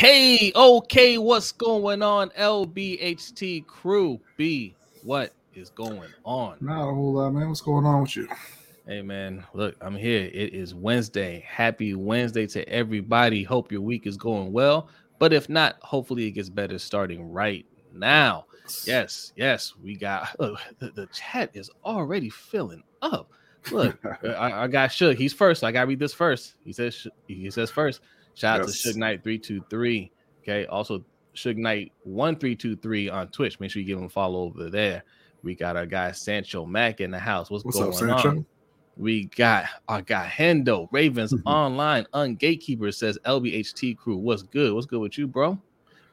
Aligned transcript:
Okay, 0.00 0.50
okay, 0.56 1.18
what's 1.18 1.52
going 1.52 2.00
on, 2.00 2.30
LBHT 2.30 3.66
crew? 3.66 4.18
B, 4.38 4.74
what 5.02 5.34
is 5.54 5.68
going 5.68 6.08
on? 6.24 6.56
Not 6.62 6.88
a 6.88 6.94
whole 6.94 7.12
lot, 7.12 7.34
man. 7.34 7.48
What's 7.48 7.60
going 7.60 7.84
on 7.84 8.00
with 8.00 8.16
you? 8.16 8.26
Hey, 8.86 9.02
man, 9.02 9.44
look, 9.52 9.76
I'm 9.82 9.94
here. 9.94 10.30
It 10.32 10.54
is 10.54 10.74
Wednesday. 10.74 11.44
Happy 11.46 11.92
Wednesday 11.92 12.46
to 12.46 12.66
everybody. 12.66 13.42
Hope 13.42 13.70
your 13.70 13.82
week 13.82 14.06
is 14.06 14.16
going 14.16 14.54
well, 14.54 14.88
but 15.18 15.34
if 15.34 15.50
not, 15.50 15.76
hopefully 15.82 16.24
it 16.24 16.30
gets 16.30 16.48
better 16.48 16.78
starting 16.78 17.30
right 17.30 17.66
now. 17.92 18.46
Yes, 18.86 19.34
yes, 19.36 19.74
we 19.82 19.96
got 19.96 20.34
look, 20.40 20.60
the, 20.78 20.92
the 20.92 21.08
chat 21.08 21.50
is 21.52 21.70
already 21.84 22.30
filling 22.30 22.84
up. 23.02 23.30
Look, 23.70 24.02
I, 24.24 24.62
I, 24.62 24.66
got 24.66 24.88
Suge. 24.88 25.16
He's 25.16 25.34
first. 25.34 25.62
I 25.62 25.72
gotta 25.72 25.88
read 25.88 25.98
this 25.98 26.14
first. 26.14 26.54
He 26.64 26.72
says 26.72 27.06
he 27.26 27.50
says 27.50 27.70
first. 27.70 28.00
Shout 28.34 28.60
out 28.60 28.66
yes. 28.66 28.82
to 28.82 28.88
Suge 28.88 28.96
Knight 28.96 29.22
323. 29.22 30.10
Okay. 30.42 30.66
Also, 30.66 31.04
Suge 31.34 31.56
Knight 31.56 31.92
1323 32.04 33.08
on 33.08 33.28
Twitch. 33.28 33.60
Make 33.60 33.70
sure 33.70 33.80
you 33.80 33.86
give 33.86 33.98
him 33.98 34.04
a 34.04 34.08
follow 34.08 34.42
over 34.42 34.70
there. 34.70 35.04
We 35.42 35.54
got 35.54 35.76
our 35.76 35.86
guy 35.86 36.12
Sancho 36.12 36.66
Mac 36.66 37.00
in 37.00 37.10
the 37.10 37.18
house. 37.18 37.50
What's, 37.50 37.64
What's 37.64 37.78
going 37.78 37.90
up, 37.90 37.98
Sancho? 37.98 38.28
on? 38.28 38.46
We 38.96 39.26
got 39.26 39.64
our 39.88 40.02
guy 40.02 40.30
Hendo 40.34 40.88
Ravens 40.92 41.34
online. 41.46 42.06
Ungatekeeper 42.12 42.92
says 42.94 43.18
LBHT 43.24 43.96
crew. 43.96 44.16
What's 44.16 44.42
good? 44.42 44.74
What's 44.74 44.86
good 44.86 45.00
with 45.00 45.16
you, 45.16 45.26
bro? 45.26 45.58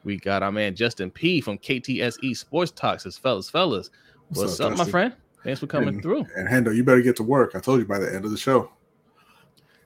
We 0.04 0.16
got 0.16 0.42
our 0.42 0.52
man 0.52 0.74
Justin 0.74 1.10
P 1.10 1.40
from 1.40 1.58
KTSE 1.58 2.36
Sports 2.36 2.70
Talks. 2.70 3.02
Says 3.02 3.18
fellas, 3.18 3.50
fellas. 3.50 3.90
What's, 4.28 4.40
What's 4.40 4.60
up, 4.60 4.72
up 4.72 4.78
my 4.78 4.84
friend? 4.84 5.14
Thanks 5.44 5.60
for 5.60 5.66
coming 5.66 5.88
and, 5.88 6.02
through. 6.02 6.26
And 6.36 6.48
Hendo, 6.48 6.74
you 6.74 6.84
better 6.84 7.00
get 7.00 7.16
to 7.16 7.22
work. 7.22 7.54
I 7.54 7.60
told 7.60 7.80
you 7.80 7.86
by 7.86 7.98
the 7.98 8.14
end 8.14 8.24
of 8.24 8.30
the 8.30 8.36
show. 8.36 8.70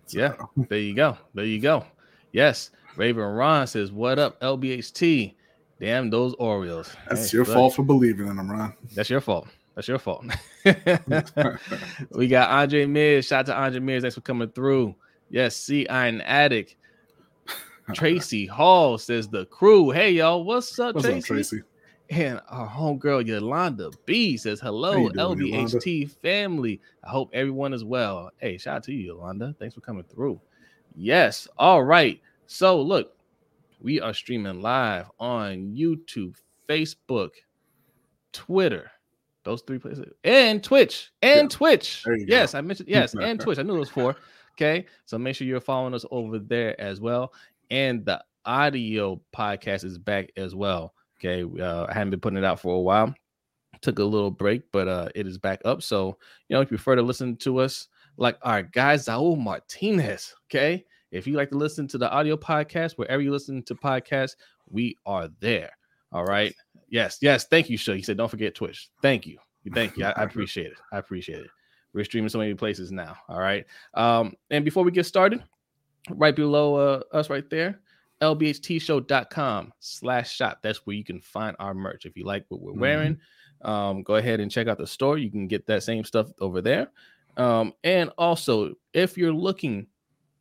So. 0.06 0.18
Yeah, 0.18 0.34
there 0.68 0.78
you 0.78 0.94
go. 0.94 1.16
There 1.34 1.44
you 1.44 1.60
go. 1.60 1.84
Yes. 2.32 2.70
Raven 2.96 3.22
Ron 3.22 3.66
says, 3.66 3.92
What 3.92 4.18
up, 4.18 4.40
LBHT? 4.40 5.34
Damn 5.80 6.10
those 6.10 6.34
Orioles. 6.34 6.94
That's 7.08 7.30
hey, 7.30 7.38
your 7.38 7.44
fault 7.44 7.74
for 7.74 7.82
believing 7.82 8.28
in 8.28 8.36
them, 8.36 8.50
Ron. 8.50 8.74
That's 8.94 9.10
your 9.10 9.20
fault. 9.20 9.48
That's 9.74 9.88
your 9.88 9.98
fault. 9.98 10.24
we 12.10 12.28
got 12.28 12.50
Andre 12.50 12.86
Mears. 12.86 13.26
Shout 13.26 13.40
out 13.40 13.46
to 13.46 13.56
Andre 13.56 13.80
Mears. 13.80 14.02
Thanks 14.02 14.14
for 14.14 14.20
coming 14.20 14.50
through. 14.50 14.94
Yes, 15.30 15.56
see 15.56 15.88
Iron 15.88 16.20
Addict. 16.20 16.76
Tracy 17.94 18.46
Hall 18.46 18.98
says 18.98 19.28
the 19.28 19.46
crew. 19.46 19.90
Hey 19.90 20.12
y'all, 20.12 20.44
what's 20.44 20.78
up, 20.78 20.94
what's 20.94 21.06
Tracy? 21.06 21.18
Up, 21.18 21.24
Tracy? 21.24 21.62
And 22.10 22.40
our 22.48 22.68
homegirl 22.68 23.26
Yolanda 23.26 23.90
B 24.04 24.36
says 24.36 24.60
hello, 24.60 25.08
doing, 25.08 25.14
LBHT 25.14 25.86
Yolanda? 25.86 26.14
family. 26.22 26.80
I 27.02 27.08
hope 27.08 27.30
everyone 27.32 27.72
is 27.72 27.84
well. 27.84 28.30
Hey, 28.38 28.58
shout 28.58 28.76
out 28.76 28.82
to 28.84 28.92
you, 28.92 29.14
Yolanda. 29.14 29.56
Thanks 29.58 29.74
for 29.74 29.80
coming 29.80 30.04
through. 30.04 30.38
Yes. 30.94 31.48
All 31.58 31.82
right. 31.82 32.20
So 32.46 32.80
look, 32.80 33.16
we 33.80 34.00
are 34.00 34.14
streaming 34.14 34.60
live 34.60 35.10
on 35.18 35.74
YouTube, 35.74 36.36
Facebook, 36.68 37.30
Twitter, 38.32 38.90
those 39.44 39.62
three 39.62 39.78
places, 39.78 40.12
and 40.24 40.62
Twitch, 40.62 41.10
and 41.22 41.50
yeah. 41.50 41.56
Twitch. 41.56 42.04
Yes, 42.06 42.52
go. 42.52 42.58
I 42.58 42.60
mentioned 42.60 42.88
yes, 42.88 43.14
and 43.14 43.40
Twitch. 43.40 43.58
I 43.58 43.62
knew 43.62 43.76
it 43.76 43.80
was 43.80 43.90
four. 43.90 44.16
Okay, 44.56 44.86
so 45.06 45.18
make 45.18 45.34
sure 45.34 45.46
you're 45.46 45.60
following 45.60 45.94
us 45.94 46.04
over 46.10 46.38
there 46.38 46.78
as 46.80 47.00
well. 47.00 47.32
And 47.70 48.04
the 48.04 48.22
audio 48.44 49.20
podcast 49.34 49.84
is 49.84 49.98
back 49.98 50.30
as 50.36 50.54
well. 50.54 50.94
Okay, 51.18 51.42
uh, 51.60 51.86
I 51.88 51.94
haven't 51.94 52.10
been 52.10 52.20
putting 52.20 52.38
it 52.38 52.44
out 52.44 52.60
for 52.60 52.74
a 52.74 52.80
while. 52.80 53.14
Took 53.80 53.98
a 53.98 54.04
little 54.04 54.30
break, 54.30 54.70
but 54.70 54.88
uh, 54.88 55.08
it 55.14 55.26
is 55.26 55.38
back 55.38 55.62
up. 55.64 55.82
So 55.82 56.18
you 56.48 56.54
know, 56.54 56.60
if 56.60 56.70
you 56.70 56.76
prefer 56.76 56.96
to 56.96 57.02
listen 57.02 57.36
to 57.38 57.58
us 57.58 57.88
like 58.22 58.38
our 58.42 58.62
guy 58.62 58.96
Saul 58.96 59.36
Martinez. 59.36 60.34
Okay. 60.46 60.84
If 61.10 61.26
you 61.26 61.34
like 61.34 61.50
to 61.50 61.58
listen 61.58 61.86
to 61.88 61.98
the 61.98 62.10
audio 62.10 62.36
podcast, 62.36 62.92
wherever 62.92 63.20
you 63.20 63.32
listen 63.32 63.62
to 63.64 63.74
podcasts, 63.74 64.36
we 64.70 64.96
are 65.04 65.28
there. 65.40 65.70
All 66.12 66.24
right. 66.24 66.54
Yes. 66.88 67.18
Yes. 67.20 67.46
Thank 67.46 67.68
you, 67.68 67.76
Show. 67.76 67.94
He 67.94 68.02
said, 68.02 68.16
don't 68.16 68.30
forget 68.30 68.54
Twitch. 68.54 68.88
Thank 69.02 69.26
you. 69.26 69.38
Thank 69.74 69.96
you. 69.96 70.04
I, 70.06 70.10
I, 70.16 70.22
appreciate 70.22 70.68
it. 70.68 70.78
I 70.92 70.98
appreciate 70.98 71.40
it. 71.40 71.50
We're 71.92 72.04
streaming 72.04 72.30
so 72.30 72.38
many 72.38 72.54
places 72.54 72.90
now. 72.92 73.16
All 73.28 73.40
right. 73.40 73.66
Um, 73.94 74.34
and 74.50 74.64
before 74.64 74.84
we 74.84 74.92
get 74.92 75.04
started, 75.04 75.42
right 76.10 76.34
below 76.34 76.76
uh, 76.76 77.02
us 77.12 77.28
right 77.28 77.48
there, 77.50 77.80
lbhtshow.com 78.22 79.72
slash 79.80 80.34
shop. 80.34 80.60
That's 80.62 80.86
where 80.86 80.96
you 80.96 81.04
can 81.04 81.20
find 81.20 81.56
our 81.58 81.74
merch. 81.74 82.06
If 82.06 82.16
you 82.16 82.24
like 82.24 82.44
what 82.48 82.60
we're 82.60 82.72
mm-hmm. 82.72 82.80
wearing, 82.80 83.18
um, 83.62 84.02
go 84.02 84.14
ahead 84.14 84.40
and 84.40 84.50
check 84.50 84.68
out 84.68 84.78
the 84.78 84.86
store. 84.86 85.18
You 85.18 85.30
can 85.30 85.48
get 85.48 85.66
that 85.66 85.82
same 85.82 86.04
stuff 86.04 86.28
over 86.40 86.60
there. 86.60 86.88
Um, 87.36 87.72
and 87.84 88.10
also, 88.18 88.74
if 88.92 89.16
you're 89.16 89.32
looking 89.32 89.86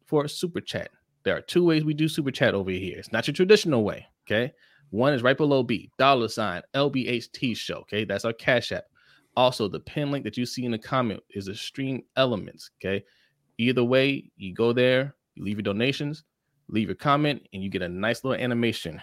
for 0.05 0.25
a 0.25 0.29
super 0.29 0.61
chat, 0.61 0.89
there 1.23 1.35
are 1.35 1.41
two 1.41 1.65
ways 1.65 1.83
we 1.83 1.93
do 1.93 2.07
super 2.07 2.31
chat 2.31 2.53
over 2.53 2.71
here. 2.71 2.97
It's 2.97 3.11
not 3.11 3.27
your 3.27 3.33
traditional 3.33 3.83
way. 3.83 4.05
Okay. 4.27 4.51
One 4.89 5.13
is 5.13 5.23
right 5.23 5.37
below 5.37 5.63
B, 5.63 5.89
dollar 5.97 6.27
sign 6.27 6.61
LBHT 6.73 7.55
show. 7.55 7.77
Okay. 7.79 8.03
That's 8.03 8.25
our 8.25 8.33
cash 8.33 8.71
app. 8.71 8.85
Also, 9.37 9.67
the 9.67 9.79
pin 9.79 10.11
link 10.11 10.25
that 10.25 10.37
you 10.37 10.45
see 10.45 10.65
in 10.65 10.71
the 10.71 10.77
comment 10.77 11.21
is 11.29 11.47
a 11.47 11.55
stream 11.55 12.03
elements. 12.17 12.71
Okay. 12.79 13.03
Either 13.57 13.83
way, 13.83 14.29
you 14.35 14.53
go 14.53 14.73
there, 14.73 15.15
you 15.35 15.43
leave 15.43 15.57
your 15.57 15.63
donations, 15.63 16.23
leave 16.67 16.87
your 16.87 16.95
comment, 16.95 17.47
and 17.53 17.63
you 17.63 17.69
get 17.69 17.81
a 17.81 17.87
nice 17.87 18.23
little 18.23 18.41
animation 18.41 19.01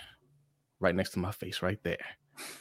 right 0.81 0.95
next 0.95 1.11
to 1.11 1.19
my 1.19 1.33
face 1.33 1.63
right 1.63 1.79
there. 1.83 1.99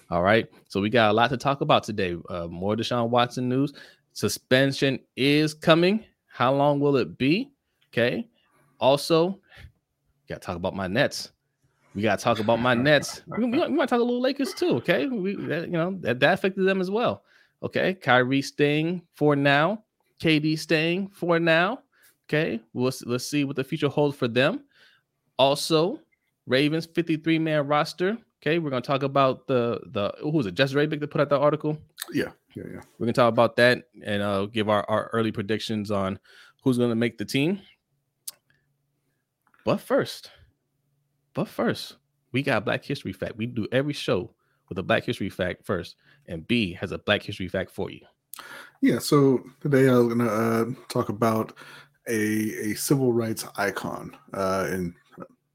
All 0.09 0.23
right. 0.23 0.47
So 0.67 0.81
we 0.81 0.89
got 0.89 1.11
a 1.11 1.13
lot 1.13 1.29
to 1.29 1.37
talk 1.37 1.61
about 1.61 1.83
today. 1.83 2.15
Uh, 2.29 2.47
more 2.47 2.75
Deshaun 2.75 3.09
Watson 3.09 3.49
news. 3.49 3.73
Suspension 4.17 4.97
is 5.15 5.53
coming. 5.53 6.03
How 6.25 6.51
long 6.51 6.79
will 6.79 6.97
it 6.97 7.19
be? 7.19 7.51
Okay. 7.93 8.27
Also, 8.79 9.39
got 10.27 10.41
to 10.41 10.45
talk 10.47 10.55
about 10.55 10.75
my 10.75 10.87
Nets. 10.87 11.29
We 11.93 12.01
got 12.01 12.17
to 12.17 12.23
talk 12.23 12.39
about 12.39 12.59
my 12.59 12.73
Nets. 12.73 13.21
We, 13.37 13.45
we, 13.45 13.59
we, 13.59 13.67
might 13.67 13.89
talk 13.89 13.99
a 13.99 14.03
little 14.03 14.19
Lakers 14.19 14.55
too. 14.55 14.71
Okay. 14.77 15.05
We, 15.05 15.35
that, 15.45 15.67
you 15.67 15.73
know, 15.73 15.99
that, 16.01 16.19
that 16.19 16.33
affected 16.33 16.63
them 16.63 16.81
as 16.81 16.89
well. 16.89 17.25
Okay. 17.61 17.93
Kyrie 17.93 18.41
staying 18.41 19.03
for 19.13 19.35
now. 19.35 19.83
KD 20.19 20.57
staying 20.57 21.09
for 21.09 21.39
now. 21.39 21.83
Okay. 22.27 22.59
We'll, 22.73 22.91
let's 23.05 23.29
see 23.29 23.43
what 23.43 23.55
the 23.55 23.63
future 23.63 23.87
holds 23.87 24.17
for 24.17 24.27
them. 24.27 24.63
Also, 25.37 25.99
Ravens 26.47 26.87
53 26.87 27.37
man 27.37 27.67
roster. 27.67 28.17
Okay. 28.41 28.57
We're 28.57 28.71
going 28.71 28.81
to 28.81 28.87
talk 28.87 29.03
about 29.03 29.45
the, 29.45 29.79
the, 29.91 30.11
who 30.21 30.31
was 30.31 30.47
it? 30.47 30.55
Jeff 30.55 30.71
Zrebiec 30.71 31.01
that 31.01 31.11
put 31.11 31.21
out 31.21 31.29
the 31.29 31.37
article? 31.37 31.77
Yeah 32.11 32.31
yeah, 32.57 32.63
yeah. 32.73 32.81
We're 32.97 33.05
gonna 33.05 33.13
talk 33.13 33.29
about 33.29 33.55
that 33.57 33.83
and 34.03 34.21
uh, 34.21 34.45
give 34.47 34.69
our, 34.69 34.83
our 34.89 35.09
early 35.13 35.31
predictions 35.31 35.91
on 35.91 36.19
who's 36.63 36.77
gonna 36.77 36.95
make 36.95 37.17
the 37.17 37.25
team. 37.25 37.61
But 39.63 39.79
first, 39.79 40.31
but 41.33 41.47
first, 41.47 41.97
we 42.31 42.41
got 42.41 42.65
Black 42.65 42.83
History 42.83 43.13
Fact. 43.13 43.37
We 43.37 43.45
do 43.45 43.67
every 43.71 43.93
show 43.93 44.33
with 44.69 44.77
a 44.79 44.83
Black 44.83 45.03
History 45.03 45.29
Fact 45.29 45.65
first, 45.65 45.95
and 46.27 46.47
B 46.47 46.73
has 46.73 46.91
a 46.91 46.97
Black 46.97 47.21
History 47.21 47.47
Fact 47.47 47.71
for 47.71 47.91
you. 47.91 48.01
Yeah, 48.81 48.99
so 48.99 49.43
today 49.61 49.87
I'm 49.87 50.09
gonna 50.09 50.27
uh, 50.27 50.65
talk 50.89 51.09
about 51.09 51.53
a 52.07 52.71
a 52.71 52.73
civil 52.75 53.13
rights 53.13 53.45
icon 53.55 54.15
uh, 54.33 54.67
in 54.71 54.95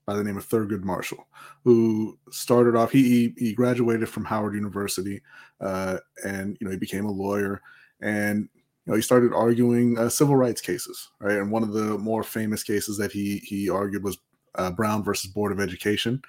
by 0.06 0.14
the 0.16 0.24
name 0.24 0.36
of 0.36 0.48
Thurgood 0.48 0.82
Marshall, 0.82 1.26
who 1.64 2.18
started 2.30 2.76
off. 2.76 2.90
He 2.90 3.34
he 3.36 3.52
graduated 3.52 4.08
from 4.08 4.24
Howard 4.24 4.54
University, 4.54 5.22
uh, 5.60 5.98
and 6.24 6.56
you 6.60 6.66
know 6.66 6.70
he 6.70 6.78
became 6.78 7.04
a 7.04 7.10
lawyer, 7.10 7.60
and 8.00 8.48
you 8.54 8.90
know 8.90 8.96
he 8.96 9.02
started 9.02 9.32
arguing 9.32 9.98
uh, 9.98 10.08
civil 10.08 10.36
rights 10.36 10.60
cases, 10.60 11.10
right? 11.20 11.38
And 11.38 11.50
one 11.50 11.62
of 11.62 11.72
the 11.72 11.98
more 11.98 12.22
famous 12.22 12.62
cases 12.62 12.96
that 12.98 13.12
he 13.12 13.38
he 13.38 13.68
argued 13.68 14.02
was 14.02 14.18
uh, 14.56 14.70
Brown 14.70 15.02
versus 15.02 15.30
Board 15.30 15.52
of 15.52 15.60
Education, 15.60 16.20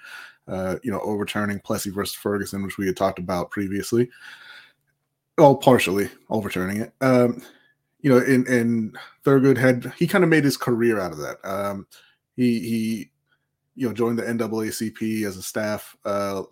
uh, 0.48 0.78
you 0.84 0.92
know, 0.92 1.00
overturning 1.02 1.60
Plessy 1.60 1.90
versus 1.90 2.16
Ferguson, 2.16 2.64
which 2.64 2.78
we 2.78 2.86
had 2.86 2.98
talked 2.98 3.20
about 3.20 3.52
previously. 3.52 4.10
Oh, 5.38 5.56
partially 5.56 6.10
overturning 6.30 6.82
it. 6.82 6.94
Um, 7.02 7.42
you 8.02 8.10
know, 8.10 8.18
and 8.18 8.48
and 8.48 8.98
Thurgood 9.26 9.58
had 9.58 9.94
he 9.98 10.06
kind 10.06 10.24
of 10.24 10.30
made 10.30 10.44
his 10.44 10.58
career 10.58 11.00
out 11.00 11.12
of 11.12 11.18
that. 11.20 11.38
Um, 11.44 11.88
he 12.36 12.60
he 12.60 13.12
you 13.76 13.88
know 13.88 13.94
joined 13.94 14.20
the 14.20 14.24
NAACP 14.24 15.26
as 15.26 15.38
a 15.38 15.44
staff 15.44 15.96
uh, 16.06 16.44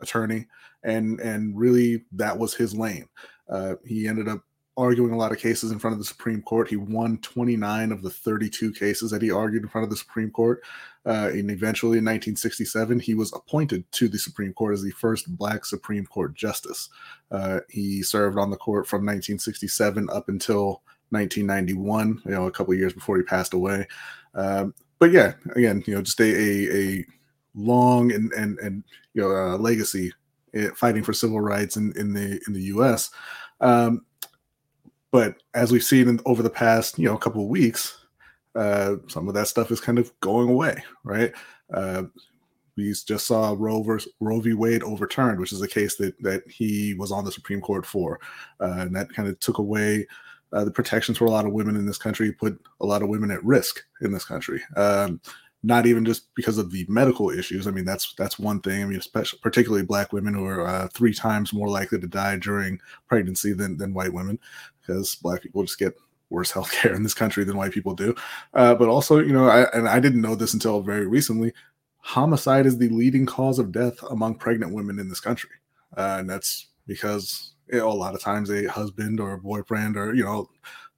attorney, 0.00 0.46
and 0.82 1.20
and 1.20 1.56
really 1.58 2.04
that 2.12 2.38
was 2.38 2.54
his 2.54 2.74
lane. 2.74 3.08
Uh, 3.48 3.74
he 3.84 4.06
ended 4.06 4.28
up 4.28 4.42
arguing 4.78 5.12
a 5.12 5.16
lot 5.16 5.32
of 5.32 5.38
cases 5.38 5.72
in 5.72 5.78
front 5.78 5.92
of 5.92 5.98
the 5.98 6.04
Supreme 6.04 6.40
Court. 6.40 6.68
He 6.68 6.76
won 6.76 7.18
29 7.18 7.90
of 7.90 8.00
the 8.00 8.10
32 8.10 8.72
cases 8.72 9.10
that 9.10 9.20
he 9.20 9.30
argued 9.30 9.64
in 9.64 9.68
front 9.68 9.82
of 9.82 9.90
the 9.90 9.96
Supreme 9.96 10.30
Court. 10.30 10.62
Uh, 11.04 11.30
and 11.32 11.50
eventually, 11.50 11.98
in 11.98 12.04
1967, 12.04 13.00
he 13.00 13.14
was 13.14 13.32
appointed 13.32 13.90
to 13.92 14.08
the 14.08 14.18
Supreme 14.18 14.52
Court 14.52 14.74
as 14.74 14.82
the 14.82 14.92
first 14.92 15.36
Black 15.36 15.64
Supreme 15.64 16.06
Court 16.06 16.32
justice. 16.34 16.88
Uh, 17.32 17.60
he 17.68 18.02
served 18.04 18.38
on 18.38 18.50
the 18.50 18.56
court 18.56 18.86
from 18.86 18.98
1967 18.98 20.08
up 20.10 20.28
until 20.28 20.82
1991, 21.10 22.22
you 22.24 22.30
know, 22.30 22.46
a 22.46 22.50
couple 22.50 22.72
years 22.74 22.92
before 22.92 23.16
he 23.16 23.22
passed 23.24 23.54
away. 23.54 23.86
Um, 24.34 24.74
but 24.98 25.12
yeah, 25.12 25.34
again, 25.54 25.82
you 25.86 25.94
know, 25.94 26.02
just 26.02 26.20
a 26.20 26.24
a, 26.24 26.76
a 26.76 27.06
long 27.54 28.12
and 28.12 28.32
and 28.32 28.58
and 28.58 28.84
you 29.14 29.22
know 29.22 29.30
uh, 29.30 29.56
legacy 29.56 30.12
eh, 30.54 30.68
fighting 30.74 31.02
for 31.02 31.12
civil 31.12 31.40
rights 31.40 31.76
in 31.76 31.92
in 31.96 32.12
the 32.12 32.40
in 32.46 32.52
the 32.52 32.62
U.S. 32.62 33.10
Um, 33.60 34.04
but 35.10 35.36
as 35.54 35.72
we've 35.72 35.82
seen 35.82 36.08
in, 36.08 36.20
over 36.26 36.42
the 36.42 36.50
past 36.50 36.98
you 36.98 37.06
know 37.06 37.16
couple 37.16 37.42
of 37.42 37.48
weeks, 37.48 38.06
uh, 38.54 38.96
some 39.08 39.28
of 39.28 39.34
that 39.34 39.48
stuff 39.48 39.70
is 39.70 39.80
kind 39.80 39.98
of 39.98 40.12
going 40.20 40.48
away, 40.48 40.82
right? 41.04 41.32
Uh, 41.72 42.04
we 42.76 42.92
just 42.92 43.26
saw 43.26 43.56
Roe, 43.58 43.82
versus, 43.82 44.12
Roe 44.20 44.40
v. 44.40 44.52
Wade 44.52 44.84
overturned, 44.84 45.40
which 45.40 45.52
is 45.52 45.62
a 45.62 45.68
case 45.68 45.96
that 45.96 46.14
that 46.22 46.48
he 46.48 46.94
was 46.94 47.10
on 47.12 47.24
the 47.24 47.32
Supreme 47.32 47.60
Court 47.60 47.84
for, 47.84 48.20
uh, 48.60 48.76
and 48.78 48.94
that 48.94 49.12
kind 49.12 49.28
of 49.28 49.38
took 49.40 49.58
away 49.58 50.06
uh, 50.52 50.64
the 50.64 50.70
protections 50.70 51.18
for 51.18 51.26
a 51.26 51.30
lot 51.30 51.46
of 51.46 51.52
women 51.52 51.76
in 51.76 51.86
this 51.86 51.98
country, 51.98 52.32
put 52.32 52.58
a 52.80 52.86
lot 52.86 53.02
of 53.02 53.08
women 53.08 53.30
at 53.30 53.44
risk 53.44 53.82
in 54.00 54.12
this 54.12 54.24
country. 54.24 54.62
Um, 54.76 55.20
not 55.62 55.86
even 55.86 56.04
just 56.04 56.32
because 56.34 56.56
of 56.58 56.70
the 56.70 56.86
medical 56.88 57.30
issues. 57.30 57.66
I 57.66 57.72
mean, 57.72 57.84
that's 57.84 58.14
that's 58.14 58.38
one 58.38 58.60
thing. 58.60 58.82
I 58.82 58.86
mean, 58.86 58.98
especially 58.98 59.40
particularly 59.42 59.84
black 59.84 60.12
women 60.12 60.34
who 60.34 60.44
are 60.44 60.66
uh, 60.66 60.88
three 60.94 61.12
times 61.12 61.52
more 61.52 61.68
likely 61.68 61.98
to 61.98 62.06
die 62.06 62.36
during 62.36 62.78
pregnancy 63.08 63.52
than 63.52 63.76
than 63.76 63.94
white 63.94 64.12
women, 64.12 64.38
because 64.80 65.16
black 65.16 65.42
people 65.42 65.64
just 65.64 65.78
get 65.78 65.94
worse 66.30 66.50
health 66.52 66.70
care 66.70 66.94
in 66.94 67.02
this 67.02 67.14
country 67.14 67.44
than 67.44 67.56
white 67.56 67.72
people 67.72 67.94
do. 67.94 68.14
Uh, 68.54 68.74
but 68.74 68.88
also, 68.88 69.18
you 69.18 69.32
know, 69.32 69.48
I, 69.48 69.62
and 69.72 69.88
I 69.88 69.98
didn't 69.98 70.20
know 70.20 70.34
this 70.34 70.54
until 70.54 70.80
very 70.80 71.06
recently. 71.06 71.52
Homicide 72.00 72.64
is 72.64 72.78
the 72.78 72.88
leading 72.90 73.26
cause 73.26 73.58
of 73.58 73.72
death 73.72 74.02
among 74.10 74.36
pregnant 74.36 74.72
women 74.72 74.98
in 74.98 75.08
this 75.08 75.20
country, 75.20 75.50
uh, 75.96 76.16
and 76.20 76.30
that's 76.30 76.68
because 76.86 77.54
a 77.72 77.84
lot 77.84 78.14
of 78.14 78.20
times 78.20 78.50
a 78.50 78.66
husband 78.66 79.20
or 79.20 79.34
a 79.34 79.38
boyfriend 79.38 79.96
or 79.96 80.14
you 80.14 80.24
know 80.24 80.48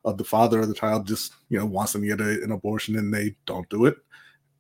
of 0.04 0.16
the 0.16 0.24
father 0.24 0.60
of 0.60 0.68
the 0.68 0.74
child 0.74 1.06
just 1.06 1.34
you 1.48 1.58
know 1.58 1.66
wants 1.66 1.92
them 1.92 2.02
to 2.02 2.08
get 2.08 2.20
a, 2.20 2.42
an 2.42 2.52
abortion 2.52 2.96
and 2.96 3.12
they 3.12 3.34
don't 3.46 3.68
do 3.68 3.86
it 3.86 3.96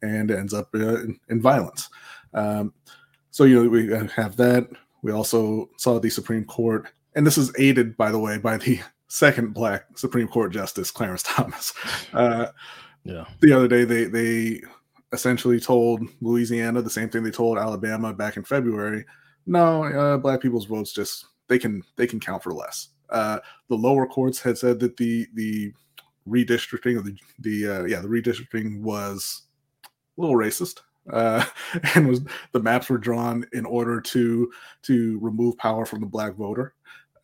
and 0.02 0.30
it 0.30 0.38
ends 0.38 0.54
up 0.54 0.68
uh, 0.74 0.96
in, 1.02 1.18
in, 1.28 1.42
violence. 1.42 1.88
Um, 2.32 2.72
so 3.30 3.44
you 3.44 3.62
know 3.62 3.68
we 3.68 3.88
have 4.14 4.36
that. 4.36 4.68
We 5.02 5.12
also 5.12 5.70
saw 5.76 5.98
the 5.98 6.10
supreme 6.10 6.44
court 6.44 6.88
and 7.14 7.26
this 7.26 7.38
is 7.38 7.52
aided 7.58 7.96
by 7.96 8.10
the 8.10 8.18
way 8.18 8.38
by 8.38 8.56
the 8.56 8.80
second 9.08 9.52
black 9.54 9.98
supreme 9.98 10.28
court 10.28 10.52
justice 10.52 10.90
clarence 10.90 11.22
thomas. 11.22 11.72
Uh, 12.12 12.48
yeah. 13.04 13.24
the 13.40 13.52
other 13.52 13.68
day 13.68 13.84
they 13.84 14.04
they 14.04 14.60
essentially 15.12 15.58
told 15.58 16.02
louisiana 16.20 16.82
the 16.82 16.90
same 16.90 17.08
thing 17.08 17.22
they 17.22 17.30
told 17.30 17.56
alabama 17.56 18.12
back 18.12 18.36
in 18.36 18.44
february. 18.44 19.04
No 19.46 19.84
uh, 19.84 20.18
black 20.18 20.40
people's 20.40 20.66
votes 20.66 20.92
just 20.92 21.26
they 21.50 21.58
can 21.58 21.82
they 21.96 22.06
can 22.06 22.18
count 22.18 22.42
for 22.42 22.54
less. 22.54 22.88
Uh, 23.10 23.40
the 23.68 23.74
lower 23.74 24.06
courts 24.06 24.40
had 24.40 24.56
said 24.56 24.80
that 24.80 24.96
the 24.96 25.26
the 25.34 25.74
redistricting 26.26 26.96
of 26.96 27.04
the 27.04 27.14
the 27.40 27.68
uh, 27.68 27.84
yeah 27.84 28.00
the 28.00 28.08
redistricting 28.08 28.80
was 28.80 29.42
a 30.16 30.20
little 30.20 30.36
racist 30.36 30.80
uh, 31.12 31.44
and 31.94 32.08
was 32.08 32.22
the 32.52 32.60
maps 32.60 32.88
were 32.88 32.98
drawn 32.98 33.44
in 33.52 33.66
order 33.66 34.00
to 34.00 34.50
to 34.82 35.18
remove 35.20 35.58
power 35.58 35.84
from 35.84 36.00
the 36.00 36.06
black 36.06 36.34
voter. 36.36 36.74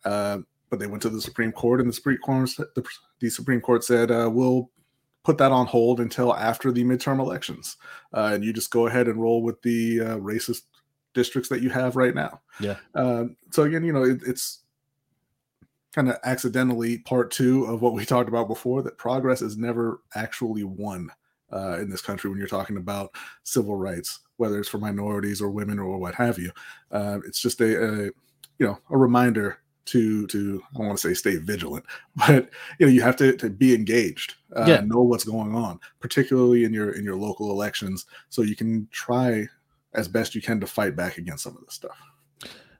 Uh, 0.05 0.39
but 0.69 0.79
they 0.79 0.87
went 0.87 1.01
to 1.01 1.09
the 1.09 1.21
Supreme 1.21 1.51
Court, 1.53 1.79
and 1.79 1.89
the 1.89 1.93
Supreme 1.93 2.17
Court 2.17 2.49
the, 2.75 2.83
the 3.21 3.29
Supreme 3.29 3.61
Court 3.61 3.83
said 3.83 4.11
uh, 4.11 4.29
we'll 4.31 4.69
put 5.23 5.37
that 5.37 5.51
on 5.51 5.65
hold 5.65 5.99
until 5.99 6.35
after 6.35 6.71
the 6.71 6.83
midterm 6.83 7.19
elections, 7.19 7.77
uh, 8.13 8.31
and 8.33 8.43
you 8.43 8.51
just 8.51 8.71
go 8.71 8.87
ahead 8.87 9.07
and 9.07 9.21
roll 9.21 9.41
with 9.41 9.61
the 9.61 10.01
uh, 10.01 10.17
racist 10.17 10.63
districts 11.17 11.49
that 11.49 11.63
you 11.63 11.69
have 11.71 11.95
right 11.95 12.13
now. 12.13 12.39
Yeah. 12.59 12.75
Um, 12.93 13.35
so 13.49 13.63
again, 13.63 13.83
you 13.83 13.91
know, 13.91 14.03
it, 14.03 14.21
it's 14.25 14.59
kind 15.91 16.09
of 16.09 16.17
accidentally 16.23 16.99
part 16.99 17.31
two 17.31 17.65
of 17.65 17.81
what 17.81 17.93
we 17.93 18.05
talked 18.13 18.29
about 18.29 18.47
before 18.47 18.83
that 18.83 18.99
progress 18.99 19.41
is 19.41 19.57
never 19.57 20.01
actually 20.15 20.63
won 20.63 21.09
uh, 21.51 21.79
in 21.79 21.89
this 21.89 22.01
country 22.01 22.29
when 22.29 22.37
you're 22.37 22.47
talking 22.47 22.77
about 22.77 23.15
civil 23.43 23.75
rights, 23.75 24.19
whether 24.35 24.59
it's 24.59 24.69
for 24.69 24.77
minorities 24.77 25.41
or 25.41 25.49
women 25.49 25.79
or 25.79 25.97
what 25.97 26.13
have 26.13 26.37
you. 26.37 26.51
Uh, 26.91 27.17
it's 27.25 27.41
just 27.41 27.61
a, 27.61 27.83
a, 27.83 27.95
you 28.59 28.65
know 28.65 28.77
a 28.91 28.97
reminder 28.97 29.59
to 29.85 30.27
to 30.27 30.61
I 30.63 30.77
don't 30.77 30.87
want 30.87 30.99
to 30.99 31.07
say 31.07 31.13
stay 31.15 31.37
vigilant, 31.37 31.85
but 32.15 32.51
you 32.77 32.85
know 32.85 32.91
you 32.91 33.01
have 33.01 33.15
to, 33.17 33.35
to 33.37 33.49
be 33.49 33.73
engaged, 33.73 34.35
uh, 34.55 34.65
yeah. 34.67 34.81
know 34.81 35.01
what's 35.01 35.23
going 35.23 35.55
on, 35.55 35.79
particularly 35.99 36.63
in 36.63 36.73
your 36.73 36.91
in 36.91 37.03
your 37.03 37.15
local 37.15 37.49
elections, 37.49 38.05
so 38.29 38.43
you 38.43 38.55
can 38.55 38.87
try 38.91 39.47
as 39.97 40.07
best 40.07 40.35
you 40.35 40.41
can 40.41 40.59
to 40.61 40.67
fight 40.67 40.95
back 40.95 41.17
against 41.17 41.43
some 41.43 41.57
of 41.57 41.65
this 41.65 41.73
stuff. 41.73 41.97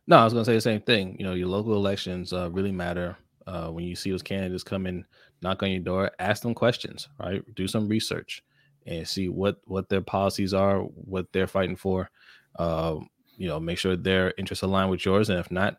No, 0.05 0.17
I 0.17 0.23
was 0.23 0.31
going 0.31 0.45
to 0.45 0.49
say 0.49 0.55
the 0.55 0.61
same 0.61 0.81
thing. 0.81 1.17
You 1.19 1.25
know, 1.25 1.33
your 1.33 1.49
local 1.49 1.73
elections 1.73 2.31
uh, 2.31 2.49
really 2.51 2.71
matter. 2.71 3.17
Uh, 3.45 3.67
when 3.69 3.83
you 3.83 3.95
see 3.95 4.11
those 4.11 4.23
candidates 4.23 4.63
come 4.63 4.85
in, 4.87 5.03
knock 5.41 5.63
on 5.63 5.71
your 5.71 5.81
door, 5.81 6.11
ask 6.19 6.43
them 6.43 6.53
questions, 6.53 7.09
right? 7.19 7.43
Do 7.55 7.67
some 7.67 7.87
research 7.87 8.43
and 8.85 9.07
see 9.07 9.29
what 9.29 9.57
what 9.65 9.89
their 9.89 10.01
policies 10.01 10.53
are, 10.53 10.79
what 10.79 11.27
they're 11.33 11.47
fighting 11.47 11.75
for. 11.75 12.09
Uh, 12.57 12.97
you 13.37 13.47
know, 13.47 13.59
make 13.59 13.77
sure 13.77 13.95
their 13.95 14.33
interests 14.37 14.63
align 14.63 14.89
with 14.89 15.05
yours, 15.05 15.29
and 15.29 15.39
if 15.39 15.51
not, 15.51 15.77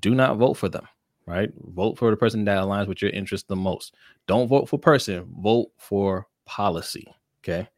do 0.00 0.14
not 0.14 0.36
vote 0.36 0.54
for 0.54 0.68
them. 0.68 0.86
Right? 1.26 1.50
Vote 1.74 1.96
for 1.96 2.10
the 2.10 2.16
person 2.16 2.44
that 2.46 2.58
aligns 2.58 2.88
with 2.88 3.02
your 3.02 3.12
interests 3.12 3.46
the 3.46 3.56
most. 3.56 3.94
Don't 4.26 4.48
vote 4.48 4.68
for 4.68 4.78
person. 4.78 5.32
Vote 5.40 5.70
for 5.76 6.26
policy. 6.44 7.06
Okay. 7.42 7.68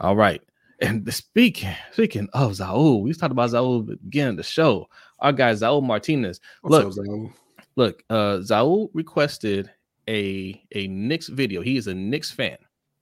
All 0.00 0.16
right. 0.16 0.42
And 0.80 1.12
speaking 1.12 1.74
speaking 1.92 2.28
of 2.32 2.52
Zaul, 2.52 3.02
we 3.02 3.12
talked 3.12 3.32
about 3.32 3.50
Zaul 3.50 3.86
beginning 3.86 4.30
of 4.30 4.36
the 4.38 4.42
show. 4.42 4.88
Our 5.18 5.32
guy 5.32 5.52
Zaul 5.52 5.82
Martinez. 5.82 6.40
Look, 6.64 6.86
up, 6.86 7.04
look, 7.76 8.02
uh, 8.08 8.38
Zaul 8.38 8.88
requested 8.94 9.70
a 10.08 10.62
a 10.72 10.86
Knicks 10.88 11.28
video. 11.28 11.60
He 11.60 11.76
is 11.76 11.86
a 11.86 11.94
Knicks 11.94 12.30
fan. 12.30 12.56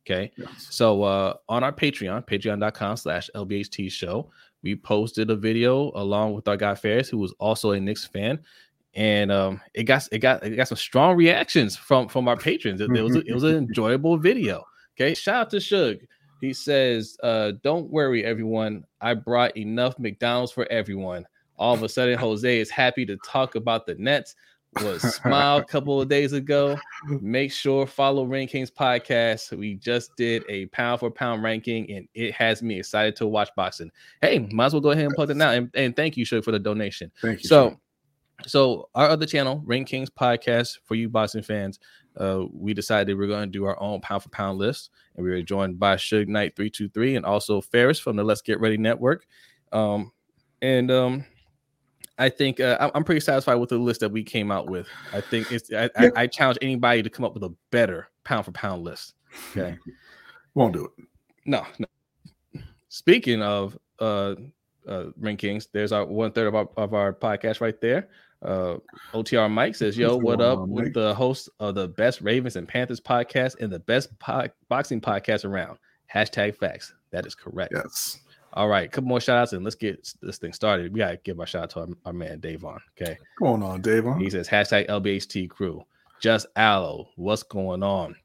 Okay. 0.07 0.33
Yes. 0.37 0.69
So 0.71 1.03
uh 1.03 1.35
on 1.49 1.63
our 1.63 1.73
Patreon, 1.73 2.27
patreon.com 2.27 2.97
slash 2.97 3.31
LBHT 3.35 3.93
show, 3.93 4.31
we 4.63 4.75
posted 4.75 5.31
a 5.31 5.37
video 5.37 5.93
along 5.95 6.35
with 6.35 6.49
our 6.49 6.57
guy 6.57 6.75
Ferris, 6.75 7.09
who 7.09 7.19
was 7.19 7.33
also 7.39 7.73
a 7.73 7.81
Knicks 7.81 8.05
fan. 8.05 8.41
And 8.95 9.31
um 9.31 9.61
it 9.75 9.85
got 9.85 10.09
it 10.11 10.19
got 10.19 10.45
it 10.45 10.57
got 10.57 10.69
some 10.69 10.79
strong 10.79 11.17
reactions 11.17 11.77
from 11.77 12.09
from 12.09 12.27
our 12.27 12.37
patrons. 12.37 12.81
It, 12.81 12.91
it 12.91 13.03
was 13.03 13.17
it 13.17 13.33
was 13.33 13.45
an 13.45 13.57
enjoyable 13.69 14.17
video. 14.17 14.65
Okay. 14.97 15.15
Shout 15.15 15.37
out 15.37 15.51
to 15.51 15.59
Suge. 15.59 16.07
He 16.41 16.53
says, 16.53 17.17
uh, 17.23 17.53
Don't 17.63 17.91
worry, 17.91 18.25
everyone. 18.25 18.85
I 19.01 19.15
brought 19.15 19.57
enough 19.57 19.99
McDonald's 19.99 20.53
for 20.53 20.71
everyone. 20.71 21.27
All 21.59 21.75
of 21.75 21.83
a 21.83 21.89
sudden, 21.89 22.19
Jose 22.19 22.61
is 22.61 22.71
happy 22.71 23.05
to 23.07 23.17
talk 23.19 23.55
about 23.55 23.87
the 23.87 23.95
Nets. 23.97 24.35
Was 24.83 25.03
smile 25.17 25.57
a 25.57 25.65
couple 25.65 26.01
of 26.01 26.09
days 26.11 26.33
ago. 26.33 26.79
Make 27.09 27.51
sure 27.51 27.87
follow 27.87 28.25
Ring 28.25 28.47
Kings 28.47 28.71
podcast. 28.71 29.57
We 29.57 29.75
just 29.75 30.15
did 30.17 30.45
a 30.49 30.67
pound 30.67 31.01
for 31.01 31.11
pound 31.11 31.43
ranking, 31.43 31.91
and 31.91 32.09
it 32.15 32.35
has 32.35 32.63
me 32.63 32.79
excited 32.79 33.17
to 33.17 33.27
watch 33.27 33.49
boxing. 33.57 33.91
Hey, 34.21 34.39
might 34.53 34.67
as 34.67 34.73
well 34.75 34.83
go 34.83 34.91
ahead 34.91 35.07
and 35.07 35.15
plug 35.15 35.31
it 35.31 35.37
now. 35.37 35.51
And, 35.53 35.71
and 35.75 35.97
thank 35.97 36.17
you, 36.17 36.25
Suge, 36.25 36.45
for 36.45 36.53
the 36.53 36.59
donation. 36.59 37.11
Thank 37.21 37.43
you. 37.43 37.49
So, 37.49 37.81
so 38.47 38.89
our 38.95 39.09
other 39.09 39.27
channel, 39.27 39.63
Ring 39.65 39.85
Kings 39.85 40.11
podcast, 40.11 40.79
for 40.85 40.95
you 40.95 41.09
boxing 41.09 41.43
fans, 41.43 41.81
uh, 42.19 42.45
we 42.53 42.75
decided 42.75 43.17
we 43.17 43.25
are 43.25 43.29
going 43.29 43.49
to 43.49 43.59
do 43.59 43.65
our 43.65 43.81
own 43.81 44.01
pound 44.01 44.23
for 44.23 44.29
pound 44.31 44.59
list, 44.59 44.91
and 45.17 45.25
we 45.25 45.31
were 45.31 45.43
joined 45.43 45.79
by 45.79 45.97
Suge 45.97 46.29
Knight 46.29 46.57
three 46.57 46.71
two 46.71 46.89
three 46.89 47.17
and 47.17 47.25
also 47.25 47.61
Ferris 47.61 47.99
from 47.99 48.17
the 48.17 48.25
Let's 48.25 48.43
Get 48.43 48.61
Ready 48.61 48.77
Network. 48.77 49.27
Um, 49.73 50.13
and 50.61 50.91
um, 50.91 51.25
I 52.19 52.29
think 52.29 52.59
uh, 52.59 52.91
I'm 52.95 53.05
pretty 53.05 53.21
satisfied 53.21 53.57
with 53.57 53.71
the 53.71 53.79
list 53.79 54.01
that 54.01 54.11
we 54.11 54.25
came 54.25 54.51
out 54.51 54.69
with. 54.69 54.89
I 55.13 55.21
think 55.21 55.53
it's 55.53 55.73
I, 55.73 55.89
I, 55.97 56.11
I 56.17 56.27
challenge 56.27 56.59
anybody 56.61 57.03
to 57.03 57.11
come 57.11 57.25
up 57.25 57.35
with 57.35 57.45
a 57.45 57.55
better 57.71 58.09
pound 58.25 58.45
for 58.45 58.53
pound 58.53 58.83
list. 58.83 59.15
Okay, 59.53 59.79
won't 60.55 60.73
do 60.73 60.87
it. 60.87 61.05
No, 61.47 61.65
no. 61.79 61.87
Speaking 62.89 63.43
of 63.43 63.79
uh, 64.01 64.35
uh, 64.89 65.05
Ring 65.19 65.37
Kings, 65.37 65.69
there's 65.73 65.93
our 65.93 66.05
one 66.05 66.33
third 66.33 66.49
of 66.49 66.57
our 66.57 66.69
of 66.77 66.95
our 66.95 67.13
podcast 67.13 67.61
right 67.61 67.81
there. 67.81 68.09
Uh, 68.43 68.77
OTR 69.13 69.51
Mike 69.51 69.75
says, 69.75 69.99
"Yo, 69.99 70.17
what 70.17 70.41
up 70.41 70.61
on, 70.61 70.71
with 70.71 70.95
the 70.95 71.15
host 71.15 71.49
of 71.59 71.75
the 71.75 71.89
best 71.89 72.21
Ravens 72.21 72.57
and 72.57 72.69
Panthers 72.69 73.01
podcast 73.01 73.57
and 73.61 73.73
the 73.73 73.81
best 73.81 74.17
po- 74.19 74.49
boxing 74.69 75.01
podcast 75.01 75.45
around?" 75.45 75.79
Hashtag 76.13 76.57
facts. 76.57 76.95
That 77.11 77.27
is 77.27 77.35
correct. 77.35 77.73
Yes. 77.75 78.21
All 78.55 78.69
right, 78.69 78.91
couple 78.91 79.09
more 79.09 79.21
shout 79.21 79.39
outs 79.39 79.53
and 79.53 79.63
let's 79.63 79.77
get 79.77 80.13
this 80.23 80.39
thing 80.39 80.53
started. 80.53 80.93
We 80.93 80.99
gotta 80.99 81.19
give 81.19 81.39
our 81.39 81.47
shout 81.47 81.65
out 81.65 81.71
to 81.71 81.81
our, 81.81 81.89
our 82.07 82.13
man 82.13 82.41
Davon. 82.41 82.81
Okay. 83.01 83.19
Going 83.39 83.63
on, 83.63 83.83
Davon. 83.83 84.19
He 84.19 84.31
says 84.31 84.49
hashtag 84.49 84.89
LBHT 84.89 85.51
crew. 85.51 85.85
Just 86.21 86.47
Aloe. 86.57 87.09
What's 87.17 87.43
going 87.43 87.83
on? 87.83 88.17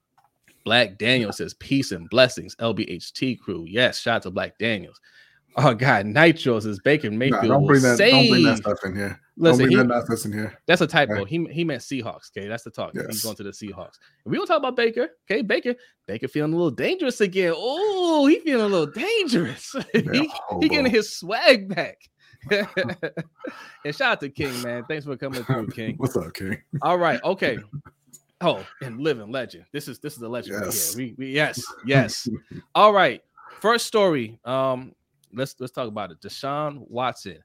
Black 0.64 0.98
Daniel 0.98 1.34
says 1.34 1.54
peace 1.56 1.92
and 1.92 2.10
blessings. 2.10 2.56
LBHT 2.56 3.40
crew. 3.40 3.66
Yes, 3.68 4.00
shout 4.00 4.18
out 4.18 4.22
to 4.24 4.32
Black 4.32 4.58
Daniels. 4.58 5.00
Oh 5.56 5.74
God, 5.74 6.06
Nitros 6.06 6.66
is 6.66 6.80
Baker 6.80 7.12
Mayfield. 7.12 7.44
Nah, 7.44 7.50
don't 7.50 7.68
bring 7.68 7.82
that. 7.82 7.98
Don't 7.98 8.30
bring 8.30 8.44
that 8.44 8.58
stuff 8.58 8.80
in 8.86 8.96
here. 8.96 9.20
Listen, 9.36 9.70
he, 9.70 9.76
that 9.76 10.22
in 10.26 10.34
here. 10.34 10.60
That's 10.68 10.82
a 10.82 10.88
typo. 10.88 11.14
Right. 11.14 11.28
He 11.28 11.46
he 11.52 11.64
meant 11.64 11.82
Seahawks. 11.82 12.32
Okay, 12.36 12.48
that's 12.48 12.64
the 12.64 12.72
talk. 12.72 12.92
Yes. 12.94 13.06
He's 13.08 13.24
going 13.24 13.36
to 13.38 13.44
the 13.44 13.52
Seahawks. 13.52 13.98
And 14.26 14.32
we 14.32 14.38
don't 14.38 14.46
talk 14.46 14.58
about 14.58 14.76
Baker. 14.76 15.10
Okay, 15.30 15.42
Baker. 15.42 15.76
Baker 16.08 16.28
feeling 16.28 16.54
a 16.54 16.56
little 16.56 16.72
dangerous 16.72 17.22
again. 17.22 17.54
Oh, 17.56 18.26
he 18.28 18.40
feeling 18.40 18.66
a 18.66 18.68
little 18.68 18.94
dangerous. 18.94 19.76
he, 19.94 20.30
he 20.60 20.70
getting 20.70 20.92
his 20.92 21.16
swag 21.16 21.74
back. 21.74 21.98
and 22.52 23.96
shout 23.96 24.14
out 24.14 24.20
to 24.20 24.30
King, 24.30 24.62
man. 24.62 24.84
Thanks 24.88 25.06
for 25.06 25.16
coming 25.18 25.44
through, 25.44 25.68
King. 25.68 25.96
What's 25.98 26.16
up, 26.18 26.34
King? 26.34 26.62
All 26.82 26.98
right, 26.98 27.24
okay. 27.24 27.58
Oh, 28.42 28.66
and 28.82 29.00
living 29.00 29.32
legend. 29.32 29.66
This 29.72 29.88
is 29.88 30.00
this 30.00 30.16
is 30.18 30.22
a 30.22 30.30
legend 30.30 30.62
yes. 30.64 30.96
right 30.96 31.04
here. 31.06 31.16
We, 31.18 31.26
we 31.26 31.32
yes, 31.32 31.64
yes. 31.86 32.28
All 32.76 32.92
right. 32.92 33.22
First 33.62 33.88
story. 33.88 34.40
Um, 34.44 34.94
let's 35.34 35.56
let's 35.60 35.72
talk 35.72 35.88
about 35.88 36.12
it. 36.12 36.22
Deshaun 36.22 36.90
Watson. 36.90 37.40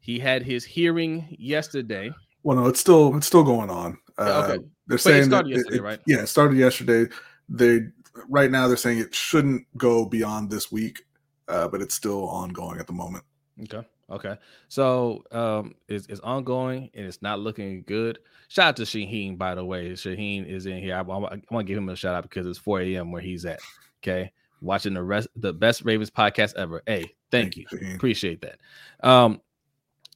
He 0.00 0.18
had 0.18 0.42
his 0.42 0.64
hearing 0.64 1.36
yesterday. 1.38 2.10
Well, 2.42 2.56
no, 2.56 2.66
it's 2.66 2.80
still 2.80 3.16
it's 3.16 3.26
still 3.26 3.44
going 3.44 3.70
on. 3.70 3.98
Uh, 4.18 4.42
okay, 4.44 4.64
they're 4.86 4.96
but 4.96 5.00
saying 5.00 5.22
it 5.22 5.26
started 5.26 5.50
yesterday, 5.50 5.76
it, 5.76 5.82
right? 5.82 6.00
Yeah, 6.06 6.22
it 6.22 6.26
started 6.26 6.58
yesterday. 6.58 7.12
They 7.48 7.80
right 8.28 8.50
now 8.50 8.68
they're 8.68 8.76
saying 8.76 8.98
it 8.98 9.14
shouldn't 9.14 9.66
go 9.76 10.04
beyond 10.04 10.50
this 10.50 10.72
week, 10.72 11.04
uh, 11.48 11.68
but 11.68 11.80
it's 11.80 11.94
still 11.94 12.28
ongoing 12.28 12.78
at 12.80 12.86
the 12.86 12.92
moment. 12.92 13.24
Okay. 13.62 13.86
Okay. 14.10 14.36
So 14.68 15.24
um 15.30 15.74
it's, 15.88 16.06
it's 16.08 16.20
ongoing 16.20 16.90
and 16.94 17.06
it's 17.06 17.22
not 17.22 17.40
looking 17.40 17.84
good. 17.86 18.18
Shout 18.48 18.68
out 18.68 18.76
to 18.76 18.82
Shaheen, 18.82 19.38
by 19.38 19.54
the 19.54 19.64
way. 19.64 19.92
Shaheen 19.92 20.46
is 20.46 20.66
in 20.66 20.78
here. 20.78 20.96
I, 20.96 21.00
I, 21.00 21.16
I 21.16 21.40
want 21.50 21.64
to 21.64 21.64
give 21.64 21.78
him 21.78 21.88
a 21.88 21.96
shout 21.96 22.14
out 22.14 22.24
because 22.24 22.46
it's 22.46 22.58
4 22.58 22.80
a.m. 22.82 23.10
where 23.12 23.22
he's 23.22 23.46
at. 23.46 23.60
Okay. 24.02 24.32
Watching 24.62 24.94
the 24.94 25.02
rest 25.02 25.28
the 25.36 25.52
best 25.52 25.84
Ravens 25.84 26.10
podcast 26.10 26.54
ever. 26.56 26.82
Hey, 26.86 27.14
thank, 27.30 27.56
you. 27.56 27.66
Appreciate 27.94 28.40
that. 28.42 28.58
Um 29.06 29.40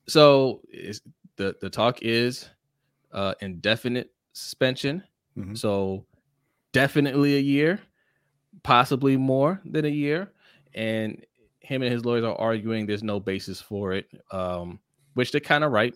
so 0.09 0.63
the 1.37 1.57
the 1.61 1.69
talk 1.69 1.99
is 2.03 2.49
uh 3.13 3.35
indefinite 3.41 4.13
suspension. 4.33 5.03
Mm-hmm. 5.37 5.55
So 5.55 6.07
definitely 6.73 7.37
a 7.37 7.41
year, 7.41 7.81
possibly 8.63 9.17
more 9.17 9.61
than 9.65 9.85
a 9.85 9.89
year. 9.89 10.33
And 10.75 11.25
him 11.61 11.83
and 11.83 11.93
his 11.93 12.05
lawyers 12.05 12.25
are 12.25 12.37
arguing 12.37 12.87
there's 12.87 13.03
no 13.03 13.19
basis 13.19 13.61
for 13.61 13.93
it, 13.93 14.07
um, 14.31 14.79
which 15.15 15.33
they're 15.33 15.41
kind 15.41 15.65
of 15.65 15.73
right. 15.73 15.95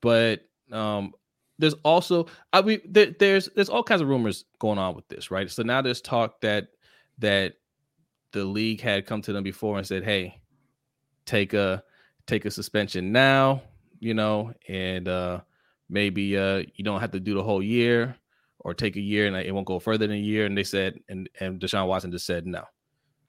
But 0.00 0.48
um, 0.72 1.12
there's 1.58 1.74
also 1.84 2.26
I 2.52 2.62
mean 2.62 2.80
there, 2.84 3.14
there's 3.18 3.48
there's 3.54 3.68
all 3.68 3.82
kinds 3.82 4.00
of 4.00 4.08
rumors 4.08 4.44
going 4.58 4.78
on 4.78 4.94
with 4.94 5.06
this, 5.08 5.30
right? 5.30 5.50
So 5.50 5.62
now 5.62 5.82
there's 5.82 6.00
talk 6.00 6.40
that 6.40 6.68
that 7.22 7.54
the 8.32 8.44
league 8.44 8.80
had 8.80 9.06
come 9.06 9.22
to 9.22 9.32
them 9.32 9.42
before 9.42 9.78
and 9.78 9.86
said, 9.86 10.04
"Hey, 10.04 10.40
take 11.24 11.54
a 11.54 11.82
take 12.26 12.44
a 12.44 12.50
suspension 12.50 13.10
now, 13.12 13.62
you 13.98 14.14
know, 14.14 14.52
and 14.68 15.08
uh 15.08 15.40
maybe 15.88 16.36
uh 16.36 16.62
you 16.74 16.84
don't 16.84 17.00
have 17.00 17.10
to 17.12 17.20
do 17.20 17.34
the 17.34 17.42
whole 17.42 17.62
year 17.62 18.16
or 18.60 18.74
take 18.74 18.96
a 18.96 19.00
year 19.00 19.26
and 19.26 19.36
it 19.36 19.52
won't 19.52 19.66
go 19.66 19.78
further 19.78 20.06
than 20.06 20.16
a 20.16 20.20
year." 20.20 20.46
And 20.46 20.56
they 20.56 20.64
said, 20.64 21.00
and 21.08 21.28
and 21.40 21.60
Deshaun 21.60 21.86
Watson 21.86 22.12
just 22.12 22.26
said 22.26 22.46
no. 22.46 22.64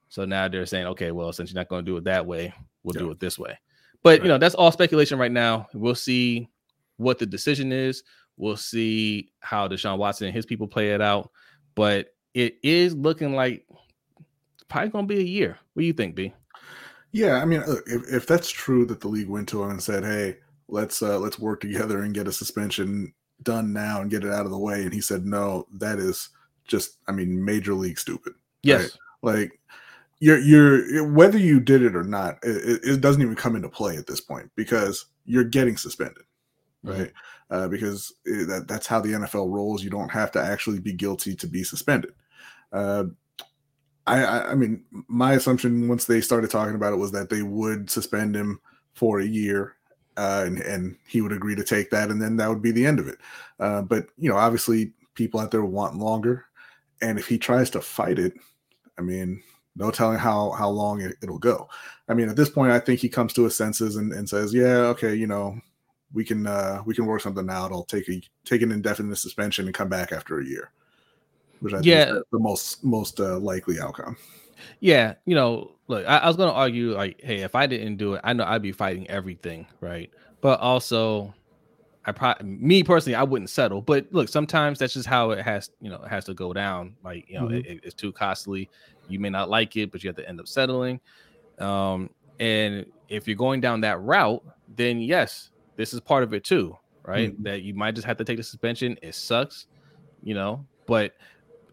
So 0.08 0.24
now 0.24 0.46
they're 0.46 0.66
saying, 0.66 0.86
okay, 0.86 1.10
well, 1.10 1.32
since 1.32 1.50
you're 1.50 1.60
not 1.60 1.68
going 1.68 1.84
to 1.84 1.90
do 1.90 1.96
it 1.96 2.04
that 2.04 2.24
way, 2.24 2.54
we'll 2.84 2.94
yeah. 2.94 3.00
do 3.00 3.10
it 3.10 3.18
this 3.18 3.38
way. 3.38 3.58
But 4.04 4.10
right. 4.10 4.22
you 4.22 4.28
know, 4.28 4.38
that's 4.38 4.54
all 4.54 4.70
speculation 4.70 5.18
right 5.18 5.32
now. 5.32 5.66
We'll 5.74 5.96
see 5.96 6.48
what 6.98 7.18
the 7.18 7.26
decision 7.26 7.72
is. 7.72 8.04
We'll 8.36 8.56
see 8.56 9.30
how 9.40 9.66
Deshaun 9.66 9.98
Watson 9.98 10.26
and 10.26 10.36
his 10.36 10.46
people 10.46 10.68
play 10.68 10.92
it 10.92 11.00
out. 11.00 11.30
But 11.74 12.08
it 12.34 12.58
is 12.62 12.94
looking 12.94 13.34
like 13.34 13.66
probably 14.68 14.90
going 14.90 15.08
to 15.08 15.14
be 15.14 15.20
a 15.20 15.24
year. 15.24 15.58
What 15.72 15.82
do 15.82 15.86
you 15.86 15.92
think, 15.92 16.14
B? 16.14 16.32
Yeah, 17.12 17.40
I 17.40 17.44
mean, 17.44 17.62
if, 17.86 18.12
if 18.12 18.26
that's 18.26 18.50
true 18.50 18.84
that 18.86 19.00
the 19.00 19.08
league 19.08 19.28
went 19.28 19.48
to 19.50 19.62
him 19.62 19.70
and 19.70 19.82
said, 19.82 20.02
"Hey, 20.02 20.38
let's 20.68 21.00
uh, 21.00 21.18
let's 21.18 21.38
work 21.38 21.60
together 21.60 22.02
and 22.02 22.12
get 22.14 22.26
a 22.26 22.32
suspension 22.32 23.14
done 23.42 23.72
now 23.72 24.00
and 24.00 24.10
get 24.10 24.24
it 24.24 24.32
out 24.32 24.46
of 24.46 24.50
the 24.50 24.58
way," 24.58 24.82
and 24.82 24.92
he 24.92 25.00
said, 25.00 25.24
"No," 25.24 25.66
that 25.74 25.98
is 25.98 26.30
just, 26.66 26.98
I 27.06 27.12
mean, 27.12 27.44
major 27.44 27.74
league 27.74 28.00
stupid. 28.00 28.32
Yes, 28.64 28.98
right? 29.22 29.34
like 29.34 29.60
you're 30.18 30.38
you're 30.38 31.08
whether 31.08 31.38
you 31.38 31.60
did 31.60 31.82
it 31.82 31.94
or 31.94 32.02
not, 32.02 32.38
it, 32.42 32.80
it, 32.82 33.00
doesn't 33.00 33.22
even 33.22 33.36
come 33.36 33.56
into 33.56 33.68
play 33.68 33.96
at 33.96 34.06
this 34.06 34.20
point 34.20 34.50
because 34.56 35.06
you're 35.24 35.44
getting 35.44 35.76
suspended, 35.76 36.24
right? 36.82 37.12
Mm-hmm. 37.12 37.54
Uh, 37.54 37.68
because 37.68 38.12
it, 38.24 38.48
that 38.48 38.66
that's 38.66 38.86
how 38.86 39.00
the 39.00 39.12
NFL 39.12 39.52
rolls. 39.52 39.84
You 39.84 39.90
don't 39.90 40.10
have 40.10 40.32
to 40.32 40.42
actually 40.42 40.80
be 40.80 40.92
guilty 40.92 41.36
to 41.36 41.46
be 41.46 41.62
suspended. 41.62 42.12
Uh, 42.72 43.04
I, 44.06 44.50
I, 44.50 44.54
mean, 44.54 44.84
my 45.08 45.32
assumption 45.32 45.88
once 45.88 46.04
they 46.04 46.20
started 46.20 46.50
talking 46.50 46.74
about 46.74 46.92
it 46.92 46.96
was 46.96 47.12
that 47.12 47.30
they 47.30 47.42
would 47.42 47.88
suspend 47.88 48.36
him 48.36 48.60
for 48.92 49.20
a 49.20 49.24
year, 49.24 49.76
uh, 50.16 50.44
and 50.46 50.60
and 50.60 50.96
he 51.06 51.20
would 51.20 51.32
agree 51.32 51.54
to 51.54 51.64
take 51.64 51.90
that, 51.90 52.10
and 52.10 52.20
then 52.20 52.36
that 52.36 52.48
would 52.48 52.62
be 52.62 52.70
the 52.70 52.86
end 52.86 52.98
of 53.00 53.08
it. 53.08 53.18
Uh, 53.58 53.82
but 53.82 54.06
you 54.18 54.28
know, 54.28 54.36
obviously, 54.36 54.92
people 55.14 55.40
out 55.40 55.50
there 55.50 55.64
want 55.64 55.96
longer, 55.96 56.44
and 57.00 57.18
if 57.18 57.26
he 57.26 57.38
tries 57.38 57.70
to 57.70 57.80
fight 57.80 58.18
it, 58.18 58.34
I 58.98 59.02
mean, 59.02 59.42
no 59.76 59.90
telling 59.90 60.18
how 60.18 60.50
how 60.52 60.68
long 60.68 61.00
it, 61.00 61.16
will 61.22 61.38
go. 61.38 61.68
I 62.08 62.14
mean, 62.14 62.28
at 62.28 62.36
this 62.36 62.50
point, 62.50 62.72
I 62.72 62.80
think 62.80 63.00
he 63.00 63.08
comes 63.08 63.32
to 63.34 63.44
his 63.44 63.56
senses 63.56 63.96
and, 63.96 64.12
and 64.12 64.28
says, 64.28 64.52
"Yeah, 64.52 64.88
okay, 64.92 65.14
you 65.14 65.26
know, 65.26 65.58
we 66.12 66.24
can 66.24 66.46
uh, 66.46 66.82
we 66.84 66.94
can 66.94 67.06
work 67.06 67.22
something 67.22 67.48
out. 67.48 67.72
I'll 67.72 67.84
take 67.84 68.08
a 68.10 68.20
take 68.44 68.62
an 68.62 68.70
indefinite 68.70 69.16
suspension 69.16 69.66
and 69.66 69.74
come 69.74 69.88
back 69.88 70.12
after 70.12 70.38
a 70.38 70.44
year." 70.44 70.70
Which 71.64 71.74
I 71.74 71.80
yeah, 71.82 72.04
think 72.04 72.16
is 72.18 72.22
the 72.30 72.38
most 72.38 72.84
most 72.84 73.20
uh, 73.20 73.38
likely 73.38 73.80
outcome. 73.80 74.16
Yeah, 74.80 75.14
you 75.24 75.34
know, 75.34 75.72
look, 75.88 76.06
I, 76.06 76.18
I 76.18 76.26
was 76.26 76.36
going 76.36 76.48
to 76.48 76.54
argue 76.54 76.94
like, 76.94 77.20
hey, 77.22 77.40
if 77.40 77.54
I 77.54 77.66
didn't 77.66 77.96
do 77.96 78.14
it, 78.14 78.20
I 78.24 78.32
know 78.32 78.44
I'd 78.44 78.62
be 78.62 78.72
fighting 78.72 79.08
everything, 79.08 79.66
right? 79.80 80.10
But 80.40 80.60
also, 80.60 81.34
I 82.04 82.12
probably 82.12 82.46
me 82.48 82.82
personally, 82.82 83.14
I 83.14 83.22
wouldn't 83.22 83.50
settle. 83.50 83.80
But 83.80 84.06
look, 84.10 84.28
sometimes 84.28 84.78
that's 84.78 84.92
just 84.94 85.06
how 85.06 85.30
it 85.30 85.42
has, 85.42 85.70
you 85.80 85.90
know, 85.90 86.02
it 86.02 86.08
has 86.08 86.26
to 86.26 86.34
go 86.34 86.52
down. 86.52 86.96
Like, 87.02 87.28
you 87.28 87.40
know, 87.40 87.46
mm-hmm. 87.46 87.66
it, 87.66 87.80
it's 87.82 87.94
too 87.94 88.12
costly. 88.12 88.68
You 89.08 89.18
may 89.18 89.30
not 89.30 89.48
like 89.48 89.76
it, 89.76 89.90
but 89.90 90.02
you 90.02 90.08
have 90.08 90.16
to 90.16 90.28
end 90.28 90.40
up 90.40 90.48
settling. 90.48 91.00
Um, 91.58 92.10
and 92.40 92.86
if 93.08 93.26
you're 93.26 93.36
going 93.36 93.60
down 93.60 93.80
that 93.82 94.00
route, 94.00 94.42
then 94.76 95.00
yes, 95.00 95.50
this 95.76 95.94
is 95.94 96.00
part 96.00 96.22
of 96.24 96.34
it 96.34 96.44
too, 96.44 96.76
right? 97.04 97.32
Mm-hmm. 97.32 97.42
That 97.42 97.62
you 97.62 97.74
might 97.74 97.94
just 97.94 98.06
have 98.06 98.16
to 98.18 98.24
take 98.24 98.36
the 98.36 98.42
suspension. 98.42 98.98
It 99.02 99.14
sucks, 99.14 99.66
you 100.22 100.34
know, 100.34 100.64
but 100.86 101.14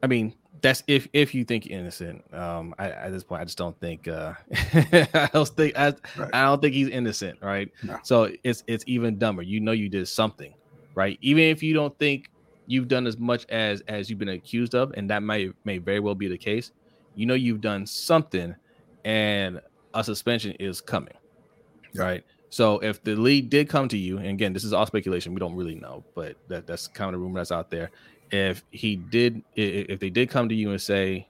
I 0.03 0.07
mean, 0.07 0.33
that's 0.61 0.83
if 0.87 1.07
if 1.13 1.33
you 1.33 1.43
think 1.43 1.67
innocent. 1.67 2.23
Um, 2.33 2.75
I, 2.77 2.89
at 2.89 3.11
this 3.11 3.23
point, 3.23 3.41
I 3.41 3.45
just 3.45 3.57
don't 3.57 3.79
think. 3.79 4.07
Uh, 4.07 4.33
I 4.73 5.29
don't 5.33 5.47
think 5.47 5.77
I, 5.77 5.93
right. 6.17 6.29
I 6.33 6.45
don't 6.45 6.61
think 6.61 6.73
he's 6.73 6.89
innocent, 6.89 7.39
right? 7.41 7.69
No. 7.83 7.97
So 8.03 8.31
it's 8.43 8.63
it's 8.67 8.83
even 8.87 9.17
dumber. 9.17 9.41
You 9.41 9.59
know, 9.59 9.71
you 9.71 9.89
did 9.89 10.07
something, 10.07 10.53
right? 10.95 11.17
Even 11.21 11.43
if 11.43 11.63
you 11.63 11.73
don't 11.73 11.97
think 11.97 12.29
you've 12.67 12.87
done 12.87 13.07
as 13.07 13.17
much 13.17 13.45
as 13.49 13.81
as 13.87 14.09
you've 14.09 14.19
been 14.19 14.29
accused 14.29 14.75
of, 14.75 14.91
and 14.95 15.09
that 15.09 15.23
may 15.23 15.51
may 15.65 15.77
very 15.77 15.99
well 15.99 16.15
be 16.15 16.27
the 16.27 16.37
case 16.37 16.71
you 17.15 17.25
know 17.25 17.33
you've 17.33 17.61
done 17.61 17.85
something 17.85 18.55
and 19.05 19.61
a 19.93 20.03
suspension 20.03 20.51
is 20.53 20.81
coming. 20.81 21.13
Yeah. 21.93 22.03
Right. 22.03 22.23
So 22.49 22.79
if 22.79 23.03
the 23.03 23.15
league 23.15 23.49
did 23.49 23.69
come 23.69 23.87
to 23.89 23.97
you, 23.97 24.17
and 24.17 24.27
again, 24.27 24.53
this 24.53 24.63
is 24.63 24.73
all 24.73 24.85
speculation, 24.85 25.33
we 25.33 25.39
don't 25.39 25.55
really 25.55 25.75
know, 25.75 26.03
but 26.15 26.35
that, 26.49 26.67
that's 26.67 26.87
kind 26.87 27.13
of 27.13 27.13
the 27.13 27.19
rumor 27.19 27.39
that's 27.39 27.51
out 27.51 27.69
there. 27.69 27.91
If 28.31 28.63
he 28.71 28.95
did, 28.95 29.43
if 29.55 29.99
they 29.99 30.09
did 30.09 30.29
come 30.29 30.47
to 30.49 30.55
you 30.55 30.71
and 30.71 30.81
say, 30.81 31.27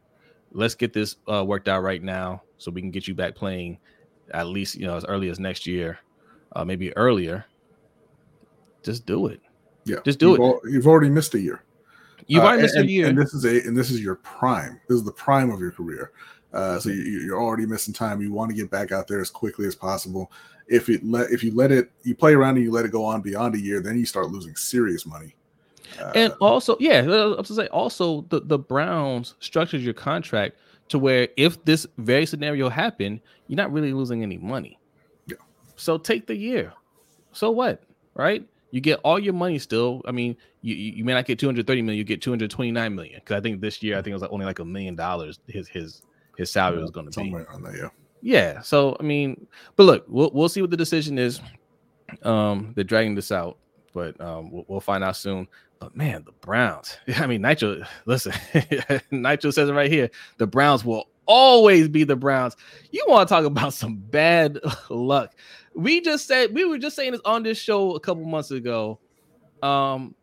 let's 0.51 0.75
get 0.75 0.93
this 0.93 1.15
uh, 1.31 1.43
worked 1.43 1.67
out 1.67 1.81
right 1.81 2.01
now 2.01 2.43
so 2.58 2.72
we 2.72 2.81
can 2.81 2.91
get 2.91 3.08
you 3.08 3.15
back 3.15 3.36
playing 3.36 3.77
at 4.34 4.48
least, 4.48 4.75
you 4.75 4.86
know, 4.86 4.96
as 4.96 5.05
early 5.05 5.29
as 5.29 5.39
next 5.39 5.65
year, 5.65 6.00
uh, 6.55 6.63
maybe 6.63 6.96
earlier, 6.98 7.46
just 8.84 9.05
do 9.05 9.27
it. 9.27 9.41
Yeah. 9.86 9.98
Just 10.05 10.20
do 10.20 10.31
you've 10.31 10.39
it. 10.39 10.43
Al- 10.43 10.62
you've 10.65 10.88
already 10.88 11.10
missed 11.10 11.34
a 11.34 11.39
year. 11.39 11.63
You've 12.27 12.43
already 12.43 12.60
uh, 12.60 12.62
missed 12.63 12.75
and, 12.75 12.88
a 12.88 12.91
year, 12.91 13.08
and 13.08 13.17
this 13.17 13.34
is 13.34 13.46
a 13.46 13.67
and 13.67 13.75
this 13.75 13.89
is 13.89 14.00
your 14.00 14.15
prime. 14.15 14.79
This 14.88 14.98
is 14.98 15.03
the 15.03 15.12
prime 15.12 15.50
of 15.50 15.60
your 15.60 15.72
career. 15.72 16.12
Uh, 16.53 16.79
so 16.79 16.89
you, 16.89 17.34
are 17.34 17.41
already 17.41 17.65
missing 17.65 17.93
time. 17.93 18.22
You 18.22 18.31
want 18.31 18.51
to 18.51 18.55
get 18.55 18.70
back 18.70 18.91
out 18.91 19.08
there 19.08 19.22
as 19.22 19.29
quickly 19.29 19.65
as 19.65 19.75
possible. 19.75 20.31
If 20.67 20.88
it 20.89 21.03
let 21.03 21.31
if 21.31 21.43
you 21.43 21.53
let 21.53 21.72
it 21.72 21.91
you 22.03 22.15
play 22.15 22.34
around 22.34 22.55
and 22.55 22.63
you 22.63 22.72
let 22.72 22.86
it 22.86 22.91
go 22.91 23.03
on 23.03 23.22
beyond 23.22 23.55
a 23.55 23.60
year, 23.60 23.81
then 23.81 23.98
you 23.98 24.05
start 24.05 24.29
losing 24.29 24.55
serious 24.55 25.05
money. 25.05 25.36
Uh, 26.00 26.12
and 26.15 26.33
also, 26.41 26.77
yeah, 26.79 27.00
I 27.00 27.25
was 27.38 27.48
to 27.48 27.55
say 27.55 27.67
also 27.67 28.21
the 28.29 28.41
the 28.41 28.60
Browns 28.60 29.36
structured 29.39 29.81
your 29.81 29.93
contract 29.93 30.57
to 30.89 31.00
where 31.00 31.29
if 31.38 31.63
this 31.65 31.88
very 31.98 32.25
scenario 32.25 32.69
happened, 32.69 33.21
you're 33.48 33.57
not 33.57 33.71
really 33.71 33.93
losing 33.93 34.24
any 34.24 34.38
money. 34.38 34.77
Yeah. 35.25 35.38
So 35.75 35.98
take 35.98 36.27
the 36.27 36.36
year. 36.36 36.74
So 37.31 37.50
what? 37.51 37.83
Right? 38.13 38.45
You 38.71 38.81
get 38.81 39.00
all 39.03 39.19
your 39.19 39.33
money 39.33 39.60
still. 39.60 40.01
I 40.05 40.12
mean, 40.12 40.36
you 40.62 40.75
you 40.75 41.03
may 41.03 41.13
not 41.13 41.25
get 41.25 41.39
230 41.39 41.81
million, 41.81 41.98
you 41.98 42.03
get 42.03 42.21
229 42.21 42.95
million. 42.95 43.15
Because 43.15 43.38
I 43.38 43.41
think 43.41 43.62
this 43.62 43.81
year, 43.81 43.98
I 43.98 44.01
think 44.01 44.12
it 44.12 44.15
was 44.15 44.21
like 44.21 44.31
only 44.31 44.45
like 44.45 44.60
a 44.60 44.65
million 44.65 44.95
dollars. 44.95 45.39
His 45.48 45.67
his 45.67 46.01
his 46.38 46.51
salary 46.51 46.77
yeah, 46.77 46.81
was 46.81 46.91
going 46.91 47.10
to 47.10 47.19
be 47.19 47.31
that. 47.31 47.75
Yeah. 47.77 47.89
Yeah. 48.21 48.62
So 48.62 48.95
I 49.00 49.03
mean, 49.03 49.48
but 49.75 49.83
look, 49.83 50.05
we'll 50.07 50.31
we'll 50.33 50.50
see 50.50 50.62
what 50.62 50.71
the 50.71 50.77
decision 50.77 51.17
is. 51.17 51.41
Um, 52.24 52.74
they're 52.75 52.83
dragging 52.83 53.15
this 53.15 53.31
out, 53.31 53.57
but 53.93 54.19
um, 54.21 54.51
we'll, 54.51 54.65
we'll 54.67 54.79
find 54.79 55.03
out 55.03 55.15
soon. 55.15 55.48
But 55.79 55.95
man, 55.95 56.24
the 56.25 56.31
Browns. 56.33 56.98
I 57.15 57.27
mean, 57.27 57.41
Nitro. 57.41 57.83
Listen, 58.05 58.33
Nitro 59.12 59.51
says 59.51 59.69
it 59.69 59.74
right 59.74 59.91
here. 59.91 60.10
The 60.38 60.48
Browns 60.48 60.86
will 60.86 61.07
always 61.25 61.88
be 61.88 62.03
the 62.03 62.15
Browns. 62.15 62.55
You 62.91 63.05
want 63.07 63.27
to 63.27 63.33
talk 63.33 63.45
about 63.45 63.74
some 63.74 63.95
bad 63.95 64.60
luck? 64.89 65.33
we 65.74 66.01
just 66.01 66.27
said 66.27 66.53
we 66.53 66.65
were 66.65 66.77
just 66.77 66.95
saying 66.95 67.13
this 67.13 67.21
on 67.25 67.43
this 67.43 67.57
show 67.57 67.95
a 67.95 68.00
couple 68.00 68.24
months 68.25 68.51
ago. 68.51 69.00
Um, 69.63 70.15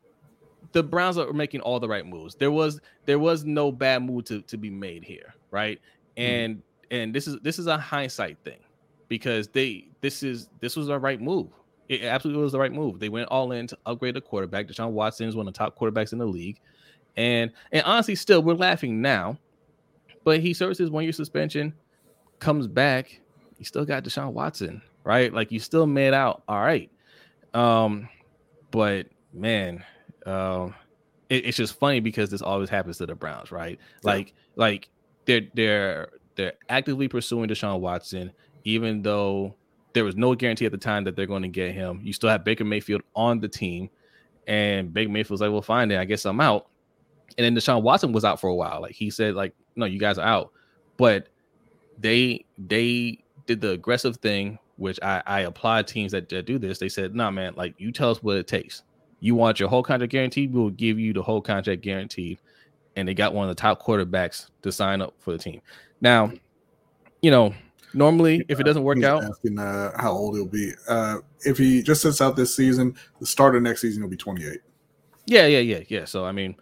the 0.72 0.82
Browns 0.82 1.16
are 1.16 1.32
making 1.32 1.60
all 1.60 1.80
the 1.80 1.88
right 1.88 2.06
moves. 2.06 2.34
There 2.34 2.50
was 2.50 2.80
there 3.06 3.18
was 3.18 3.44
no 3.44 3.72
bad 3.72 4.02
move 4.02 4.24
to, 4.26 4.42
to 4.42 4.56
be 4.56 4.70
made 4.70 5.04
here, 5.04 5.34
right? 5.50 5.80
Mm-hmm. 6.16 6.32
And 6.32 6.56
mm. 6.56 6.62
and 6.90 7.14
this 7.14 7.26
is 7.26 7.38
this 7.42 7.58
is 7.58 7.66
a 7.66 7.78
hindsight 7.78 8.38
thing 8.44 8.60
because 9.08 9.48
they 9.48 9.88
this 10.00 10.22
is 10.22 10.48
this 10.60 10.76
was 10.76 10.88
the 10.88 10.98
right 10.98 11.20
move. 11.20 11.48
It 11.88 12.02
absolutely 12.02 12.42
was 12.42 12.52
the 12.52 12.58
right 12.58 12.72
move. 12.72 12.98
They 12.98 13.08
went 13.08 13.28
all 13.28 13.52
in 13.52 13.66
to 13.68 13.78
upgrade 13.86 14.14
the 14.14 14.20
quarterback. 14.20 14.68
Deshaun 14.68 14.90
Watson 14.90 15.28
is 15.28 15.34
one 15.34 15.48
of 15.48 15.54
the 15.54 15.58
top 15.58 15.78
quarterbacks 15.78 16.12
in 16.12 16.18
the 16.18 16.26
league, 16.26 16.60
and 17.16 17.50
and 17.72 17.82
honestly, 17.84 18.14
still 18.14 18.42
we're 18.42 18.54
laughing 18.54 19.00
now, 19.00 19.38
but 20.24 20.40
he 20.40 20.52
serves 20.52 20.78
his 20.78 20.90
one 20.90 21.04
year 21.04 21.12
suspension, 21.12 21.74
comes 22.38 22.66
back. 22.66 23.20
He 23.56 23.64
still 23.64 23.84
got 23.84 24.04
Deshaun 24.04 24.32
Watson 24.32 24.82
right? 25.08 25.32
Like 25.32 25.50
you 25.50 25.58
still 25.58 25.86
made 25.86 26.12
out 26.12 26.42
all 26.46 26.60
right. 26.60 26.90
Um, 27.54 28.10
but 28.70 29.06
man, 29.32 29.82
um, 30.26 30.74
it, 31.30 31.46
it's 31.46 31.56
just 31.56 31.78
funny 31.78 32.00
because 32.00 32.28
this 32.28 32.42
always 32.42 32.68
happens 32.68 32.98
to 32.98 33.06
the 33.06 33.14
Browns, 33.14 33.50
right? 33.50 33.78
Like 34.02 34.34
like 34.56 34.90
they're 35.24 35.46
they're 35.54 36.08
they're 36.34 36.52
actively 36.68 37.08
pursuing 37.08 37.48
Deshaun 37.48 37.80
Watson, 37.80 38.32
even 38.64 39.00
though 39.00 39.54
there 39.92 40.04
was 40.04 40.16
no 40.16 40.34
guarantee 40.34 40.66
at 40.66 40.72
the 40.72 40.78
time 40.78 41.04
that 41.04 41.16
they're 41.16 41.26
going 41.26 41.42
to 41.42 41.48
get 41.48 41.72
him. 41.72 42.00
You 42.02 42.12
still 42.12 42.30
have 42.30 42.44
Baker 42.44 42.64
Mayfield 42.64 43.02
on 43.14 43.40
the 43.40 43.48
team, 43.48 43.90
and 44.46 44.92
Baker 44.92 45.10
Mayfield's 45.10 45.40
like, 45.40 45.50
"Well, 45.50 45.62
fine, 45.62 45.88
then 45.88 45.98
I 45.98 46.04
guess 46.04 46.24
I'm 46.24 46.40
out." 46.40 46.68
And 47.36 47.44
then 47.44 47.54
Deshaun 47.54 47.82
Watson 47.82 48.12
was 48.12 48.24
out 48.24 48.40
for 48.40 48.48
a 48.48 48.54
while. 48.54 48.80
Like 48.80 48.92
he 48.92 49.10
said, 49.10 49.34
like, 49.34 49.54
"No, 49.76 49.86
you 49.86 49.98
guys 49.98 50.18
are 50.18 50.26
out," 50.26 50.52
but 50.96 51.28
they 51.98 52.44
they 52.58 53.18
did 53.46 53.60
the 53.60 53.70
aggressive 53.70 54.16
thing, 54.18 54.58
which 54.76 54.98
I 55.02 55.22
I 55.26 55.40
applaud 55.40 55.86
teams 55.86 56.12
that, 56.12 56.28
that 56.28 56.46
do 56.46 56.58
this. 56.58 56.78
They 56.78 56.88
said, 56.88 57.14
"No, 57.14 57.24
nah, 57.24 57.30
man, 57.30 57.54
like 57.56 57.74
you 57.78 57.92
tell 57.92 58.10
us 58.10 58.22
what 58.22 58.36
it 58.36 58.46
takes. 58.46 58.82
You 59.20 59.34
want 59.34 59.58
your 59.58 59.68
whole 59.68 59.82
contract 59.82 60.12
guaranteed, 60.12 60.52
we 60.52 60.60
will 60.60 60.70
give 60.70 60.98
you 60.98 61.12
the 61.12 61.22
whole 61.22 61.40
contract 61.40 61.82
guaranteed." 61.82 62.38
And 62.96 63.06
they 63.06 63.14
got 63.14 63.32
one 63.32 63.48
of 63.48 63.54
the 63.54 63.60
top 63.60 63.82
quarterbacks 63.82 64.48
to 64.62 64.72
sign 64.72 65.00
up 65.00 65.14
for 65.18 65.32
the 65.32 65.38
team. 65.38 65.60
Now, 66.00 66.32
you 67.22 67.30
know, 67.30 67.54
normally 67.94 68.44
if 68.48 68.60
it 68.60 68.64
doesn't 68.64 68.84
work 68.84 69.02
out, 69.02 69.24
asking 69.24 69.58
uh, 69.58 69.92
how 70.00 70.12
old 70.12 70.36
he'll 70.36 70.46
be. 70.46 70.72
Uh, 70.88 71.18
if 71.44 71.58
he 71.58 71.82
just 71.82 72.02
sits 72.02 72.20
out 72.20 72.36
this 72.36 72.54
season, 72.54 72.94
the 73.20 73.26
start 73.26 73.56
of 73.56 73.62
next 73.62 73.80
season 73.80 74.02
he'll 74.02 74.10
be 74.10 74.16
28. 74.16 74.60
Yeah, 75.26 75.46
yeah, 75.46 75.58
yeah, 75.58 75.80
yeah. 75.88 76.04
So 76.04 76.24
I 76.24 76.32
mean, 76.32 76.56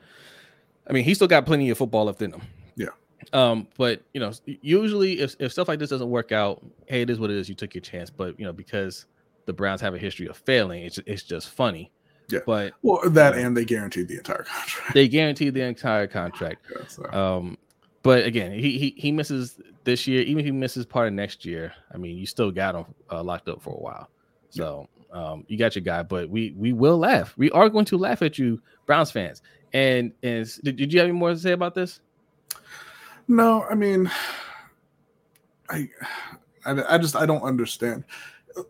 I 0.89 0.93
mean, 0.93 1.05
he 1.05 1.15
still 1.15 1.29
got 1.29 1.47
plenty 1.47 1.71
of 1.71 1.79
football 1.79 2.05
left 2.05 2.23
in 2.23 2.33
him. 2.33 2.43
Yeah. 2.77 2.89
Um, 3.33 3.69
but 3.77 4.03
you 4.13 4.21
know, 4.21 4.33
usually 4.45 5.21
if, 5.21 5.37
if 5.39 5.53
stuff 5.53 5.69
like 5.69 5.79
this 5.79 5.91
doesn't 5.91 6.11
work 6.11 6.33
out, 6.33 6.65
hey, 6.87 7.03
it 7.03 7.11
is 7.11 7.19
what 7.19 7.31
it 7.31 7.37
is. 7.37 7.49
You 7.49 7.55
took 7.55 7.75
your 7.75 7.83
chance, 7.83 8.11
but 8.11 8.39
you 8.39 8.45
know, 8.45 8.53
because 8.53 9.07
the 9.47 9.53
Browns 9.53 9.81
have 9.81 9.95
a 9.95 9.99
history 9.99 10.27
of 10.27 10.37
failing, 10.37 10.83
it's 10.85 10.99
it's 11.07 11.23
just 11.23 11.51
funny. 11.51 11.91
Yeah. 12.29 12.41
But 12.45 12.75
well, 12.83 13.01
that 13.09 13.37
and 13.37 13.57
they 13.57 13.65
guaranteed 13.65 14.09
the 14.09 14.17
entire 14.17 14.43
contract. 14.43 14.95
They 14.95 15.09
guaranteed 15.09 15.55
the 15.55 15.63
entire 15.63 16.07
contract. 16.07 16.67
Yeah, 16.77 16.87
so. 16.89 17.05
Um, 17.13 17.59
but 18.07 18.25
again, 18.25 18.53
he, 18.53 18.79
he 18.79 18.95
he 18.97 19.13
misses 19.13 19.59
this 19.85 20.07
year. 20.07 20.23
Even 20.23 20.41
if 20.41 20.47
he 20.47 20.53
misses 20.53 20.87
part 20.87 21.09
of 21.09 21.15
next 21.15 21.45
year, 21.45 21.73
I 21.93 21.97
mean, 21.97 22.17
you 22.17 22.25
still 22.25 22.51
got 22.51 22.75
him 22.75 22.87
uh, 23.11 23.23
locked 23.23 23.49
up 23.49 23.61
for 23.61 23.75
a 23.75 23.81
while. 23.81 24.09
So 24.51 24.89
um, 25.13 25.45
you 25.49 25.59
got 25.59 25.75
your 25.75 25.83
guy. 25.83 26.03
But 26.03 26.31
we 26.31 26.55
we 26.57 26.73
will 26.73 26.99
laugh. 26.99 27.35
We 27.37 27.51
are 27.51 27.69
going 27.69 27.85
to 27.87 27.99
laugh 27.99 28.23
at 28.23 28.39
you, 28.39 28.63
Browns 28.87 29.11
fans. 29.11 29.43
And 29.73 30.13
and 30.23 30.49
did, 30.63 30.77
did 30.77 30.93
you 30.93 31.01
have 31.01 31.09
any 31.09 31.19
more 31.19 31.31
to 31.31 31.39
say 31.39 31.53
about 31.53 31.75
this? 31.75 32.01
No, 33.29 33.65
I 33.65 33.75
mean, 33.75 34.11
I 35.69 35.89
I, 36.65 36.95
I 36.95 36.99
just 36.99 37.17
I 37.17 37.27
don't 37.27 37.43
understand. 37.43 38.05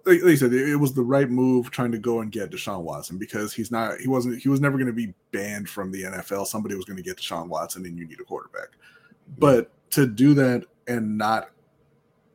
Like, 0.05 0.23
like 0.23 0.33
I 0.33 0.35
said, 0.35 0.53
it 0.53 0.77
was 0.77 0.95
the 0.95 1.03
right 1.03 1.31
move 1.31 1.71
trying 1.71 1.93
to 1.93 1.99
go 1.99 2.21
and 2.21 2.33
get 2.33 2.51
Deshaun 2.51 2.83
Watson 2.83 3.19
because 3.19 3.53
he's 3.53 3.71
not 3.71 4.01
he 4.01 4.09
wasn't 4.09 4.43
he 4.43 4.49
was 4.49 4.61
never 4.61 4.79
going 4.79 4.89
to 4.89 4.93
be 4.93 5.15
banned 5.31 5.69
from 5.69 5.93
the 5.93 6.05
NFL. 6.05 6.47
Somebody 6.47 6.75
was 6.75 6.85
going 6.85 6.97
to 6.97 7.03
get 7.03 7.19
Deshaun 7.19 7.49
Watson, 7.49 7.85
and 7.87 7.97
you 7.97 8.07
need 8.07 8.19
a 8.19 8.25
quarterback. 8.25 8.71
But 9.39 9.71
to 9.91 10.07
do 10.07 10.35
that 10.35 10.65
and 10.87 11.19
not 11.19 11.51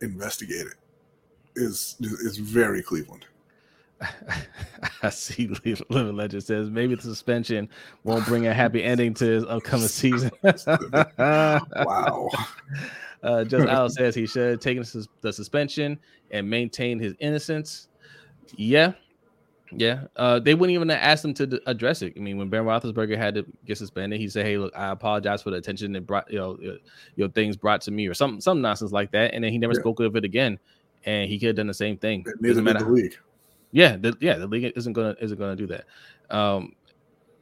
investigate 0.01 0.67
it 0.67 0.77
is 1.55 1.95
is 2.00 2.38
very 2.38 2.81
Cleveland. 2.81 3.25
I 5.04 5.10
see 5.10 5.47
Living 5.89 6.15
Legend 6.15 6.43
says 6.43 6.69
maybe 6.69 6.95
the 6.95 7.01
suspension 7.01 7.69
won't 8.04 8.25
bring 8.25 8.47
a 8.47 8.54
happy 8.54 8.84
ending 8.84 9.13
to 9.15 9.25
his 9.25 9.45
upcoming 9.45 9.88
season. 9.89 10.32
wow. 11.17 12.30
Uh, 13.23 13.43
just 13.43 13.67
Al 13.67 13.89
says 13.89 14.15
he 14.15 14.25
should 14.25 14.51
have 14.51 14.60
taken 14.60 14.84
the 15.21 15.32
suspension 15.32 15.99
and 16.32 16.49
maintain 16.49 16.99
his 16.99 17.13
innocence. 17.19 17.89
Yeah, 18.56 18.93
yeah, 19.71 20.05
uh, 20.15 20.39
they 20.39 20.53
wouldn't 20.53 20.73
even 20.73 20.89
ask 20.91 21.23
him 21.23 21.34
to 21.36 21.62
address 21.65 22.01
it. 22.01 22.13
I 22.17 22.19
mean, 22.19 22.38
when 22.38 22.49
Ben 22.49 22.63
Roethlisberger 22.63 23.17
had 23.17 23.36
to 23.36 23.45
get 23.65 23.77
suspended, 23.77 24.19
he 24.19 24.27
said, 24.27 24.45
"Hey, 24.45 24.57
look, 24.57 24.73
I 24.75 24.89
apologize 24.89 25.41
for 25.41 25.51
the 25.51 25.57
attention 25.57 25.91
that 25.93 26.05
brought 26.05 26.31
you 26.31 26.39
know, 26.39 26.57
you 26.62 26.79
know 27.17 27.27
things 27.29 27.55
brought 27.55 27.81
to 27.81 27.91
me, 27.91 28.07
or 28.07 28.13
some 28.13 28.41
some 28.41 28.62
nonsense 28.62 28.91
like 28.91 29.12
that." 29.12 29.34
And 29.34 29.43
then 29.43 29.51
he 29.51 29.57
never 29.57 29.73
yeah. 29.73 29.79
spoke 29.79 29.99
of 29.99 30.15
it 30.15 30.25
again, 30.25 30.60
and 31.05 31.29
he 31.29 31.39
could 31.39 31.47
have 31.47 31.55
done 31.55 31.67
the 31.67 31.73
same 31.73 31.97
thing. 31.97 32.25
Neither 32.39 32.62
did 32.62 32.79
the 32.79 32.86
league. 32.86 33.17
Yeah, 33.71 33.95
the, 33.95 34.15
yeah, 34.19 34.38
the 34.38 34.47
league 34.47 34.71
isn't 34.75 34.93
gonna 34.93 35.15
isn't 35.21 35.38
gonna 35.38 35.55
do 35.55 35.67
that. 35.67 35.86
Um, 36.29 36.75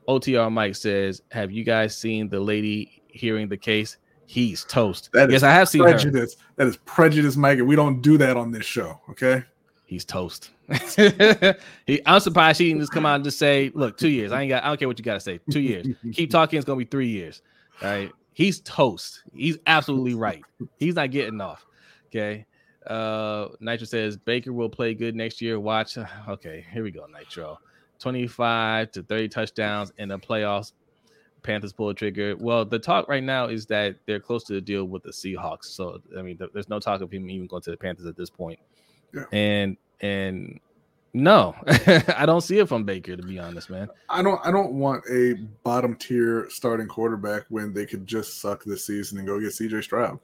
OTR 0.07 0.51
Mike 0.51 0.75
says, 0.75 1.21
"Have 1.31 1.51
you 1.51 1.63
guys 1.63 1.97
seen 1.97 2.29
the 2.29 2.39
lady 2.39 3.01
hearing 3.07 3.49
the 3.49 3.57
case?" 3.57 3.97
He's 4.25 4.63
toast. 4.65 5.09
That 5.13 5.31
yes, 5.31 5.41
I 5.41 5.51
have 5.51 5.69
seen 5.69 5.81
prejudice. 5.81 6.35
Her. 6.35 6.45
That 6.57 6.67
is 6.67 6.77
prejudice, 6.77 7.35
Mike, 7.35 7.57
and 7.57 7.67
we 7.67 7.75
don't 7.75 8.01
do 8.01 8.15
that 8.19 8.37
on 8.37 8.51
this 8.51 8.65
show. 8.65 9.01
Okay 9.09 9.43
he's 9.89 10.05
toast. 10.05 10.51
he, 11.87 12.01
I'm 12.05 12.19
surprised 12.19 12.57
she 12.57 12.67
didn't 12.67 12.81
just 12.81 12.91
come 12.91 13.05
out 13.05 13.15
and 13.15 13.23
just 13.23 13.39
say, 13.39 13.71
"Look, 13.73 13.97
two 13.97 14.09
years. 14.09 14.31
I 14.31 14.41
ain't 14.41 14.49
got. 14.49 14.63
I 14.63 14.67
don't 14.67 14.77
care 14.77 14.87
what 14.87 14.99
you 14.99 15.05
got 15.05 15.15
to 15.15 15.19
say. 15.19 15.39
Two 15.51 15.61
years. 15.61 15.87
Keep 16.13 16.29
talking. 16.31 16.57
It's 16.57 16.65
gonna 16.65 16.77
be 16.77 16.85
three 16.85 17.09
years. 17.09 17.41
All 17.81 17.89
right. 17.89 18.11
He's 18.33 18.61
toast. 18.61 19.23
He's 19.33 19.57
absolutely 19.67 20.13
right. 20.13 20.41
He's 20.77 20.95
not 20.95 21.11
getting 21.11 21.41
off. 21.41 21.65
Okay. 22.07 22.45
Uh, 22.87 23.49
Nitro 23.59 23.85
says 23.85 24.17
Baker 24.17 24.53
will 24.53 24.69
play 24.69 24.93
good 24.93 25.15
next 25.15 25.41
year. 25.41 25.59
Watch. 25.59 25.97
Okay, 26.27 26.65
here 26.71 26.83
we 26.83 26.91
go. 26.91 27.05
Nitro, 27.05 27.59
25 27.99 28.91
to 28.91 29.03
30 29.03 29.29
touchdowns 29.29 29.91
in 29.97 30.09
the 30.09 30.19
playoffs. 30.19 30.73
Panthers 31.41 31.73
pull 31.73 31.89
a 31.89 31.93
trigger. 31.93 32.35
Well, 32.37 32.65
the 32.65 32.79
talk 32.79 33.07
right 33.07 33.23
now 33.23 33.47
is 33.47 33.65
that 33.67 33.95
they're 34.05 34.19
close 34.19 34.43
to 34.45 34.53
the 34.53 34.61
deal 34.61 34.85
with 34.85 35.03
the 35.03 35.11
Seahawks. 35.11 35.65
So 35.65 36.01
I 36.17 36.21
mean, 36.21 36.39
there's 36.53 36.69
no 36.69 36.79
talk 36.79 37.01
of 37.01 37.11
him 37.11 37.29
even 37.29 37.47
going 37.47 37.61
to 37.63 37.71
the 37.71 37.77
Panthers 37.77 38.05
at 38.05 38.15
this 38.15 38.29
point. 38.29 38.59
Yeah. 39.13 39.23
And 39.31 39.77
and 40.01 40.59
no, 41.13 41.55
I 42.15 42.25
don't 42.25 42.41
see 42.41 42.59
it 42.59 42.67
from 42.67 42.83
Baker 42.83 43.15
to 43.15 43.23
be 43.23 43.39
honest, 43.39 43.69
man. 43.69 43.89
I 44.09 44.21
don't 44.21 44.39
I 44.45 44.51
don't 44.51 44.73
want 44.73 45.03
a 45.11 45.33
bottom 45.63 45.95
tier 45.95 46.47
starting 46.49 46.87
quarterback 46.87 47.43
when 47.49 47.73
they 47.73 47.85
could 47.85 48.05
just 48.05 48.39
suck 48.39 48.63
this 48.63 48.85
season 48.85 49.17
and 49.17 49.27
go 49.27 49.39
get 49.39 49.49
CJ 49.49 49.83
Stroud. 49.83 50.19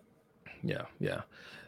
Yeah, 0.64 0.84
yeah. 1.00 1.22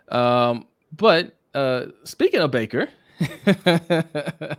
Um, 0.10 0.68
but 0.96 1.36
uh 1.54 1.88
speaking 2.04 2.42
of 2.42 2.52
Baker, 2.52 2.90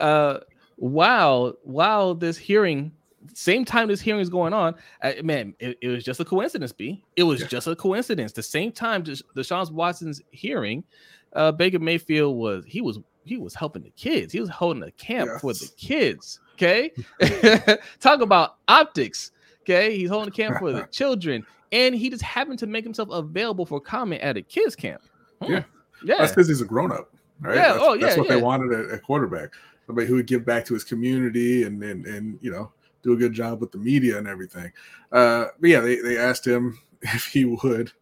uh 0.00 0.38
while 0.76 1.56
while 1.64 2.14
this 2.14 2.36
hearing 2.36 2.92
same 3.34 3.64
time 3.64 3.88
this 3.88 4.00
hearing 4.00 4.20
is 4.20 4.30
going 4.30 4.52
on, 4.52 4.74
uh, 5.02 5.12
man, 5.22 5.54
it, 5.58 5.78
it, 5.82 5.88
was 5.88 6.04
just 6.04 6.20
a 6.20 6.24
coincidence. 6.24 6.72
B, 6.72 7.04
it 7.16 7.24
was 7.24 7.40
yeah. 7.40 7.46
just 7.48 7.66
a 7.66 7.76
coincidence. 7.76 8.32
The 8.32 8.42
same 8.42 8.72
time 8.72 9.02
Deshaun 9.04 9.70
Watson's 9.70 10.22
hearing, 10.30 10.84
uh, 11.32 11.52
Baker 11.52 11.78
Mayfield 11.78 12.36
was 12.36 12.64
he 12.66 12.80
was 12.80 12.98
he 13.24 13.36
was 13.36 13.54
helping 13.54 13.82
the 13.82 13.90
kids. 13.90 14.32
He 14.32 14.40
was 14.40 14.48
holding 14.48 14.82
a 14.82 14.90
camp 14.92 15.30
yes. 15.32 15.40
for 15.40 15.52
the 15.52 15.68
kids. 15.76 16.40
Okay, 16.54 16.90
talk 18.00 18.20
about 18.20 18.56
optics. 18.66 19.32
Okay, 19.62 19.96
he's 19.96 20.08
holding 20.08 20.28
a 20.28 20.32
camp 20.32 20.58
for 20.58 20.72
the 20.72 20.82
children, 20.90 21.44
and 21.72 21.94
he 21.94 22.10
just 22.10 22.22
happened 22.22 22.58
to 22.60 22.66
make 22.66 22.84
himself 22.84 23.10
available 23.10 23.66
for 23.66 23.80
comment 23.80 24.22
at 24.22 24.36
a 24.36 24.42
kids 24.42 24.74
camp. 24.74 25.02
Hmm. 25.42 25.52
Yeah, 25.52 25.62
yeah, 26.04 26.16
that's 26.18 26.32
because 26.32 26.48
he's 26.48 26.60
a 26.60 26.64
grown 26.64 26.90
up. 26.90 27.14
Right? 27.40 27.56
Yeah, 27.56 27.72
that's, 27.72 27.78
oh 27.82 27.94
yeah, 27.94 28.06
that's 28.06 28.18
what 28.18 28.28
yeah. 28.28 28.34
they 28.34 28.42
wanted 28.42 28.72
a, 28.72 28.94
a 28.94 28.98
quarterback, 28.98 29.52
somebody 29.86 30.06
who 30.06 30.14
would 30.14 30.26
give 30.26 30.44
back 30.44 30.64
to 30.66 30.74
his 30.74 30.84
community 30.84 31.62
and 31.64 31.82
and 31.82 32.06
and 32.06 32.38
you 32.40 32.50
know 32.50 32.72
do 33.02 33.12
a 33.12 33.16
good 33.16 33.32
job 33.32 33.60
with 33.60 33.70
the 33.70 33.78
media 33.78 34.18
and 34.18 34.26
everything. 34.26 34.72
Uh, 35.12 35.46
but 35.60 35.70
yeah, 35.70 35.80
they 35.80 35.96
they 35.96 36.18
asked 36.18 36.46
him 36.46 36.78
if 37.02 37.26
he 37.26 37.44
would 37.44 37.92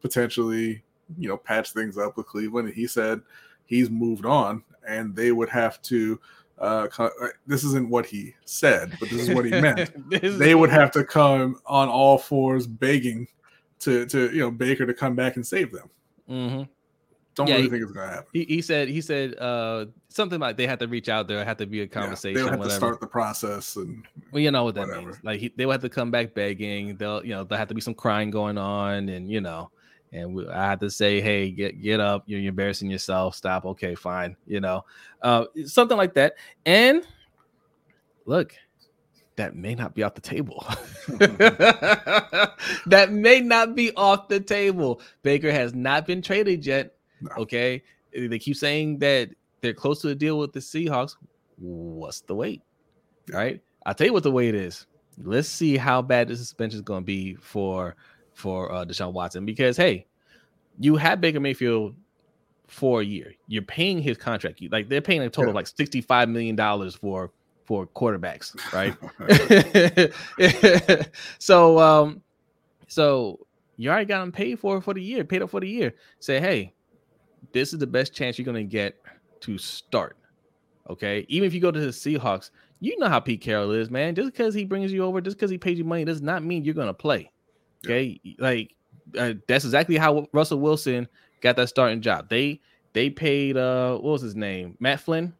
potentially 0.00 0.82
you 1.18 1.28
know, 1.28 1.36
patch 1.36 1.72
things 1.72 1.98
up 1.98 2.16
with 2.16 2.26
Cleveland. 2.26 2.68
And 2.68 2.76
he 2.76 2.86
said 2.86 3.20
he's 3.64 3.90
moved 3.90 4.26
on 4.26 4.62
and 4.86 5.14
they 5.14 5.32
would 5.32 5.48
have 5.48 5.80
to. 5.82 6.20
Uh, 6.58 6.86
uh 6.98 7.08
this 7.46 7.64
isn't 7.64 7.88
what 7.88 8.04
he 8.04 8.34
said, 8.44 8.94
but 9.00 9.08
this 9.08 9.28
is 9.28 9.34
what 9.34 9.46
he 9.46 9.50
meant. 9.50 9.90
they 10.38 10.54
would 10.54 10.68
have 10.68 10.90
to 10.90 11.02
come 11.02 11.58
on 11.64 11.88
all 11.88 12.18
fours 12.18 12.66
begging 12.66 13.26
to, 13.78 14.04
to 14.06 14.30
you 14.30 14.40
know, 14.40 14.50
Baker 14.50 14.84
to 14.84 14.92
come 14.92 15.14
back 15.14 15.36
and 15.36 15.46
save 15.46 15.72
them. 15.72 15.88
Mm-hmm. 16.28 16.62
Don't 17.34 17.46
yeah, 17.46 17.54
really 17.54 17.64
he, 17.64 17.70
think 17.70 17.82
it's 17.84 17.92
gonna 17.92 18.10
happen. 18.10 18.26
He, 18.32 18.44
he 18.44 18.60
said 18.60 18.88
he 18.88 19.00
said 19.00 19.38
uh, 19.38 19.86
something 20.08 20.40
like 20.40 20.56
they 20.56 20.66
had 20.66 20.80
to 20.80 20.88
reach 20.88 21.08
out 21.08 21.28
there, 21.28 21.42
had 21.44 21.58
to 21.58 21.66
be 21.66 21.80
a 21.80 21.86
conversation. 21.86 22.44
Yeah, 22.44 22.50
they 22.50 22.58
have 22.58 22.62
to 22.64 22.70
start 22.70 23.00
the 23.00 23.06
process, 23.06 23.76
and 23.76 24.04
well, 24.32 24.42
you 24.42 24.50
know 24.50 24.64
what 24.64 24.74
that 24.74 24.88
whatever. 24.88 25.06
means. 25.06 25.18
Like 25.22 25.40
he, 25.40 25.52
they 25.56 25.64
would 25.64 25.72
have 25.72 25.82
to 25.82 25.88
come 25.88 26.10
back 26.10 26.34
begging. 26.34 26.96
They'll 26.96 27.24
you 27.24 27.30
know 27.30 27.44
there 27.44 27.56
have 27.56 27.68
to 27.68 27.74
be 27.74 27.80
some 27.80 27.94
crying 27.94 28.30
going 28.30 28.58
on, 28.58 29.08
and 29.08 29.30
you 29.30 29.40
know 29.40 29.70
and 30.12 30.34
we, 30.34 30.48
I 30.48 30.70
had 30.70 30.80
to 30.80 30.90
say, 30.90 31.20
"Hey, 31.20 31.50
get 31.50 31.80
get 31.80 32.00
up! 32.00 32.24
You're, 32.26 32.40
embarrassing 32.40 32.90
yourself. 32.90 33.34
Stop." 33.36 33.64
Okay, 33.64 33.94
fine. 33.94 34.36
You 34.46 34.60
know, 34.60 34.84
uh, 35.22 35.44
something 35.66 35.96
like 35.96 36.14
that. 36.14 36.34
And 36.66 37.06
look, 38.26 38.54
that 39.36 39.54
may 39.54 39.74
not 39.74 39.94
be 39.94 40.02
off 40.02 40.14
the 40.14 40.20
table. 40.20 40.64
that 42.86 43.08
may 43.10 43.40
not 43.40 43.74
be 43.74 43.94
off 43.94 44.28
the 44.28 44.40
table. 44.40 45.00
Baker 45.22 45.52
has 45.52 45.74
not 45.74 46.06
been 46.06 46.22
traded 46.22 46.66
yet. 46.66 46.94
No. 47.20 47.30
Okay, 47.42 47.82
they 48.12 48.38
keep 48.38 48.56
saying 48.56 48.98
that 48.98 49.30
they're 49.60 49.74
close 49.74 50.00
to 50.02 50.08
a 50.08 50.14
deal 50.14 50.38
with 50.38 50.52
the 50.52 50.60
Seahawks. 50.60 51.16
What's 51.58 52.22
the 52.22 52.34
wait? 52.34 52.62
All 53.32 53.38
right, 53.38 53.60
I'll 53.86 53.94
tell 53.94 54.08
you 54.08 54.12
what 54.12 54.24
the 54.24 54.30
wait 54.30 54.54
is. 54.54 54.86
Let's 55.22 55.48
see 55.48 55.76
how 55.76 56.02
bad 56.02 56.28
the 56.28 56.36
suspension 56.36 56.78
is 56.78 56.82
going 56.82 57.02
to 57.02 57.06
be 57.06 57.34
for 57.34 57.94
for 58.40 58.72
uh, 58.72 58.84
Deshaun 58.84 59.12
Watson 59.12 59.44
because 59.44 59.76
hey, 59.76 60.06
you 60.78 60.96
have 60.96 61.20
Baker 61.20 61.40
Mayfield 61.40 61.94
for 62.66 63.00
a 63.00 63.04
year. 63.04 63.34
You're 63.48 63.62
paying 63.62 64.00
his 64.00 64.16
contract. 64.16 64.62
Like 64.70 64.88
they're 64.88 65.00
paying 65.00 65.20
a 65.22 65.28
total 65.28 65.44
yeah. 65.44 65.50
of 65.50 65.54
like 65.54 65.66
sixty 65.66 66.00
five 66.00 66.28
million 66.28 66.56
dollars 66.56 66.94
for 66.94 67.30
for 67.64 67.86
quarterbacks, 67.86 68.56
right? 68.72 68.96
so 71.38 71.78
um 71.78 72.22
so 72.88 73.38
you 73.76 73.90
already 73.90 74.06
got 74.06 74.22
him 74.22 74.32
paid 74.32 74.58
for 74.58 74.80
for 74.80 74.94
the 74.94 75.02
year, 75.02 75.24
paid 75.24 75.42
up 75.42 75.50
for 75.50 75.60
the 75.60 75.68
year. 75.68 75.94
Say, 76.18 76.40
hey, 76.40 76.72
this 77.52 77.72
is 77.72 77.78
the 77.78 77.86
best 77.86 78.12
chance 78.12 78.38
you're 78.38 78.46
gonna 78.46 78.64
get 78.64 79.00
to 79.40 79.58
start. 79.58 80.16
Okay, 80.88 81.24
even 81.28 81.46
if 81.46 81.54
you 81.54 81.60
go 81.60 81.70
to 81.70 81.80
the 81.80 81.88
Seahawks, 81.88 82.50
you 82.80 82.98
know 82.98 83.08
how 83.08 83.20
Pete 83.20 83.40
Carroll 83.40 83.70
is, 83.72 83.90
man. 83.90 84.14
Just 84.14 84.32
because 84.32 84.54
he 84.54 84.64
brings 84.64 84.92
you 84.92 85.04
over, 85.04 85.20
just 85.20 85.36
because 85.36 85.50
he 85.50 85.58
pays 85.58 85.78
you 85.78 85.84
money, 85.84 86.04
does 86.04 86.22
not 86.22 86.42
mean 86.42 86.64
you're 86.64 86.74
gonna 86.74 86.94
play. 86.94 87.30
Okay, 87.84 88.20
yeah. 88.22 88.34
like 88.38 88.74
uh, 89.18 89.34
that's 89.48 89.64
exactly 89.64 89.96
how 89.96 90.26
Russell 90.32 90.60
Wilson 90.60 91.08
got 91.40 91.56
that 91.56 91.68
starting 91.68 92.00
job. 92.00 92.28
They 92.28 92.60
they 92.92 93.10
paid 93.10 93.56
uh 93.56 93.94
what 93.94 94.12
was 94.12 94.22
his 94.22 94.36
name? 94.36 94.76
Matt 94.80 95.00
Flynn. 95.00 95.34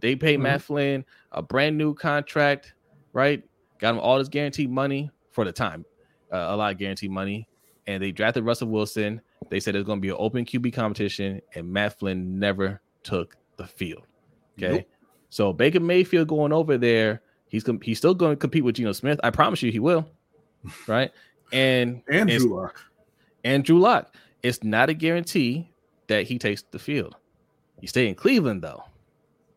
They 0.00 0.14
paid 0.14 0.34
mm-hmm. 0.34 0.44
Matt 0.44 0.62
Flynn 0.62 1.04
a 1.32 1.42
brand 1.42 1.76
new 1.76 1.94
contract, 1.94 2.74
right? 3.12 3.42
Got 3.78 3.94
him 3.94 4.00
all 4.00 4.18
this 4.18 4.28
guaranteed 4.28 4.70
money 4.70 5.10
for 5.30 5.44
the 5.44 5.52
time, 5.52 5.84
uh, 6.32 6.46
a 6.50 6.56
lot 6.56 6.72
of 6.72 6.78
guaranteed 6.78 7.10
money, 7.10 7.48
and 7.86 8.02
they 8.02 8.12
drafted 8.12 8.44
Russell 8.44 8.68
Wilson. 8.68 9.20
They 9.50 9.60
said 9.60 9.76
it's 9.76 9.86
going 9.86 9.98
to 9.98 10.02
be 10.02 10.08
an 10.08 10.16
open 10.18 10.44
QB 10.44 10.72
competition, 10.72 11.40
and 11.54 11.72
Matt 11.72 11.98
Flynn 11.98 12.38
never 12.38 12.80
took 13.02 13.36
the 13.56 13.66
field. 13.66 14.02
Okay, 14.58 14.78
nope. 14.78 14.88
so 15.30 15.52
Baker 15.52 15.80
Mayfield 15.80 16.28
going 16.28 16.52
over 16.52 16.76
there, 16.76 17.22
he's 17.48 17.64
he's 17.82 17.98
still 17.98 18.14
going 18.14 18.32
to 18.32 18.36
compete 18.36 18.64
with 18.64 18.76
Geno 18.76 18.92
Smith. 18.92 19.20
I 19.22 19.30
promise 19.30 19.62
you, 19.62 19.70
he 19.70 19.80
will. 19.80 20.08
Right, 20.88 21.12
and 21.52 22.02
and 22.10 22.28
Drew 22.28 22.56
Lock, 22.56 22.80
and 23.44 23.64
Drew 23.64 23.78
Lock. 23.78 24.14
It's 24.42 24.62
not 24.62 24.88
a 24.88 24.94
guarantee 24.94 25.70
that 26.06 26.26
he 26.26 26.38
takes 26.38 26.62
the 26.70 26.78
field. 26.78 27.16
You 27.80 27.88
stay 27.88 28.08
in 28.08 28.14
Cleveland 28.14 28.62
though, 28.62 28.84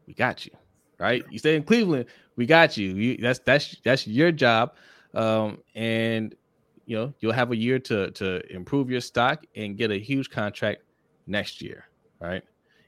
we 0.08 0.14
got 0.14 0.46
you. 0.46 0.52
Right? 1.00 1.24
You 1.32 1.40
stay 1.40 1.56
in 1.56 1.64
Cleveland, 1.64 2.06
we 2.36 2.46
got 2.46 2.78
you. 2.78 2.90
you 2.90 3.18
that's 3.18 3.40
that's 3.40 3.78
that's 3.84 4.08
your 4.08 4.32
job. 4.32 4.74
Um, 5.14 5.60
and 5.76 6.36
you 6.86 6.98
know, 6.98 7.14
you'll 7.20 7.34
have 7.34 7.52
a 7.52 7.56
year 7.56 7.80
to 7.80 8.12
to 8.12 8.54
improve 8.54 8.90
your 8.90 9.02
stock 9.02 9.46
and 9.56 9.78
get 9.78 9.92
a 9.92 9.98
huge 9.98 10.30
contract 10.30 10.84
next 11.28 11.62
year, 11.62 11.86
right? 12.20 12.44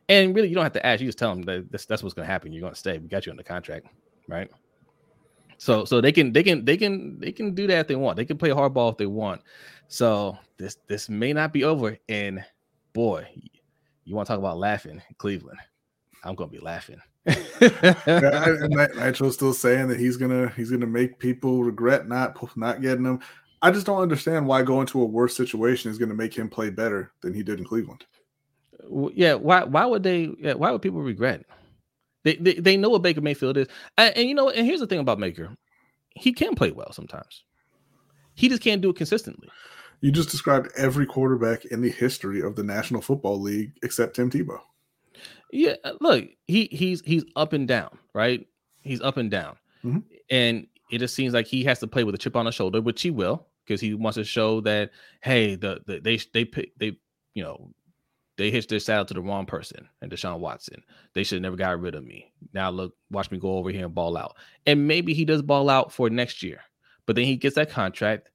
And 0.09 0.35
really, 0.35 0.49
you 0.49 0.55
don't 0.55 0.63
have 0.63 0.73
to 0.73 0.85
ask. 0.85 1.01
You 1.01 1.07
just 1.07 1.17
tell 1.17 1.33
them 1.33 1.43
that 1.43 1.71
that's, 1.71 1.85
that's 1.85 2.03
what's 2.03 2.13
going 2.13 2.27
to 2.27 2.31
happen. 2.31 2.51
You're 2.51 2.61
going 2.61 2.73
to 2.73 2.79
stay. 2.79 2.97
We 2.97 3.07
got 3.07 3.25
you 3.25 3.31
on 3.31 3.37
the 3.37 3.43
contract, 3.43 3.87
right? 4.27 4.49
So 5.63 5.85
so 5.85 6.01
they 6.01 6.11
can 6.11 6.33
they 6.33 6.43
can 6.43 6.65
they 6.65 6.75
can 6.75 7.17
they 7.21 7.31
can 7.31 7.55
do 7.55 7.67
that 7.67 7.79
if 7.79 7.87
they 7.87 7.95
want. 7.95 8.17
They 8.17 8.25
can 8.25 8.37
play 8.37 8.49
hardball 8.49 8.91
if 8.91 8.97
they 8.97 9.05
want. 9.05 9.39
So 9.87 10.37
this 10.57 10.75
this 10.87 11.07
may 11.07 11.31
not 11.31 11.53
be 11.53 11.63
over. 11.63 11.97
And 12.09 12.43
boy, 12.91 13.25
you 14.03 14.13
want 14.13 14.27
to 14.27 14.33
talk 14.33 14.39
about 14.39 14.57
laughing, 14.57 15.01
Cleveland? 15.17 15.59
I'm 16.25 16.35
gonna 16.35 16.51
be 16.51 16.59
laughing. 16.59 16.99
and 17.25 18.73
Nitro's 18.97 19.35
still 19.35 19.53
saying 19.53 19.87
that 19.87 20.01
he's 20.01 20.17
gonna 20.17 20.49
he's 20.49 20.69
gonna 20.69 20.85
make 20.85 21.17
people 21.17 21.63
regret 21.63 22.09
not 22.09 22.37
not 22.57 22.81
getting 22.81 23.03
them. 23.03 23.21
I 23.61 23.71
just 23.71 23.85
don't 23.85 24.01
understand 24.01 24.45
why 24.45 24.63
going 24.63 24.87
to 24.87 25.01
a 25.01 25.05
worse 25.05 25.33
situation 25.33 25.89
is 25.89 25.97
going 25.97 26.09
to 26.09 26.15
make 26.15 26.33
him 26.33 26.49
play 26.49 26.69
better 26.71 27.13
than 27.21 27.33
he 27.33 27.43
did 27.43 27.59
in 27.59 27.65
Cleveland. 27.65 28.03
Yeah, 29.15 29.35
why 29.35 29.63
why 29.63 29.85
would 29.85 30.03
they? 30.03 30.29
Yeah, 30.37 30.55
why 30.55 30.71
would 30.71 30.81
people 30.81 31.01
regret? 31.01 31.45
They, 32.23 32.35
they 32.37 32.53
they 32.55 32.77
know 32.77 32.89
what 32.89 33.01
Baker 33.01 33.21
Mayfield 33.21 33.57
is, 33.57 33.67
and, 33.97 34.15
and 34.15 34.29
you 34.29 34.35
know, 34.35 34.49
and 34.49 34.65
here's 34.65 34.79
the 34.79 34.87
thing 34.87 34.99
about 34.99 35.19
Baker, 35.19 35.55
he 36.15 36.33
can 36.33 36.55
play 36.55 36.71
well 36.71 36.91
sometimes. 36.93 37.43
He 38.35 38.49
just 38.49 38.61
can't 38.61 38.81
do 38.81 38.89
it 38.89 38.95
consistently. 38.95 39.49
You 40.01 40.11
just 40.11 40.29
described 40.29 40.69
every 40.75 41.05
quarterback 41.05 41.65
in 41.65 41.81
the 41.81 41.89
history 41.89 42.41
of 42.41 42.55
the 42.55 42.63
National 42.63 43.01
Football 43.01 43.39
League 43.39 43.73
except 43.83 44.15
Tim 44.15 44.29
Tebow. 44.29 44.59
Yeah, 45.51 45.75
uh, 45.83 45.93
look, 46.01 46.25
he 46.47 46.67
he's 46.71 47.01
he's 47.01 47.23
up 47.35 47.53
and 47.53 47.67
down, 47.67 47.97
right? 48.13 48.45
He's 48.81 49.01
up 49.01 49.17
and 49.17 49.29
down, 49.29 49.55
mm-hmm. 49.83 49.99
and 50.29 50.67
it 50.91 50.99
just 50.99 51.15
seems 51.15 51.33
like 51.33 51.47
he 51.47 51.63
has 51.65 51.79
to 51.79 51.87
play 51.87 52.03
with 52.03 52.15
a 52.15 52.17
chip 52.17 52.35
on 52.35 52.45
his 52.45 52.55
shoulder, 52.55 52.81
which 52.81 53.01
he 53.01 53.11
will, 53.11 53.47
because 53.65 53.79
he 53.79 53.93
wants 53.93 54.15
to 54.15 54.23
show 54.23 54.61
that 54.61 54.91
hey, 55.21 55.55
the, 55.55 55.81
the 55.85 55.99
they 55.99 56.17
they 56.33 56.45
pick 56.45 56.77
they 56.77 56.97
you 57.33 57.43
know 57.43 57.69
they 58.37 58.49
hitched 58.49 58.69
their 58.69 58.79
saddle 58.79 59.05
to 59.05 59.13
the 59.13 59.21
wrong 59.21 59.45
person 59.45 59.87
and 60.01 60.11
Deshaun 60.11 60.39
Watson. 60.39 60.83
They 61.13 61.23
should 61.23 61.37
have 61.37 61.43
never 61.43 61.55
got 61.55 61.79
rid 61.79 61.95
of 61.95 62.03
me. 62.03 62.31
Now 62.53 62.69
look, 62.69 62.95
watch 63.11 63.31
me 63.31 63.37
go 63.37 63.57
over 63.57 63.69
here 63.69 63.85
and 63.85 63.93
ball 63.95 64.17
out. 64.17 64.35
And 64.65 64.87
maybe 64.87 65.13
he 65.13 65.25
does 65.25 65.41
ball 65.41 65.69
out 65.69 65.91
for 65.91 66.09
next 66.09 66.41
year, 66.41 66.61
but 67.05 67.15
then 67.15 67.25
he 67.25 67.35
gets 67.35 67.55
that 67.55 67.69
contract 67.69 68.29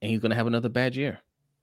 and 0.00 0.10
he's 0.10 0.20
gonna 0.20 0.34
have 0.34 0.46
another 0.46 0.68
bad 0.68 0.96
year. 0.96 1.18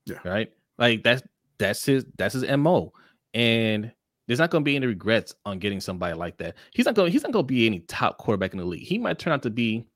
Yeah. 0.06 0.18
Right. 0.24 0.52
Like 0.78 1.02
that's 1.02 1.22
that's 1.58 1.84
his 1.84 2.04
that's 2.16 2.34
his 2.34 2.44
mo. 2.56 2.92
And 3.34 3.92
there's 4.26 4.38
not 4.38 4.50
going 4.50 4.62
to 4.62 4.68
be 4.68 4.76
any 4.76 4.86
regrets 4.86 5.34
on 5.44 5.58
getting 5.58 5.80
somebody 5.80 6.14
like 6.14 6.38
that. 6.38 6.54
He's 6.72 6.86
not 6.86 6.94
gonna 6.94 7.10
He's 7.10 7.24
not 7.24 7.32
going 7.32 7.44
to 7.44 7.52
be 7.52 7.66
any 7.66 7.80
top 7.80 8.18
quarterback 8.18 8.52
in 8.52 8.58
the 8.58 8.64
league. 8.64 8.86
He 8.86 8.96
might 8.96 9.18
turn 9.18 9.32
out 9.32 9.42
to 9.42 9.50
be 9.50 9.86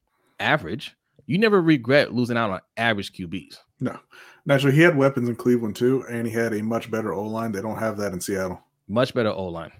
average. 0.40 0.96
You 1.26 1.38
never 1.38 1.62
regret 1.62 2.12
losing 2.12 2.36
out 2.36 2.50
on 2.50 2.60
average 2.76 3.12
QBs. 3.12 3.58
No, 3.80 3.98
naturally, 4.46 4.76
he 4.76 4.82
had 4.82 4.96
weapons 4.96 5.28
in 5.28 5.36
Cleveland 5.36 5.76
too, 5.76 6.04
and 6.10 6.26
he 6.26 6.32
had 6.32 6.54
a 6.54 6.62
much 6.62 6.90
better 6.90 7.12
O 7.12 7.24
line. 7.24 7.52
They 7.52 7.62
don't 7.62 7.78
have 7.78 7.96
that 7.98 8.12
in 8.12 8.20
Seattle. 8.20 8.60
Much 8.88 9.14
better 9.14 9.30
O 9.30 9.46
line. 9.46 9.72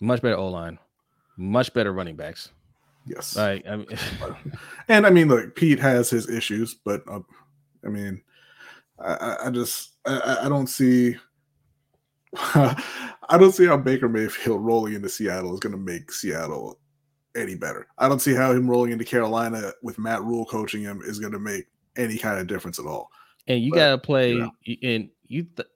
Much 0.00 0.22
better 0.22 0.36
O 0.36 0.48
line. 0.48 0.78
Much 1.36 1.72
better 1.72 1.92
running 1.92 2.16
backs. 2.16 2.50
Yes. 3.06 3.36
Like, 3.36 3.66
I 3.66 3.76
mean, 3.76 3.86
and 4.88 5.06
I 5.06 5.10
mean, 5.10 5.28
look, 5.28 5.54
Pete 5.54 5.78
has 5.78 6.10
his 6.10 6.28
issues, 6.28 6.74
but 6.84 7.02
uh, 7.08 7.20
I 7.84 7.88
mean, 7.88 8.22
I, 8.98 9.36
I 9.46 9.50
just 9.50 9.92
I, 10.04 10.38
I 10.42 10.48
don't 10.48 10.66
see 10.66 11.16
I 12.36 13.36
don't 13.38 13.52
see 13.52 13.66
how 13.66 13.76
Baker 13.76 14.08
Mayfield 14.08 14.60
rolling 14.64 14.94
into 14.94 15.08
Seattle 15.08 15.54
is 15.54 15.60
going 15.60 15.72
to 15.72 15.78
make 15.78 16.12
Seattle 16.12 16.78
any 17.36 17.54
better. 17.54 17.86
I 17.98 18.08
don't 18.08 18.20
see 18.20 18.34
how 18.34 18.52
him 18.52 18.68
rolling 18.68 18.92
into 18.92 19.04
Carolina 19.04 19.72
with 19.82 19.98
Matt 19.98 20.22
Rhule 20.22 20.44
coaching 20.44 20.82
him 20.82 21.00
is 21.04 21.18
going 21.18 21.32
to 21.32 21.38
make 21.38 21.66
any 21.98 22.16
kind 22.16 22.40
of 22.40 22.46
difference 22.46 22.78
at 22.78 22.86
all. 22.86 23.10
And 23.46 23.62
you 23.62 23.72
got 23.72 23.90
to 23.90 23.98
play, 23.98 24.32
you 24.32 24.38
know. 24.38 24.52
and 24.82 25.10
you 25.26 25.44
th- 25.44 25.68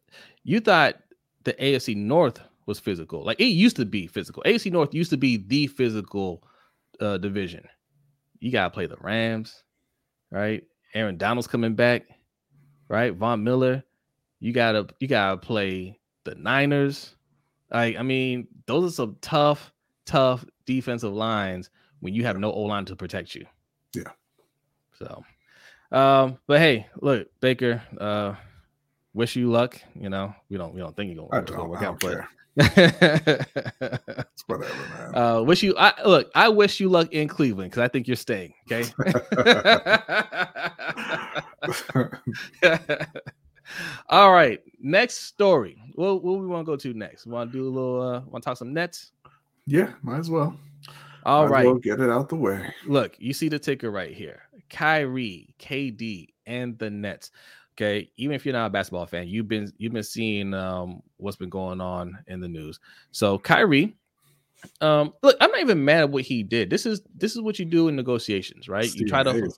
you 0.45 0.61
thought 0.61 0.97
the 1.45 1.53
AFC 1.55 1.97
North 1.97 2.41
was 2.67 2.79
physical. 2.79 3.25
Like 3.25 3.41
it 3.41 3.47
used 3.47 3.77
to 3.77 3.85
be 3.85 4.07
physical. 4.07 4.43
AFC 4.47 4.73
North 4.73 4.95
used 4.95 5.11
to 5.11 5.17
be 5.17 5.37
the 5.37 5.67
physical 5.67 6.45
uh, 7.01 7.19
division. 7.19 7.67
You 8.41 8.51
got 8.51 8.65
to 8.65 8.71
play 8.71 8.87
the 8.87 8.97
Rams, 9.01 9.65
right? 10.31 10.65
Aaron 10.95 11.17
Donald's 11.17 11.47
coming 11.47 11.75
back, 11.75 12.05
right? 12.89 13.15
Von 13.15 13.45
Miller. 13.45 13.83
You 14.41 14.53
gotta 14.53 14.89
you 14.99 15.09
gotta 15.09 15.37
play 15.37 15.99
the 16.25 16.35
Niners. 16.35 17.15
Like, 17.73 17.97
I 17.97 18.03
mean, 18.03 18.49
those 18.67 18.93
are 18.93 18.95
some 18.95 19.17
tough, 19.21 19.73
tough 20.05 20.45
defensive 20.67 21.13
lines 21.13 21.71
when 22.01 22.15
you 22.15 22.25
have 22.25 22.39
no 22.39 22.53
O 22.53 22.63
line 22.63 22.85
to 22.87 22.97
protect 22.97 23.35
you. 23.35 23.47
Yeah. 23.95 24.11
So, 24.99 25.25
um, 25.92 26.38
but 26.46 26.59
hey, 26.59 26.87
look, 27.00 27.28
Baker, 27.40 27.83
uh, 27.98 28.35
wish 29.14 29.37
you 29.37 29.50
luck. 29.50 29.81
You 29.94 30.11
know, 30.11 30.35
we 30.48 30.57
don't 30.57 30.74
we 30.74 30.81
don't 30.81 30.96
think 30.96 31.14
you're 31.14 31.28
gonna, 31.28 31.42
gonna 31.42 31.68
work 31.68 31.83
out, 31.83 32.00
but 32.00 32.24
it's 32.57 34.42
whatever, 34.46 34.74
man. 34.74 35.14
Uh, 35.14 35.42
wish 35.42 35.62
you 35.62 35.74
I 35.76 35.92
look, 36.07 36.31
I 36.35 36.48
wish 36.48 36.81
you 36.81 36.88
luck 36.88 37.12
in 37.12 37.28
Cleveland 37.28 37.70
because 37.70 37.83
I 37.83 37.88
think 37.88 38.09
you're 38.09 38.16
staying. 38.16 38.55
Okay. 38.70 38.90
All 44.09 44.33
right, 44.33 44.61
next 44.81 45.24
story. 45.24 45.78
What, 45.94 46.22
what 46.22 46.40
we 46.40 46.46
want 46.46 46.66
to 46.66 46.72
go 46.72 46.76
to 46.76 46.94
next? 46.94 47.26
Want 47.26 47.52
to 47.52 47.59
do 47.59 47.68
a 47.68 47.70
little? 47.70 48.00
Uh, 48.00 48.20
want 48.20 48.42
to 48.42 48.48
talk 48.50 48.57
some 48.57 48.72
nets? 48.72 49.12
Yeah, 49.66 49.92
might 50.02 50.18
as 50.18 50.31
well. 50.31 50.57
All 51.24 51.44
might 51.44 51.50
right, 51.52 51.66
well 51.66 51.76
get 51.76 52.00
it 52.00 52.11
out 52.11 52.28
the 52.28 52.37
way. 52.37 52.72
Look, 52.87 53.14
you 53.18 53.33
see 53.33 53.48
the 53.48 53.59
ticker 53.59 53.90
right 53.90 54.12
here: 54.12 54.42
Kyrie, 54.73 55.55
KD, 55.59 56.29
and 56.47 56.79
the 56.79 56.91
Nets. 56.91 57.31
Okay, 57.75 58.11
even 58.17 58.35
if 58.35 58.45
you're 58.45 58.53
not 58.53 58.67
a 58.67 58.71
basketball 58.71 59.07
fan, 59.07 59.29
you've 59.29 59.49
been 59.49 59.73
you've 59.79 59.93
been 59.93 60.03
seeing 60.03 60.53
um, 60.53 61.03
what's 61.19 61.37
been 61.37 61.49
going 61.49 61.81
on 61.81 62.19
in 62.27 62.41
the 62.41 62.49
news. 62.49 62.81
So 63.13 63.39
Kyrie, 63.39 63.95
um, 64.81 65.13
look, 65.23 65.37
I'm 65.41 65.51
not 65.51 65.61
even 65.61 65.85
mad 65.85 66.01
at 66.01 66.11
what 66.11 66.25
he 66.25 66.43
did. 66.43 66.69
This 66.69 66.85
is 66.85 67.03
this 67.15 67.35
is 67.35 67.41
what 67.41 67.59
you 67.59 67.65
do 67.65 67.89
in 67.89 67.97
negotiations, 67.97 68.69
right? 68.69 68.85
Steve 68.85 69.03
you 69.03 69.07
try 69.09 69.23
to 69.23 69.49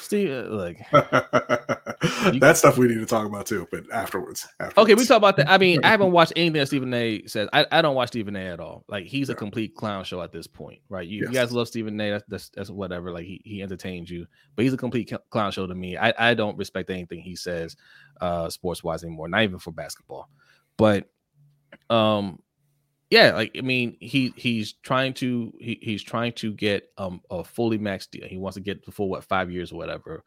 Steve, 0.00 0.30
uh, 0.30 0.48
like 0.50 0.90
that 0.90 2.54
stuff 2.56 2.78
we 2.78 2.88
need 2.88 2.98
to 2.98 3.06
talk 3.06 3.26
about 3.26 3.46
too, 3.46 3.66
but 3.70 3.90
afterwards, 3.92 4.46
afterwards. 4.60 4.78
Okay, 4.78 4.94
we 4.94 5.04
talk 5.04 5.16
about 5.16 5.36
that. 5.36 5.48
I 5.48 5.58
mean, 5.58 5.84
I 5.84 5.88
haven't 5.88 6.12
watched 6.12 6.32
anything 6.36 6.54
that 6.54 6.66
Stephen 6.66 6.92
A. 6.94 7.26
says. 7.26 7.48
I, 7.52 7.66
I 7.70 7.82
don't 7.82 7.94
watch 7.94 8.08
Stephen 8.08 8.36
A. 8.36 8.40
at 8.40 8.60
all. 8.60 8.84
Like 8.88 9.06
he's 9.06 9.28
a 9.28 9.34
complete 9.34 9.74
clown 9.74 10.04
show 10.04 10.22
at 10.22 10.32
this 10.32 10.46
point, 10.46 10.80
right? 10.88 11.06
You, 11.06 11.22
yes. 11.22 11.28
you 11.28 11.34
guys 11.34 11.52
love 11.52 11.68
Stephen 11.68 12.00
A. 12.00 12.10
That's, 12.10 12.24
that's, 12.28 12.48
that's 12.50 12.70
whatever. 12.70 13.12
Like 13.12 13.24
he 13.24 13.40
he 13.44 13.62
entertains 13.62 14.10
you, 14.10 14.26
but 14.56 14.64
he's 14.64 14.72
a 14.72 14.78
complete 14.78 15.12
clown 15.30 15.52
show 15.52 15.66
to 15.66 15.74
me. 15.74 15.96
I 15.96 16.12
I 16.18 16.34
don't 16.34 16.56
respect 16.56 16.90
anything 16.90 17.20
he 17.20 17.36
says, 17.36 17.76
uh, 18.20 18.48
sports 18.50 18.82
wise 18.84 19.04
anymore. 19.04 19.28
Not 19.28 19.42
even 19.42 19.58
for 19.58 19.72
basketball, 19.72 20.28
but 20.76 21.08
um 21.90 22.38
yeah, 23.10 23.34
like 23.34 23.56
I 23.56 23.62
mean, 23.62 23.96
he 24.00 24.32
he's 24.36 24.74
trying 24.74 25.14
to 25.14 25.52
he, 25.58 25.78
he's 25.80 26.02
trying 26.02 26.32
to 26.34 26.52
get 26.52 26.90
um 26.98 27.22
a 27.30 27.42
fully 27.42 27.78
max 27.78 28.06
deal. 28.06 28.26
He 28.26 28.36
wants 28.36 28.56
to 28.56 28.60
get 28.60 28.84
for 28.92 29.08
what 29.08 29.24
five 29.24 29.50
years 29.50 29.72
or 29.72 29.76
whatever. 29.76 30.24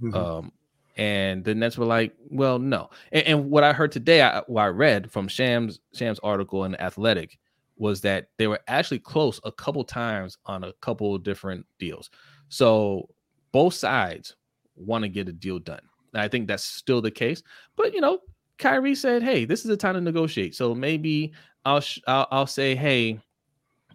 Mm-hmm. 0.00 0.14
Um, 0.14 0.52
and 0.96 1.44
the 1.44 1.54
Nets 1.54 1.78
were 1.78 1.86
like, 1.86 2.14
well, 2.28 2.58
no. 2.58 2.90
And, 3.12 3.26
and 3.26 3.50
what 3.50 3.64
I 3.64 3.72
heard 3.72 3.90
today, 3.90 4.22
I 4.22 4.42
what 4.46 4.62
I 4.62 4.66
read 4.68 5.10
from 5.10 5.28
Shams 5.28 5.80
Shams 5.94 6.20
article 6.20 6.64
in 6.64 6.72
the 6.72 6.82
Athletic 6.82 7.38
was 7.76 8.02
that 8.02 8.28
they 8.36 8.46
were 8.46 8.60
actually 8.68 8.98
close 8.98 9.40
a 9.44 9.50
couple 9.50 9.82
times 9.82 10.36
on 10.44 10.64
a 10.64 10.72
couple 10.74 11.16
different 11.18 11.64
deals. 11.78 12.10
So 12.48 13.08
both 13.52 13.74
sides 13.74 14.36
want 14.76 15.02
to 15.02 15.08
get 15.08 15.28
a 15.28 15.32
deal 15.32 15.58
done. 15.58 15.80
And 16.12 16.20
I 16.20 16.28
think 16.28 16.46
that's 16.46 16.64
still 16.64 17.00
the 17.00 17.10
case. 17.10 17.42
But 17.76 17.94
you 17.94 18.00
know, 18.00 18.18
Kyrie 18.58 18.94
said, 18.94 19.22
"Hey, 19.22 19.44
this 19.44 19.64
is 19.64 19.70
a 19.70 19.76
time 19.76 19.94
to 19.94 20.00
negotiate." 20.00 20.54
So 20.54 20.74
maybe 20.74 21.32
I'll 21.64 21.80
sh- 21.80 22.00
I'll, 22.06 22.26
I'll 22.30 22.46
say, 22.46 22.74
"Hey, 22.74 23.20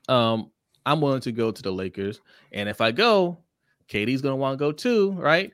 um, 0.07 0.51
I'm 0.85 1.01
willing 1.01 1.21
to 1.21 1.31
go 1.31 1.51
to 1.51 1.61
the 1.61 1.71
Lakers, 1.71 2.21
and 2.51 2.69
if 2.69 2.81
I 2.81 2.91
go, 2.91 3.37
Katie's 3.87 4.21
gonna 4.21 4.35
want 4.35 4.53
to 4.53 4.57
go 4.57 4.71
too, 4.71 5.11
right?" 5.13 5.51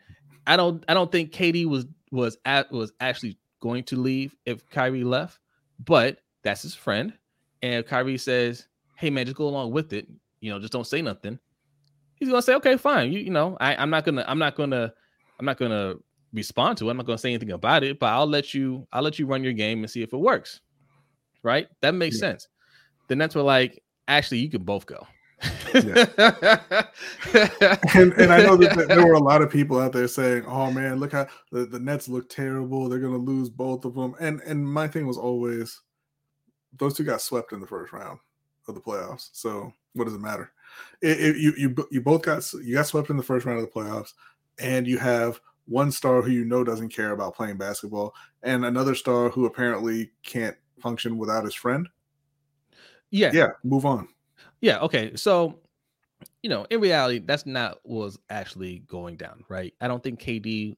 I 0.47 0.57
don't 0.57 0.83
I 0.87 0.93
don't 0.93 1.11
think 1.11 1.31
Katie 1.31 1.65
was 1.65 1.85
was 2.11 2.37
at 2.45 2.71
was 2.71 2.91
actually 2.99 3.37
going 3.61 3.83
to 3.85 3.95
leave 3.95 4.35
if 4.45 4.67
Kyrie 4.69 5.03
left, 5.03 5.39
but 5.85 6.19
that's 6.43 6.63
his 6.63 6.75
friend. 6.75 7.13
And 7.61 7.75
if 7.75 7.87
Kyrie 7.87 8.17
says, 8.17 8.67
"Hey 8.97 9.09
man, 9.09 9.25
just 9.25 9.37
go 9.37 9.47
along 9.47 9.71
with 9.71 9.93
it," 9.93 10.07
you 10.39 10.51
know, 10.51 10.59
just 10.59 10.73
don't 10.73 10.87
say 10.87 11.01
nothing. 11.01 11.39
He's 12.15 12.29
gonna 12.29 12.41
say, 12.41 12.55
"Okay, 12.55 12.77
fine." 12.77 13.11
You 13.11 13.19
you 13.19 13.29
know, 13.29 13.57
I, 13.59 13.75
I'm 13.75 13.89
not 13.89 14.03
gonna 14.05 14.25
I'm 14.27 14.39
not 14.39 14.55
gonna 14.55 14.93
I'm 15.39 15.45
not 15.45 15.57
gonna 15.57 15.95
respond 16.33 16.77
to 16.79 16.87
it. 16.87 16.91
I'm 16.91 16.97
not 16.97 17.05
gonna 17.05 17.17
say 17.17 17.29
anything 17.29 17.51
about 17.51 17.83
it, 17.83 17.99
but 17.99 18.07
I'll 18.07 18.27
let 18.27 18.53
you 18.53 18.87
I'll 18.91 19.03
let 19.03 19.19
you 19.19 19.25
run 19.25 19.43
your 19.43 19.53
game 19.53 19.79
and 19.79 19.89
see 19.89 20.01
if 20.01 20.13
it 20.13 20.17
works. 20.17 20.61
Right? 21.43 21.67
That 21.81 21.95
makes 21.95 22.17
yeah. 22.17 22.31
sense. 22.31 22.47
The 23.07 23.15
Nets 23.15 23.35
were 23.35 23.41
like, 23.41 23.81
actually, 24.07 24.39
you 24.39 24.49
can 24.49 24.63
both 24.63 24.85
go. 24.85 25.05
and, 25.73 25.83
and 28.13 28.31
I 28.31 28.43
know 28.43 28.55
that 28.57 28.85
there 28.87 29.05
were 29.05 29.13
a 29.13 29.19
lot 29.19 29.41
of 29.41 29.49
people 29.49 29.79
out 29.79 29.91
there 29.91 30.07
saying, 30.07 30.45
"Oh 30.45 30.69
man, 30.69 30.99
look 30.99 31.13
how 31.13 31.25
the, 31.51 31.65
the 31.65 31.79
Nets 31.79 32.07
look 32.07 32.29
terrible. 32.29 32.87
They're 32.87 32.99
going 32.99 33.13
to 33.13 33.17
lose 33.17 33.49
both 33.49 33.85
of 33.85 33.95
them." 33.95 34.13
And 34.19 34.39
and 34.41 34.63
my 34.63 34.87
thing 34.87 35.07
was 35.07 35.17
always, 35.17 35.81
those 36.77 36.93
two 36.93 37.03
got 37.03 37.21
swept 37.21 37.53
in 37.53 37.59
the 37.59 37.65
first 37.65 37.91
round 37.91 38.19
of 38.67 38.75
the 38.75 38.81
playoffs. 38.81 39.29
So 39.33 39.73
what 39.93 40.05
does 40.05 40.13
it 40.13 40.21
matter? 40.21 40.51
It, 41.01 41.19
it, 41.19 41.37
you 41.37 41.53
you 41.57 41.87
you 41.89 42.01
both 42.01 42.21
got 42.21 42.51
you 42.53 42.75
got 42.75 42.85
swept 42.85 43.09
in 43.09 43.17
the 43.17 43.23
first 43.23 43.45
round 43.45 43.59
of 43.59 43.65
the 43.65 43.71
playoffs, 43.71 44.13
and 44.59 44.85
you 44.85 44.99
have 44.99 45.39
one 45.65 45.91
star 45.91 46.21
who 46.21 46.31
you 46.31 46.45
know 46.45 46.63
doesn't 46.63 46.89
care 46.89 47.11
about 47.11 47.35
playing 47.35 47.57
basketball, 47.57 48.13
and 48.43 48.65
another 48.65 48.93
star 48.93 49.29
who 49.29 49.45
apparently 49.45 50.11
can't 50.23 50.55
function 50.81 51.17
without 51.17 51.43
his 51.43 51.55
friend. 51.55 51.87
Yeah, 53.11 53.31
yeah. 53.33 53.49
Move 53.63 53.85
on. 53.85 54.07
Yeah. 54.61 54.79
Okay. 54.79 55.15
So, 55.15 55.59
you 56.43 56.49
know, 56.49 56.65
in 56.69 56.79
reality, 56.79 57.19
that's 57.19 57.45
not 57.45 57.79
what 57.83 58.05
was 58.05 58.19
actually 58.29 58.79
going 58.87 59.17
down, 59.17 59.43
right? 59.49 59.73
I 59.81 59.87
don't 59.87 60.03
think 60.03 60.19
KD 60.21 60.75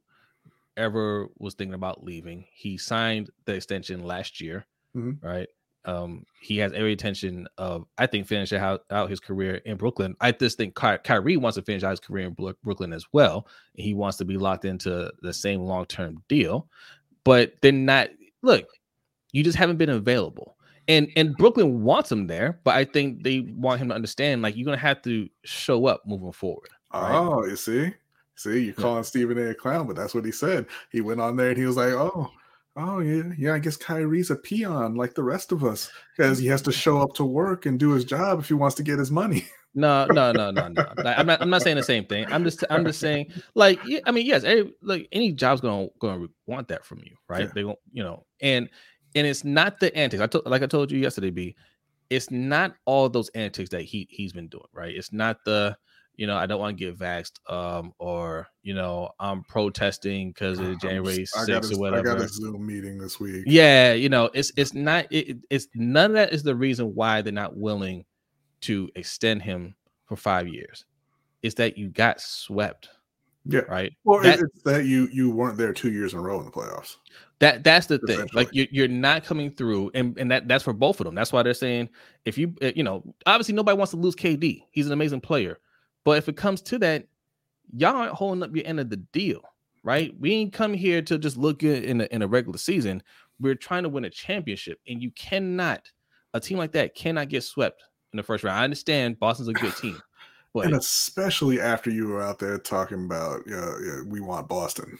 ever 0.78 1.28
was 1.38 1.54
thinking 1.54 1.76
about 1.76 2.04
leaving. 2.04 2.46
He 2.54 2.78
signed 2.78 3.30
the 3.46 3.54
extension 3.54 4.04
last 4.04 4.42
year, 4.42 4.66
mm-hmm. 4.96 5.26
right? 5.26 5.48
Um, 5.86 6.26
he 6.42 6.58
has 6.60 6.72
every 6.72 6.94
intention 6.94 7.48
of, 7.58 7.86
I 7.98 8.08
think, 8.08 8.26
finishing 8.26 8.60
out, 8.60 8.86
out 8.90 9.10
his 9.10 9.20
career 9.20 9.56
in 9.66 9.76
Brooklyn. 9.76 10.16
I 10.22 10.32
just 10.32 10.58
think 10.58 10.80
Ky- 10.80 10.98
Kyrie 11.04 11.38
wants 11.38 11.58
to 11.58 11.62
finish 11.62 11.84
out 11.84 11.92
his 11.92 12.00
career 12.00 12.28
in 12.28 12.54
Brooklyn 12.64 12.94
as 12.94 13.06
well. 13.12 13.48
He 13.74 13.94
wants 13.94 14.18
to 14.18 14.26
be 14.26 14.38
locked 14.38 14.66
into 14.66 15.12
the 15.22 15.34
same 15.34 15.62
long 15.62 15.86
term 15.86 16.24
deal, 16.30 16.68
but 17.24 17.54
they're 17.62 17.74
not. 17.74 18.10
Look, 18.42 18.66
you 19.34 19.44
just 19.44 19.58
haven't 19.58 19.78
been 19.78 19.90
available 19.90 20.56
and 20.88 21.10
and 21.16 21.36
Brooklyn 21.38 21.84
wants 21.84 22.12
him 22.12 22.28
there, 22.28 22.60
but 22.64 22.76
I 22.76 22.86
think 22.86 23.24
they 23.24 23.42
want 23.56 23.82
him 23.82 23.90
to 23.90 23.96
understand 23.96 24.42
like 24.42 24.56
you're 24.56 24.66
gonna 24.66 24.78
have 24.78 25.02
to 25.04 25.30
show 25.44 25.86
up 25.86 26.02
moving 26.06 26.32
forward. 26.32 26.70
Right? 26.94 27.16
Oh, 27.16 27.46
you 27.46 27.56
see, 27.56 27.94
see, 28.36 28.66
you're 28.66 28.74
calling 28.74 28.98
yeah. 28.98 29.04
Stephen 29.04 29.38
A. 29.38 29.52
a 29.52 29.56
clown, 29.56 29.88
but 29.88 29.96
that's 29.96 30.14
what 30.14 30.26
he 30.26 30.32
said. 30.32 30.68
He 30.92 31.02
went 31.02 31.22
on 31.22 31.38
there 31.38 31.50
and 31.50 31.58
he 31.58 31.66
was 31.66 31.78
like, 31.78 31.94
"Oh, 31.94 32.30
oh 32.76 33.00
yeah, 33.00 33.24
yeah, 33.38 33.54
I 33.54 33.60
guess 33.60 33.78
Kyrie's 33.78 34.32
a 34.32 34.36
peon 34.36 34.96
like 34.96 35.16
the 35.16 35.24
rest 35.24 35.52
of 35.52 35.64
us 35.64 35.90
because 36.16 36.38
he 36.38 36.48
has 36.48 36.62
to 36.64 36.72
show 36.72 37.02
up 37.02 37.14
to 37.16 37.24
work 37.24 37.66
and 37.66 37.80
do 37.80 37.92
his 37.92 38.06
job 38.06 38.40
if 38.40 38.48
he 38.48 38.54
wants 38.54 38.76
to 38.76 38.84
get 38.84 39.00
his 39.00 39.12
money." 39.12 39.46
No, 39.76 40.06
no, 40.06 40.32
no, 40.32 40.52
no, 40.52 40.68
no. 40.68 40.86
I'm 41.04 41.26
not. 41.26 41.42
I'm 41.42 41.50
not 41.50 41.64
saying 41.64 41.78
the 41.78 41.82
same 41.82 42.06
thing. 42.06 42.32
I'm 42.32 42.44
just. 42.44 42.64
I'm 42.70 42.86
just 42.86 43.00
saying, 43.00 43.34
like, 43.56 43.80
I 44.06 44.12
mean, 44.12 44.24
yes, 44.24 44.44
every, 44.44 44.72
like 44.84 45.08
any 45.12 45.32
job's 45.32 45.62
gonna 45.62 45.88
gonna 45.98 46.28
want 46.46 46.68
that 46.68 46.86
from 46.86 47.00
you, 47.00 47.16
right? 47.28 47.46
Yeah. 47.46 47.52
They 47.56 47.64
won't, 47.64 47.80
you 47.92 48.04
know, 48.04 48.24
and 48.40 48.70
and 49.16 49.28
it's 49.28 49.44
not 49.44 49.80
the 49.80 49.96
antics. 49.96 50.22
I 50.22 50.28
told, 50.28 50.46
like 50.46 50.64
I 50.64 50.68
told 50.68 50.92
you 50.92 51.00
yesterday, 51.00 51.32
B. 51.32 51.56
It's 52.10 52.30
not 52.30 52.76
all 52.86 53.10
those 53.10 53.30
antics 53.30 53.70
that 53.72 53.82
he 53.82 54.08
he's 54.10 54.34
been 54.34 54.48
doing, 54.48 54.66
right? 54.74 54.94
It's 54.96 55.12
not 55.12 55.44
the 55.46 55.76
you 56.16 56.28
know 56.28 56.36
I 56.36 56.46
don't 56.46 56.60
want 56.60 56.78
to 56.78 56.86
get 56.86 56.98
vaxxed, 56.98 57.40
um, 57.52 57.94
or 57.98 58.48
you 58.62 58.74
know 58.74 59.10
I'm 59.20 59.44
protesting 59.44 60.30
because 60.30 60.60
of 60.60 60.80
January 60.80 61.26
sixth 61.26 61.74
or 61.74 61.80
whatever. 61.80 62.12
I 62.12 62.14
got 62.16 62.24
a 62.24 62.28
Zoom 62.28 62.66
meeting 62.66 62.98
this 62.98 63.20
week. 63.20 63.46
Yeah, 63.48 63.94
you 63.94 64.10
know 64.10 64.30
it's 64.34 64.52
it's 64.58 64.74
not 64.74 65.08
it, 65.12 65.38
it's 65.50 65.68
none 65.74 66.12
of 66.12 66.14
that 66.14 66.34
is 66.34 66.44
the 66.44 66.56
reason 66.56 66.94
why 66.94 67.22
they're 67.22 67.34
not 67.34 67.58
willing 67.58 68.06
to 68.62 68.90
extend 68.96 69.42
him 69.42 69.76
for 70.06 70.16
five 70.16 70.48
years. 70.48 70.86
It's 71.42 71.56
that 71.56 71.78
you 71.78 71.90
got 71.90 72.22
swept. 72.22 72.90
Yeah. 73.46 73.62
Right. 73.62 73.92
Well, 74.06 74.22
that, 74.22 74.40
it's 74.40 74.62
that 74.64 74.86
you 74.86 75.10
you 75.12 75.32
weren't 75.32 75.58
there 75.58 75.74
two 75.74 75.92
years 75.92 76.14
in 76.14 76.20
a 76.20 76.22
row 76.22 76.40
in 76.40 76.46
the 76.46 76.52
playoffs. 76.52 76.98
That 77.44 77.64
that's 77.64 77.88
the 77.88 78.00
thing. 78.00 78.28
Like 78.34 78.50
you're, 78.54 78.68
you're 78.72 78.88
not 78.88 79.26
coming 79.26 79.52
through, 79.52 79.92
and 79.94 80.18
and 80.18 80.32
that 80.32 80.48
that's 80.48 80.64
for 80.64 80.74
both 80.74 81.00
of 81.00 81.06
them. 81.06 81.14
That's 81.14 81.34
why 81.34 81.44
they're 81.44 81.54
saying 81.54 81.90
if 82.26 82.38
you 82.38 82.56
eh, 82.62 82.72
you 82.76 82.84
know 82.84 83.04
obviously 83.26 83.54
nobody 83.54 83.78
wants 83.78 83.92
to 83.92 83.98
lose 83.98 84.16
KD. 84.16 84.64
He's 84.72 84.88
an 84.88 84.94
amazing 84.94 85.22
player, 85.22 85.60
but 86.06 86.18
if 86.18 86.30
it 86.30 86.38
comes 86.38 86.62
to 86.64 86.80
that, 86.80 87.08
y'all 87.76 87.96
aren't 87.96 88.14
holding 88.14 88.44
up 88.44 88.56
your 88.56 88.66
end 88.66 88.80
of 88.80 88.90
the 88.90 88.98
deal, 88.98 89.42
right? 89.84 90.14
We 90.20 90.34
ain't 90.34 90.54
come 90.54 90.74
here 90.74 91.02
to 91.02 91.18
just 91.18 91.36
look 91.36 91.60
good 91.60 91.84
in 91.84 92.02
a, 92.02 92.06
in 92.06 92.22
a 92.22 92.28
regular 92.28 92.58
season. 92.58 93.04
We're 93.40 93.56
trying 93.56 93.84
to 93.84 93.90
win 93.90 94.06
a 94.06 94.10
championship, 94.10 94.80
and 94.88 95.02
you 95.02 95.12
cannot 95.12 95.92
a 96.34 96.40
team 96.40 96.58
like 96.58 96.72
that 96.72 96.96
cannot 96.96 97.30
get 97.30 97.44
swept 97.44 97.84
in 98.12 98.18
the 98.18 98.24
first 98.24 98.44
round. 98.44 98.60
I 98.60 98.64
understand 98.64 99.20
Boston's 99.20 99.50
a 99.50 99.54
good 99.54 99.76
team. 99.76 100.02
But, 100.54 100.68
and 100.68 100.76
especially 100.76 101.60
after 101.60 101.90
you 101.90 102.10
were 102.10 102.22
out 102.22 102.38
there 102.38 102.60
talking 102.60 103.06
about, 103.06 103.40
uh, 103.52 103.80
yeah, 103.80 104.02
we 104.06 104.20
want 104.20 104.48
Boston. 104.48 105.00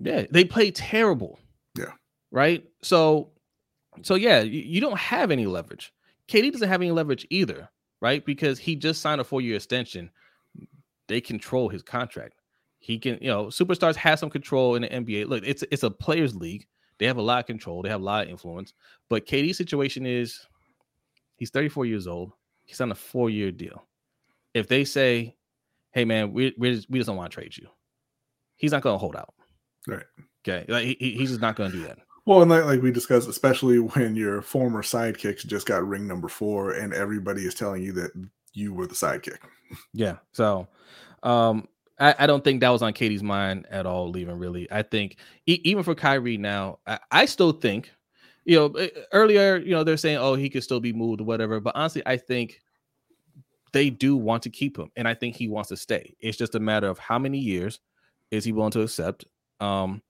Yeah, 0.00 0.26
they 0.30 0.44
played 0.44 0.76
terrible. 0.76 1.40
Yeah. 1.76 1.92
Right. 2.30 2.64
So, 2.82 3.30
so 4.02 4.14
yeah, 4.14 4.40
you, 4.40 4.60
you 4.60 4.80
don't 4.80 4.98
have 4.98 5.30
any 5.30 5.46
leverage. 5.46 5.92
KD 6.28 6.52
doesn't 6.52 6.68
have 6.68 6.80
any 6.80 6.90
leverage 6.90 7.26
either, 7.30 7.68
right? 8.00 8.24
Because 8.24 8.58
he 8.58 8.76
just 8.76 9.02
signed 9.02 9.20
a 9.20 9.24
four-year 9.24 9.56
extension. 9.56 10.10
They 11.08 11.20
control 11.20 11.68
his 11.68 11.82
contract. 11.82 12.34
He 12.78 12.98
can, 12.98 13.18
you 13.20 13.28
know, 13.28 13.46
superstars 13.46 13.94
have 13.96 14.18
some 14.18 14.30
control 14.30 14.74
in 14.74 14.82
the 14.82 14.88
NBA. 14.88 15.28
Look, 15.28 15.44
it's 15.46 15.62
it's 15.70 15.82
a 15.82 15.90
players' 15.90 16.34
league. 16.34 16.66
They 16.98 17.06
have 17.06 17.16
a 17.16 17.22
lot 17.22 17.40
of 17.40 17.46
control. 17.46 17.82
They 17.82 17.88
have 17.88 18.00
a 18.00 18.04
lot 18.04 18.24
of 18.24 18.30
influence. 18.30 18.74
But 19.08 19.26
KD's 19.26 19.56
situation 19.56 20.06
is, 20.06 20.40
he's 21.36 21.50
34 21.50 21.86
years 21.86 22.06
old. 22.06 22.32
He's 22.64 22.80
on 22.80 22.90
a 22.90 22.94
four-year 22.94 23.52
deal. 23.52 23.86
If 24.54 24.68
they 24.68 24.84
say, 24.84 25.36
"Hey, 25.92 26.04
man, 26.04 26.32
we 26.32 26.54
we 26.58 26.74
just, 26.74 26.90
we 26.90 26.98
just 26.98 27.06
don't 27.06 27.16
want 27.16 27.30
to 27.30 27.34
trade 27.34 27.56
you," 27.56 27.68
he's 28.56 28.72
not 28.72 28.82
going 28.82 28.94
to 28.94 28.98
hold 28.98 29.16
out. 29.16 29.34
Right. 29.86 30.04
Okay, 30.46 30.64
like 30.68 30.84
he, 30.84 31.12
he's 31.16 31.30
just 31.30 31.40
not 31.40 31.56
going 31.56 31.70
to 31.70 31.76
do 31.76 31.84
that. 31.84 31.98
Well, 32.24 32.42
and 32.42 32.50
like, 32.50 32.64
like 32.64 32.82
we 32.82 32.92
discussed, 32.92 33.28
especially 33.28 33.78
when 33.78 34.14
your 34.14 34.42
former 34.42 34.82
sidekicks 34.82 35.44
just 35.46 35.66
got 35.66 35.86
ring 35.86 36.06
number 36.06 36.28
four, 36.28 36.72
and 36.72 36.94
everybody 36.94 37.42
is 37.42 37.54
telling 37.54 37.82
you 37.82 37.92
that 37.92 38.12
you 38.52 38.72
were 38.72 38.86
the 38.86 38.94
sidekick. 38.94 39.38
Yeah. 39.92 40.18
So, 40.32 40.68
um, 41.22 41.66
I, 41.98 42.14
I 42.20 42.26
don't 42.26 42.44
think 42.44 42.60
that 42.60 42.70
was 42.70 42.82
on 42.82 42.92
Katie's 42.92 43.22
mind 43.22 43.66
at 43.70 43.86
all. 43.86 44.10
Leaving 44.10 44.38
really, 44.38 44.70
I 44.70 44.82
think 44.82 45.16
e- 45.46 45.60
even 45.64 45.82
for 45.82 45.94
Kyrie 45.94 46.36
now, 46.36 46.78
I, 46.86 46.98
I 47.10 47.24
still 47.24 47.52
think, 47.52 47.90
you 48.44 48.56
know, 48.56 48.88
earlier, 49.12 49.56
you 49.56 49.70
know, 49.70 49.82
they're 49.82 49.96
saying, 49.96 50.18
oh, 50.18 50.34
he 50.34 50.50
could 50.50 50.62
still 50.62 50.80
be 50.80 50.92
moved 50.92 51.20
or 51.20 51.24
whatever. 51.24 51.60
But 51.60 51.74
honestly, 51.76 52.02
I 52.06 52.16
think 52.16 52.60
they 53.72 53.90
do 53.90 54.16
want 54.16 54.42
to 54.42 54.50
keep 54.50 54.76
him, 54.76 54.90
and 54.96 55.08
I 55.08 55.14
think 55.14 55.34
he 55.34 55.48
wants 55.48 55.70
to 55.70 55.76
stay. 55.76 56.14
It's 56.20 56.36
just 56.36 56.54
a 56.54 56.60
matter 56.60 56.88
of 56.88 56.98
how 56.98 57.18
many 57.18 57.38
years 57.38 57.80
is 58.30 58.44
he 58.44 58.52
willing 58.52 58.72
to 58.72 58.82
accept. 58.82 59.24
Um, 59.60 60.02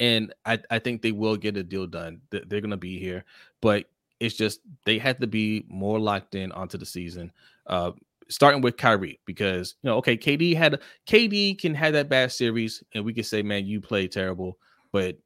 and 0.00 0.34
I, 0.44 0.58
I 0.70 0.78
think 0.78 1.02
they 1.02 1.12
will 1.12 1.36
get 1.36 1.56
a 1.56 1.62
deal 1.62 1.86
done. 1.86 2.20
They're 2.30 2.60
going 2.60 2.70
to 2.70 2.76
be 2.76 2.98
here, 2.98 3.24
but 3.60 3.86
it's 4.20 4.34
just 4.34 4.60
they 4.84 4.98
had 4.98 5.20
to 5.20 5.26
be 5.26 5.64
more 5.68 5.98
locked 5.98 6.34
in 6.34 6.52
onto 6.52 6.78
the 6.78 6.86
season. 6.86 7.32
Uh, 7.66 7.92
starting 8.28 8.62
with 8.62 8.76
Kyrie 8.76 9.20
because 9.26 9.74
you 9.82 9.90
know, 9.90 9.96
okay, 9.98 10.16
KD 10.16 10.56
had 10.56 10.80
KD 11.06 11.58
can 11.58 11.74
have 11.74 11.92
that 11.92 12.08
bad 12.08 12.32
series, 12.32 12.82
and 12.94 13.04
we 13.04 13.12
can 13.12 13.24
say, 13.24 13.42
man, 13.42 13.66
you 13.66 13.80
played 13.80 14.12
terrible, 14.12 14.58
but 14.92 15.16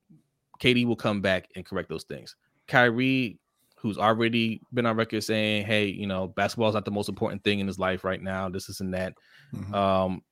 KD 0.61 0.87
will 0.87 0.97
come 0.97 1.21
back 1.21 1.49
and 1.55 1.65
correct 1.65 1.89
those 1.89 2.05
things. 2.05 2.37
Kyrie, 2.67 3.39
who's 3.77 3.99
already 3.99 4.61
been 4.73 4.87
on 4.87 4.97
record 4.97 5.23
saying, 5.23 5.65
hey, 5.65 5.87
you 5.87 6.07
know, 6.07 6.29
basketball 6.29 6.69
is 6.69 6.75
not 6.75 6.85
the 6.85 6.91
most 6.91 7.09
important 7.09 7.43
thing 7.45 7.61
in 7.61 7.67
his 7.67 7.79
life 7.79 8.05
right 8.05 8.23
now. 8.23 8.49
This 8.49 8.69
is 8.69 8.81
and 8.81 8.93
that. 8.95 9.15
Mm-hmm. 9.55 9.75
Um, 9.75 10.23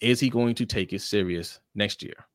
is 0.00 0.20
he 0.20 0.28
going 0.28 0.54
to 0.56 0.66
take 0.66 0.92
it 0.92 1.02
serious 1.02 1.58
next 1.74 2.02
year? 2.02 2.26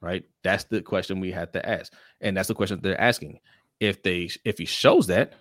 Right? 0.00 0.24
That's 0.42 0.64
the 0.64 0.82
question 0.82 1.20
we 1.20 1.32
have 1.32 1.52
to 1.52 1.68
ask, 1.68 1.92
and 2.20 2.36
that's 2.36 2.48
the 2.48 2.54
question 2.54 2.80
they're 2.82 3.00
asking. 3.00 3.40
If 3.78 4.02
they 4.02 4.30
if 4.44 4.58
he 4.58 4.64
shows 4.64 5.06
that, 5.08 5.34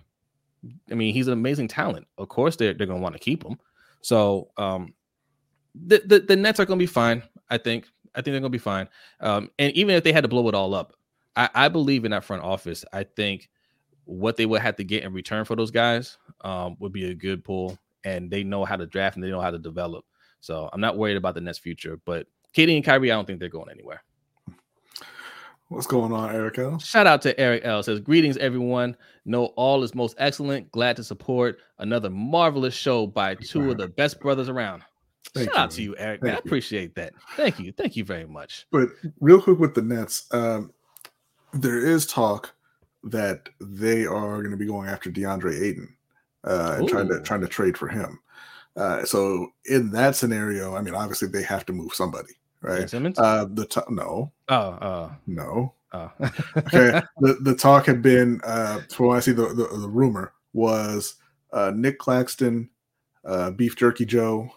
I 0.92 0.96
mean, 0.96 1.14
he's 1.14 1.28
an 1.28 1.34
amazing 1.34 1.68
talent. 1.68 2.08
Of 2.18 2.30
course, 2.30 2.56
they're 2.56 2.74
they're 2.74 2.88
gonna 2.88 3.00
want 3.00 3.16
to 3.16 3.20
keep 3.20 3.44
him. 3.44 3.58
So, 4.02 4.50
um, 4.58 4.94
the, 5.76 6.02
the 6.06 6.20
the 6.20 6.36
Nets 6.36 6.60
are 6.60 6.66
gonna 6.66 6.80
be 6.80 6.86
fine. 6.86 7.24
I 7.50 7.58
think. 7.58 7.88
I 8.16 8.22
think 8.22 8.34
they're 8.34 8.42
gonna 8.42 8.50
be 8.50 8.58
fine. 8.58 8.90
Um, 9.20 9.52
and 9.60 9.72
even 9.74 9.96
if 9.96 10.04
they 10.04 10.12
had 10.12 10.24
to 10.24 10.28
blow 10.28 10.48
it 10.50 10.56
all 10.56 10.74
up, 10.74 10.94
I, 11.36 11.50
I 11.54 11.68
believe 11.70 12.06
in 12.06 12.12
that 12.12 12.24
front 12.24 12.44
office. 12.44 12.84
I 12.92 13.04
think 13.04 13.50
what 14.06 14.36
they 14.36 14.46
would 14.46 14.62
have 14.62 14.76
to 14.78 14.84
get 14.84 15.04
in 15.04 15.14
return 15.14 15.46
for 15.46 15.56
those 15.56 15.70
guys 15.70 16.18
um, 16.42 16.76
would 16.80 16.92
be 16.92 17.10
a 17.10 17.14
good 17.14 17.44
pull, 17.44 17.78
and 18.04 18.32
they 18.32 18.44
know 18.44 18.66
how 18.66 18.76
to 18.76 18.88
draft 18.88 19.16
and 19.16 19.24
they 19.24 19.30
know 19.30 19.42
how 19.42 19.52
to 19.52 19.60
develop. 19.60 20.06
So 20.42 20.70
I'm 20.74 20.82
not 20.82 20.98
worried 20.98 21.18
about 21.18 21.36
the 21.36 21.42
Nets' 21.42 21.60
future. 21.60 22.00
But 22.06 22.28
Katie 22.54 22.76
and 22.76 22.84
Kyrie, 22.84 23.12
I 23.12 23.16
don't 23.16 23.26
think 23.26 23.40
they're 23.40 23.50
going 23.50 23.70
anywhere. 23.70 24.04
What's 25.70 25.86
going 25.86 26.12
on, 26.12 26.34
Eric 26.34 26.58
L? 26.58 26.80
Shout 26.80 27.06
out 27.06 27.22
to 27.22 27.40
Eric 27.40 27.62
L. 27.64 27.84
Says 27.84 28.00
greetings, 28.00 28.38
everyone. 28.38 28.98
Know 29.26 29.46
all 29.56 29.84
is 29.84 29.94
most 29.94 30.16
excellent. 30.18 30.72
Glad 30.72 30.96
to 30.96 31.04
support 31.04 31.60
another 31.78 32.10
marvelous 32.10 32.74
show 32.74 33.06
by 33.06 33.36
two 33.36 33.70
of 33.70 33.78
the 33.78 33.88
best 33.88 34.20
brothers 34.20 34.50
around. 34.50 34.82
Thank 35.36 35.50
Shout 35.50 35.56
you, 35.56 35.62
out 35.62 35.72
to 35.72 35.82
you, 35.84 35.96
Eric. 36.00 36.26
I 36.26 36.30
appreciate 36.30 36.96
that. 36.96 37.14
Thank 37.36 37.60
you. 37.60 37.72
Thank 37.72 37.96
you 37.96 38.04
very 38.04 38.26
much. 38.26 38.66
But 38.72 38.90
real 39.20 39.40
quick 39.40 39.60
with 39.60 39.76
the 39.76 39.84
Nets, 39.84 40.26
um, 40.32 40.74
there 41.54 41.78
is 41.78 42.08
talk 42.08 42.52
that 43.04 43.48
they 43.62 44.08
are 44.08 44.40
going 44.40 44.50
to 44.52 44.58
be 44.58 44.66
going 44.66 44.90
after 44.90 45.12
DeAndre 45.12 45.62
Ayton 45.62 45.96
uh, 46.46 46.78
and 46.80 46.90
trying 46.90 47.10
to 47.10 47.22
trying 47.22 47.42
to 47.42 47.48
trade 47.48 47.78
for 47.78 47.88
him. 47.88 48.20
Uh, 48.76 49.06
so 49.06 49.50
in 49.66 49.92
that 49.92 50.16
scenario, 50.16 50.76
I 50.76 50.82
mean, 50.82 50.96
obviously 50.96 51.28
they 51.28 51.44
have 51.44 51.64
to 51.68 51.74
move 51.74 51.94
somebody 51.94 52.34
right? 52.62 52.94
Uh, 52.94 53.46
the 53.46 53.66
t- 53.66 53.82
no, 53.90 54.32
oh, 54.50 54.70
uh, 54.70 55.12
no. 55.28 55.74
Oh. 55.92 56.12
okay. 56.58 57.02
The 57.20 57.38
the 57.42 57.56
talk 57.56 57.86
had 57.86 58.02
been 58.02 58.42
uh, 58.44 58.82
for 58.90 59.08
what 59.08 59.18
I 59.18 59.20
see 59.22 59.32
the, 59.32 59.48
the, 59.48 59.68
the 59.78 59.90
rumor 59.90 60.34
was 60.54 61.16
uh, 61.52 61.72
Nick 61.76 61.98
Claxton, 61.98 62.70
uh, 63.26 63.52
Beef 63.52 63.76
Jerky 63.76 64.06
Joe, 64.06 64.52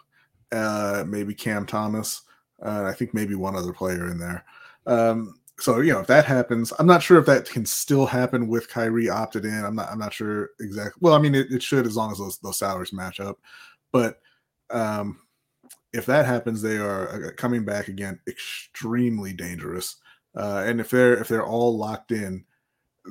uh, 0.51 1.05
maybe 1.07 1.35
Cam 1.35 1.67
Thomas. 1.67 2.23
Uh, 2.63 2.85
I 2.85 2.93
think 2.93 3.15
maybe 3.15 3.35
one 3.35 3.57
other 3.57 3.73
player 3.73 4.11
in 4.11 4.19
there. 4.19 4.45
Um, 4.87 5.35
so 5.59 5.81
you 5.81 5.93
know 5.93 6.01
if 6.01 6.07
that 6.09 6.25
happens, 6.25 6.73
I'm 6.79 6.87
not 6.87 7.03
sure 7.03 7.19
if 7.19 7.27
that 7.27 7.49
can 7.49 7.65
still 7.65 8.07
happen 8.07 8.49
with 8.49 8.69
Kyrie 8.69 9.09
opted 9.09 9.45
in. 9.45 9.65
I'm 9.65 9.77
not. 9.77 9.89
I'm 9.91 9.99
not 9.99 10.13
sure 10.13 10.51
exactly. 10.61 10.99
Well, 11.01 11.15
I 11.15 11.19
mean, 11.19 11.35
it, 11.35 11.51
it 11.51 11.63
should 11.63 11.87
as 11.87 11.97
long 11.97 12.11
as 12.11 12.19
those 12.19 12.39
those 12.39 12.59
salaries 12.59 12.93
match 12.93 13.21
up. 13.21 13.39
But 13.91 14.19
um, 14.71 15.21
if 15.93 16.07
that 16.07 16.27
happens, 16.27 16.63
they 16.63 16.79
are 16.79 17.27
uh, 17.27 17.31
coming 17.37 17.65
back 17.65 17.89
again 17.89 18.19
extremely 18.27 19.33
dangerous. 19.33 19.97
Uh, 20.35 20.65
and 20.67 20.81
if 20.81 20.91
they're 20.91 21.15
if 21.15 21.29
they're 21.29 21.47
all 21.47 21.77
locked 21.77 22.13
in, 22.13 22.45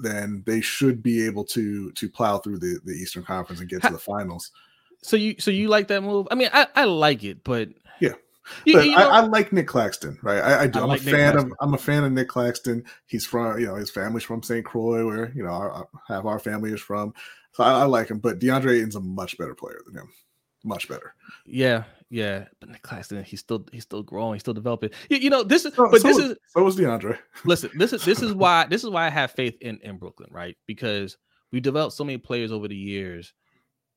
then 0.02 0.44
they 0.46 0.62
should 0.62 1.04
be 1.04 1.26
able 1.26 1.44
to 1.46 1.92
to 1.92 2.10
plow 2.10 2.40
through 2.40 2.58
the, 2.58 2.80
the 2.84 2.94
Eastern 2.94 3.24
Conference 3.24 3.60
and 3.60 3.70
get 3.70 3.82
to 3.84 3.92
the 3.92 4.00
finals. 4.00 4.52
So 5.04 5.16
you 5.18 5.36
so 5.40 5.52
you 5.52 5.68
like 5.68 5.88
that 5.90 6.02
move? 6.02 6.28
I 6.32 6.36
mean, 6.36 6.50
I, 6.52 6.68
I 6.76 6.86
like 6.86 7.24
it, 7.24 7.44
but 7.44 7.70
yeah. 8.00 8.14
You, 8.66 8.82
you 8.82 8.96
know, 8.96 9.10
I, 9.10 9.20
I, 9.20 9.22
like 9.22 9.54
Nick 9.54 9.68
Claxton, 9.68 10.18
right? 10.24 10.40
I, 10.40 10.64
I 10.64 10.68
do. 10.68 10.80
I 10.80 10.84
am 10.84 10.90
like 10.90 11.02
a 11.02 11.04
fan 11.04 11.38
of. 11.38 11.54
I'm 11.62 11.74
a 11.76 11.78
fan 11.78 12.04
of 12.04 12.12
Nick 12.12 12.28
Claxton. 12.28 12.84
He's 13.06 13.26
from, 13.26 13.60
you 13.60 13.68
know, 13.68 13.76
his 13.76 13.92
family's 13.92 14.24
from 14.24 14.42
St. 14.42 14.66
Croix, 14.66 15.06
where 15.06 15.32
you 15.36 15.44
know, 15.44 15.52
our, 15.52 15.88
half 16.08 16.26
our 16.26 16.40
family 16.40 16.72
is 16.72 16.82
from. 16.82 17.14
So 17.54 17.64
I, 17.64 17.82
I 17.82 17.84
like 17.84 18.10
him. 18.10 18.18
But 18.18 18.40
DeAndre 18.40 18.78
Ayton's 18.78 18.96
a 18.96 19.00
much 19.00 19.38
better 19.38 19.54
player 19.54 19.80
than 19.86 19.96
him 19.96 20.10
much 20.64 20.88
better. 20.88 21.14
Yeah, 21.46 21.84
yeah. 22.10 22.46
But 22.60 22.70
Nick 22.70 22.82
Claxton, 22.82 23.24
he's 23.24 23.40
still 23.40 23.66
he's 23.72 23.84
still 23.84 24.04
growing, 24.04 24.36
he's 24.36 24.42
still 24.42 24.54
developing. 24.54 24.92
You, 25.10 25.18
you 25.18 25.30
know, 25.30 25.44
this 25.44 25.66
is 25.66 25.74
so, 25.74 25.90
but 25.90 26.02
so 26.02 26.08
this 26.08 26.18
is 26.18 26.38
so 26.48 26.64
was 26.64 26.78
DeAndre. 26.78 27.18
listen, 27.46 27.72
this 27.76 27.94
is 27.94 28.04
this 28.06 28.22
is 28.22 28.34
why 28.34 28.66
this 28.68 28.84
is 28.84 28.90
why 28.90 29.06
I 29.06 29.10
have 29.10 29.32
faith 29.32 29.58
in 29.62 29.80
in 29.82 29.98
Brooklyn, 29.98 30.30
right? 30.32 30.58
Because 30.68 31.18
we 31.52 31.60
developed 31.60 31.96
so 31.96 32.04
many 32.04 32.18
players 32.18 32.52
over 32.52 32.68
the 32.68 32.76
years, 32.76 33.34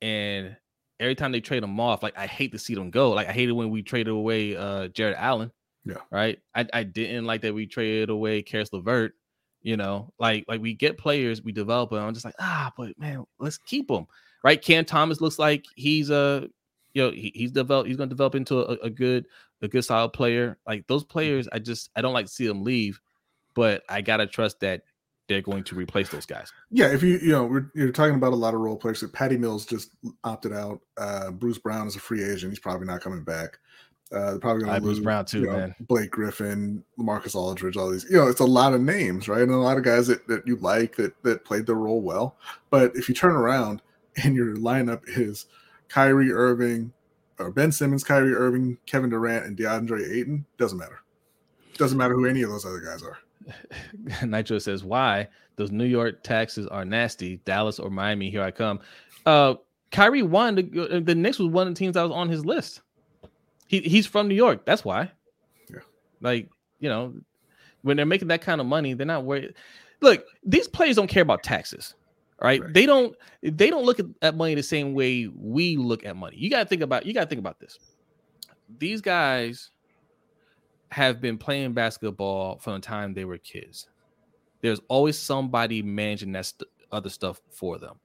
and 0.01 0.57
every 1.01 1.15
time 1.15 1.33
they 1.33 1.41
trade 1.41 1.63
them 1.63 1.79
off, 1.79 2.03
like 2.03 2.17
I 2.17 2.27
hate 2.27 2.53
to 2.53 2.59
see 2.59 2.75
them 2.75 2.91
go. 2.91 3.13
Like 3.13 3.29
I 3.29 3.33
hated 3.33 3.53
when 3.53 3.71
we 3.71 3.83
traded 3.83 4.13
away 4.13 4.57
uh 4.57 4.89
Jarrett 4.89 5.17
Allen. 5.19 5.51
Yeah. 5.85 5.99
Right. 6.11 6.39
I, 6.55 6.67
I 6.73 6.83
didn't 6.83 7.27
like 7.27 7.43
that 7.43 7.55
we 7.55 7.67
traded 7.67 8.09
away 8.09 8.43
Caris 8.43 8.73
LeVert. 8.73 9.13
You 9.61 9.79
know, 9.79 10.13
like 10.19 10.45
like 10.47 10.61
we 10.61 10.75
get 10.75 10.99
players, 10.99 11.43
we 11.43 11.51
develop 11.51 11.91
them. 11.91 12.05
I'm 12.05 12.13
just 12.13 12.27
like, 12.27 12.35
ah, 12.39 12.71
but 12.77 12.99
man, 12.99 13.25
let's 13.39 13.57
keep 13.57 13.89
them 13.89 14.07
right? 14.45 14.63
Cam 14.63 14.85
Thomas 14.85 15.21
looks 15.21 15.39
like 15.39 15.65
he's 15.75 16.11
a 16.11 16.49
you 16.93 17.03
know 17.03 17.11
he, 17.11 17.33
he's 17.35 17.51
developed 17.51 17.89
he's 17.89 17.97
going 17.97 18.09
to 18.09 18.15
develop 18.15 18.37
into 18.37 18.61
a, 18.61 18.77
a, 18.85 18.91
good 18.91 19.27
a 19.63 19.67
good 19.67 19.85
solid 19.85 20.11
player. 20.11 20.59
Like 20.65 20.87
those 20.87 21.03
players, 21.03 21.49
I 21.51 21.59
just 21.59 21.91
I 21.97 22.03
don't 22.03 22.13
like 22.13 22.27
to 22.27 22.33
see 22.33 22.47
them 22.47 22.63
leave, 22.63 23.01
but 23.55 23.83
I 23.89 24.03
gotta 24.03 24.29
trust 24.29 24.61
that 24.61 24.83
they're 25.27 25.41
going 25.41 25.65
to 25.65 25.75
replace 25.75 26.11
those 26.11 26.27
guys. 26.27 26.53
Yeah, 26.71 26.93
if 26.93 27.03
you 27.03 27.19
you 27.19 27.33
know 27.33 27.45
we're, 27.47 27.71
you're 27.75 27.91
talking 27.91 28.15
about 28.15 28.35
a 28.35 28.37
lot 28.37 28.55
of 28.55 28.61
role 28.61 28.77
players. 28.77 29.01
So 29.01 29.09
Patty 29.09 29.37
Mills 29.37 29.67
just 29.67 29.91
opted 30.23 30.53
out. 30.53 30.81
Uh, 30.97 31.31
Bruce 31.33 31.59
Brown 31.59 31.89
is 31.89 31.97
a 31.97 32.01
free 32.01 32.23
agent. 32.23 32.53
He's 32.53 32.61
probably 32.61 32.87
not 32.87 33.01
coming 33.01 33.25
back. 33.25 33.59
Uh, 34.13 34.33
they're 34.33 34.39
probably 34.39 34.65
going 34.65 34.81
to 34.81 34.87
lose 34.87 34.99
Bruce 34.99 35.05
Brown 35.05 35.25
too, 35.25 35.41
you 35.41 35.47
know, 35.47 35.57
man. 35.57 35.75
Blake 35.81 36.11
Griffin, 36.11 36.85
Marcus 36.99 37.35
Aldridge, 37.35 37.77
all 37.77 37.91
these. 37.91 38.05
You 38.05 38.19
know, 38.19 38.29
it's 38.29 38.41
a 38.41 38.45
lot 38.45 38.75
of 38.75 38.81
names, 38.81 39.29
right? 39.29 39.41
And 39.41 39.51
a 39.51 39.57
lot 39.57 39.79
of 39.79 39.83
guys 39.83 40.07
that, 40.07 40.29
that 40.29 40.47
you 40.47 40.57
like 40.57 40.95
that 40.97 41.21
that 41.25 41.45
played 41.45 41.67
their 41.67 41.75
role 41.75 42.03
well. 42.03 42.37
But 42.71 42.95
if 42.95 43.09
you 43.09 43.15
turn 43.15 43.35
around 43.35 43.81
and 44.23 44.35
your 44.35 44.57
lineup 44.57 45.03
is 45.07 45.47
Kyrie 45.89 46.33
Irving, 46.33 46.93
or 47.39 47.51
Ben 47.51 47.73
Simmons, 47.73 48.05
Kyrie 48.05 48.35
Irving, 48.35 48.79
Kevin 48.87 49.11
Durant, 49.11 49.47
and 49.47 49.57
DeAndre 49.57 50.11
Ayton, 50.13 50.45
doesn't 50.59 50.79
matter. 50.79 51.01
Doesn't 51.77 51.99
matter 51.99 52.15
who 52.15 52.27
any 52.27 52.43
of 52.43 52.51
those 52.51 52.65
other 52.65 52.81
guys 52.81 53.03
are. 53.03 53.19
Nitro 54.27 54.59
says, 54.59 54.85
"Why 54.85 55.29
those 55.57 55.71
New 55.71 55.85
York 55.85 56.23
taxes 56.23 56.67
are 56.69 56.85
nasty? 56.85 57.37
Dallas 57.45 57.79
or 57.79 57.91
Miami? 57.91 58.31
Here 58.31 58.43
I 58.43 58.51
come." 58.51 58.81
Uh, 59.27 59.55
Kyrie 59.91 60.23
won. 60.23 60.55
The, 60.55 61.03
the 61.05 61.15
Knicks 61.15 61.39
was 61.39 61.49
one 61.49 61.67
of 61.67 61.75
the 61.75 61.79
teams 61.79 61.95
that 61.95 62.03
was 62.03 62.13
on 62.13 62.29
his 62.29 62.45
list. 62.45 62.81
He 63.67 63.81
he's 63.81 64.07
from 64.07 64.29
New 64.29 64.35
York. 64.35 64.65
That's 64.65 64.85
why. 64.85 65.11
Yeah. 65.69 65.81
Like 66.21 66.49
you 66.79 66.89
know, 66.89 67.15
when 67.83 67.97
they're 67.97 68.07
making 68.07 68.29
that 68.29 68.43
kind 68.43 68.61
of 68.61 68.67
money, 68.67 68.95
they're 68.95 69.07
not 69.07 69.25
worried. 69.25 69.55
Look, 70.01 70.25
these 70.45 70.69
players 70.69 70.97
don't 70.97 71.09
care 71.09 71.23
about 71.23 71.43
taxes 71.43 71.95
right? 72.45 72.61
right? 72.61 72.75
They 72.75 72.87
don't 72.87 73.17
they 73.43 73.71
don't 73.71 73.85
look 73.85 73.99
at 74.23 74.37
money 74.37 74.55
the 74.55 74.63
same 74.63 74.95
way 74.95 75.29
we 75.35 75.77
look 75.77 76.05
at 76.05 76.17
money. 76.17 76.37
You 76.37 76.51
got 76.51 76.61
to 76.61 76.69
think 76.69 76.83
about 76.83 77.07
you 77.07 77.15
got 77.15 77.23
to 77.23 77.27
think 77.27 77.41
about 77.41 77.59
this. 77.59 77.79
These 78.79 79.01
guys 79.01 79.71
have 80.91 81.21
been 81.21 81.39
playing 81.39 81.73
basketball 81.73 82.59
from 82.59 82.75
the 82.75 82.81
time 82.81 83.15
they 83.15 83.25
were 83.25 83.39
kids. 83.39 83.89
There's 84.61 84.81
always 84.89 85.19
somebody 85.19 85.83
managing 85.83 86.33
that 86.33 86.47
st- 86.47 86.71
other 86.93 87.11
stuff 87.11 87.41
for 87.51 87.79
them. 87.79 87.97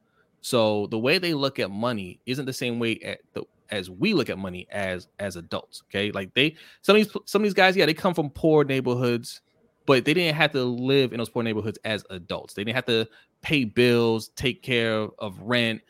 So 0.41 0.87
the 0.87 0.97
way 0.97 1.17
they 1.17 1.33
look 1.33 1.59
at 1.59 1.69
money 1.69 2.19
isn't 2.25 2.45
the 2.45 2.53
same 2.53 2.79
way 2.79 2.99
at 3.03 3.19
the, 3.33 3.43
as 3.69 3.89
we 3.89 4.13
look 4.13 4.29
at 4.29 4.37
money 4.37 4.67
as 4.71 5.07
as 5.19 5.35
adults. 5.35 5.83
Okay, 5.89 6.11
like 6.11 6.33
they 6.33 6.55
some 6.81 6.95
of 6.95 7.03
these 7.03 7.13
some 7.25 7.41
of 7.41 7.43
these 7.43 7.53
guys, 7.53 7.75
yeah, 7.75 7.85
they 7.85 7.93
come 7.93 8.13
from 8.13 8.29
poor 8.29 8.63
neighborhoods, 8.63 9.41
but 9.85 10.05
they 10.05 10.13
didn't 10.13 10.35
have 10.35 10.51
to 10.53 10.63
live 10.63 11.11
in 11.11 11.17
those 11.17 11.29
poor 11.29 11.43
neighborhoods 11.43 11.77
as 11.83 12.03
adults. 12.09 12.53
They 12.53 12.63
didn't 12.63 12.75
have 12.75 12.85
to 12.85 13.07
pay 13.41 13.65
bills, 13.65 14.29
take 14.35 14.61
care 14.61 15.07
of 15.19 15.39
rent, 15.41 15.81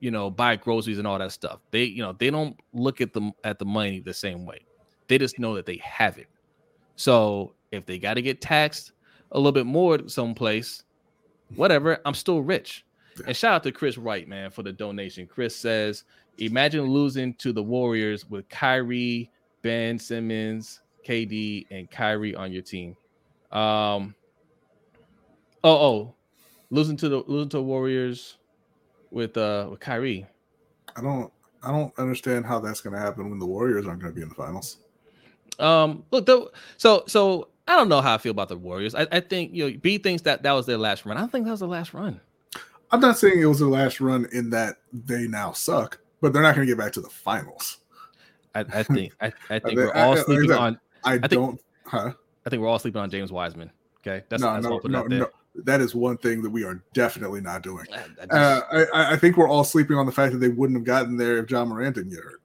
you 0.00 0.10
know, 0.10 0.30
buy 0.30 0.56
groceries 0.56 0.98
and 0.98 1.06
all 1.06 1.18
that 1.18 1.32
stuff. 1.32 1.60
They, 1.70 1.84
you 1.84 2.02
know, 2.02 2.12
they 2.12 2.30
don't 2.30 2.56
look 2.72 3.00
at 3.00 3.12
the 3.12 3.32
at 3.44 3.58
the 3.58 3.64
money 3.64 4.00
the 4.00 4.14
same 4.14 4.46
way. 4.46 4.60
They 5.08 5.18
just 5.18 5.38
know 5.38 5.54
that 5.54 5.66
they 5.66 5.80
have 5.82 6.18
it. 6.18 6.28
So 6.96 7.54
if 7.72 7.86
they 7.86 7.98
got 7.98 8.14
to 8.14 8.22
get 8.22 8.40
taxed 8.40 8.92
a 9.32 9.38
little 9.38 9.52
bit 9.52 9.66
more 9.66 10.08
someplace, 10.08 10.84
whatever, 11.54 11.98
I'm 12.04 12.14
still 12.14 12.40
rich. 12.40 12.84
And 13.26 13.36
shout 13.36 13.54
out 13.54 13.62
to 13.64 13.72
Chris 13.72 13.98
Wright, 13.98 14.28
man, 14.28 14.50
for 14.50 14.62
the 14.62 14.72
donation. 14.72 15.26
Chris 15.26 15.56
says, 15.56 16.04
imagine 16.38 16.84
losing 16.84 17.34
to 17.34 17.52
the 17.52 17.62
Warriors 17.62 18.28
with 18.28 18.48
Kyrie, 18.48 19.30
Ben 19.62 19.98
Simmons, 19.98 20.80
KD, 21.06 21.66
and 21.70 21.90
Kyrie 21.90 22.34
on 22.34 22.52
your 22.52 22.62
team. 22.62 22.96
Um, 23.50 24.14
oh, 25.64 25.70
oh, 25.70 26.14
losing 26.70 26.96
to 26.98 27.08
the 27.08 27.22
losing 27.26 27.48
to 27.50 27.62
Warriors 27.62 28.36
with 29.10 29.36
uh 29.36 29.68
with 29.70 29.80
Kyrie. 29.80 30.26
I 30.96 31.02
don't 31.02 31.32
I 31.62 31.72
don't 31.72 31.96
understand 31.98 32.46
how 32.46 32.60
that's 32.60 32.80
going 32.80 32.94
to 32.94 33.00
happen 33.00 33.30
when 33.30 33.38
the 33.38 33.46
Warriors 33.46 33.86
aren't 33.86 34.00
going 34.00 34.12
to 34.12 34.16
be 34.16 34.22
in 34.22 34.28
the 34.28 34.34
finals. 34.34 34.78
Um, 35.58 36.04
look, 36.10 36.26
though, 36.26 36.50
so 36.76 37.04
so 37.06 37.48
I 37.66 37.76
don't 37.76 37.88
know 37.88 38.00
how 38.00 38.14
I 38.14 38.18
feel 38.18 38.30
about 38.30 38.48
the 38.48 38.56
Warriors. 38.56 38.94
I, 38.94 39.06
I 39.10 39.20
think 39.20 39.52
you 39.52 39.70
know 39.70 39.78
B 39.78 39.98
thinks 39.98 40.22
that 40.22 40.42
that 40.42 40.52
was 40.52 40.66
their 40.66 40.78
last 40.78 41.04
run. 41.04 41.16
I 41.16 41.20
don't 41.20 41.32
think 41.32 41.44
that 41.46 41.50
was 41.50 41.60
the 41.60 41.66
last 41.66 41.94
run. 41.94 42.20
I'm 42.90 43.00
not 43.00 43.18
saying 43.18 43.40
it 43.40 43.46
was 43.46 43.58
their 43.58 43.68
last 43.68 44.00
run 44.00 44.26
in 44.32 44.50
that 44.50 44.76
they 44.92 45.26
now 45.26 45.52
suck, 45.52 46.00
but 46.20 46.32
they're 46.32 46.42
not 46.42 46.54
going 46.54 46.66
to 46.66 46.70
get 46.70 46.78
back 46.78 46.92
to 46.92 47.00
the 47.00 47.08
finals. 47.08 47.78
I, 48.54 48.60
I 48.60 48.82
think 48.84 49.14
I, 49.20 49.32
I 49.50 49.58
think 49.58 49.76
we're 49.76 49.92
all 49.92 50.16
sleeping 50.16 50.52
on. 50.52 50.78
I, 51.04 51.14
I 51.14 51.18
think, 51.18 51.30
don't. 51.30 51.60
Huh? 51.84 52.12
I 52.46 52.50
think 52.50 52.62
we're 52.62 52.68
all 52.68 52.78
sleeping 52.78 53.00
on 53.00 53.10
James 53.10 53.32
Wiseman. 53.32 53.70
Okay, 54.00 54.24
that's 54.28 54.42
no, 54.42 54.54
that's 54.54 54.64
no, 54.64 54.80
no, 54.84 55.02
no 55.02 55.28
that 55.54 55.80
is 55.80 55.94
one 55.94 56.16
thing 56.18 56.42
that 56.42 56.50
we 56.50 56.64
are 56.64 56.82
definitely 56.92 57.40
not 57.40 57.62
doing. 57.62 57.86
I, 57.92 57.96
I, 57.96 58.26
just, 58.26 58.32
uh, 58.32 58.62
I, 58.94 59.12
I, 59.14 59.16
think 59.16 59.36
we're 59.36 59.48
all 59.48 59.64
sleeping 59.64 59.96
on 59.96 60.06
the 60.06 60.12
fact 60.12 60.32
that 60.32 60.38
they 60.38 60.48
wouldn't 60.48 60.78
have 60.78 60.84
gotten 60.84 61.16
there 61.16 61.38
if 61.38 61.46
John 61.46 61.68
Morant 61.68 61.96
didn't 61.96 62.10
get 62.10 62.20
hurt. 62.22 62.42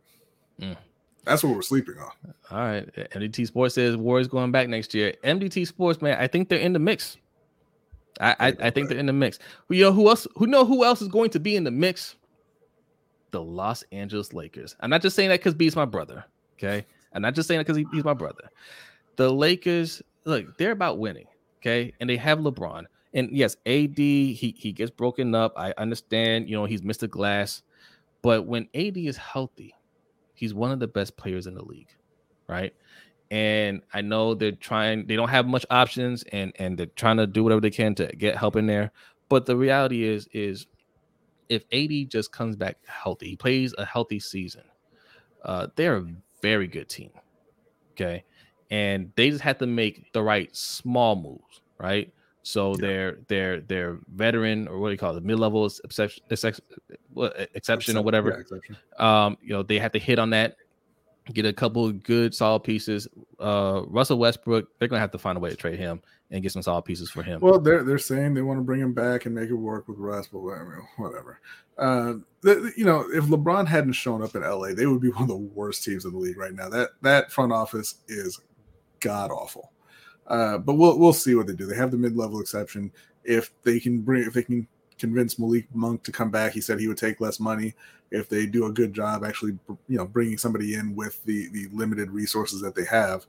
Mm. 0.60 0.78
That's 1.26 1.44
what 1.44 1.56
we're 1.56 1.62
sleeping 1.62 1.96
on. 2.00 2.12
All 2.52 2.58
right. 2.58 2.90
MDT 3.12 3.48
Sports 3.48 3.76
says 3.76 3.96
Warriors 3.96 4.28
going 4.28 4.52
back 4.52 4.68
next 4.68 4.94
year. 4.94 5.14
MDT 5.24 5.68
Sports, 5.68 6.02
man, 6.02 6.18
I 6.20 6.28
think 6.28 6.50
they're 6.50 6.60
in 6.60 6.74
the 6.74 6.80
mix. 6.80 7.18
I, 8.20 8.36
I, 8.40 8.48
I 8.60 8.70
think 8.70 8.90
they're 8.90 8.98
in 8.98 9.06
the 9.06 9.14
mix. 9.14 9.40
Well, 9.68 9.78
you 9.78 9.86
know 9.86 9.94
who 9.94 10.10
else? 10.10 10.28
Who 10.36 10.48
know 10.48 10.66
who 10.66 10.84
else 10.84 11.02
is 11.02 11.08
going 11.08 11.30
to 11.32 11.40
be 11.40 11.56
in 11.56 11.64
the 11.64 11.72
mix? 11.72 12.16
The 13.32 13.42
Los 13.42 13.84
Angeles 13.92 14.34
Lakers. 14.34 14.76
I'm 14.82 14.90
not 14.90 15.02
just 15.02 15.16
saying 15.16 15.30
that 15.30 15.40
because 15.40 15.56
B's 15.56 15.76
my 15.76 15.86
brother. 15.86 16.24
Okay, 16.58 16.86
I'm 17.14 17.22
not 17.22 17.34
just 17.34 17.48
saying 17.48 17.60
that 17.60 17.66
because 17.66 17.78
he, 17.78 17.86
he's 17.92 18.04
my 18.04 18.14
brother. 18.14 18.50
The 19.16 19.32
Lakers, 19.32 20.04
look, 20.26 20.58
they're 20.58 20.72
about 20.72 21.00
winning. 21.00 21.26
Okay, 21.60 21.94
and 22.00 22.10
they 22.10 22.18
have 22.18 22.40
LeBron. 22.40 22.86
And 23.14 23.30
yes, 23.32 23.58
AD 23.66 23.98
he 23.98 24.56
he 24.58 24.72
gets 24.74 24.92
broken 24.92 25.36
up. 25.36 25.54
I 25.58 25.74
understand. 25.78 26.50
You 26.50 26.56
know 26.58 26.66
he's 26.66 26.82
Mr. 26.82 27.10
Glass, 27.10 27.62
But 28.22 28.48
when 28.48 28.68
AD 28.76 28.98
is 28.98 29.18
healthy, 29.18 29.76
he's 30.34 30.54
one 30.54 30.72
of 30.72 30.80
the 30.80 30.88
best 30.88 31.18
players 31.18 31.48
in 31.48 31.56
the 31.56 31.64
league, 31.64 31.90
right? 32.50 32.74
And 33.32 33.82
I 33.94 34.02
know 34.02 34.36
they're 34.36 34.54
trying, 34.54 35.08
they 35.08 35.16
don't 35.18 35.30
have 35.30 35.48
much 35.48 35.66
options 35.72 36.24
and 36.34 36.54
and 36.60 36.78
they're 36.78 36.88
trying 36.88 37.18
to 37.18 37.28
do 37.28 37.44
whatever 37.44 37.62
they 37.62 37.72
can 37.72 37.96
to 37.98 38.08
get 38.18 38.38
help 38.38 38.56
in 38.58 38.68
there. 38.68 38.92
But 39.30 39.46
the 39.48 39.58
reality 39.58 40.04
is, 40.06 40.28
is 40.34 40.68
if 41.50 41.66
AD 41.74 42.10
just 42.12 42.32
comes 42.32 42.56
back 42.58 42.78
healthy, 42.88 43.30
he 43.32 43.38
plays 43.38 43.74
a 43.78 43.86
healthy 43.86 44.20
season, 44.20 44.64
uh, 45.44 45.68
they're 45.76 45.98
a 45.98 46.08
very 46.42 46.68
good 46.68 46.90
team. 46.90 47.12
Okay. 47.94 48.26
And 48.72 49.12
they 49.18 49.30
just 49.32 49.44
have 49.44 49.60
to 49.60 49.68
make 49.68 50.12
the 50.14 50.24
right 50.24 50.56
small 50.56 51.16
moves, 51.16 51.62
right? 51.80 52.14
So 52.44 52.72
yeah. 52.72 52.78
they're 52.80 53.18
they're 53.28 53.62
they're 53.62 54.00
veteran 54.14 54.68
or 54.68 54.78
what 54.80 54.90
do 54.90 54.92
you 54.92 54.98
call 54.98 55.16
it, 55.16 55.24
mid 55.24 55.40
level 55.40 55.66
exception, 55.66 56.24
exception 57.54 57.98
or 57.98 58.04
whatever. 58.04 58.30
Yeah, 58.30 58.40
exception. 58.40 58.78
Um, 59.00 59.38
you 59.42 59.54
know, 59.54 59.64
they 59.64 59.80
have 59.80 59.94
to 59.94 60.00
hit 60.00 60.20
on 60.20 60.30
that, 60.32 60.58
get 61.32 61.46
a 61.46 61.54
couple 61.54 61.90
good 61.92 62.36
solid 62.36 62.62
pieces. 62.62 63.08
Uh, 63.40 63.84
Russell 63.88 64.18
Westbrook, 64.18 64.68
they're 64.78 64.90
gonna 64.90 65.00
have 65.00 65.12
to 65.12 65.18
find 65.18 65.38
a 65.38 65.42
way 65.42 65.50
to 65.50 65.56
trade 65.56 65.80
him 65.80 66.02
and 66.32 66.44
get 66.44 66.52
some 66.52 66.62
solid 66.62 66.84
pieces 66.84 67.10
for 67.10 67.24
him. 67.24 67.40
Well, 67.40 67.60
they're 67.60 67.84
they're 67.84 67.98
saying 67.98 68.34
they 68.34 68.42
want 68.42 68.60
to 68.60 68.64
bring 68.64 68.82
him 68.82 68.94
back 68.94 69.26
and 69.26 69.34
make 69.34 69.50
it 69.50 69.54
work 69.54 69.88
with 69.88 69.98
Russ, 69.98 70.28
but 70.28 70.40
whatever. 70.40 71.40
Uh, 71.78 72.16
the, 72.42 72.74
you 72.76 72.86
know, 72.86 73.06
if 73.14 73.26
LeBron 73.26 73.68
hadn't 73.68 73.94
shown 73.94 74.22
up 74.22 74.36
in 74.36 74.42
LA, 74.42 74.74
they 74.74 74.86
would 74.86 75.02
be 75.02 75.10
one 75.12 75.24
of 75.24 75.30
the 75.30 75.36
worst 75.38 75.84
teams 75.84 76.04
in 76.04 76.12
the 76.12 76.18
league 76.18 76.38
right 76.38 76.54
now. 76.54 76.68
That 76.68 76.90
that 77.04 77.32
front 77.32 77.54
office 77.54 77.96
is 78.10 78.42
god 79.00 79.32
awful. 79.32 79.73
Uh, 80.28 80.58
but 80.58 80.76
we'll 80.76 80.98
we'll 80.98 81.14
see 81.14 81.36
what 81.36 81.48
they 81.48 81.54
do. 81.54 81.66
They 81.66 81.76
have 81.76 81.92
the 81.92 81.98
mid 81.98 82.16
level 82.16 82.40
exception. 82.40 82.92
If 83.24 83.52
they 83.64 83.80
can 83.80 84.02
bring, 84.02 84.24
if 84.24 84.34
they 84.34 84.44
can 84.44 84.68
convince 84.98 85.38
Malik 85.38 85.68
Monk 85.74 86.04
to 86.04 86.12
come 86.12 86.32
back, 86.32 86.54
he 86.54 86.62
said 86.62 86.80
he 86.80 86.88
would 86.88 86.98
take 86.98 87.20
less 87.20 87.40
money 87.40 87.74
if 88.12 88.30
they 88.30 88.46
do 88.46 88.68
a 88.68 88.72
good 88.72 88.94
job 88.94 89.26
actually, 89.26 89.58
you 89.88 89.98
know, 89.98 90.06
bringing 90.06 90.38
somebody 90.38 90.76
in 90.76 90.96
with 90.96 91.24
the 91.26 91.50
the 91.50 91.68
limited 91.74 92.12
resources 92.12 92.62
that 92.62 92.76
they 92.76 92.86
have. 92.86 93.26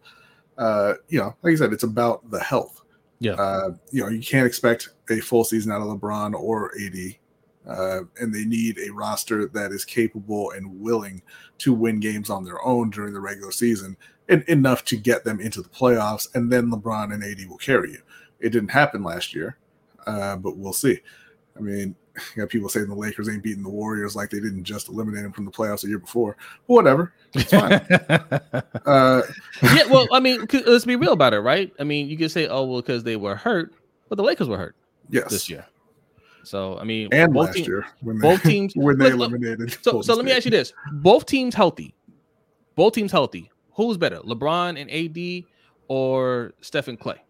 Uh, 0.56 0.94
you 1.08 1.18
know, 1.18 1.34
like 1.42 1.52
I 1.52 1.56
said, 1.56 1.72
it's 1.72 1.82
about 1.82 2.30
the 2.30 2.40
health. 2.40 2.82
Yeah. 3.18 3.32
Uh, 3.32 3.70
you 3.90 4.02
know, 4.02 4.08
you 4.08 4.20
can't 4.20 4.46
expect 4.46 4.90
a 5.10 5.20
full 5.20 5.44
season 5.44 5.72
out 5.72 5.80
of 5.80 5.88
LeBron 5.88 6.34
or 6.34 6.72
AD. 6.80 7.16
Uh, 7.66 8.00
and 8.20 8.34
they 8.34 8.44
need 8.44 8.78
a 8.78 8.92
roster 8.92 9.46
that 9.46 9.72
is 9.72 9.86
capable 9.86 10.50
and 10.50 10.80
willing 10.80 11.22
to 11.56 11.72
win 11.72 11.98
games 11.98 12.28
on 12.28 12.44
their 12.44 12.62
own 12.62 12.90
during 12.90 13.14
the 13.14 13.20
regular 13.20 13.50
season 13.50 13.96
and 14.28 14.42
enough 14.44 14.84
to 14.86 14.96
get 14.96 15.24
them 15.24 15.40
into 15.40 15.62
the 15.62 15.68
playoffs, 15.68 16.34
and 16.34 16.50
then 16.50 16.70
LeBron 16.70 17.12
and 17.12 17.22
AD 17.22 17.48
will 17.48 17.58
carry 17.58 17.92
you. 17.92 18.02
It 18.40 18.50
didn't 18.50 18.70
happen 18.70 19.02
last 19.02 19.34
year, 19.34 19.58
uh, 20.06 20.36
but 20.36 20.56
we'll 20.56 20.72
see. 20.72 21.00
I 21.56 21.60
mean, 21.60 21.94
you 22.16 22.42
got 22.42 22.48
people 22.48 22.68
saying 22.68 22.88
the 22.88 22.94
Lakers 22.94 23.28
ain't 23.28 23.42
beating 23.42 23.62
the 23.62 23.70
Warriors 23.70 24.16
like 24.16 24.30
they 24.30 24.40
didn't 24.40 24.64
just 24.64 24.88
eliminate 24.88 25.22
them 25.22 25.32
from 25.32 25.44
the 25.44 25.50
playoffs 25.50 25.82
the 25.82 25.88
year 25.88 25.98
before. 25.98 26.36
whatever, 26.66 27.12
it's 27.34 27.50
fine. 27.50 27.72
uh, 28.86 29.22
yeah, 29.62 29.86
well, 29.90 30.06
I 30.12 30.20
mean, 30.20 30.46
let's 30.66 30.84
be 30.84 30.96
real 30.96 31.12
about 31.12 31.34
it, 31.34 31.40
right? 31.40 31.72
I 31.78 31.84
mean, 31.84 32.08
you 32.08 32.16
could 32.16 32.30
say, 32.30 32.46
oh, 32.46 32.64
well, 32.64 32.80
because 32.80 33.04
they 33.04 33.16
were 33.16 33.36
hurt, 33.36 33.74
but 34.08 34.16
the 34.16 34.24
Lakers 34.24 34.48
were 34.48 34.58
hurt. 34.58 34.76
Yes, 35.10 35.30
this 35.30 35.50
year. 35.50 35.66
So 36.44 36.78
I 36.78 36.84
mean, 36.84 37.08
and 37.12 37.34
last 37.34 37.54
team, 37.54 37.64
year 37.64 37.86
when 38.00 38.18
both 38.18 38.42
they, 38.42 38.50
teams 38.50 38.72
when 38.76 38.98
they 38.98 39.12
look, 39.12 39.30
eliminated. 39.30 39.78
So, 39.82 40.02
so 40.02 40.14
let 40.14 40.24
me 40.24 40.32
ask 40.32 40.44
you 40.44 40.50
this: 40.50 40.72
both 40.92 41.26
teams 41.26 41.54
healthy, 41.54 41.94
both 42.74 42.94
teams 42.94 43.12
healthy 43.12 43.50
who's 43.74 43.96
better, 43.96 44.18
LeBron 44.20 44.80
and 44.80 44.90
AD 44.90 45.50
or 45.88 46.52
Stephen 46.60 46.96
Clay? 46.96 47.22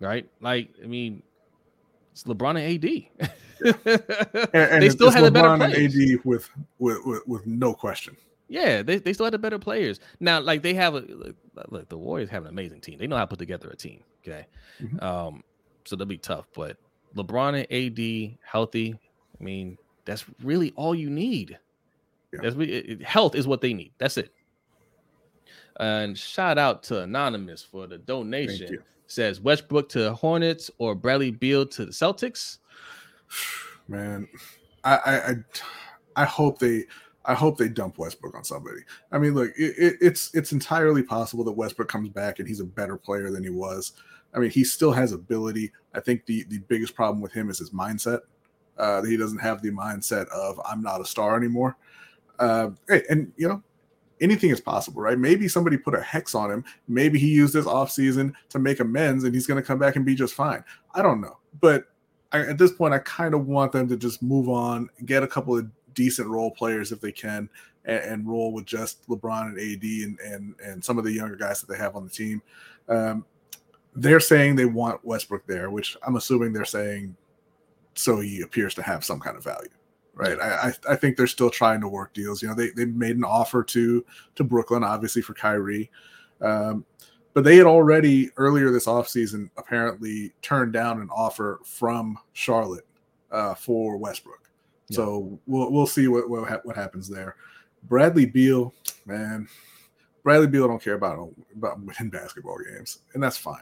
Right? 0.00 0.28
Like, 0.40 0.70
I 0.82 0.86
mean, 0.86 1.22
it's 2.12 2.24
LeBron 2.24 2.58
and 2.58 2.84
AD. 2.84 3.32
and, 3.84 4.50
and 4.54 4.82
they 4.82 4.90
still 4.90 5.10
have 5.10 5.24
a 5.24 5.30
better 5.30 5.56
players. 5.56 5.94
and 5.94 6.12
AD 6.12 6.24
with, 6.24 6.50
with, 6.78 6.98
with 7.04 7.26
with 7.26 7.46
no 7.46 7.74
question. 7.74 8.16
Yeah, 8.48 8.82
they, 8.82 8.98
they 8.98 9.12
still 9.12 9.26
had 9.26 9.32
the 9.32 9.38
better 9.38 9.58
players. 9.58 9.98
Now, 10.20 10.40
like 10.40 10.62
they 10.62 10.74
have 10.74 10.94
a 10.94 11.00
look, 11.00 11.36
look, 11.68 11.88
the 11.88 11.98
Warriors 11.98 12.30
have 12.30 12.44
an 12.44 12.48
amazing 12.48 12.80
team. 12.80 12.98
They 12.98 13.06
know 13.06 13.16
how 13.16 13.22
to 13.22 13.28
put 13.28 13.38
together 13.38 13.68
a 13.68 13.76
team. 13.76 14.02
Okay. 14.26 14.46
Mm-hmm. 14.80 15.04
Um, 15.04 15.42
so 15.84 15.96
they'll 15.96 16.06
be 16.06 16.18
tough. 16.18 16.46
But 16.54 16.76
LeBron 17.16 17.64
and 17.68 18.32
AD 18.32 18.38
healthy, 18.44 18.98
I 19.40 19.44
mean, 19.44 19.78
that's 20.04 20.24
really 20.42 20.72
all 20.76 20.94
you 20.94 21.10
need. 21.10 21.58
Yeah. 22.32 22.40
That's 22.42 22.56
it, 22.58 23.02
health 23.02 23.34
is 23.34 23.46
what 23.46 23.60
they 23.60 23.74
need. 23.74 23.92
That's 23.98 24.16
it. 24.16 24.32
And 25.78 26.16
shout 26.16 26.58
out 26.58 26.82
to 26.84 27.02
Anonymous 27.02 27.62
for 27.62 27.86
the 27.86 27.98
donation. 27.98 28.78
Says 29.08 29.40
Westbrook 29.40 29.88
to 29.90 30.00
the 30.00 30.14
Hornets 30.14 30.70
or 30.78 30.94
Bradley 30.94 31.30
Beal 31.30 31.64
to 31.66 31.86
the 31.86 31.92
Celtics. 31.92 32.58
Man, 33.88 34.28
I 34.82 34.96
I 34.96 35.34
I 36.16 36.24
hope 36.24 36.58
they 36.58 36.84
I 37.24 37.34
hope 37.34 37.58
they 37.58 37.68
dump 37.68 37.98
Westbrook 37.98 38.34
on 38.34 38.44
somebody. 38.44 38.80
I 39.12 39.18
mean, 39.18 39.34
look, 39.34 39.50
it, 39.56 39.74
it, 39.76 39.96
it's 40.00 40.34
it's 40.34 40.52
entirely 40.52 41.02
possible 41.02 41.44
that 41.44 41.52
Westbrook 41.52 41.88
comes 41.88 42.08
back 42.08 42.38
and 42.38 42.48
he's 42.48 42.60
a 42.60 42.64
better 42.64 42.96
player 42.96 43.30
than 43.30 43.44
he 43.44 43.50
was. 43.50 43.92
I 44.34 44.38
mean, 44.38 44.50
he 44.50 44.64
still 44.64 44.92
has 44.92 45.12
ability. 45.12 45.72
I 45.94 46.00
think 46.00 46.26
the 46.26 46.44
the 46.48 46.58
biggest 46.58 46.94
problem 46.94 47.20
with 47.20 47.32
him 47.32 47.50
is 47.50 47.58
his 47.58 47.70
mindset. 47.70 48.20
Uh, 48.78 49.02
he 49.02 49.16
doesn't 49.16 49.38
have 49.38 49.62
the 49.62 49.70
mindset 49.70 50.28
of 50.28 50.60
I'm 50.64 50.82
not 50.82 51.00
a 51.00 51.04
star 51.04 51.36
anymore. 51.36 51.76
Uh, 52.38 52.70
and 53.08 53.32
you 53.36 53.48
know, 53.48 53.62
anything 54.20 54.50
is 54.50 54.60
possible, 54.60 55.02
right? 55.02 55.18
Maybe 55.18 55.48
somebody 55.48 55.76
put 55.76 55.94
a 55.94 56.00
hex 56.00 56.34
on 56.34 56.50
him. 56.50 56.64
Maybe 56.88 57.18
he 57.18 57.28
used 57.28 57.54
this 57.54 57.66
offseason 57.66 58.32
to 58.50 58.58
make 58.58 58.80
amends 58.80 59.24
and 59.24 59.34
he's 59.34 59.46
going 59.46 59.60
to 59.60 59.66
come 59.66 59.78
back 59.78 59.96
and 59.96 60.04
be 60.04 60.14
just 60.14 60.34
fine. 60.34 60.64
I 60.94 61.02
don't 61.02 61.20
know. 61.20 61.38
But 61.60 61.84
I, 62.32 62.40
at 62.40 62.58
this 62.58 62.72
point, 62.72 62.94
I 62.94 62.98
kind 63.00 63.34
of 63.34 63.46
want 63.46 63.72
them 63.72 63.88
to 63.88 63.96
just 63.96 64.22
move 64.22 64.48
on, 64.48 64.88
get 65.04 65.22
a 65.22 65.28
couple 65.28 65.56
of 65.56 65.70
decent 65.94 66.28
role 66.28 66.50
players 66.50 66.92
if 66.92 67.00
they 67.00 67.12
can, 67.12 67.48
and, 67.84 68.00
and 68.00 68.28
roll 68.28 68.52
with 68.52 68.66
just 68.66 69.06
LeBron 69.08 69.48
and 69.48 69.58
AD 69.58 69.82
and, 69.82 70.20
and, 70.20 70.54
and 70.64 70.84
some 70.84 70.98
of 70.98 71.04
the 71.04 71.12
younger 71.12 71.36
guys 71.36 71.60
that 71.60 71.68
they 71.68 71.78
have 71.78 71.96
on 71.96 72.04
the 72.04 72.10
team. 72.10 72.42
Um, 72.88 73.24
they're 73.94 74.20
saying 74.20 74.56
they 74.56 74.66
want 74.66 75.04
Westbrook 75.04 75.46
there, 75.46 75.70
which 75.70 75.96
I'm 76.06 76.16
assuming 76.16 76.52
they're 76.52 76.64
saying 76.64 77.16
so 77.94 78.20
he 78.20 78.42
appears 78.42 78.74
to 78.74 78.82
have 78.82 79.04
some 79.04 79.18
kind 79.18 79.36
of 79.36 79.44
value 79.44 79.70
right? 80.16 80.40
I, 80.40 80.72
I 80.88 80.96
think 80.96 81.16
they're 81.16 81.26
still 81.26 81.50
trying 81.50 81.80
to 81.82 81.88
work 81.88 82.14
deals. 82.14 82.42
You 82.42 82.48
know, 82.48 82.54
they, 82.54 82.70
they 82.70 82.86
made 82.86 83.16
an 83.16 83.24
offer 83.24 83.62
to 83.62 84.04
to 84.34 84.44
Brooklyn, 84.44 84.82
obviously 84.82 85.22
for 85.22 85.34
Kyrie, 85.34 85.90
um, 86.40 86.84
but 87.34 87.44
they 87.44 87.56
had 87.56 87.66
already 87.66 88.30
earlier 88.36 88.70
this 88.72 88.86
offseason 88.86 89.50
apparently 89.56 90.32
turned 90.42 90.72
down 90.72 91.00
an 91.00 91.10
offer 91.14 91.60
from 91.64 92.18
Charlotte 92.32 92.86
uh, 93.30 93.54
for 93.54 93.98
Westbrook. 93.98 94.50
Yeah. 94.88 94.96
So 94.96 95.38
we'll 95.46 95.70
we'll 95.70 95.86
see 95.86 96.08
what 96.08 96.28
what, 96.28 96.64
what 96.66 96.76
happens 96.76 97.08
there. 97.08 97.36
Bradley 97.84 98.26
Beal, 98.26 98.74
man, 99.04 99.46
Bradley 100.24 100.48
Beal 100.48 100.66
don't 100.66 100.82
care 100.82 100.94
about 100.94 101.30
about 101.54 101.78
winning 101.80 102.10
basketball 102.10 102.58
games, 102.58 103.00
and 103.14 103.22
that's 103.22 103.36
fine. 103.36 103.60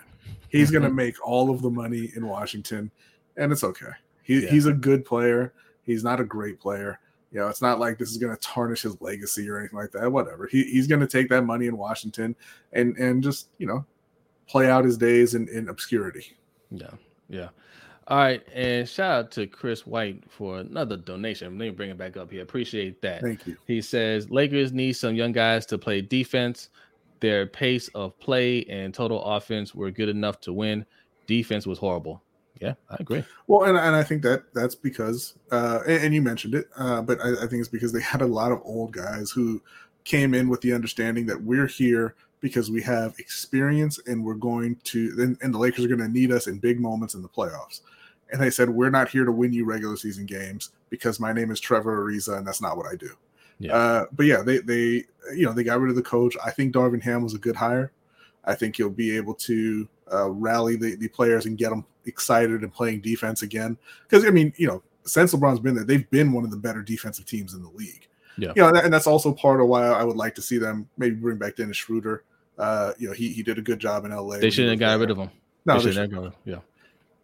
He's 0.49 0.69
mm-hmm. 0.69 0.79
going 0.79 0.89
to 0.89 0.95
make 0.95 1.17
all 1.27 1.51
of 1.51 1.61
the 1.61 1.71
money 1.71 2.13
in 2.17 2.27
Washington, 2.27 2.91
and 3.37 3.53
it's 3.53 3.65
okay. 3.65 3.91
He, 4.23 4.45
yeah. 4.45 4.51
He's 4.51 4.67
a 4.67 4.73
good 4.73 5.05
player. 5.05 5.53
He's 5.85 6.05
not 6.05 6.21
a 6.21 6.25
great 6.25 6.61
player. 6.61 6.99
You 7.33 7.41
know, 7.41 7.49
it's 7.49 7.63
not 7.63 7.81
like 7.81 7.99
this 7.99 8.11
is 8.11 8.17
going 8.17 8.35
to 8.35 8.41
tarnish 8.41 8.83
his 8.83 9.01
legacy 9.01 9.49
or 9.51 9.59
anything 9.59 9.79
like 9.79 9.91
that. 9.93 10.11
Whatever. 10.11 10.47
He, 10.47 10.63
he's 10.65 10.87
going 10.87 11.01
to 11.01 11.07
take 11.07 11.29
that 11.31 11.43
money 11.43 11.67
in 11.67 11.77
Washington 11.77 12.37
and 12.73 12.97
and 12.97 13.23
just 13.23 13.49
you 13.59 13.67
know 13.67 13.85
play 14.47 14.71
out 14.71 14.85
his 14.85 14.97
days 14.97 15.35
in, 15.35 15.49
in 15.49 15.69
obscurity. 15.69 16.37
Yeah, 16.71 16.91
yeah. 17.29 17.49
All 18.07 18.19
right, 18.19 18.47
and 18.53 18.87
shout 18.87 19.11
out 19.11 19.31
to 19.33 19.47
Chris 19.47 19.87
White 19.87 20.23
for 20.29 20.59
another 20.59 20.97
donation. 20.97 21.59
Let 21.59 21.67
me 21.67 21.71
bring 21.71 21.91
it 21.91 21.97
back 21.97 22.19
up 22.19 22.31
here. 22.31 22.43
Appreciate 22.43 23.01
that. 23.01 23.23
Thank 23.23 23.47
you. 23.47 23.57
He 23.67 23.81
says 23.81 24.31
Lakers 24.31 24.73
need 24.73 24.93
some 24.93 25.15
young 25.15 25.33
guys 25.33 25.65
to 25.67 25.79
play 25.79 26.03
defense. 26.03 26.69
Their 27.21 27.47
pace 27.47 27.89
of 27.95 28.19
play 28.19 28.65
and 28.65 28.93
total 28.93 29.25
offense 29.25 29.75
were 29.75 29.91
good 29.91 30.11
enough 30.11 30.41
to 30.43 30.53
win. 30.53 30.85
Defense 31.27 31.67
was 31.67 31.79
horrible. 31.79 32.23
Yeah, 32.61 32.75
I 32.89 32.97
agree. 33.01 33.25
Well, 33.47 33.65
and, 33.65 33.77
and 33.77 33.97
I 33.97 34.03
think 34.03 34.23
that 34.23 34.55
that's 34.55 34.75
because, 34.75 35.35
uh, 35.51 35.81
and, 35.87 36.05
and 36.05 36.15
you 36.15 36.23
mentioned 36.23 36.55
it, 36.55 36.69
uh, 36.77 37.03
but 37.03 37.21
I, 37.21 37.33
I 37.33 37.47
think 37.47 37.61
it's 37.61 37.69
because 37.69 37.93
they 37.93 38.01
had 38.01 38.23
a 38.23 38.27
lot 38.27 38.53
of 38.53 38.61
old 38.65 38.93
guys 38.93 39.31
who 39.31 39.61
came 40.05 40.35
in 40.35 40.49
with 40.49 40.61
the 40.61 40.73
understanding 40.73 41.27
that 41.27 41.43
we're 41.43 41.67
here 41.67 42.15
because 42.41 42.71
we 42.71 42.83
have 42.83 43.15
experience 43.19 43.99
and 44.07 44.25
we're 44.25 44.35
going 44.35 44.77
to, 44.85 45.13
and, 45.19 45.37
and 45.43 45.55
the 45.55 45.59
Lakers 45.59 45.85
are 45.85 45.89
going 45.89 45.99
to 45.99 46.09
need 46.09 46.31
us 46.31 46.47
in 46.47 46.59
big 46.59 46.79
moments 46.79 47.15
in 47.15 47.23
the 47.23 47.29
playoffs. 47.29 47.81
And 48.31 48.41
they 48.41 48.51
said, 48.51 48.69
we're 48.69 48.91
not 48.91 49.09
here 49.09 49.25
to 49.25 49.33
win 49.33 49.53
you 49.53 49.65
regular 49.65 49.97
season 49.97 50.27
games 50.27 50.71
because 50.91 51.19
my 51.19 51.33
name 51.33 51.51
is 51.51 51.59
Trevor 51.59 52.05
Ariza 52.05 52.39
and 52.39 52.47
that's 52.47 52.61
not 52.61 52.77
what 52.77 52.87
I 52.87 52.97
do. 52.97 53.11
Yeah. 53.59 53.75
Uh, 53.75 54.07
but 54.13 54.27
yeah, 54.27 54.43
they, 54.43 54.59
they, 54.59 55.05
you 55.35 55.47
know, 55.47 55.53
they 55.53 55.65
got 55.65 55.81
rid 55.81 55.91
of 55.91 55.97
the 55.97 56.03
coach. 56.03 56.37
I 56.45 56.51
think 56.51 56.75
Darvin 56.75 57.03
Ham 57.03 57.23
was 57.23 57.35
a 57.35 57.39
good 57.39 57.57
hire. 57.57 57.93
I 58.45 58.55
think 58.55 58.77
he'll 58.77 58.91
be 58.91 59.17
able 59.17 59.35
to 59.35 59.89
uh, 60.13 60.31
rally 60.31 60.77
the, 60.77 60.97
the 60.97 61.09
players 61.09 61.47
and 61.47 61.57
get 61.57 61.71
them 61.71 61.87
excited 62.07 62.63
and 62.63 62.73
playing 62.73 63.01
defense 63.01 63.43
again. 63.43 63.77
Because 64.09 64.25
I 64.25 64.31
mean, 64.31 64.53
you 64.57 64.67
know, 64.67 64.83
since 65.05 65.35
LeBron's 65.35 65.61
been 65.61 65.75
there, 65.75 65.85
they've 65.85 66.09
been 66.11 66.33
one 66.33 66.45
of 66.45 66.51
the 66.51 66.57
better 66.57 66.83
defensive 66.83 67.27
teams 67.27 67.55
in 67.55 67.63
the 67.63 67.71
league. 67.71 68.09
Yeah, 68.37 68.53
you 68.57 68.63
know, 68.63 68.69
and 68.69 68.93
that's 68.93 69.07
also 69.07 69.33
part 69.33 69.61
of 69.61 69.69
why 69.69 69.87
I 69.87 70.03
would 70.03 70.17
like 70.17 70.35
to 70.37 70.43
see 70.43 70.59
them 70.59 70.89
maybe 70.99 71.15
bring 71.17 71.39
back 71.39 71.57
Dennis 71.57 71.77
Schroeder. 71.77 72.25
Uh, 72.59 72.93
you 72.99 73.09
know, 73.09 73.15
he 73.15 73.29
he 73.29 73.43
did 73.43 73.59
a 73.59 73.63
good 73.63 73.79
job 73.79 74.05
in 74.05 74.11
LA. 74.11 74.39
They 74.39 74.51
shouldn't 74.51 74.81
have 74.81 74.81
got 74.81 75.01
rid 75.01 75.11
of 75.11 75.19
him. 75.19 75.31
No, 75.67 75.79
they, 75.79 75.87
they 75.87 75.93
shouldn't. 75.93 76.35
Yeah. 76.45 76.59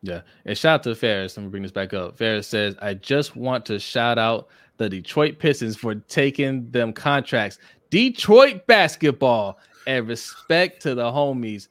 Yeah. 0.03 0.23
And 0.47 0.57
shout 0.57 0.81
out 0.81 0.83
to 0.85 0.95
Ferris. 0.95 1.37
Let 1.37 1.45
me 1.45 1.51
bring 1.51 1.63
this 1.63 1.73
back 1.73 1.93
up. 1.93 2.17
Ferris 2.17 2.47
says, 2.47 2.75
I 2.81 2.95
just 2.95 3.37
want 3.37 3.67
to 3.67 3.79
shout 3.79 4.19
out 4.19 4.49
the 4.79 4.89
Detroit 4.89 5.39
Pistons 5.39 5.77
for 5.77 5.95
taking 5.95 6.71
them 6.71 6.93
contracts. 6.93 7.59
Detroit 7.91 8.67
basketball 8.67 9.59
and 9.87 10.09
respect 10.09 10.81
to 10.83 10.95
the 10.95 11.05
homies. 11.05 11.69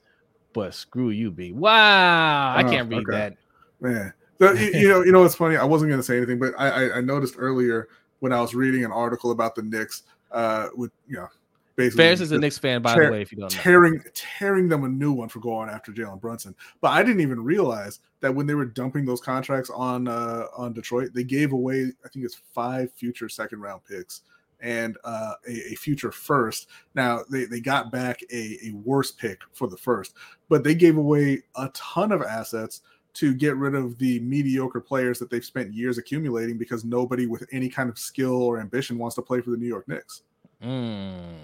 But 0.52 0.74
screw 0.74 1.10
you, 1.10 1.30
B. 1.30 1.52
Wow. 1.52 2.54
I 2.56 2.62
can't 2.62 2.88
read 2.88 3.08
okay. 3.08 3.12
that. 3.12 3.36
Man. 3.80 4.12
you, 4.40 4.80
you, 4.80 4.88
know, 4.88 5.02
you 5.04 5.12
know 5.12 5.20
what's 5.20 5.34
funny? 5.34 5.56
I 5.56 5.64
wasn't 5.64 5.90
gonna 5.90 6.02
say 6.02 6.16
anything, 6.16 6.38
but 6.38 6.54
I, 6.58 6.68
I, 6.68 6.96
I 6.98 7.00
noticed 7.00 7.34
earlier 7.38 7.88
when 8.20 8.32
I 8.32 8.40
was 8.40 8.54
reading 8.54 8.84
an 8.84 8.92
article 8.92 9.30
about 9.30 9.54
the 9.54 9.62
Knicks, 9.62 10.04
uh, 10.32 10.68
with 10.74 10.90
you 11.08 11.16
know, 11.16 11.28
basically. 11.76 12.04
Ferris 12.04 12.20
is 12.20 12.32
a 12.32 12.38
Knicks 12.38 12.58
fan, 12.58 12.82
by 12.82 12.94
tear, 12.94 13.06
the 13.06 13.12
way, 13.12 13.22
if 13.22 13.32
you 13.32 13.38
don't 13.38 13.54
know. 13.54 13.62
Tearing, 13.62 14.02
tearing 14.14 14.68
them 14.68 14.84
a 14.84 14.88
new 14.88 15.12
one 15.12 15.28
for 15.28 15.40
going 15.40 15.68
after 15.68 15.92
Jalen 15.92 16.20
Brunson. 16.20 16.54
But 16.80 16.88
I 16.88 17.02
didn't 17.02 17.20
even 17.20 17.42
realize 17.42 18.00
that 18.20 18.34
when 18.34 18.46
they 18.46 18.54
were 18.54 18.66
dumping 18.66 19.04
those 19.04 19.20
contracts 19.20 19.70
on 19.70 20.08
uh, 20.08 20.46
on 20.56 20.72
Detroit, 20.72 21.10
they 21.14 21.24
gave 21.24 21.52
away, 21.52 21.92
I 22.04 22.08
think 22.08 22.24
it's 22.24 22.40
five 22.52 22.92
future 22.92 23.28
second 23.28 23.60
round 23.60 23.82
picks 23.84 24.22
and 24.62 24.96
uh, 25.04 25.34
a, 25.48 25.72
a, 25.72 25.74
future 25.74 26.12
first. 26.12 26.68
Now 26.94 27.20
they, 27.30 27.44
they 27.44 27.60
got 27.60 27.90
back 27.90 28.22
a, 28.32 28.58
a 28.64 28.72
worse 28.84 29.10
pick 29.10 29.40
for 29.52 29.68
the 29.68 29.76
first, 29.76 30.14
but 30.48 30.64
they 30.64 30.74
gave 30.74 30.96
away 30.96 31.42
a 31.56 31.68
ton 31.70 32.12
of 32.12 32.22
assets 32.22 32.82
to 33.14 33.34
get 33.34 33.56
rid 33.56 33.74
of 33.74 33.98
the 33.98 34.20
mediocre 34.20 34.80
players 34.80 35.18
that 35.18 35.30
they've 35.30 35.44
spent 35.44 35.72
years 35.72 35.98
accumulating 35.98 36.56
because 36.56 36.84
nobody 36.84 37.26
with 37.26 37.44
any 37.52 37.68
kind 37.68 37.90
of 37.90 37.98
skill 37.98 38.42
or 38.42 38.60
ambition 38.60 38.98
wants 38.98 39.16
to 39.16 39.22
play 39.22 39.40
for 39.40 39.50
the 39.50 39.56
New 39.56 39.66
York 39.66 39.88
Knicks. 39.88 40.22
Mm. 40.62 41.34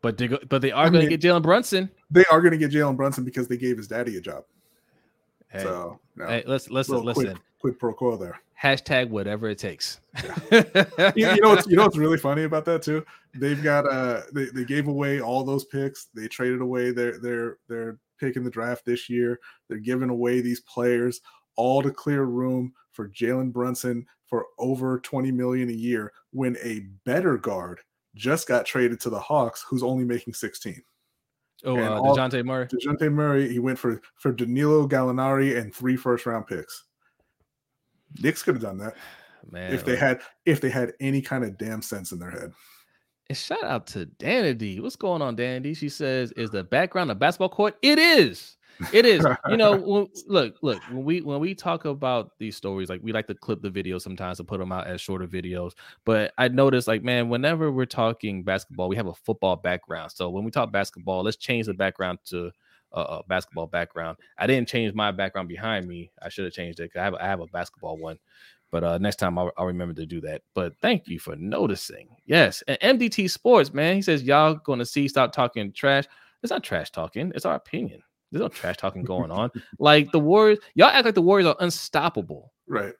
But 0.00 0.18
they 0.18 0.28
go, 0.28 0.38
but 0.48 0.62
they 0.62 0.72
are 0.72 0.90
going 0.90 1.04
to 1.04 1.16
get 1.16 1.20
Jalen 1.20 1.42
Brunson. 1.42 1.90
They 2.10 2.24
are 2.30 2.40
going 2.40 2.52
to 2.52 2.58
get 2.58 2.70
Jalen 2.70 2.96
Brunson 2.96 3.24
because 3.24 3.48
they 3.48 3.56
gave 3.56 3.76
his 3.76 3.88
daddy 3.88 4.16
a 4.16 4.20
job. 4.20 4.44
Hey, 5.56 5.62
so 5.62 6.00
no, 6.16 6.26
hey, 6.26 6.44
let's 6.46 6.70
listen. 6.70 7.02
Listen, 7.02 7.24
quick, 7.24 7.38
quick 7.60 7.78
pro 7.78 7.92
quo 7.92 8.16
there. 8.16 8.40
Hashtag 8.60 9.10
whatever 9.10 9.48
it 9.48 9.58
takes. 9.58 10.00
Yeah. 10.24 11.12
you, 11.14 11.28
you, 11.28 11.40
know 11.40 11.50
what's 11.50 11.66
you 11.68 11.76
know 11.76 11.84
what's 11.84 11.96
really 11.96 12.18
funny 12.18 12.44
about 12.44 12.64
that 12.66 12.82
too? 12.82 13.04
They've 13.34 13.62
got 13.62 13.86
uh 13.86 14.22
they, 14.32 14.46
they 14.46 14.64
gave 14.64 14.88
away 14.88 15.20
all 15.20 15.44
those 15.44 15.64
picks. 15.64 16.06
They 16.14 16.26
traded 16.28 16.60
away 16.60 16.90
their 16.90 17.18
their 17.18 17.58
their 17.68 17.98
pick 18.18 18.36
in 18.36 18.44
the 18.44 18.50
draft 18.50 18.84
this 18.84 19.08
year. 19.10 19.38
They're 19.68 19.78
giving 19.78 20.10
away 20.10 20.40
these 20.40 20.60
players 20.60 21.20
all 21.56 21.82
to 21.82 21.90
clear 21.90 22.24
room 22.24 22.72
for 22.92 23.08
Jalen 23.08 23.52
Brunson 23.52 24.06
for 24.26 24.46
over 24.58 24.98
20 25.00 25.30
million 25.32 25.68
a 25.68 25.72
year 25.72 26.12
when 26.32 26.56
a 26.62 26.80
better 27.04 27.36
guard 27.36 27.80
just 28.14 28.48
got 28.48 28.66
traded 28.66 29.00
to 29.00 29.10
the 29.10 29.20
Hawks, 29.20 29.64
who's 29.68 29.82
only 29.82 30.04
making 30.04 30.34
16. 30.34 30.82
Oh, 31.64 31.78
uh, 31.78 32.00
Dejounte 32.00 32.44
Murray. 32.44 32.66
Dejounte 32.66 33.10
Murray, 33.12 33.50
he 33.50 33.58
went 33.58 33.78
for 33.78 34.00
for 34.16 34.32
Danilo 34.32 34.86
Gallinari 34.86 35.58
and 35.58 35.74
three 35.74 35.96
first 35.96 36.26
round 36.26 36.46
picks. 36.46 36.84
Knicks 38.20 38.42
could 38.42 38.54
have 38.54 38.62
done 38.62 38.78
that, 38.78 38.96
man. 39.50 39.72
If 39.72 39.84
they 39.84 39.96
had 39.96 40.20
if 40.44 40.60
they 40.60 40.70
had 40.70 40.92
any 41.00 41.22
kind 41.22 41.44
of 41.44 41.56
damn 41.58 41.82
sense 41.82 42.12
in 42.12 42.18
their 42.18 42.30
head. 42.30 42.52
And 43.28 43.36
shout 43.36 43.64
out 43.64 43.86
to 43.88 44.06
Danity. 44.06 44.80
What's 44.80 44.94
going 44.94 45.22
on, 45.22 45.36
Danity? 45.36 45.76
She 45.76 45.88
says, 45.88 46.30
"Is 46.32 46.50
the 46.50 46.62
background 46.62 47.10
a 47.10 47.14
basketball 47.14 47.48
court? 47.48 47.76
It 47.82 47.98
is. 47.98 48.56
It 48.92 49.06
is. 49.06 49.26
you 49.48 49.56
know, 49.56 49.76
when, 49.76 50.08
look, 50.26 50.56
look. 50.62 50.82
When 50.90 51.04
we 51.04 51.20
when 51.20 51.40
we 51.40 51.54
talk 51.54 51.84
about 51.84 52.32
these 52.38 52.56
stories, 52.56 52.88
like 52.88 53.00
we 53.02 53.12
like 53.12 53.26
to 53.28 53.34
clip 53.34 53.62
the 53.62 53.70
videos 53.70 54.02
sometimes 54.02 54.38
to 54.38 54.44
put 54.44 54.58
them 54.58 54.72
out 54.72 54.86
as 54.86 55.00
shorter 55.00 55.26
videos. 55.26 55.72
But 56.04 56.32
I 56.38 56.48
noticed, 56.48 56.88
like, 56.88 57.02
man, 57.02 57.28
whenever 57.28 57.70
we're 57.70 57.86
talking 57.86 58.42
basketball, 58.42 58.88
we 58.88 58.96
have 58.96 59.06
a 59.06 59.14
football 59.14 59.56
background. 59.56 60.12
So 60.12 60.28
when 60.30 60.44
we 60.44 60.50
talk 60.50 60.72
basketball, 60.72 61.22
let's 61.22 61.36
change 61.36 61.66
the 61.66 61.74
background 61.74 62.18
to 62.26 62.50
a, 62.92 63.22
basketball 63.28 63.66
background. 63.66 64.18
I 64.38 64.46
didn't 64.46 64.68
change 64.68 64.94
my 64.94 65.10
background 65.10 65.48
behind 65.48 65.86
me. 65.86 66.10
I 66.22 66.28
should 66.28 66.44
have 66.44 66.54
changed 66.54 66.80
it. 66.80 66.90
I 66.96 67.02
have 67.02 67.14
I 67.14 67.26
have 67.26 67.40
a 67.40 67.46
basketball 67.46 67.98
one. 67.98 68.18
But 68.70 68.82
uh, 68.82 68.98
next 68.98 69.16
time 69.16 69.38
I'll, 69.38 69.52
I'll, 69.56 69.66
remember 69.66 69.94
to 69.94 70.06
do 70.06 70.20
that. 70.22 70.42
But 70.54 70.74
thank 70.82 71.06
you 71.06 71.20
for 71.20 71.36
noticing. 71.36 72.08
Yes, 72.26 72.62
and 72.66 73.00
MDT 73.00 73.30
Sports, 73.30 73.72
man. 73.72 73.94
He 73.94 74.02
says 74.02 74.24
y'all 74.24 74.54
going 74.54 74.80
to 74.80 74.86
see 74.86 75.08
stop 75.08 75.32
talking 75.32 75.72
trash. 75.72 76.04
It's 76.42 76.50
not 76.50 76.64
trash 76.64 76.90
talking. 76.90 77.32
It's 77.34 77.46
our 77.46 77.54
opinion. 77.54 78.02
There's 78.30 78.42
no 78.42 78.48
trash 78.48 78.76
talking 78.76 79.04
going 79.04 79.30
on. 79.30 79.50
like 79.78 80.10
the 80.12 80.18
Warriors, 80.18 80.58
y'all 80.74 80.88
act 80.88 81.04
like 81.04 81.14
the 81.14 81.22
Warriors 81.22 81.46
are 81.46 81.56
unstoppable. 81.60 82.52
Right. 82.66 82.94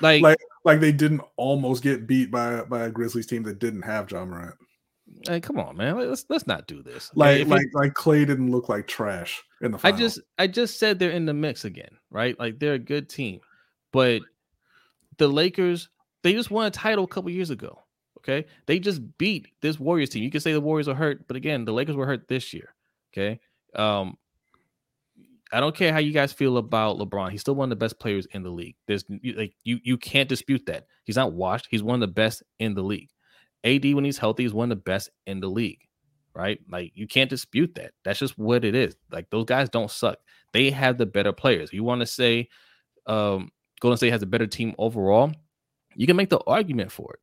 Like 0.00 0.22
like 0.22 0.38
like 0.64 0.80
they 0.80 0.92
didn't 0.92 1.22
almost 1.36 1.82
get 1.82 2.06
beat 2.06 2.30
by 2.30 2.62
by 2.62 2.84
a 2.84 2.90
Grizzlies 2.90 3.26
team 3.26 3.42
that 3.44 3.58
didn't 3.58 3.82
have 3.82 4.06
John 4.06 4.30
Morant. 4.30 4.54
Hey, 5.26 5.40
come 5.40 5.58
on, 5.58 5.76
man. 5.76 5.98
Let's 5.98 6.24
let's 6.28 6.46
not 6.46 6.66
do 6.66 6.82
this. 6.82 7.10
Like 7.14 7.46
like 7.46 7.66
it, 7.66 7.74
like 7.74 7.94
Clay 7.94 8.24
didn't 8.24 8.50
look 8.50 8.68
like 8.68 8.86
trash 8.86 9.42
in 9.60 9.72
the. 9.72 9.78
Final. 9.78 9.94
I 9.94 9.98
just 9.98 10.20
I 10.38 10.46
just 10.46 10.78
said 10.78 10.98
they're 10.98 11.10
in 11.10 11.26
the 11.26 11.34
mix 11.34 11.64
again, 11.64 11.90
right? 12.10 12.38
Like 12.38 12.58
they're 12.58 12.74
a 12.74 12.78
good 12.78 13.10
team, 13.10 13.40
but 13.92 14.22
the 15.18 15.28
Lakers, 15.28 15.90
they 16.22 16.32
just 16.32 16.50
won 16.50 16.66
a 16.66 16.70
title 16.70 17.04
a 17.04 17.08
couple 17.08 17.30
years 17.30 17.50
ago. 17.50 17.82
Okay. 18.18 18.46
They 18.66 18.78
just 18.78 19.00
beat 19.18 19.48
this 19.62 19.78
Warriors 19.78 20.10
team. 20.10 20.22
You 20.22 20.30
can 20.30 20.40
say 20.40 20.52
the 20.52 20.60
Warriors 20.60 20.88
are 20.88 20.94
hurt, 20.94 21.26
but 21.26 21.36
again, 21.36 21.64
the 21.64 21.72
Lakers 21.72 21.96
were 21.96 22.06
hurt 22.06 22.28
this 22.28 22.52
year. 22.52 22.74
Okay. 23.12 23.40
Um, 23.74 24.16
I 25.52 25.60
don't 25.60 25.74
care 25.74 25.92
how 25.92 25.98
you 25.98 26.12
guys 26.12 26.32
feel 26.32 26.56
about 26.58 26.98
LeBron. 26.98 27.30
He's 27.30 27.40
still 27.40 27.54
one 27.54 27.66
of 27.66 27.70
the 27.70 27.84
best 27.84 27.98
players 27.98 28.26
in 28.32 28.42
the 28.42 28.50
league. 28.50 28.76
There's 28.86 29.04
like 29.36 29.54
you 29.64 29.78
you 29.82 29.96
can't 29.98 30.28
dispute 30.28 30.66
that. 30.66 30.86
He's 31.04 31.16
not 31.16 31.32
washed. 31.32 31.68
He's 31.70 31.82
one 31.82 31.96
of 31.96 32.00
the 32.00 32.12
best 32.12 32.42
in 32.58 32.74
the 32.74 32.82
league. 32.82 33.10
AD 33.64 33.94
when 33.94 34.04
he's 34.04 34.18
healthy 34.18 34.44
is 34.44 34.54
one 34.54 34.70
of 34.70 34.78
the 34.78 34.82
best 34.82 35.10
in 35.26 35.40
the 35.40 35.48
league. 35.48 35.80
Right? 36.34 36.60
Like 36.70 36.92
you 36.94 37.06
can't 37.08 37.30
dispute 37.30 37.74
that. 37.74 37.92
That's 38.04 38.20
just 38.20 38.38
what 38.38 38.64
it 38.64 38.74
is. 38.74 38.96
Like 39.10 39.28
those 39.30 39.44
guys 39.44 39.68
don't 39.68 39.90
suck. 39.90 40.18
They 40.52 40.70
have 40.70 40.98
the 40.98 41.06
better 41.06 41.32
players. 41.32 41.72
You 41.72 41.84
want 41.84 42.00
to 42.00 42.06
say 42.06 42.48
um 43.06 43.50
Golden 43.80 43.96
State 43.96 44.12
has 44.12 44.22
a 44.22 44.26
better 44.26 44.46
team 44.46 44.74
overall, 44.78 45.32
you 45.96 46.06
can 46.06 46.16
make 46.16 46.30
the 46.30 46.40
argument 46.46 46.92
for 46.92 47.14
it. 47.14 47.20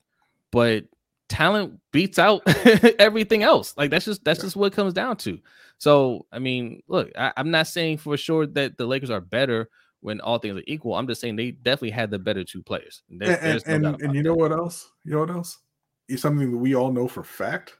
But 0.51 0.86
talent 1.30 1.80
beats 1.91 2.19
out 2.19 2.41
everything 2.99 3.43
else. 3.43 3.73
Like 3.78 3.91
that's 3.91 4.05
just 4.05 4.23
that's 4.23 4.41
just 4.41 4.55
what 4.55 4.67
it 4.67 4.75
comes 4.75 4.93
down 4.93 5.17
to. 5.17 5.39
So 5.78 6.25
I 6.32 6.39
mean, 6.39 6.82
look, 6.88 7.11
I, 7.17 7.34
am 7.38 7.51
not 7.51 7.67
saying 7.67 7.97
for 7.97 8.17
sure 8.17 8.45
that 8.47 8.78
the 8.78 8.86
Lakers 8.86 9.09
are 9.09 9.21
better 9.21 9.69
when 10.01 10.21
all 10.21 10.39
things 10.39 10.57
are 10.57 10.63
equal. 10.67 10.95
I'm 10.95 11.07
just 11.07 11.21
saying 11.21 11.36
they 11.36 11.51
definitely 11.51 11.91
had 11.91 12.11
the 12.11 12.19
better 12.19 12.43
two 12.43 12.63
players. 12.63 13.03
There, 13.09 13.39
and 13.41 13.63
and, 13.65 13.84
no 13.84 13.89
and, 13.89 14.01
and 14.01 14.15
you 14.15 14.23
know 14.23 14.36
what 14.36 14.51
else? 14.51 14.91
You 15.03 15.13
know 15.13 15.19
what 15.19 15.32
else? 15.32 15.59
It's 16.07 16.21
something 16.21 16.51
that 16.51 16.57
we 16.57 16.75
all 16.75 16.91
know 16.91 17.07
for 17.07 17.23
fact. 17.23 17.78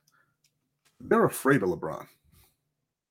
They're 1.00 1.26
afraid 1.26 1.64
of 1.64 1.70
LeBron. 1.70 2.08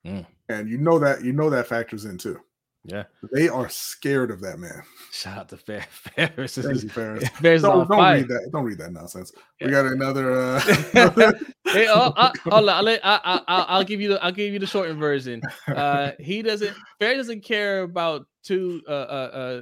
Mm. 0.07 0.27
And 0.49 0.69
you 0.69 0.79
know 0.79 0.99
that 0.99 1.25
you 1.25 1.33
know 1.33 1.51
that 1.51 1.67
factors 1.67 2.05
in 2.05 2.19
too. 2.19 2.41
Yeah, 2.87 3.05
they 3.33 3.49
are 3.49 3.69
scared 3.69 4.31
of 4.31 4.41
that 4.43 4.59
man. 4.59 4.83
Shout 5.11 5.39
out 5.39 5.49
to 5.49 5.57
Fer- 5.57 5.81
Ferris. 5.91 6.55
Thank 6.57 6.83
you, 6.83 6.89
Ferris. 6.89 7.29
Ferris 7.41 7.63
don't, 7.63 7.89
don't 7.89 7.99
read 7.99 8.29
that. 8.29 8.51
Don't 8.53 8.65
read 8.65 8.79
that 8.79 8.93
nonsense. 8.93 9.33
Yeah. 9.61 9.67
We 9.67 9.73
got 9.73 9.87
another. 9.87 10.33
Uh... 10.33 10.61
hey, 11.65 11.89
oh, 11.89 12.13
hold 12.45 12.69
on. 12.69 12.87
I'll, 12.87 12.89
I, 12.89 12.99
I, 13.03 13.43
I'll 13.47 13.85
give 13.85 14.01
you 14.01 14.11
the. 14.11 14.25
I'll 14.25 14.33
give 14.33 14.53
you 14.53 14.61
the 14.61 14.67
shortened 14.67 15.01
version. 15.01 15.43
Uh, 15.67 16.13
he 16.21 16.43
doesn't. 16.43 16.77
Ferris 17.01 17.17
doesn't 17.17 17.43
care 17.43 17.83
about 17.83 18.27
two. 18.45 18.83
Uh, 18.89 18.93
uh, 18.93 18.95
uh 18.95 19.61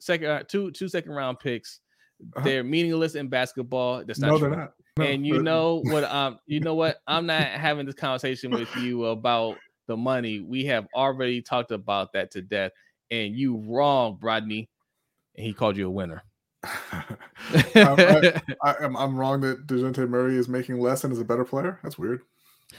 second, 0.00 0.26
uh, 0.28 0.42
two, 0.42 0.70
two 0.72 0.88
second 0.88 1.12
round 1.12 1.38
picks. 1.38 1.80
Uh-huh. 2.36 2.44
They're 2.44 2.64
meaningless 2.64 3.14
in 3.14 3.28
basketball. 3.28 4.04
That's 4.04 4.18
not 4.18 4.28
no, 4.28 4.38
true. 4.38 4.50
They're 4.50 4.58
not. 4.58 4.72
No, 4.98 5.04
and 5.04 5.26
you 5.26 5.42
know 5.42 5.82
what? 5.84 6.04
Um, 6.04 6.38
you 6.46 6.60
know 6.60 6.74
what? 6.74 6.98
I'm 7.06 7.24
not 7.26 7.42
having 7.42 7.86
this 7.86 7.94
conversation 7.94 8.50
with 8.50 8.74
you 8.76 9.06
about 9.06 9.56
the 9.90 9.96
money. 9.96 10.40
We 10.40 10.64
have 10.66 10.86
already 10.94 11.42
talked 11.42 11.72
about 11.72 12.12
that 12.12 12.30
to 12.32 12.42
death. 12.42 12.70
And 13.10 13.34
you 13.34 13.56
wrong, 13.56 14.18
Rodney. 14.22 14.70
And 15.36 15.44
he 15.44 15.52
called 15.52 15.76
you 15.76 15.88
a 15.88 15.90
winner. 15.90 16.22
I, 16.62 17.16
am 18.80 19.16
wrong 19.16 19.40
that 19.40 19.66
Dejounte 19.66 20.08
Murray 20.08 20.36
is 20.36 20.48
making 20.48 20.78
less 20.78 21.02
and 21.02 21.12
is 21.12 21.18
a 21.18 21.24
better 21.24 21.44
player. 21.44 21.80
That's 21.82 21.98
weird. 21.98 22.20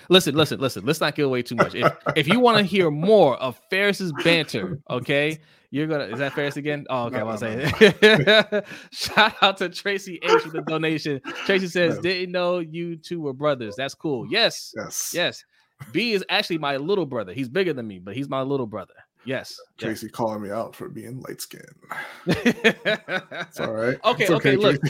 Listen, 0.07 0.35
listen, 0.35 0.61
listen. 0.61 0.85
Let's 0.85 1.01
not 1.01 1.15
give 1.15 1.25
away 1.25 1.41
too 1.41 1.55
much. 1.55 1.75
If, 1.75 1.91
if 2.15 2.27
you 2.29 2.39
want 2.39 2.59
to 2.59 2.63
hear 2.63 2.89
more 2.89 3.35
of 3.37 3.59
Ferris's 3.69 4.13
banter, 4.23 4.79
okay, 4.89 5.37
you're 5.69 5.87
gonna. 5.87 6.05
Is 6.05 6.19
that 6.19 6.31
Ferris 6.31 6.55
again? 6.55 6.85
Oh, 6.89 7.05
okay. 7.05 7.17
No, 7.17 7.21
I 7.21 7.31
was 7.31 7.41
no, 7.41 7.69
saying. 7.69 7.93
No. 8.01 8.61
Shout 8.91 9.33
out 9.41 9.57
to 9.57 9.67
Tracy 9.67 10.17
H 10.23 10.45
with 10.45 10.53
the 10.53 10.61
donation. 10.61 11.19
Tracy 11.45 11.67
says, 11.67 11.99
"Didn't 11.99 12.31
know 12.31 12.59
you 12.59 12.95
two 12.95 13.19
were 13.19 13.33
brothers. 13.33 13.75
That's 13.75 13.95
cool. 13.95 14.25
Yes, 14.29 14.73
yes, 14.77 15.11
yes. 15.13 15.43
B 15.91 16.13
is 16.13 16.23
actually 16.29 16.57
my 16.57 16.77
little 16.77 17.05
brother. 17.05 17.33
He's 17.33 17.49
bigger 17.49 17.73
than 17.73 17.87
me, 17.87 17.99
but 17.99 18.15
he's 18.15 18.29
my 18.29 18.41
little 18.41 18.67
brother. 18.67 18.93
Yes. 19.25 19.59
Tracy 19.77 20.07
yes. 20.07 20.11
calling 20.13 20.41
me 20.41 20.49
out 20.49 20.75
for 20.75 20.89
being 20.89 21.21
light 21.21 21.41
skinned. 21.41 21.65
it's 22.25 23.59
all 23.59 23.73
right. 23.73 23.99
Okay, 24.03 24.25
okay, 24.25 24.33
okay. 24.33 24.55
Look, 24.55 24.81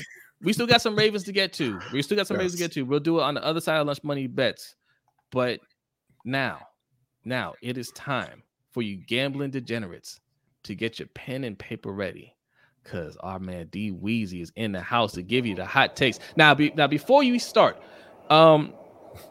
we 0.41 0.53
still 0.53 0.67
got 0.67 0.81
some 0.81 0.95
Ravens 0.95 1.23
to 1.23 1.31
get 1.31 1.53
to. 1.53 1.79
We 1.91 2.01
still 2.01 2.17
got 2.17 2.27
some 2.27 2.35
yes. 2.35 2.39
Ravens 2.39 2.53
to 2.53 2.59
get 2.59 2.71
to. 2.73 2.83
We'll 2.83 2.99
do 2.99 3.19
it 3.19 3.23
on 3.23 3.33
the 3.33 3.43
other 3.43 3.59
side 3.59 3.79
of 3.79 3.87
lunch 3.87 4.03
money 4.03 4.27
bets. 4.27 4.75
But 5.31 5.59
now, 6.25 6.59
now 7.25 7.53
it 7.61 7.77
is 7.77 7.91
time 7.91 8.43
for 8.71 8.81
you 8.81 8.97
gambling 8.97 9.51
degenerates 9.51 10.19
to 10.63 10.75
get 10.75 10.99
your 10.99 11.07
pen 11.09 11.43
and 11.43 11.57
paper 11.57 11.91
ready. 11.91 12.35
Cause 12.83 13.15
our 13.19 13.37
man 13.37 13.67
D 13.67 13.91
Weezy 13.91 14.41
is 14.41 14.51
in 14.55 14.71
the 14.71 14.81
house 14.81 15.11
to 15.13 15.21
give 15.21 15.45
you 15.45 15.53
the 15.53 15.65
hot 15.65 15.95
takes. 15.95 16.19
Now, 16.35 16.55
be, 16.55 16.71
now 16.75 16.87
before 16.87 17.21
you 17.21 17.37
start, 17.37 17.79
um, 18.31 18.73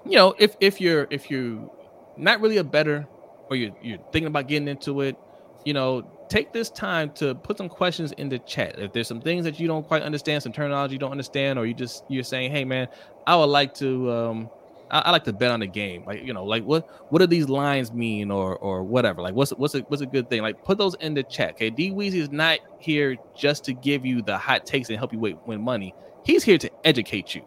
you 0.04 0.16
know, 0.16 0.34
if 0.38 0.56
if 0.60 0.80
you're 0.80 1.06
if 1.10 1.30
you're 1.30 1.70
not 2.16 2.40
really 2.40 2.58
a 2.58 2.64
better 2.64 3.06
or 3.48 3.56
you're 3.56 3.72
you're 3.82 3.98
thinking 4.12 4.26
about 4.26 4.48
getting 4.48 4.68
into 4.68 5.00
it, 5.00 5.16
you 5.64 5.72
know, 5.72 6.02
take 6.28 6.52
this 6.52 6.70
time 6.70 7.10
to 7.12 7.34
put 7.34 7.58
some 7.58 7.68
questions 7.68 8.12
in 8.12 8.28
the 8.28 8.38
chat. 8.40 8.78
If 8.78 8.92
there's 8.92 9.08
some 9.08 9.20
things 9.20 9.44
that 9.44 9.58
you 9.58 9.66
don't 9.66 9.86
quite 9.86 10.02
understand, 10.02 10.42
some 10.42 10.52
terminology 10.52 10.94
you 10.94 10.98
don't 10.98 11.10
understand, 11.10 11.58
or 11.58 11.66
you 11.66 11.74
just 11.74 12.04
you're 12.08 12.24
saying, 12.24 12.52
hey 12.52 12.64
man, 12.64 12.88
I 13.26 13.36
would 13.36 13.46
like 13.46 13.74
to 13.74 14.10
um 14.10 14.50
I, 14.90 15.00
I, 15.00 15.10
like 15.10 15.24
to 15.24 15.32
bet 15.32 15.50
on 15.52 15.60
the 15.60 15.66
game. 15.66 16.04
Like, 16.04 16.24
you 16.24 16.32
know, 16.32 16.44
like 16.44 16.64
what 16.64 16.88
what 17.10 17.20
do 17.20 17.26
these 17.26 17.48
lines 17.48 17.92
mean 17.92 18.30
or 18.30 18.56
or 18.56 18.82
whatever? 18.82 19.22
Like 19.22 19.34
what's 19.34 19.50
what's 19.52 19.74
a 19.74 19.80
what's 19.80 20.02
a 20.02 20.06
good 20.06 20.28
thing? 20.28 20.42
Like 20.42 20.64
put 20.64 20.78
those 20.78 20.94
in 20.96 21.14
the 21.14 21.22
chat. 21.22 21.50
Okay. 21.54 21.70
D 21.70 21.90
Weezy 21.90 22.14
is 22.14 22.30
not 22.30 22.58
here 22.78 23.16
just 23.36 23.64
to 23.64 23.72
give 23.72 24.04
you 24.04 24.22
the 24.22 24.36
hot 24.36 24.66
takes 24.66 24.88
and 24.88 24.98
help 24.98 25.12
you 25.12 25.18
wait, 25.18 25.36
win 25.46 25.60
money. 25.60 25.94
He's 26.24 26.44
here 26.44 26.58
to 26.58 26.70
educate 26.84 27.34
you. 27.34 27.42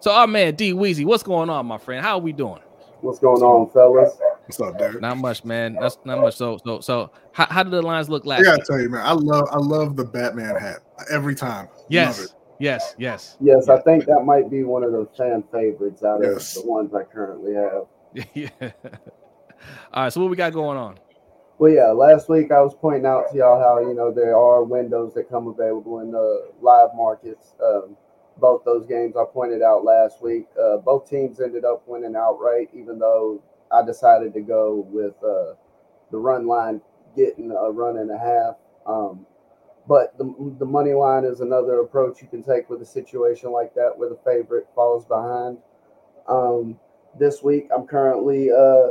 So 0.00 0.12
our 0.12 0.26
man 0.26 0.54
D 0.54 0.72
Weezy, 0.72 1.04
what's 1.04 1.22
going 1.22 1.50
on, 1.50 1.66
my 1.66 1.78
friend? 1.78 2.04
How 2.04 2.18
are 2.18 2.20
we 2.20 2.32
doing? 2.32 2.60
What's 3.00 3.18
going 3.18 3.42
on, 3.42 3.70
fellas? 3.70 4.18
What's 4.46 4.60
up, 4.60 4.78
Derek? 4.78 5.00
Not 5.00 5.18
much, 5.18 5.44
man. 5.44 5.76
That's 5.80 5.98
not 6.04 6.20
much. 6.20 6.36
So, 6.36 6.58
so, 6.64 6.80
so, 6.80 7.10
how, 7.32 7.46
how 7.46 7.62
did 7.62 7.72
the 7.72 7.82
lines 7.82 8.08
look 8.08 8.24
last? 8.24 8.40
I 8.40 8.44
gotta 8.44 8.64
tell 8.64 8.80
you, 8.80 8.88
man. 8.88 9.04
I 9.04 9.12
love, 9.12 9.48
I 9.50 9.58
love 9.58 9.96
the 9.96 10.04
Batman 10.04 10.56
hat 10.56 10.78
every 11.10 11.34
time. 11.34 11.68
Yes, 11.88 12.34
yes, 12.58 12.94
yes, 12.98 13.36
yes. 13.40 13.68
I 13.68 13.78
think 13.80 14.06
that 14.06 14.24
might 14.24 14.50
be 14.50 14.62
one 14.62 14.84
of 14.84 14.92
the 14.92 15.06
fan 15.16 15.44
favorites 15.52 16.02
out 16.02 16.20
yes. 16.22 16.56
of 16.56 16.62
the 16.62 16.68
ones 16.68 16.94
I 16.94 17.04
currently 17.04 17.54
have. 17.54 18.26
yeah. 18.34 18.48
All 19.92 20.04
right. 20.04 20.12
So, 20.12 20.20
what 20.20 20.30
we 20.30 20.36
got 20.36 20.52
going 20.52 20.78
on? 20.78 20.98
Well, 21.58 21.72
yeah. 21.72 21.88
Last 21.88 22.28
week 22.28 22.50
I 22.50 22.60
was 22.62 22.74
pointing 22.80 23.06
out 23.06 23.30
to 23.32 23.36
y'all 23.36 23.60
how 23.60 23.80
you 23.86 23.94
know 23.94 24.12
there 24.12 24.36
are 24.36 24.62
windows 24.64 25.12
that 25.14 25.28
come 25.28 25.48
available 25.48 26.00
in 26.00 26.10
the 26.10 26.50
live 26.60 26.90
markets. 26.94 27.54
Um, 27.62 27.96
both 28.40 28.64
those 28.64 28.86
games 28.86 29.16
I 29.16 29.24
pointed 29.24 29.62
out 29.62 29.84
last 29.84 30.22
week. 30.22 30.46
Uh, 30.60 30.78
both 30.78 31.08
teams 31.08 31.40
ended 31.40 31.64
up 31.64 31.82
winning 31.86 32.16
outright, 32.16 32.70
even 32.72 32.98
though 32.98 33.42
I 33.72 33.84
decided 33.84 34.32
to 34.34 34.40
go 34.40 34.86
with 34.90 35.14
uh, 35.22 35.54
the 36.10 36.18
run 36.18 36.46
line 36.46 36.80
getting 37.16 37.50
a 37.50 37.70
run 37.70 37.98
and 37.98 38.10
a 38.10 38.18
half. 38.18 38.56
Um, 38.86 39.26
but 39.88 40.16
the, 40.18 40.54
the 40.58 40.66
money 40.66 40.92
line 40.92 41.24
is 41.24 41.40
another 41.40 41.80
approach 41.80 42.20
you 42.20 42.28
can 42.28 42.42
take 42.42 42.68
with 42.68 42.82
a 42.82 42.86
situation 42.86 43.50
like 43.50 43.74
that 43.74 43.92
where 43.96 44.10
the 44.10 44.18
favorite 44.24 44.68
falls 44.74 45.04
behind. 45.06 45.58
Um, 46.28 46.78
this 47.18 47.42
week, 47.42 47.68
I'm 47.74 47.86
currently 47.86 48.50
uh, 48.50 48.88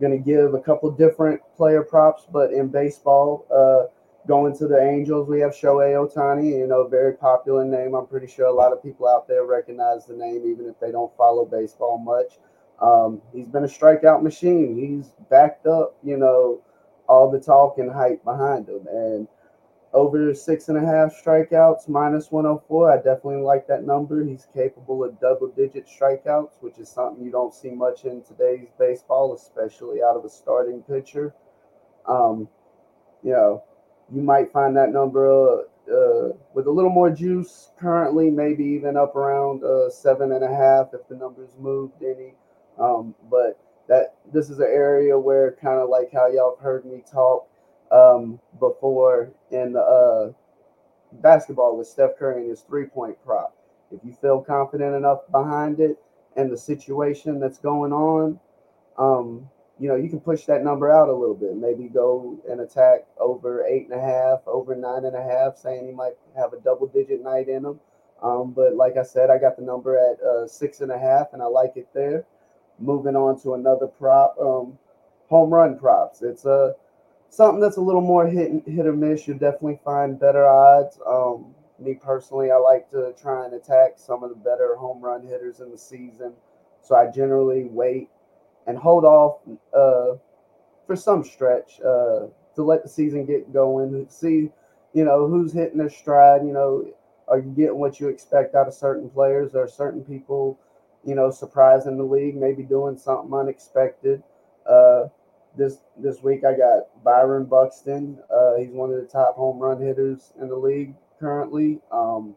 going 0.00 0.12
to 0.12 0.18
give 0.18 0.54
a 0.54 0.60
couple 0.60 0.90
different 0.92 1.40
player 1.56 1.82
props, 1.82 2.26
but 2.32 2.52
in 2.52 2.68
baseball, 2.68 3.44
uh, 3.52 3.92
going 4.26 4.56
to 4.58 4.66
the 4.66 4.80
Angels, 4.80 5.28
we 5.28 5.40
have 5.40 5.52
Shohei 5.52 5.94
Ohtani, 5.94 6.58
you 6.58 6.66
know, 6.66 6.86
very 6.86 7.14
popular 7.14 7.64
name. 7.64 7.94
I'm 7.94 8.06
pretty 8.06 8.26
sure 8.26 8.46
a 8.46 8.52
lot 8.52 8.72
of 8.72 8.82
people 8.82 9.08
out 9.08 9.28
there 9.28 9.44
recognize 9.44 10.06
the 10.06 10.14
name, 10.14 10.42
even 10.46 10.66
if 10.66 10.78
they 10.80 10.90
don't 10.90 11.14
follow 11.16 11.44
baseball 11.44 11.98
much. 11.98 12.38
Um, 12.80 13.22
he's 13.32 13.48
been 13.48 13.64
a 13.64 13.68
strikeout 13.68 14.22
machine. 14.22 14.76
He's 14.76 15.12
backed 15.30 15.66
up, 15.66 15.96
you 16.02 16.16
know, 16.16 16.62
all 17.08 17.30
the 17.30 17.40
talk 17.40 17.78
and 17.78 17.90
hype 17.90 18.22
behind 18.24 18.68
him. 18.68 18.86
And 18.90 19.28
over 19.92 20.34
six 20.34 20.68
and 20.68 20.76
a 20.76 20.84
half 20.84 21.14
strikeouts, 21.14 21.88
minus 21.88 22.30
104. 22.30 22.92
I 22.92 22.96
definitely 22.96 23.42
like 23.42 23.66
that 23.68 23.84
number. 23.84 24.24
He's 24.24 24.46
capable 24.52 25.04
of 25.04 25.18
double 25.20 25.48
digit 25.48 25.86
strikeouts, 25.86 26.52
which 26.60 26.78
is 26.78 26.88
something 26.88 27.24
you 27.24 27.30
don't 27.30 27.54
see 27.54 27.70
much 27.70 28.04
in 28.04 28.22
today's 28.22 28.68
baseball, 28.78 29.34
especially 29.34 30.02
out 30.02 30.16
of 30.16 30.24
a 30.24 30.28
starting 30.28 30.82
pitcher. 30.82 31.34
Um, 32.06 32.48
you 33.22 33.32
know, 33.32 33.64
you 34.12 34.22
might 34.22 34.52
find 34.52 34.76
that 34.76 34.92
number 34.92 35.30
uh, 35.30 35.62
uh, 35.92 36.32
with 36.54 36.66
a 36.66 36.70
little 36.70 36.90
more 36.90 37.10
juice 37.10 37.70
currently, 37.78 38.30
maybe 38.30 38.64
even 38.64 38.96
up 38.96 39.16
around 39.16 39.62
uh, 39.64 39.88
seven 39.90 40.32
and 40.32 40.44
a 40.44 40.48
half 40.48 40.88
if 40.92 41.06
the 41.08 41.16
numbers 41.16 41.50
moved 41.58 42.02
any. 42.02 42.34
Um, 42.78 43.14
but 43.30 43.58
that 43.88 44.16
this 44.32 44.50
is 44.50 44.58
an 44.58 44.68
area 44.68 45.18
where 45.18 45.52
kind 45.62 45.80
of 45.80 45.88
like 45.88 46.10
how 46.12 46.26
y'all 46.28 46.58
heard 46.60 46.84
me 46.84 47.02
talk 47.10 47.48
um, 47.92 48.40
before 48.58 49.30
in 49.50 49.72
the 49.72 49.80
uh, 49.80 50.32
basketball 51.20 51.76
with 51.76 51.86
Steph 51.86 52.18
Curry 52.18 52.42
and 52.42 52.50
his 52.50 52.60
three 52.62 52.86
point 52.86 53.16
prop. 53.24 53.56
If 53.92 54.00
you 54.04 54.12
feel 54.12 54.40
confident 54.40 54.94
enough 54.96 55.20
behind 55.30 55.78
it 55.80 55.98
and 56.36 56.50
the 56.50 56.56
situation 56.56 57.38
that's 57.38 57.58
going 57.58 57.92
on, 57.92 58.40
um, 58.98 59.48
you 59.78 59.88
know, 59.88 59.96
you 59.96 60.08
can 60.08 60.20
push 60.20 60.44
that 60.46 60.64
number 60.64 60.90
out 60.90 61.08
a 61.08 61.12
little 61.12 61.34
bit. 61.34 61.56
Maybe 61.56 61.88
go 61.88 62.38
and 62.48 62.60
attack 62.60 63.06
over 63.18 63.66
eight 63.66 63.88
and 63.90 63.98
a 63.98 64.02
half, 64.02 64.40
over 64.46 64.74
nine 64.74 65.04
and 65.04 65.14
a 65.14 65.22
half, 65.22 65.56
saying 65.56 65.86
he 65.86 65.92
might 65.92 66.14
have 66.36 66.52
a 66.52 66.60
double 66.60 66.86
digit 66.86 67.22
night 67.22 67.48
in 67.48 67.64
him. 67.64 67.80
Um, 68.22 68.52
but 68.52 68.74
like 68.74 68.96
I 68.96 69.02
said, 69.02 69.28
I 69.28 69.38
got 69.38 69.56
the 69.56 69.62
number 69.62 69.98
at 69.98 70.20
uh, 70.22 70.46
six 70.46 70.80
and 70.80 70.90
a 70.90 70.98
half, 70.98 71.34
and 71.34 71.42
I 71.42 71.46
like 71.46 71.76
it 71.76 71.88
there. 71.92 72.24
Moving 72.78 73.16
on 73.16 73.40
to 73.42 73.54
another 73.54 73.86
prop, 73.86 74.36
um, 74.40 74.78
home 75.28 75.52
run 75.52 75.78
props. 75.78 76.22
It's 76.22 76.46
a 76.46 76.50
uh, 76.50 76.72
something 77.28 77.60
that's 77.60 77.76
a 77.76 77.82
little 77.82 78.00
more 78.00 78.26
hit 78.26 78.66
hit 78.66 78.86
or 78.86 78.94
miss. 78.94 79.26
You'll 79.26 79.38
definitely 79.38 79.80
find 79.84 80.18
better 80.18 80.46
odds. 80.46 80.98
Um, 81.06 81.54
me 81.78 81.94
personally, 81.94 82.50
I 82.50 82.56
like 82.56 82.90
to 82.90 83.14
try 83.20 83.44
and 83.44 83.54
attack 83.54 83.94
some 83.96 84.22
of 84.22 84.30
the 84.30 84.36
better 84.36 84.76
home 84.76 85.00
run 85.02 85.22
hitters 85.22 85.60
in 85.60 85.70
the 85.70 85.78
season. 85.78 86.32
So 86.80 86.94
I 86.94 87.10
generally 87.10 87.64
wait 87.64 88.08
and 88.66 88.76
hold 88.76 89.04
off 89.04 89.40
uh, 89.74 90.16
for 90.86 90.96
some 90.96 91.24
stretch 91.24 91.80
uh, 91.80 92.26
to 92.54 92.62
let 92.62 92.82
the 92.82 92.88
season 92.88 93.26
get 93.26 93.52
going. 93.52 94.06
See, 94.08 94.50
you 94.92 95.04
know, 95.04 95.26
who's 95.28 95.52
hitting 95.52 95.78
their 95.78 95.90
stride. 95.90 96.42
You 96.46 96.52
know, 96.52 96.86
are 97.28 97.38
you 97.38 97.50
getting 97.50 97.78
what 97.78 98.00
you 98.00 98.08
expect 98.08 98.54
out 98.54 98.68
of 98.68 98.74
certain 98.74 99.10
players? 99.10 99.54
Are 99.54 99.68
certain 99.68 100.04
people, 100.04 100.58
you 101.04 101.14
know, 101.14 101.30
surprising 101.30 101.96
the 101.96 102.04
league, 102.04 102.36
maybe 102.36 102.62
doing 102.62 102.96
something 102.96 103.32
unexpected. 103.32 104.22
Uh, 104.68 105.04
this 105.56 105.78
this 105.96 106.22
week 106.22 106.44
I 106.44 106.52
got 106.52 107.02
Byron 107.02 107.44
Buxton. 107.44 108.18
Uh, 108.30 108.56
he's 108.56 108.70
one 108.70 108.90
of 108.90 108.96
the 108.96 109.06
top 109.06 109.36
home 109.36 109.58
run 109.58 109.80
hitters 109.80 110.32
in 110.40 110.48
the 110.48 110.56
league 110.56 110.94
currently. 111.18 111.80
Um, 111.90 112.36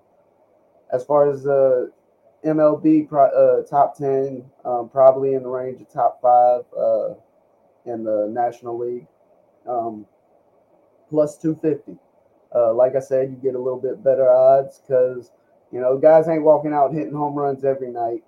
as 0.92 1.04
far 1.04 1.30
as 1.30 1.46
uh, 1.46 1.88
MLB 2.46 3.12
uh, 3.12 3.64
top 3.68 3.98
10, 3.98 4.44
um, 4.66 4.90
probably 4.90 5.34
in 5.34 5.44
the 5.44 5.50
range 5.50 5.82
of 5.82 5.92
top 5.92 6.22
five 6.22 6.62
uh, 6.78 7.14
in 7.86 8.04
the 8.04 8.28
National 8.32 8.78
League. 8.78 9.08
Um, 9.68 10.06
plus 11.10 11.38
250. 11.38 11.98
Uh, 12.56 12.74
like 12.74 12.96
I 12.96 13.00
said, 13.00 13.30
you 13.30 13.36
get 13.38 13.56
a 13.56 13.62
little 13.62 13.80
bit 13.80 14.04
better 14.04 14.30
odds 14.30 14.80
because, 14.80 15.32
you 15.72 15.80
know, 15.80 15.98
guys 15.98 16.28
ain't 16.28 16.44
walking 16.44 16.74
out 16.74 16.94
hitting 16.94 17.14
home 17.14 17.36
runs 17.36 17.64
every 17.64 17.92
night, 17.92 18.24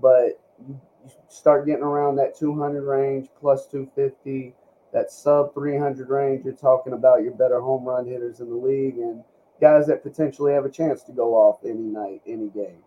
but 0.00 0.40
you 0.66 0.80
start 1.28 1.66
getting 1.66 1.82
around 1.82 2.16
that 2.16 2.38
200 2.38 2.82
range, 2.82 3.28
plus 3.38 3.66
250, 3.66 4.54
that 4.92 5.10
sub 5.10 5.52
300 5.52 6.08
range, 6.08 6.44
you're 6.44 6.54
talking 6.54 6.94
about 6.94 7.22
your 7.22 7.32
better 7.32 7.60
home 7.60 7.84
run 7.84 8.06
hitters 8.06 8.40
in 8.40 8.48
the 8.48 8.56
league 8.56 8.96
and 8.96 9.22
guys 9.60 9.86
that 9.86 10.02
potentially 10.02 10.52
have 10.52 10.64
a 10.64 10.70
chance 10.70 11.02
to 11.02 11.12
go 11.12 11.34
off 11.34 11.58
any 11.64 11.74
night, 11.74 12.22
any 12.26 12.48
game. 12.48 12.82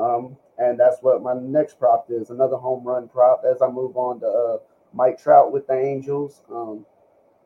Um, 0.00 0.36
and 0.58 0.78
that's 0.78 0.98
what 1.00 1.22
my 1.22 1.34
next 1.34 1.78
prop 1.78 2.06
is 2.08 2.30
another 2.30 2.56
home 2.56 2.84
run 2.84 3.08
prop 3.08 3.42
as 3.50 3.60
I 3.62 3.68
move 3.68 3.96
on 3.96 4.20
to 4.20 4.26
uh, 4.26 4.58
Mike 4.94 5.22
Trout 5.22 5.52
with 5.52 5.66
the 5.66 5.74
Angels. 5.74 6.42
Um, 6.50 6.86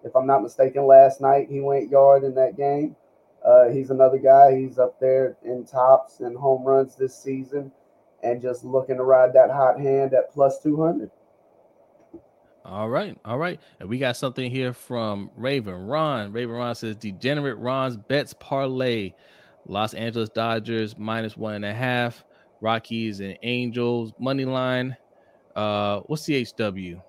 if 0.05 0.15
I'm 0.15 0.27
not 0.27 0.43
mistaken, 0.43 0.87
last 0.87 1.21
night 1.21 1.49
he 1.51 1.61
went 1.61 1.91
yard 1.91 2.25
in 2.25 2.35
that 2.35 2.57
game. 2.57 2.97
Uh, 3.45 3.69
he's 3.69 3.91
another 3.91 4.19
guy. 4.19 4.57
He's 4.57 4.79
up 4.79 4.99
there 5.01 5.37
in 5.45 5.65
tops 5.65 6.21
and 6.21 6.37
home 6.37 6.65
runs 6.65 6.97
this 6.97 7.17
season 7.17 7.73
and 8.23 8.41
just 8.41 8.65
looking 8.65 8.97
to 8.97 9.05
ride 9.05 9.33
that 9.35 9.51
hot 9.51 9.79
hand 9.79 10.15
at 10.15 10.33
plus 10.33 10.61
200. 10.63 11.11
All 12.65 12.89
right, 12.89 13.19
all 13.27 13.37
right. 13.37 13.61
And 13.79 13.89
we 13.89 13.99
got 13.99 14.17
something 14.17 14.51
here 14.51 14.73
from 14.73 15.31
Raven 15.37 15.87
Ron. 15.87 16.33
Raven 16.33 16.55
Ron 16.55 16.75
says 16.75 16.97
Degenerate 16.97 17.59
Ron's 17.59 17.99
bets 17.99 18.33
parlay. 18.33 19.13
Los 19.67 19.93
Angeles 19.95 20.31
Dodgers 20.31 20.97
minus 20.97 21.37
one 21.37 21.55
and 21.55 21.65
a 21.65 21.75
half. 21.75 22.25
Rockies 22.61 23.21
and 23.21 23.39
Angels 23.43 24.13
money 24.19 24.45
line. 24.45 24.97
Uh, 25.55 26.01
what's 26.07 26.25
the 26.25 26.45
HW? 26.45 27.01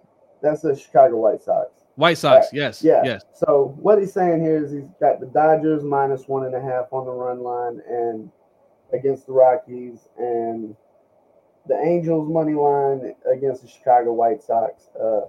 That's 0.41 0.61
the 0.61 0.75
Chicago 0.75 1.17
White 1.17 1.41
Sox. 1.41 1.69
White 1.95 2.17
Sox, 2.17 2.47
yes, 2.51 2.83
yeah. 2.83 3.01
yes. 3.05 3.23
So 3.33 3.75
what 3.79 3.99
he's 3.99 4.13
saying 4.13 4.41
here 4.41 4.63
is 4.63 4.71
he's 4.71 4.83
got 4.99 5.19
the 5.19 5.27
Dodgers 5.27 5.83
minus 5.83 6.27
one 6.27 6.45
and 6.45 6.53
a 6.53 6.61
half 6.61 6.91
on 6.91 7.05
the 7.05 7.11
run 7.11 7.41
line 7.41 7.81
and 7.87 8.29
against 8.93 9.27
the 9.27 9.33
Rockies, 9.33 10.07
and 10.17 10.75
the 11.67 11.77
Angels 11.79 12.29
money 12.29 12.53
line 12.53 13.15
against 13.31 13.61
the 13.61 13.67
Chicago 13.67 14.13
White 14.13 14.43
Sox. 14.43 14.89
Uh, 14.99 15.21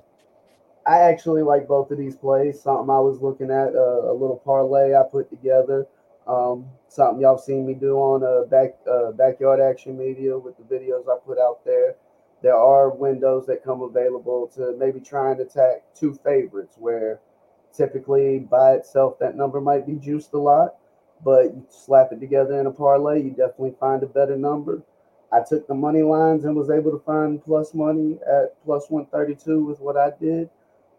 I 0.87 1.01
actually 1.01 1.43
like 1.43 1.67
both 1.67 1.91
of 1.91 1.99
these 1.99 2.17
plays. 2.17 2.61
Something 2.61 2.91
I 2.91 3.01
was 3.01 3.21
looking 3.21 3.51
at 3.51 3.75
uh, 3.75 4.11
a 4.11 4.15
little 4.15 4.41
parlay 4.45 4.95
I 4.95 5.03
put 5.11 5.31
together. 5.31 5.87
Um, 6.27 6.67
something 6.89 7.21
y'all 7.21 7.39
seen 7.39 7.67
me 7.67 7.75
do 7.75 7.97
on 7.97 8.25
uh, 8.25 8.47
back 8.49 8.77
uh, 8.91 9.13
backyard 9.13 9.61
action 9.61 9.97
media 9.97 10.37
with 10.37 10.57
the 10.57 10.65
videos 10.65 11.09
I 11.09 11.19
put 11.25 11.39
out 11.39 11.65
there. 11.65 11.95
There 12.43 12.57
are 12.57 12.91
windows 12.91 13.47
that 13.47 13.65
come 13.65 13.83
available 13.83 14.49
to 14.57 14.77
maybe 14.79 15.01
try 15.01 15.33
and 15.33 15.41
attack 15.41 15.85
two 15.95 16.15
favorites 16.25 16.77
where 16.79 17.21
typically 17.77 18.41
by 18.41 18.75
itself 18.75 19.19
that 19.21 19.37
number 19.37 19.61
might 19.61 19.87
be 19.87 19.95
juiced 19.95 20.33
a 20.33 20.39
lot, 20.39 20.77
but 21.25 21.45
you 21.45 21.67
slap 21.71 22.13
it 22.13 22.21
together 22.21 22.59
in 22.61 22.67
a 22.67 22.73
parlay, 22.73 23.23
you 23.23 23.31
definitely 23.31 23.75
find 23.79 24.03
a 24.03 24.07
better 24.07 24.37
number. 24.37 24.83
I 25.33 25.41
took 25.47 25.67
the 25.67 25.75
money 25.75 26.03
lines 26.03 26.45
and 26.45 26.57
was 26.57 26.71
able 26.71 26.93
to 26.93 27.03
find 27.05 27.43
plus 27.43 27.75
money 27.75 28.19
at 28.27 28.63
plus 28.65 28.89
132 28.89 29.65
with 29.65 29.81
what 29.81 29.97
I 29.97 30.11
did. 30.21 30.51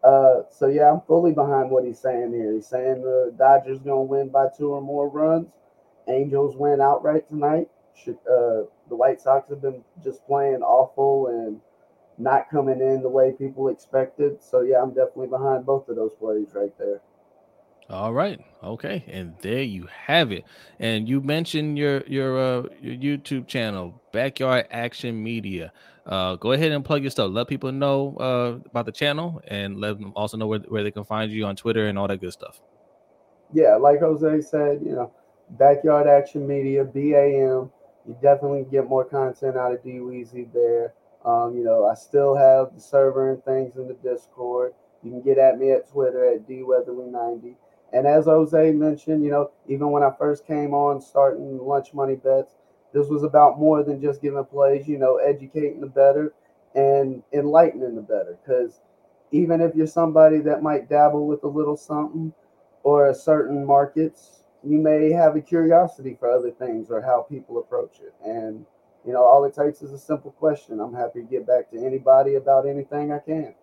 Uh, 0.07 0.43
so 0.51 0.67
yeah, 0.67 0.91
I'm 0.91 1.01
fully 1.01 1.33
behind 1.33 1.69
what 1.69 1.83
he's 1.85 1.99
saying 1.99 2.31
here. 2.33 2.53
He's 2.53 2.67
saying 2.67 3.01
the 3.01 3.33
Dodgers 3.37 3.79
gonna 3.79 4.03
win 4.03 4.29
by 4.29 4.47
two 4.57 4.71
or 4.71 4.81
more 4.81 5.09
runs. 5.09 5.49
Angels 6.07 6.55
win 6.55 6.79
outright 6.79 7.27
tonight. 7.27 7.69
Should, 7.93 8.17
uh, 8.29 8.63
the 8.89 8.95
White 8.95 9.19
Sox 9.19 9.49
have 9.49 9.61
been 9.61 9.83
just 10.03 10.25
playing 10.25 10.61
awful 10.63 11.27
and 11.27 11.59
not 12.17 12.49
coming 12.49 12.81
in 12.81 13.01
the 13.01 13.09
way 13.09 13.33
people 13.33 13.67
expected. 13.69 14.41
So 14.41 14.61
yeah, 14.61 14.81
I'm 14.81 14.91
definitely 14.91 15.27
behind 15.27 15.65
both 15.65 15.89
of 15.89 15.97
those 15.97 16.13
plays 16.15 16.49
right 16.55 16.77
there. 16.79 17.01
All 17.89 18.13
right. 18.13 18.39
Okay. 18.63 19.05
And 19.07 19.35
there 19.41 19.61
you 19.63 19.87
have 20.05 20.31
it. 20.31 20.43
And 20.79 21.07
you 21.07 21.21
mentioned 21.21 21.77
your 21.77 22.03
your 22.05 22.37
uh 22.37 22.63
your 22.81 22.95
YouTube 22.95 23.47
channel, 23.47 24.01
Backyard 24.11 24.67
Action 24.71 25.23
Media. 25.23 25.71
Uh 26.05 26.35
go 26.35 26.51
ahead 26.51 26.73
and 26.73 26.83
plug 26.83 27.01
your 27.01 27.11
stuff. 27.11 27.31
Let 27.31 27.47
people 27.47 27.71
know 27.71 28.17
uh 28.17 28.59
about 28.69 28.87
the 28.87 28.91
channel 28.91 29.41
and 29.47 29.79
let 29.79 29.99
them 29.99 30.11
also 30.15 30.35
know 30.35 30.47
where, 30.47 30.59
where 30.59 30.83
they 30.83 30.91
can 30.91 31.05
find 31.05 31.31
you 31.31 31.45
on 31.45 31.55
Twitter 31.55 31.87
and 31.87 31.97
all 31.97 32.07
that 32.09 32.19
good 32.19 32.33
stuff. 32.33 32.59
Yeah, 33.53 33.75
like 33.75 34.01
Jose 34.01 34.41
said, 34.41 34.81
you 34.83 34.91
know, 34.91 35.13
Backyard 35.51 36.07
Action 36.07 36.45
Media, 36.45 36.83
BAM. 36.83 37.71
You 38.05 38.17
definitely 38.21 38.65
get 38.69 38.87
more 38.87 39.05
content 39.05 39.55
out 39.55 39.73
of 39.73 39.83
D 39.83 39.99
Weezy 39.99 40.51
there. 40.53 40.93
Um, 41.23 41.57
you 41.57 41.63
know, 41.63 41.85
I 41.85 41.93
still 41.93 42.35
have 42.35 42.73
the 42.75 42.81
server 42.81 43.31
and 43.31 43.43
things 43.45 43.77
in 43.77 43.87
the 43.87 43.93
Discord. 43.95 44.73
You 45.03 45.11
can 45.11 45.21
get 45.21 45.37
at 45.37 45.57
me 45.57 45.71
at 45.71 45.89
Twitter 45.89 46.33
at 46.33 46.47
dweatherly90. 46.47 47.55
And 47.93 48.05
as 48.05 48.25
Jose 48.25 48.71
mentioned, 48.71 49.23
you 49.23 49.31
know, 49.31 49.51
even 49.67 49.91
when 49.91 50.03
I 50.03 50.11
first 50.17 50.45
came 50.45 50.73
on 50.73 51.01
starting 51.01 51.57
lunch 51.57 51.93
money 51.93 52.15
bets, 52.15 52.53
this 52.93 53.07
was 53.07 53.23
about 53.23 53.59
more 53.59 53.83
than 53.83 54.01
just 54.01 54.21
giving 54.21 54.43
plays, 54.45 54.87
you 54.87 54.97
know, 54.97 55.17
educating 55.17 55.79
the 55.79 55.87
better 55.87 56.33
and 56.75 57.23
enlightening 57.33 57.95
the 57.95 58.01
better. 58.01 58.37
Because 58.43 58.81
even 59.31 59.61
if 59.61 59.75
you're 59.75 59.87
somebody 59.87 60.39
that 60.39 60.63
might 60.63 60.89
dabble 60.89 61.27
with 61.27 61.43
a 61.43 61.47
little 61.47 61.77
something 61.77 62.33
or 62.83 63.09
a 63.09 63.15
certain 63.15 63.65
markets, 63.65 64.43
you 64.63 64.77
may 64.77 65.11
have 65.11 65.35
a 65.35 65.41
curiosity 65.41 66.15
for 66.19 66.29
other 66.29 66.51
things 66.51 66.89
or 66.89 67.01
how 67.01 67.21
people 67.21 67.57
approach 67.59 67.99
it. 68.01 68.13
And, 68.25 68.65
you 69.05 69.13
know, 69.13 69.23
all 69.23 69.45
it 69.45 69.53
takes 69.53 69.81
is 69.81 69.91
a 69.91 69.99
simple 69.99 70.31
question. 70.31 70.79
I'm 70.79 70.93
happy 70.93 71.21
to 71.21 71.27
get 71.27 71.47
back 71.47 71.71
to 71.71 71.85
anybody 71.85 72.35
about 72.35 72.67
anything 72.67 73.11
I 73.11 73.19
can. 73.19 73.53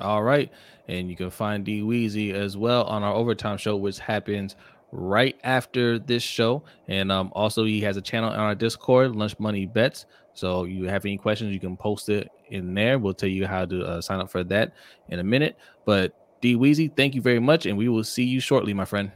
All 0.00 0.22
right. 0.22 0.50
And 0.86 1.10
you 1.10 1.16
can 1.16 1.30
find 1.30 1.64
D 1.64 1.82
Weezy 1.82 2.32
as 2.32 2.56
well 2.56 2.84
on 2.84 3.02
our 3.02 3.14
overtime 3.14 3.58
show, 3.58 3.76
which 3.76 3.98
happens 3.98 4.56
right 4.92 5.38
after 5.44 5.98
this 5.98 6.22
show. 6.22 6.62
And 6.86 7.12
um, 7.12 7.30
also, 7.34 7.64
he 7.64 7.80
has 7.82 7.96
a 7.96 8.02
channel 8.02 8.30
on 8.30 8.38
our 8.38 8.54
Discord, 8.54 9.14
Lunch 9.14 9.38
Money 9.38 9.66
Bets. 9.66 10.06
So, 10.34 10.64
you 10.64 10.84
have 10.84 11.04
any 11.04 11.18
questions, 11.18 11.52
you 11.52 11.60
can 11.60 11.76
post 11.76 12.08
it 12.08 12.28
in 12.48 12.74
there. 12.74 12.98
We'll 12.98 13.14
tell 13.14 13.28
you 13.28 13.46
how 13.46 13.64
to 13.66 13.84
uh, 13.84 14.00
sign 14.00 14.20
up 14.20 14.30
for 14.30 14.44
that 14.44 14.74
in 15.08 15.18
a 15.18 15.24
minute. 15.24 15.58
But 15.84 16.14
D 16.40 16.54
Weezy, 16.56 16.94
thank 16.96 17.14
you 17.14 17.20
very 17.20 17.40
much. 17.40 17.66
And 17.66 17.76
we 17.76 17.88
will 17.88 18.04
see 18.04 18.24
you 18.24 18.40
shortly, 18.40 18.72
my 18.72 18.84
friend. 18.84 19.10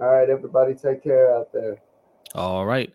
All 0.00 0.08
right, 0.08 0.28
everybody, 0.28 0.74
take 0.74 1.02
care 1.02 1.34
out 1.34 1.52
there. 1.52 1.80
All 2.34 2.66
right. 2.66 2.92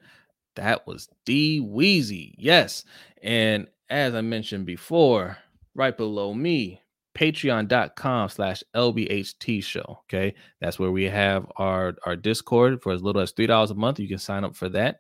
That 0.56 0.86
was 0.86 1.10
D 1.26 1.62
Weezy. 1.62 2.36
Yes. 2.38 2.86
And 3.22 3.68
as 3.90 4.14
I 4.14 4.22
mentioned 4.22 4.66
before, 4.66 5.38
right 5.74 5.96
below 5.96 6.34
me, 6.34 6.82
patreon.com 7.16 8.30
slash 8.30 8.64
lbht 8.76 9.64
show 9.64 10.00
okay? 10.06 10.34
That's 10.60 10.80
where 10.80 10.92
we 10.92 11.04
have 11.06 11.46
our 11.58 11.96
our 12.06 12.16
discord 12.16 12.82
for 12.82 12.92
as 12.92 13.02
little 13.02 13.22
as 13.22 13.32
three 13.32 13.48
dollars 13.48 13.72
a 13.72 13.76
month. 13.76 14.00
You 14.00 14.08
can 14.08 14.18
sign 14.18 14.44
up 14.44 14.56
for 14.56 14.70
that. 14.70 15.00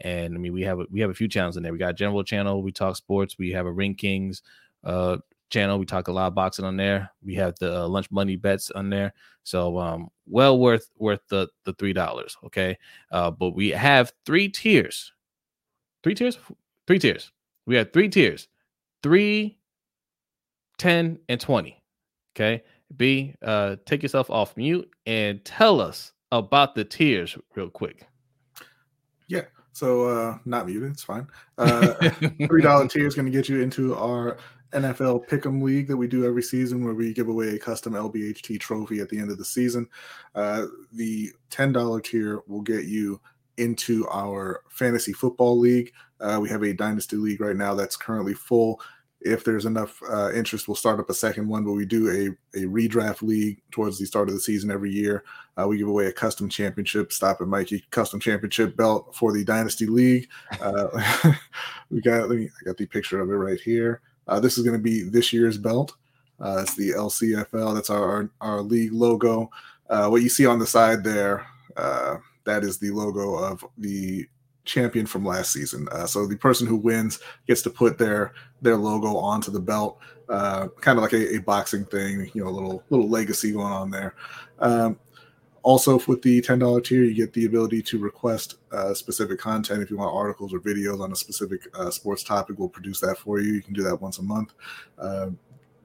And 0.00 0.34
i 0.34 0.38
mean 0.38 0.52
we 0.52 0.62
have 0.62 0.78
we 0.90 1.00
have 1.00 1.10
a 1.10 1.14
few 1.14 1.28
channels 1.28 1.56
in 1.56 1.62
there. 1.62 1.72
We 1.72 1.78
got 1.78 1.96
general 1.96 2.24
channel 2.24 2.62
we 2.62 2.72
talk 2.72 2.96
sports 2.96 3.38
we 3.38 3.50
have 3.52 3.66
a 3.66 3.72
ring 3.72 3.94
kings 3.94 4.42
uh 4.84 5.18
channel 5.50 5.78
we 5.78 5.86
talk 5.86 6.08
a 6.08 6.12
lot 6.12 6.26
of 6.26 6.34
boxing 6.34 6.64
on 6.64 6.76
there. 6.76 7.10
We 7.22 7.34
have 7.36 7.54
the 7.60 7.82
uh, 7.82 7.88
lunch 7.88 8.10
money 8.10 8.36
bets 8.36 8.70
on 8.72 8.90
there. 8.90 9.14
So 9.44 9.78
um 9.78 10.08
well 10.26 10.58
worth 10.58 10.90
worth 10.98 11.20
the 11.28 11.48
the 11.64 11.72
three 11.74 11.92
dollars 11.92 12.36
okay? 12.44 12.76
Uh 13.10 13.30
but 13.30 13.50
we 13.50 13.70
have 13.70 14.12
three 14.26 14.48
tiers. 14.48 15.12
Three 16.02 16.14
tiers? 16.14 16.38
Three 16.86 16.98
tiers. 16.98 17.32
We 17.66 17.76
have 17.76 17.92
three 17.92 18.10
tiers. 18.10 18.48
Three 19.02 19.58
10 20.78 21.18
and 21.28 21.40
20 21.40 21.80
okay? 22.34 22.62
B 22.96 23.34
uh 23.42 23.76
take 23.86 24.02
yourself 24.02 24.30
off 24.30 24.56
mute 24.56 24.88
and 25.06 25.44
tell 25.44 25.80
us 25.80 26.12
about 26.32 26.74
the 26.74 26.84
tiers 26.84 27.36
real 27.54 27.70
quick. 27.70 28.06
Yeah 29.28 29.42
so 29.72 30.08
uh 30.08 30.38
not 30.44 30.66
muted 30.66 30.92
it's 30.92 31.02
fine. 31.02 31.26
Uh 31.58 31.94
three 32.46 32.62
dollar 32.62 32.88
tier 32.88 33.06
is 33.06 33.14
going 33.14 33.26
to 33.26 33.32
get 33.32 33.48
you 33.48 33.60
into 33.60 33.94
our 33.96 34.38
nfl 34.72 35.24
pick'em 35.28 35.62
league 35.62 35.86
that 35.86 35.96
we 35.96 36.08
do 36.08 36.26
every 36.26 36.42
season 36.42 36.84
where 36.84 36.94
we 36.94 37.14
give 37.14 37.28
away 37.28 37.54
a 37.54 37.58
custom 37.58 37.92
lbht 37.92 38.58
trophy 38.58 38.98
at 38.98 39.08
the 39.08 39.18
end 39.18 39.30
of 39.30 39.38
the 39.38 39.44
season. 39.44 39.88
Uh 40.34 40.66
the 40.92 41.32
ten 41.50 41.72
dollar 41.72 42.00
tier 42.00 42.42
will 42.46 42.62
get 42.62 42.84
you 42.84 43.20
into 43.56 44.06
our 44.08 44.62
fantasy 44.70 45.12
football 45.12 45.58
league. 45.58 45.92
Uh, 46.20 46.38
we 46.40 46.48
have 46.48 46.62
a 46.62 46.72
dynasty 46.72 47.16
league 47.16 47.40
right 47.40 47.56
now 47.56 47.74
that's 47.74 47.96
currently 47.96 48.34
full 48.34 48.80
if 49.24 49.42
there's 49.42 49.64
enough 49.64 50.02
uh, 50.08 50.30
interest, 50.32 50.68
we'll 50.68 50.74
start 50.74 51.00
up 51.00 51.08
a 51.08 51.14
second 51.14 51.48
one. 51.48 51.64
But 51.64 51.72
we 51.72 51.86
do 51.86 52.36
a, 52.54 52.58
a 52.58 52.64
redraft 52.66 53.22
league 53.22 53.60
towards 53.70 53.98
the 53.98 54.04
start 54.04 54.28
of 54.28 54.34
the 54.34 54.40
season 54.40 54.70
every 54.70 54.92
year. 54.92 55.24
Uh, 55.56 55.66
we 55.66 55.78
give 55.78 55.88
away 55.88 56.06
a 56.06 56.12
custom 56.12 56.48
championship, 56.48 57.10
Stop 57.10 57.40
it, 57.40 57.46
Mikey, 57.46 57.84
custom 57.90 58.20
championship 58.20 58.76
belt 58.76 59.14
for 59.14 59.32
the 59.32 59.44
Dynasty 59.44 59.86
League. 59.86 60.28
Uh, 60.60 61.32
we 61.90 62.02
got, 62.02 62.28
me, 62.28 62.44
I 62.44 62.64
got 62.64 62.76
the 62.76 62.86
picture 62.86 63.20
of 63.20 63.30
it 63.30 63.34
right 63.34 63.60
here. 63.60 64.02
Uh, 64.28 64.40
this 64.40 64.58
is 64.58 64.64
going 64.64 64.76
to 64.76 64.82
be 64.82 65.02
this 65.02 65.32
year's 65.32 65.56
belt. 65.56 65.94
Uh, 66.40 66.58
it's 66.62 66.74
the 66.76 66.90
LCFL. 66.90 67.74
That's 67.74 67.90
our, 67.90 68.04
our, 68.04 68.30
our 68.40 68.60
league 68.60 68.92
logo. 68.92 69.50
Uh, 69.88 70.08
what 70.08 70.22
you 70.22 70.28
see 70.28 70.44
on 70.44 70.58
the 70.58 70.66
side 70.66 71.02
there, 71.02 71.46
that 71.76 72.62
is 72.62 72.78
the 72.78 72.90
logo 72.90 73.36
of 73.36 73.64
the 73.78 74.26
champion 74.64 75.06
from 75.06 75.24
last 75.24 75.52
season. 75.52 75.88
Uh, 75.92 76.06
so 76.06 76.26
the 76.26 76.36
person 76.36 76.66
who 76.66 76.76
wins 76.76 77.20
gets 77.46 77.62
to 77.62 77.70
put 77.70 77.98
their 77.98 78.32
their 78.62 78.76
logo 78.76 79.16
onto 79.16 79.50
the 79.50 79.60
belt, 79.60 79.98
uh, 80.28 80.68
kind 80.80 80.98
of 80.98 81.02
like 81.02 81.12
a, 81.12 81.36
a, 81.36 81.38
boxing 81.38 81.84
thing. 81.84 82.30
You 82.34 82.44
know, 82.44 82.48
a 82.48 82.50
little 82.50 82.82
little 82.90 83.08
legacy 83.08 83.52
going 83.52 83.72
on 83.72 83.90
there. 83.90 84.14
Um, 84.58 84.98
also, 85.62 85.98
with 86.06 86.22
the 86.22 86.40
ten 86.40 86.58
dollar 86.58 86.80
tier, 86.80 87.04
you 87.04 87.14
get 87.14 87.32
the 87.32 87.46
ability 87.46 87.82
to 87.82 87.98
request 87.98 88.56
uh, 88.72 88.94
specific 88.94 89.38
content. 89.38 89.82
If 89.82 89.90
you 89.90 89.96
want 89.96 90.14
articles 90.14 90.52
or 90.52 90.60
videos 90.60 91.00
on 91.00 91.12
a 91.12 91.16
specific 91.16 91.66
uh, 91.74 91.90
sports 91.90 92.22
topic, 92.22 92.58
we'll 92.58 92.68
produce 92.68 93.00
that 93.00 93.18
for 93.18 93.40
you. 93.40 93.52
You 93.52 93.62
can 93.62 93.74
do 93.74 93.82
that 93.82 94.00
once 94.00 94.18
a 94.18 94.22
month. 94.22 94.52
Um, 94.98 95.38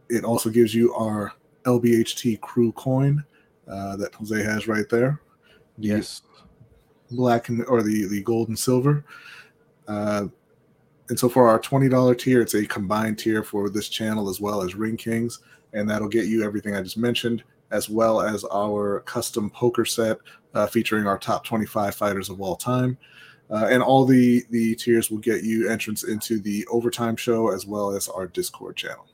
it 0.10 0.24
also 0.24 0.50
gives 0.50 0.74
you 0.74 0.94
our 0.96 1.34
LBHT 1.64 2.42
crew 2.42 2.72
coin 2.74 3.24
uh, 3.68 3.96
that 3.98 4.16
Jose 4.16 4.42
has 4.42 4.68
right 4.68 4.90
there. 4.90 5.22
Yes 5.78 6.24
black 7.12 7.50
and 7.50 7.66
or 7.66 7.82
the 7.82 8.08
the 8.08 8.22
gold 8.24 8.50
and 8.50 8.58
silver. 8.58 9.04
Uh, 9.88 10.28
and 11.10 11.20
so 11.20 11.28
for 11.28 11.48
our 11.48 11.60
twenty 11.60 11.90
dollar 11.90 12.16
tier, 12.16 12.42
it's 12.42 12.54
a 12.54 12.66
combined 12.66 13.18
tier 13.18 13.44
for 13.44 13.70
this 13.70 13.90
channel 13.90 14.30
as 14.30 14.40
well 14.40 14.62
as 14.62 14.76
Ring 14.76 14.98
Kings, 14.98 15.40
and 15.74 15.90
that'll 15.90 16.08
get 16.08 16.28
you 16.28 16.44
everything 16.44 16.76
I 16.76 16.82
just 16.82 16.98
mentioned, 16.98 17.44
as 17.72 17.90
well 17.90 18.22
as 18.22 18.44
our 18.46 19.02
custom 19.02 19.50
poker 19.50 19.86
set 19.86 20.18
uh, 20.54 20.68
featuring 20.68 21.08
our 21.08 21.18
top 21.18 21.46
twenty 21.46 21.66
five 21.66 21.96
fighters 21.96 22.30
of 22.30 22.42
all 22.42 22.56
time. 22.56 22.98
Uh, 23.52 23.68
and 23.72 23.82
all 23.82 24.06
the 24.06 24.46
the 24.52 24.76
tiers 24.76 25.10
will 25.10 25.18
get 25.18 25.44
you 25.44 25.68
entrance 25.68 26.04
into 26.04 26.40
the 26.40 26.68
overtime 26.68 27.16
show 27.16 27.50
as 27.50 27.66
well 27.66 27.90
as 27.90 28.08
our 28.08 28.28
Discord 28.28 28.76
channel. 28.76 29.08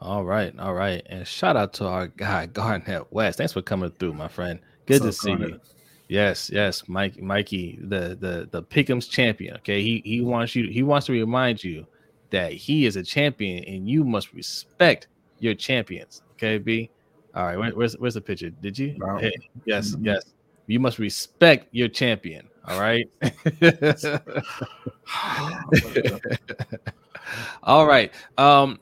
All 0.00 0.24
right, 0.24 0.52
all 0.58 0.74
right, 0.74 1.06
and 1.06 1.26
shout 1.26 1.56
out 1.56 1.72
to 1.74 1.86
our 1.86 2.08
guy 2.08 2.46
Garnett 2.46 3.12
West. 3.12 3.38
Thanks 3.38 3.52
for 3.52 3.62
coming 3.62 3.90
through, 3.92 4.14
my 4.14 4.28
friend. 4.28 4.58
Good 4.86 5.02
What's 5.02 5.20
to 5.20 5.30
up, 5.30 5.38
see 5.38 5.44
Garnett? 5.44 5.50
you. 5.50 5.60
Yes, 6.08 6.50
yes, 6.50 6.84
Mike, 6.86 7.20
Mikey, 7.20 7.78
the 7.82 8.16
the 8.20 8.48
the 8.50 8.62
Pick'em's 8.62 9.08
champion. 9.08 9.56
Okay, 9.56 9.82
he 9.82 10.02
he 10.04 10.20
wants 10.20 10.54
you. 10.54 10.68
He 10.68 10.82
wants 10.82 11.06
to 11.06 11.12
remind 11.12 11.64
you 11.64 11.86
that 12.30 12.52
he 12.52 12.86
is 12.86 12.96
a 12.96 13.02
champion, 13.02 13.64
and 13.64 13.88
you 13.88 14.04
must 14.04 14.32
respect 14.32 15.08
your 15.40 15.54
champions. 15.54 16.22
Okay, 16.34 16.58
B. 16.58 16.90
All 17.34 17.44
right, 17.44 17.58
where, 17.58 17.70
where's 17.70 17.94
where's 17.94 18.14
the 18.14 18.20
picture? 18.20 18.50
Did 18.50 18.78
you? 18.78 18.96
Hey, 19.18 19.32
yes, 19.64 19.90
mm-hmm. 19.90 20.06
yes. 20.06 20.22
You 20.68 20.80
must 20.80 20.98
respect 20.98 21.68
your 21.72 21.88
champion. 21.88 22.48
All 22.66 22.80
right. 22.80 23.08
all 27.62 27.86
right. 27.86 28.12
Um, 28.36 28.80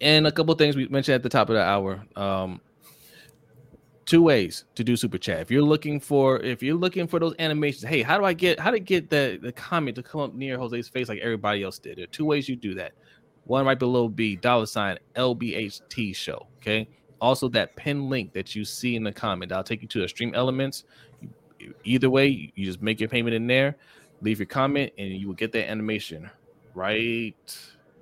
and 0.00 0.26
a 0.26 0.32
couple 0.32 0.54
things 0.54 0.76
we 0.76 0.88
mentioned 0.88 1.14
at 1.14 1.22
the 1.22 1.28
top 1.28 1.48
of 1.48 1.54
the 1.54 1.62
hour. 1.62 2.04
Um, 2.16 2.60
two 4.06 4.22
ways 4.22 4.64
to 4.74 4.84
do 4.84 4.96
super 4.96 5.18
chat. 5.18 5.40
If 5.40 5.50
you're 5.50 5.62
looking 5.62 6.00
for 6.00 6.40
if 6.40 6.62
you're 6.62 6.76
looking 6.76 7.06
for 7.06 7.18
those 7.18 7.34
animations, 7.38 7.84
hey, 7.84 8.02
how 8.02 8.18
do 8.18 8.24
I 8.24 8.32
get 8.32 8.60
how 8.60 8.70
to 8.70 8.80
get 8.80 9.10
the 9.10 9.38
the 9.40 9.52
comment 9.52 9.96
to 9.96 10.02
come 10.02 10.20
up 10.20 10.34
near 10.34 10.58
Jose's 10.58 10.88
face 10.88 11.08
like 11.08 11.20
everybody 11.20 11.62
else 11.62 11.78
did? 11.78 11.98
There 11.98 12.04
are 12.04 12.08
two 12.08 12.24
ways 12.24 12.48
you 12.48 12.56
do 12.56 12.74
that. 12.74 12.92
One 13.44 13.66
right 13.66 13.78
below 13.78 14.08
B 14.08 14.36
dollar 14.36 14.66
sign 14.66 14.98
LBHT 15.16 16.14
show. 16.14 16.46
Okay. 16.58 16.88
Also, 17.20 17.48
that 17.48 17.74
pin 17.76 18.10
link 18.10 18.32
that 18.32 18.54
you 18.54 18.64
see 18.64 18.96
in 18.96 19.04
the 19.04 19.12
comment, 19.12 19.52
I'll 19.52 19.64
take 19.64 19.80
you 19.80 19.88
to 19.88 20.00
the 20.00 20.08
stream 20.08 20.34
elements. 20.34 20.84
Either 21.84 22.10
way, 22.10 22.52
you 22.54 22.66
just 22.66 22.82
make 22.82 23.00
your 23.00 23.08
payment 23.08 23.34
in 23.34 23.46
there, 23.46 23.76
leave 24.20 24.38
your 24.38 24.46
comment, 24.46 24.92
and 24.98 25.08
you 25.08 25.28
will 25.28 25.34
get 25.34 25.50
that 25.52 25.70
animation 25.70 26.30
right 26.74 27.34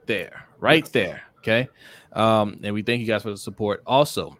there, 0.06 0.46
right 0.58 0.86
there. 0.92 1.22
Okay. 1.38 1.68
Um, 2.12 2.58
and 2.62 2.74
we 2.74 2.82
thank 2.82 3.00
you 3.00 3.06
guys 3.06 3.22
for 3.22 3.30
the 3.30 3.36
support. 3.36 3.82
Also, 3.86 4.36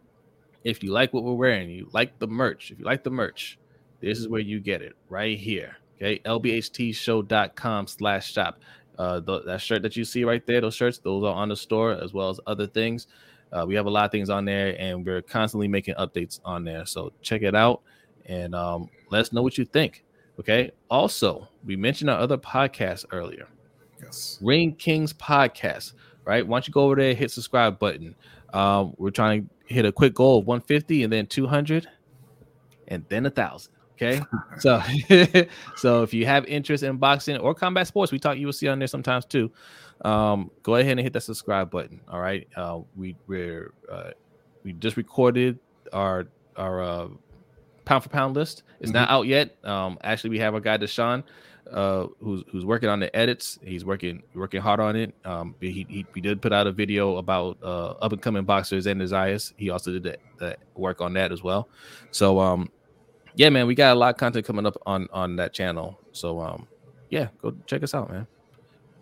if 0.65 0.83
you 0.83 0.93
like 0.93 1.13
what 1.13 1.25
we're 1.25 1.35
wearing, 1.35 1.71
you 1.71 1.89
like 1.93 2.19
the 2.19 2.27
merch, 2.27 2.71
if 2.71 2.79
you 2.79 2.85
like 2.85 3.05
the 3.05 3.11
merch, 3.11 3.59
this 4.01 4.19
is 4.19 4.29
where 4.29 4.41
you 4.41 4.61
get 4.61 4.83
it 4.83 4.95
right 5.09 5.39
here. 5.39 5.77
Okay. 5.97 6.21
LBHTshow.com 6.25 7.87
slash 7.87 8.33
shop. 8.33 8.59
Uh, 8.99 9.21
th- 9.21 9.43
that 9.47 9.61
shirt 9.61 9.83
that 9.83 9.97
you 9.97 10.05
see 10.05 10.25
right 10.25 10.45
there, 10.47 10.61
those 10.61 10.75
shirts, 10.75 10.99
those 10.99 11.25
are 11.25 11.33
on 11.33 11.49
the 11.49 11.57
store 11.57 11.93
as 11.93 12.13
well 12.13 12.29
as 12.29 12.39
other 12.47 12.67
things. 12.67 13.07
Uh, 13.53 13.65
we 13.67 13.75
have 13.75 13.87
a 13.87 13.91
lot 13.91 14.05
of 14.05 14.11
things 14.11 14.31
on 14.31 14.45
there, 14.45 14.75
and 14.79 15.05
we're 15.05 15.23
constantly 15.23 15.69
making 15.69 15.95
updates 15.97 16.41
on 16.45 16.65
there. 16.65 16.87
So 16.87 17.13
check 17.21 17.43
it 17.43 17.55
out 17.55 17.83
and 18.27 18.55
um, 18.55 18.89
let 19.11 19.21
us 19.21 19.33
know 19.33 19.43
what 19.43 19.59
you 19.59 19.65
think. 19.65 20.05
Okay. 20.41 20.71
Also, 20.91 21.49
we 21.65 21.77
mentioned 21.77 22.11
our 22.11 22.19
other 22.19 22.39
podcast 22.39 23.05
earlier. 23.13 23.47
Yes. 24.03 24.39
Ring 24.41 24.75
Kings 24.75 25.13
podcast. 25.13 25.93
Right. 26.25 26.47
Why 26.47 26.57
don't 26.57 26.69
you 26.69 26.73
go 26.73 26.83
over 26.83 26.97
there, 26.97 27.15
hit 27.15 27.31
subscribe 27.31 27.79
button. 27.79 28.15
Um, 28.53 28.95
we're 28.97 29.11
trying 29.11 29.43
to 29.43 29.49
hit 29.73 29.85
a 29.85 29.93
quick 29.93 30.15
goal 30.15 30.39
of 30.39 30.47
150 30.47 31.05
and 31.05 31.13
then 31.13 31.27
200 31.27 31.89
and 32.89 33.05
then 33.09 33.27
a 33.27 33.31
thousand. 33.31 33.73
Okay. 33.95 34.21
so 34.59 34.83
so 35.77 36.03
if 36.03 36.13
you 36.15 36.27
have 36.27 36.45
interest 36.47 36.83
in 36.83 36.97
boxing 36.97 37.37
or 37.39 37.55
combat 37.55 37.87
sports, 37.87 38.13
we 38.13 38.19
talk 38.19 38.37
UFC 38.37 38.71
on 38.71 38.79
there 38.79 38.89
sometimes 38.89 39.25
too. 39.25 39.51
Um, 40.05 40.51
go 40.63 40.77
ahead 40.77 40.93
and 40.93 41.01
hit 41.01 41.13
that 41.13 41.23
subscribe 41.23 41.71
button. 41.71 42.01
All 42.09 42.21
right. 42.21 42.49
Uh, 42.57 42.81
we 42.97 43.17
we're 43.27 43.73
uh, 43.91 44.11
we 44.65 44.73
just 44.73 44.97
recorded 44.97 45.59
our 45.93 46.27
our 46.57 46.83
uh, 46.83 47.09
pound 47.85 48.03
for 48.03 48.09
pound 48.09 48.35
list. 48.35 48.63
It's 48.81 48.91
mm-hmm. 48.91 49.01
not 49.01 49.11
out 49.11 49.27
yet. 49.27 49.57
Um, 49.65 49.99
actually, 50.03 50.31
we 50.31 50.39
have 50.41 50.55
our 50.55 50.61
guy 50.61 50.79
Deshaun, 50.79 51.23
uh, 51.73 52.07
who's 52.21 52.45
who's 52.51 52.65
working 52.65 52.89
on 52.89 53.01
the 53.01 53.15
edits. 53.17 53.59
He's 53.63 53.85
working 53.85 54.23
working 54.35 54.61
hard 54.61 54.81
on 54.81 54.97
it. 54.97 55.15
Um, 55.25 55.55
he, 55.61 55.87
he, 55.89 56.07
he 56.15 56.21
did 56.21 56.43
put 56.43 56.53
out 56.53 56.67
a 56.67 56.73
video 56.73 57.17
about 57.17 57.59
uh, 57.63 57.93
up 57.93 58.13
and 58.13 58.21
coming 58.21 58.45
boxers 58.45 58.87
and 58.87 59.01
desires. 59.01 59.53
He 59.57 59.71
also 59.71 59.93
did 59.93 60.03
the, 60.03 60.17
the 60.39 60.57
work 60.75 61.01
on 61.01 61.15
that 61.15 61.33
as 61.33 61.43
well. 61.43 61.69
So 62.11 62.39
um, 62.39 62.71
yeah, 63.35 63.49
man, 63.49 63.67
we 63.67 63.75
got 63.75 63.97
a 63.97 63.99
lot 63.99 64.15
of 64.15 64.19
content 64.19 64.47
coming 64.47 64.67
up 64.67 64.77
on 64.87 65.09
on 65.13 65.37
that 65.37 65.53
channel. 65.53 65.99
So 66.13 66.41
um, 66.41 66.69
yeah, 67.11 67.29
go 67.41 67.55
check 67.67 67.83
us 67.83 67.95
out, 67.95 68.11
man. 68.11 68.27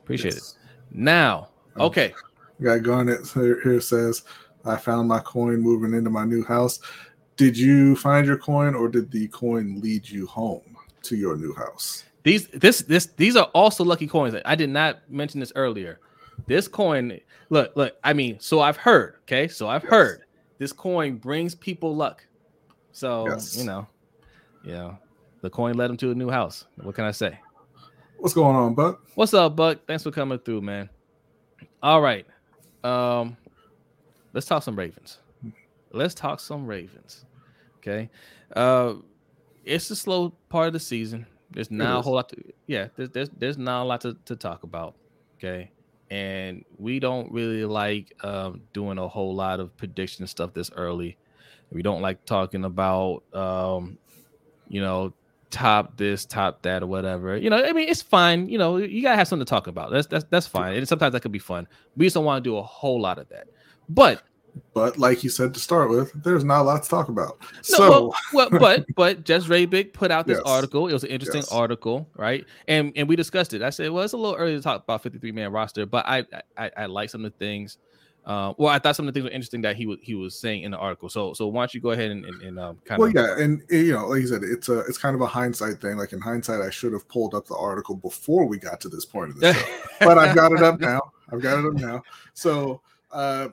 Appreciate 0.02 0.34
yes. 0.34 0.56
it. 0.56 0.96
Now, 0.96 1.48
okay. 1.78 2.14
Got 2.62 2.82
Garnet 2.82 3.26
here, 3.28 3.60
here 3.62 3.80
says, 3.80 4.24
I 4.64 4.76
found 4.76 5.08
my 5.08 5.20
coin 5.20 5.60
moving 5.60 5.94
into 5.94 6.10
my 6.10 6.24
new 6.24 6.44
house. 6.44 6.80
Did 7.36 7.56
you 7.56 7.96
find 7.96 8.26
your 8.26 8.36
coin 8.36 8.74
or 8.74 8.88
did 8.88 9.10
the 9.10 9.28
coin 9.28 9.80
lead 9.80 10.06
you 10.06 10.26
home 10.26 10.76
to 11.04 11.16
your 11.16 11.36
new 11.36 11.54
house? 11.54 12.04
These 12.22 12.48
this 12.48 12.80
this 12.80 13.06
these 13.16 13.36
are 13.36 13.46
also 13.54 13.84
lucky 13.84 14.06
coins. 14.06 14.34
I 14.44 14.54
did 14.54 14.70
not 14.70 14.98
mention 15.08 15.40
this 15.40 15.52
earlier. 15.54 16.00
This 16.46 16.68
coin, 16.68 17.20
look, 17.50 17.76
look, 17.76 17.96
I 18.02 18.12
mean, 18.12 18.40
so 18.40 18.60
I've 18.60 18.76
heard, 18.76 19.16
okay? 19.22 19.46
So 19.48 19.68
I've 19.68 19.82
yes. 19.82 19.90
heard 19.90 20.22
this 20.58 20.72
coin 20.72 21.16
brings 21.16 21.54
people 21.54 21.94
luck. 21.94 22.26
So, 22.92 23.28
yes. 23.28 23.56
you 23.56 23.64
know, 23.64 23.86
yeah, 24.64 24.94
the 25.42 25.50
coin 25.50 25.74
led 25.74 25.90
him 25.90 25.96
to 25.98 26.10
a 26.10 26.14
new 26.14 26.30
house. 26.30 26.66
What 26.82 26.94
can 26.94 27.04
I 27.04 27.10
say? 27.10 27.38
What's 28.18 28.34
going 28.34 28.56
on, 28.56 28.74
Buck? 28.74 29.02
What's 29.14 29.32
up, 29.32 29.56
Buck? 29.56 29.86
Thanks 29.86 30.02
for 30.02 30.10
coming 30.10 30.38
through, 30.38 30.62
man. 30.62 30.90
All 31.82 32.00
right. 32.00 32.26
Um, 32.84 33.36
let's 34.32 34.46
talk 34.46 34.62
some 34.62 34.76
Ravens. 34.76 35.18
Let's 35.92 36.14
talk 36.14 36.40
some 36.40 36.66
Ravens. 36.66 37.24
Okay. 37.78 38.10
Uh 38.54 38.94
it's 39.64 39.90
a 39.90 39.96
slow 39.96 40.30
part 40.48 40.68
of 40.68 40.72
the 40.72 40.80
season. 40.80 41.26
There's 41.50 41.70
not 41.70 41.98
a 41.98 42.02
whole 42.02 42.14
lot 42.14 42.28
to 42.30 42.36
yeah, 42.66 42.88
there's 42.96 43.10
there's, 43.10 43.30
there's 43.30 43.58
not 43.58 43.82
a 43.82 43.84
lot 43.84 44.00
to, 44.02 44.16
to 44.26 44.36
talk 44.36 44.62
about. 44.62 44.94
Okay. 45.38 45.70
And 46.10 46.64
we 46.76 46.98
don't 46.98 47.30
really 47.32 47.64
like 47.64 48.14
um, 48.24 48.62
doing 48.72 48.98
a 48.98 49.06
whole 49.06 49.34
lot 49.34 49.60
of 49.60 49.76
prediction 49.76 50.26
stuff 50.26 50.52
this 50.52 50.70
early. 50.74 51.16
We 51.70 51.82
don't 51.82 52.02
like 52.02 52.24
talking 52.24 52.64
about 52.64 53.22
um, 53.32 53.98
you 54.68 54.80
know, 54.80 55.12
top 55.50 55.96
this, 55.96 56.24
top 56.24 56.62
that, 56.62 56.82
or 56.82 56.86
whatever. 56.86 57.36
You 57.36 57.50
know, 57.50 57.62
I 57.62 57.72
mean, 57.72 57.88
it's 57.88 58.02
fine. 58.02 58.48
You 58.48 58.58
know, 58.58 58.76
you 58.78 59.02
gotta 59.02 59.16
have 59.16 59.28
something 59.28 59.44
to 59.44 59.50
talk 59.50 59.66
about. 59.66 59.90
That's 59.90 60.06
that's 60.06 60.24
that's 60.30 60.46
fine. 60.46 60.76
And 60.76 60.88
sometimes 60.88 61.12
that 61.12 61.20
could 61.20 61.32
be 61.32 61.38
fun. 61.38 61.68
We 61.96 62.06
just 62.06 62.14
don't 62.14 62.24
want 62.24 62.42
to 62.42 62.48
do 62.48 62.56
a 62.56 62.62
whole 62.62 63.00
lot 63.00 63.18
of 63.18 63.28
that. 63.28 63.48
But 63.88 64.22
but 64.74 64.98
like 64.98 65.24
you 65.24 65.30
said 65.30 65.54
to 65.54 65.60
start 65.60 65.90
with, 65.90 66.12
there's 66.22 66.44
not 66.44 66.62
a 66.62 66.64
lot 66.64 66.82
to 66.82 66.88
talk 66.88 67.08
about. 67.08 67.38
No, 67.40 67.62
so, 67.62 67.90
well, 67.90 68.14
well, 68.32 68.50
but 68.50 68.86
but 68.96 69.24
Jeff 69.24 69.42
Zrebiec 69.42 69.92
put 69.92 70.10
out 70.10 70.26
this 70.26 70.38
yes. 70.38 70.46
article. 70.46 70.88
It 70.88 70.92
was 70.92 71.04
an 71.04 71.10
interesting 71.10 71.42
yes. 71.42 71.52
article, 71.52 72.08
right? 72.16 72.46
And 72.68 72.92
and 72.96 73.08
we 73.08 73.16
discussed 73.16 73.52
it. 73.52 73.62
I 73.62 73.70
said, 73.70 73.90
well, 73.90 74.04
it's 74.04 74.12
a 74.12 74.16
little 74.16 74.36
early 74.36 74.54
to 74.54 74.62
talk 74.62 74.82
about 74.82 75.02
53 75.02 75.32
man 75.32 75.52
roster, 75.52 75.86
but 75.86 76.06
I 76.06 76.24
I, 76.56 76.70
I 76.76 76.86
like 76.86 77.10
some 77.10 77.24
of 77.24 77.32
the 77.32 77.38
things. 77.38 77.78
Uh, 78.24 78.52
well, 78.58 78.68
I 78.68 78.78
thought 78.78 78.94
some 78.96 79.08
of 79.08 79.14
the 79.14 79.18
things 79.18 79.30
were 79.30 79.34
interesting 79.34 79.62
that 79.62 79.76
he 79.76 79.86
was 79.86 79.98
he 80.02 80.14
was 80.14 80.38
saying 80.38 80.62
in 80.62 80.70
the 80.70 80.76
article. 80.76 81.08
So 81.08 81.32
so 81.32 81.46
why 81.46 81.62
don't 81.62 81.74
you 81.74 81.80
go 81.80 81.90
ahead 81.90 82.10
and, 82.10 82.24
and, 82.24 82.42
and 82.42 82.58
um, 82.58 82.78
kind 82.84 82.98
well, 82.98 83.08
of 83.08 83.14
well, 83.14 83.38
yeah, 83.38 83.44
and 83.44 83.62
you 83.70 83.92
know, 83.92 84.08
like 84.08 84.20
you 84.20 84.26
said, 84.28 84.42
it's 84.44 84.68
a 84.68 84.80
it's 84.80 84.98
kind 84.98 85.14
of 85.14 85.22
a 85.22 85.26
hindsight 85.26 85.80
thing. 85.80 85.96
Like 85.96 86.12
in 86.12 86.20
hindsight, 86.20 86.60
I 86.60 86.70
should 86.70 86.92
have 86.92 87.08
pulled 87.08 87.34
up 87.34 87.46
the 87.46 87.56
article 87.56 87.96
before 87.96 88.46
we 88.46 88.58
got 88.58 88.80
to 88.82 88.88
this 88.88 89.04
point 89.04 89.30
of 89.30 89.40
the 89.40 89.54
show, 89.54 89.74
but 90.00 90.18
I've 90.18 90.36
got 90.36 90.52
it 90.52 90.62
up 90.62 90.80
now. 90.80 91.00
I've 91.32 91.40
got 91.40 91.58
it 91.58 91.66
up 91.66 91.74
now. 91.74 92.02
So 92.34 92.82
uh, 93.12 93.48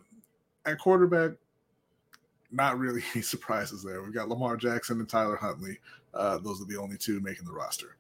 at 0.67 0.79
quarterback, 0.79 1.31
not 2.51 2.77
really 2.77 3.01
any 3.13 3.21
surprises 3.21 3.83
there. 3.83 4.01
We've 4.01 4.13
got 4.13 4.29
Lamar 4.29 4.57
Jackson 4.57 4.99
and 4.99 5.09
Tyler 5.09 5.35
Huntley. 5.35 5.79
Uh, 6.13 6.37
those 6.39 6.61
are 6.61 6.65
the 6.65 6.77
only 6.77 6.97
two 6.97 7.19
making 7.21 7.45
the 7.45 7.51
roster. 7.51 7.97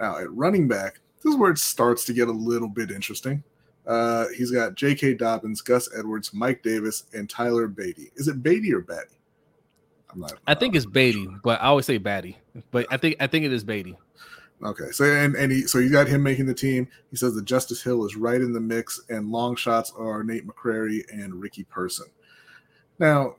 Now 0.00 0.18
at 0.18 0.30
running 0.32 0.68
back, 0.68 1.00
this 1.22 1.32
is 1.32 1.38
where 1.38 1.50
it 1.50 1.58
starts 1.58 2.04
to 2.06 2.12
get 2.12 2.28
a 2.28 2.32
little 2.32 2.68
bit 2.68 2.90
interesting. 2.90 3.42
Uh, 3.86 4.26
he's 4.36 4.50
got 4.50 4.74
J.K. 4.74 5.14
Dobbins, 5.14 5.60
Gus 5.60 5.88
Edwards, 5.96 6.32
Mike 6.32 6.62
Davis, 6.62 7.04
and 7.14 7.28
Tyler 7.28 7.66
Beatty. 7.66 8.10
Is 8.14 8.28
it 8.28 8.42
Beatty 8.42 8.72
or 8.72 8.80
Batty? 8.80 9.16
I'm 10.12 10.20
not. 10.20 10.34
I 10.46 10.54
think 10.54 10.76
it's 10.76 10.86
Beatty, 10.86 11.28
but 11.42 11.60
I 11.60 11.66
always 11.66 11.86
say 11.86 11.98
Batty. 11.98 12.38
But 12.70 12.86
I 12.90 12.96
think 12.96 13.16
I 13.18 13.26
think 13.26 13.44
it 13.44 13.52
is 13.52 13.64
Beatty. 13.64 13.96
Okay, 14.64 14.92
so 14.92 15.04
and 15.04 15.34
and 15.34 15.50
he 15.50 15.62
so 15.62 15.78
you 15.78 15.90
got 15.90 16.06
him 16.06 16.22
making 16.22 16.46
the 16.46 16.54
team. 16.54 16.86
He 17.10 17.16
says 17.16 17.34
that 17.34 17.44
Justice 17.44 17.82
Hill 17.82 18.04
is 18.04 18.14
right 18.14 18.40
in 18.40 18.52
the 18.52 18.60
mix, 18.60 19.00
and 19.08 19.30
long 19.30 19.56
shots 19.56 19.92
are 19.98 20.22
Nate 20.22 20.46
McCrary 20.46 21.02
and 21.12 21.34
Ricky 21.34 21.64
Person. 21.64 22.06
Now, 22.98 23.36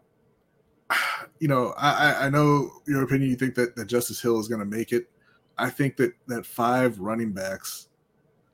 you 1.39 1.47
know, 1.47 1.74
I, 1.78 2.26
I 2.26 2.30
know 2.30 2.71
your 2.88 3.03
opinion. 3.03 3.30
You 3.30 3.38
think 3.38 3.55
that, 3.55 3.76
that 3.78 3.86
Justice 3.86 4.21
Hill 4.21 4.39
is 4.39 4.49
going 4.49 4.59
to 4.59 4.65
make 4.65 4.91
it. 4.91 5.09
I 5.57 5.69
think 5.69 5.95
that 5.97 6.13
that 6.28 6.45
five 6.45 6.99
running 6.99 7.32
backs 7.32 7.88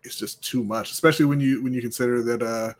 is 0.04 0.16
just 0.16 0.44
too 0.44 0.64
much, 0.64 0.92
especially 0.92 1.26
when 1.26 1.40
you 1.40 1.64
when 1.64 1.74
you 1.74 1.82
consider 1.82 2.22
that 2.22 2.44
uh, 2.44 2.74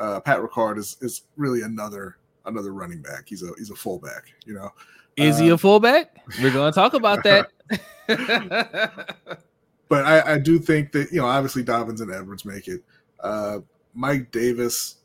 uh, 0.00 0.20
Pat 0.20 0.40
Ricard 0.40 0.78
is 0.78 0.96
is 1.00 1.22
really 1.36 1.62
another 1.62 2.16
another 2.46 2.72
running 2.72 3.00
back. 3.00 3.24
He's 3.28 3.42
a 3.42 3.50
he's 3.58 3.70
a 3.70 3.76
fullback. 3.76 4.24
You 4.44 4.54
know, 4.54 4.72
is 5.16 5.38
he 5.38 5.48
a 5.48 5.52
um, 5.52 5.58
fullback? 5.58 6.16
We're 6.40 6.52
going 6.52 6.72
to 6.72 6.74
talk 6.74 6.94
about 6.94 7.22
that. 7.24 7.50
but 9.88 10.04
I, 10.04 10.34
I 10.34 10.38
do 10.38 10.58
think 10.58 10.92
that 10.92 11.10
you 11.10 11.20
know 11.20 11.26
obviously 11.26 11.62
Dobbins 11.62 12.00
and 12.00 12.12
Edwards 12.12 12.44
make 12.44 12.68
it. 12.68 12.82
Uh, 13.20 13.60
Mike 13.94 14.30
Davis, 14.30 14.96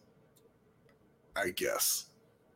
I 1.35 1.49
guess 1.49 2.05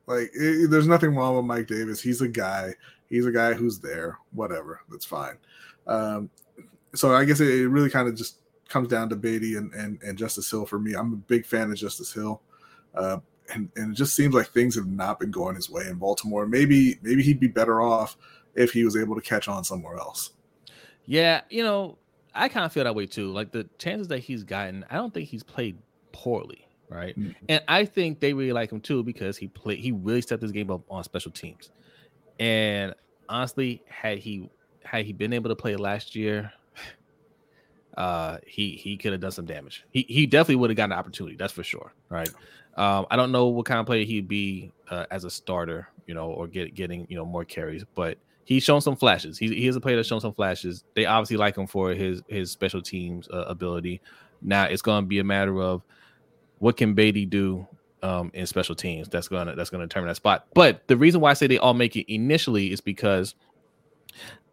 like, 0.08 0.32
it, 0.34 0.70
there's 0.70 0.88
nothing 0.88 1.16
wrong 1.16 1.36
with 1.36 1.45
Mike 1.45 1.68
Davis. 1.68 2.01
He's 2.01 2.22
a 2.22 2.28
guy. 2.28 2.74
He's 3.10 3.26
a 3.26 3.32
guy 3.32 3.53
who's 3.53 3.80
there. 3.80 4.20
Whatever. 4.32 4.82
That's 4.89 5.06
fine. 5.06 5.38
Um, 5.88 6.30
so 6.93 7.14
I 7.14 7.26
guess 7.26 7.39
it, 7.39 7.49
it 7.49 7.68
really 7.68 7.89
kind 7.89 8.08
of 8.08 8.16
just 8.16 8.39
comes 8.70 8.88
down 8.88 9.10
to 9.10 9.16
Beatty 9.16 9.56
and, 9.56 9.74
and, 9.74 10.01
and 10.01 10.18
Justice 10.18 10.49
Hill 10.49 10.66
for 10.66 10.80
me. 10.80 10.93
I'm 10.93 11.14
a 11.14 11.18
big 11.18 11.45
fan 11.45 11.72
of 11.72 11.78
Justice 11.78 12.14
Hill. 12.14 12.41
Uh, 12.93 13.18
and, 13.53 13.69
and 13.75 13.93
it 13.93 13.95
just 13.95 14.15
seems 14.15 14.33
like 14.33 14.47
things 14.47 14.75
have 14.75 14.87
not 14.87 15.19
been 15.19 15.31
going 15.31 15.55
his 15.55 15.69
way 15.69 15.87
in 15.87 15.95
Baltimore. 15.95 16.45
Maybe 16.45 16.99
maybe 17.01 17.23
he'd 17.23 17.39
be 17.39 17.47
better 17.47 17.81
off 17.81 18.17
if 18.55 18.71
he 18.71 18.83
was 18.83 18.95
able 18.95 19.15
to 19.15 19.21
catch 19.21 19.47
on 19.47 19.63
somewhere 19.63 19.97
else. 19.97 20.31
Yeah, 21.05 21.41
you 21.49 21.63
know, 21.63 21.97
I 22.33 22.49
kind 22.49 22.65
of 22.65 22.73
feel 22.73 22.83
that 22.83 22.95
way 22.95 23.05
too. 23.05 23.31
Like 23.31 23.51
the 23.51 23.69
chances 23.77 24.07
that 24.07 24.19
he's 24.19 24.43
gotten, 24.43 24.85
I 24.89 24.95
don't 24.95 25.13
think 25.13 25.29
he's 25.29 25.43
played 25.43 25.77
poorly 26.11 26.65
right? 26.89 27.17
Mm-hmm. 27.17 27.31
And 27.49 27.63
I 27.67 27.85
think 27.85 28.19
they 28.19 28.33
really 28.33 28.53
like 28.53 28.71
him 28.71 28.81
too 28.81 29.03
because 29.03 29.37
he 29.37 29.47
played 29.47 29.79
he 29.79 29.91
really 29.91 30.21
stepped 30.21 30.41
his 30.41 30.51
game 30.51 30.71
up 30.71 30.81
on 30.89 31.03
special 31.03 31.31
teams. 31.31 31.71
And 32.39 32.93
honestly, 33.29 33.83
had 33.87 34.19
he 34.19 34.49
had 34.83 35.05
he 35.05 35.13
been 35.13 35.33
able 35.33 35.49
to 35.49 35.55
play 35.55 35.75
last 35.75 36.15
year, 36.15 36.51
uh 37.97 38.37
he 38.45 38.71
he 38.71 38.97
could 38.97 39.11
have 39.11 39.21
done 39.21 39.31
some 39.31 39.45
damage. 39.45 39.85
He 39.91 40.05
he 40.07 40.25
definitely 40.25 40.57
would 40.57 40.69
have 40.69 40.77
gotten 40.77 40.91
an 40.93 40.99
opportunity, 40.99 41.35
that's 41.35 41.53
for 41.53 41.63
sure. 41.63 41.93
Right. 42.09 42.29
Um, 42.76 43.05
I 43.09 43.15
don't 43.15 43.32
know 43.32 43.47
what 43.47 43.65
kind 43.65 43.80
of 43.80 43.86
player 43.86 44.05
he'd 44.05 44.28
be 44.28 44.71
uh, 44.89 45.05
as 45.11 45.23
a 45.23 45.30
starter, 45.30 45.88
you 46.07 46.13
know, 46.13 46.28
or 46.32 46.47
get 46.47 46.76
getting 46.76 47.07
you 47.09 47.15
know 47.15 47.26
more 47.26 47.45
carries, 47.45 47.84
but 47.95 48.17
he's 48.43 48.63
shown 48.63 48.82
some 48.82 48.95
flashes. 48.95 49.38
He, 49.38 49.47
he 49.47 49.67
is 49.67 49.76
a 49.76 49.82
player 49.82 49.95
that's 49.95 50.07
shown 50.07 50.21
some 50.21 50.34
flashes. 50.34 50.84
They 50.93 51.05
obviously 51.05 51.38
like 51.38 51.57
him 51.57 51.67
for 51.67 51.91
his 51.91 52.21
his 52.28 52.51
special 52.51 52.82
teams 52.82 53.28
uh, 53.30 53.45
ability. 53.47 54.01
Now 54.41 54.65
it's 54.65 54.82
going 54.82 55.03
to 55.03 55.07
be 55.07 55.19
a 55.19 55.23
matter 55.23 55.61
of 55.61 55.84
what 56.59 56.78
can 56.78 56.93
Beatty 56.93 57.26
do 57.26 57.67
um, 58.05 58.32
in 58.34 58.45
special 58.45 58.76
teams? 58.76 59.09
That's 59.09 59.28
gonna 59.28 59.55
that's 59.55 59.69
gonna 59.69 59.88
determine 59.88 60.07
that 60.09 60.15
spot. 60.15 60.47
But 60.53 60.88
the 60.88 60.97
reason 60.97 61.21
why 61.21 61.32
I 61.32 61.34
say 61.34 61.47
they 61.47 61.57
all 61.57 61.73
make 61.73 61.95
it 61.95 62.11
initially 62.11 62.71
is 62.71 62.82
because 62.82 63.36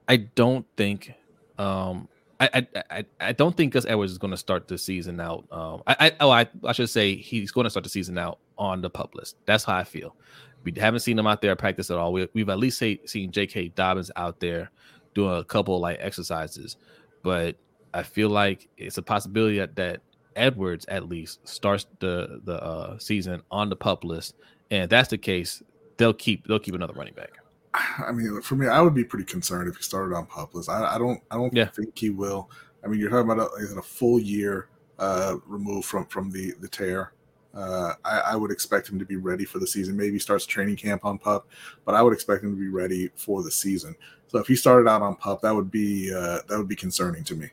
I 0.08 0.16
don't 0.16 0.66
think 0.76 1.12
um, 1.58 2.08
I, 2.52 2.66
I 2.90 3.04
I 3.20 3.32
don't 3.32 3.56
think 3.56 3.72
Gus 3.72 3.84
Edwards 3.86 4.12
is 4.12 4.18
going 4.18 4.30
to 4.30 4.36
start 4.36 4.68
the 4.68 4.78
season 4.78 5.20
out. 5.20 5.46
Um, 5.50 5.82
I, 5.86 5.96
I 6.00 6.12
oh 6.20 6.30
I, 6.30 6.48
I 6.64 6.72
should 6.72 6.90
say 6.90 7.16
he's 7.16 7.52
going 7.52 7.64
to 7.64 7.70
start 7.70 7.84
the 7.84 7.90
season 7.90 8.18
out 8.18 8.38
on 8.58 8.80
the 8.80 8.90
pup 8.90 9.14
list. 9.14 9.36
That's 9.46 9.64
how 9.64 9.76
I 9.76 9.84
feel. 9.84 10.16
We 10.64 10.72
haven't 10.76 11.00
seen 11.00 11.18
him 11.18 11.26
out 11.26 11.42
there 11.42 11.56
practice 11.56 11.90
at 11.90 11.98
all. 11.98 12.12
We, 12.12 12.28
have 12.36 12.48
at 12.48 12.58
least 12.58 12.78
seen 12.78 13.32
J.K. 13.32 13.68
Dobbins 13.70 14.12
out 14.14 14.38
there 14.38 14.70
doing 15.12 15.36
a 15.36 15.42
couple 15.42 15.80
like 15.80 15.98
exercises, 16.00 16.76
but 17.24 17.56
I 17.92 18.04
feel 18.04 18.28
like 18.28 18.68
it's 18.76 18.96
a 18.96 19.02
possibility 19.02 19.58
that, 19.58 19.74
that 19.74 20.00
Edwards 20.36 20.84
at 20.88 21.08
least 21.08 21.46
starts 21.46 21.86
the 21.98 22.40
the 22.44 22.62
uh, 22.62 22.98
season 22.98 23.42
on 23.50 23.68
the 23.68 23.76
pup 23.76 24.04
list, 24.04 24.34
and 24.70 24.84
if 24.84 24.90
that's 24.90 25.10
the 25.10 25.18
case, 25.18 25.62
they'll 25.96 26.14
keep 26.14 26.46
they'll 26.46 26.58
keep 26.58 26.74
another 26.74 26.94
running 26.94 27.14
back. 27.14 27.41
I 27.74 28.12
mean, 28.12 28.40
for 28.42 28.56
me, 28.56 28.66
I 28.66 28.80
would 28.80 28.94
be 28.94 29.04
pretty 29.04 29.24
concerned 29.24 29.68
if 29.68 29.76
he 29.76 29.82
started 29.82 30.14
on 30.14 30.26
pup 30.26 30.54
list. 30.54 30.68
I, 30.68 30.94
I 30.94 30.98
don't 30.98 31.20
I 31.30 31.36
don't 31.36 31.54
yeah. 31.54 31.66
think 31.66 31.98
he 31.98 32.10
will. 32.10 32.50
I 32.84 32.88
mean, 32.88 33.00
you're 33.00 33.10
talking 33.10 33.30
about 33.30 33.50
a, 33.58 33.78
a 33.78 33.82
full 33.82 34.18
year 34.18 34.68
uh, 34.98 35.36
removed 35.46 35.86
from 35.86 36.06
from 36.06 36.30
the 36.30 36.52
the 36.60 36.68
tear. 36.68 37.12
Uh, 37.54 37.94
I, 38.02 38.20
I, 38.20 38.36
would 38.36 38.50
expect 38.50 38.88
him 38.88 38.98
to 38.98 39.04
be 39.04 39.16
ready 39.16 39.44
for 39.44 39.58
the 39.58 39.66
season. 39.66 39.94
Maybe 39.94 40.18
starts 40.18 40.46
training 40.46 40.76
camp 40.76 41.04
on 41.04 41.18
pup, 41.18 41.50
but 41.84 41.94
I 41.94 42.00
would 42.00 42.14
expect 42.14 42.42
him 42.42 42.50
to 42.50 42.58
be 42.58 42.68
ready 42.68 43.10
for 43.14 43.42
the 43.42 43.50
season. 43.50 43.94
So 44.28 44.38
if 44.38 44.46
he 44.46 44.56
started 44.56 44.88
out 44.88 45.02
on 45.02 45.16
pup, 45.16 45.42
that 45.42 45.54
would 45.54 45.70
be 45.70 46.10
uh, 46.14 46.38
that 46.48 46.56
would 46.56 46.68
be 46.68 46.76
concerning 46.76 47.24
to 47.24 47.36
me. 47.36 47.50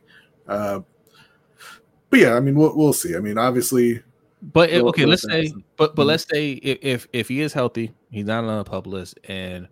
Uh, 0.48 0.82
but 2.10 2.20
yeah, 2.20 2.36
I 2.36 2.40
mean, 2.40 2.56
we'll 2.56 2.76
we'll 2.78 2.94
see. 2.94 3.16
I 3.16 3.20
mean, 3.20 3.38
obviously, 3.38 4.02
but 4.42 4.72
okay, 4.72 5.06
let's 5.06 5.24
say, 5.24 5.52
but 5.76 5.96
but 5.96 6.04
mm-hmm. 6.04 6.08
let's 6.08 6.26
say 6.30 6.52
if 6.54 7.08
if 7.12 7.28
he 7.28 7.42
is 7.42 7.52
healthy, 7.52 7.92
he's 8.10 8.26
not 8.26 8.46
on 8.46 8.60
a 8.60 8.64
pup 8.64 8.88
list, 8.88 9.20
and 9.26 9.68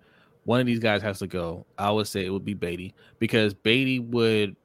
one 0.48 0.62
of 0.62 0.66
these 0.66 0.80
guys 0.80 1.02
has 1.02 1.20
to 1.20 1.28
go. 1.28 1.66
I 1.78 1.92
would 1.92 2.08
say 2.08 2.26
it 2.26 2.30
would 2.30 2.46
be 2.46 2.54
Beatty 2.54 2.96
because 3.20 3.54
Beatty 3.54 4.00
would 4.00 4.56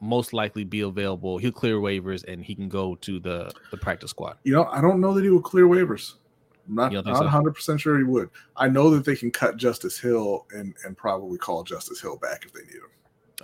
most 0.00 0.32
likely 0.32 0.64
be 0.64 0.80
available. 0.80 1.36
He'll 1.36 1.52
clear 1.52 1.76
waivers 1.76 2.24
and 2.26 2.42
he 2.42 2.54
can 2.54 2.70
go 2.70 2.94
to 2.94 3.20
the 3.20 3.52
the 3.70 3.76
practice 3.76 4.10
squad. 4.12 4.38
You 4.44 4.54
know, 4.54 4.64
I 4.64 4.80
don't 4.80 4.98
know 4.98 5.12
that 5.12 5.22
he 5.22 5.28
will 5.28 5.42
clear 5.42 5.66
waivers. 5.66 6.14
I'm 6.66 6.74
not 6.74 6.90
not 6.90 7.04
100 7.04 7.54
percent 7.54 7.78
sure 7.82 7.98
he 7.98 8.04
would. 8.04 8.30
I 8.56 8.68
know 8.68 8.88
that 8.88 9.04
they 9.04 9.14
can 9.14 9.30
cut 9.30 9.58
Justice 9.58 9.98
Hill 9.98 10.46
and 10.54 10.74
and 10.86 10.96
probably 10.96 11.36
call 11.36 11.62
Justice 11.64 12.00
Hill 12.00 12.16
back 12.16 12.46
if 12.46 12.54
they 12.54 12.62
need 12.62 12.76
him. 12.76 12.90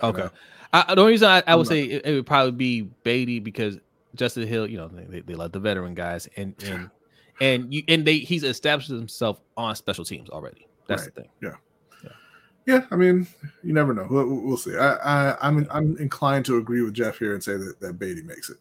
Okay. 0.01 0.29
I, 0.73 0.95
the 0.95 1.01
only 1.01 1.13
reason 1.13 1.29
I, 1.29 1.43
I 1.45 1.55
would 1.55 1.67
say 1.67 1.83
it, 1.83 2.07
it, 2.07 2.15
would 2.15 2.25
probably 2.25 2.53
be 2.53 2.81
Beatty 3.03 3.39
because 3.39 3.77
Justice 4.15 4.49
Hill, 4.49 4.67
you 4.67 4.77
know, 4.77 4.87
they, 4.87 5.19
they 5.19 5.35
love 5.35 5.51
the 5.51 5.59
veteran 5.59 5.93
guys 5.93 6.27
and 6.37 6.55
and 6.63 6.89
and 7.39 7.71
you 7.71 7.83
and 7.87 8.03
they 8.03 8.17
he's 8.17 8.43
established 8.43 8.89
himself 8.89 9.39
on 9.57 9.75
special 9.75 10.03
teams 10.03 10.31
already. 10.31 10.67
That's 10.87 11.03
right. 11.03 11.13
the 11.13 11.21
thing. 11.21 11.29
Yeah. 11.39 11.53
Yeah, 12.65 12.85
I 12.91 12.95
mean, 12.95 13.27
you 13.61 13.73
never 13.73 13.93
know. 13.93 14.07
We'll, 14.09 14.25
we'll 14.25 14.57
see. 14.57 14.77
I, 14.77 14.93
I, 14.95 15.37
I'm 15.41 15.67
I'm 15.69 15.97
inclined 15.97 16.45
to 16.45 16.57
agree 16.57 16.81
with 16.81 16.93
Jeff 16.93 17.19
here 17.19 17.33
and 17.33 17.43
say 17.43 17.57
that 17.57 17.79
that 17.81 17.99
Badie 17.99 18.23
makes 18.23 18.49
it. 18.49 18.57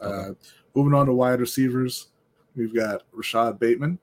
Okay. 0.00 0.30
Uh, 0.30 0.34
moving 0.74 0.94
on 0.94 1.06
to 1.06 1.12
wide 1.12 1.40
receivers, 1.40 2.08
we've 2.56 2.74
got 2.74 3.02
Rashod 3.12 3.58
Bateman, 3.58 3.98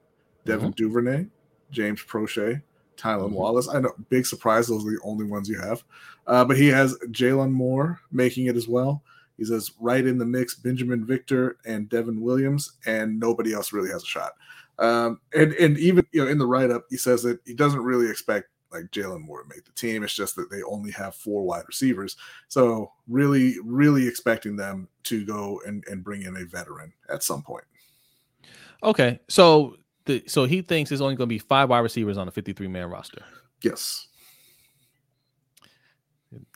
Devin 0.46 0.68
mm-hmm. 0.68 0.76
Duvernay, 0.76 1.26
James 1.72 2.02
Proche, 2.02 2.62
Tylan 2.98 3.26
mm-hmm. 3.26 3.34
Wallace. 3.34 3.68
I 3.68 3.80
know, 3.80 3.94
big 4.10 4.26
surprise. 4.26 4.68
Those 4.68 4.86
are 4.86 4.92
the 4.92 5.00
only 5.04 5.26
ones 5.26 5.50
you 5.50 5.60
have. 5.60 5.84
Uh, 6.28 6.46
but 6.46 6.58
he 6.58 6.68
has 6.68 6.98
Jalen 7.08 7.52
Moore 7.52 8.00
making 8.12 8.46
it 8.46 8.56
as 8.56 8.68
well. 8.68 9.04
He 9.38 9.46
says 9.46 9.72
right 9.80 10.06
in 10.06 10.20
the 10.20 10.26
mix, 10.26 10.54
Benjamin 10.54 11.04
Victor 11.04 11.58
and 11.66 11.90
Devin 11.90 12.22
Williams, 12.22 12.74
and 12.86 13.20
nobody 13.20 13.54
else 13.54 13.74
really 13.74 13.90
has 13.90 14.04
a 14.04 14.06
shot. 14.06 14.34
Um, 14.78 15.20
and 15.34 15.54
and 15.54 15.80
even 15.80 16.06
you 16.12 16.24
know 16.24 16.30
in 16.30 16.38
the 16.38 16.46
write 16.46 16.70
up, 16.70 16.86
he 16.92 16.98
says 16.98 17.24
that 17.24 17.40
he 17.46 17.56
doesn't 17.56 17.82
really 17.82 18.10
expect 18.10 18.50
like 18.72 18.92
Jalen 18.92 19.22
Moore 19.22 19.44
to 19.44 19.50
make 19.50 19.66
the 19.66 19.72
team. 19.72 20.04
It's 20.04 20.16
just 20.16 20.36
that 20.36 20.50
they 20.50 20.64
only 20.64 20.92
have 20.92 21.16
four 21.16 21.44
wide 21.44 21.64
receivers. 21.68 22.16
So 22.48 22.92
really, 23.08 23.56
really 23.64 24.08
expecting 24.08 24.56
them 24.56 24.88
to 25.04 25.26
go 25.26 25.62
and, 25.66 25.84
and 25.88 26.04
bring 26.04 26.24
in 26.24 26.38
a 26.38 26.46
veteran 26.46 26.94
at 27.10 27.24
some 27.24 27.42
point. 27.42 27.66
Okay. 28.84 29.20
So 29.28 29.78
the 30.06 30.24
so 30.28 30.46
he 30.46 30.62
thinks 30.62 30.90
there's 30.90 31.02
only 31.02 31.16
gonna 31.16 31.28
be 31.28 31.40
five 31.40 31.70
wide 31.70 31.80
receivers 31.80 32.18
on 32.18 32.28
a 32.28 32.32
53 32.32 32.68
man 32.68 32.90
roster. 32.90 33.24
Yes. 33.62 34.08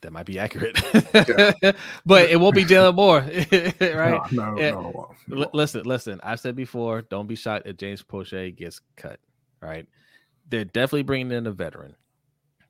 That 0.01 0.13
might 0.13 0.25
be 0.25 0.39
accurate, 0.39 0.79
yeah. 1.13 1.73
but 2.05 2.29
it 2.29 2.39
won't 2.39 2.55
be 2.55 2.63
Jalen 2.63 2.95
Moore, 2.95 3.19
right? 3.97 4.31
No, 4.31 4.53
no, 4.53 4.57
eh, 4.57 4.71
no, 4.71 5.15
no, 5.27 5.49
Listen, 5.51 5.83
listen. 5.83 6.21
I've 6.23 6.39
said 6.39 6.55
before, 6.55 7.01
don't 7.01 7.27
be 7.27 7.35
shocked 7.35 7.67
if 7.67 7.75
James 7.75 8.01
Proche 8.01 8.55
gets 8.55 8.79
cut. 8.95 9.19
Right? 9.59 9.85
They're 10.47 10.63
definitely 10.63 11.03
bringing 11.03 11.31
in 11.33 11.45
a 11.45 11.51
veteran. 11.51 11.95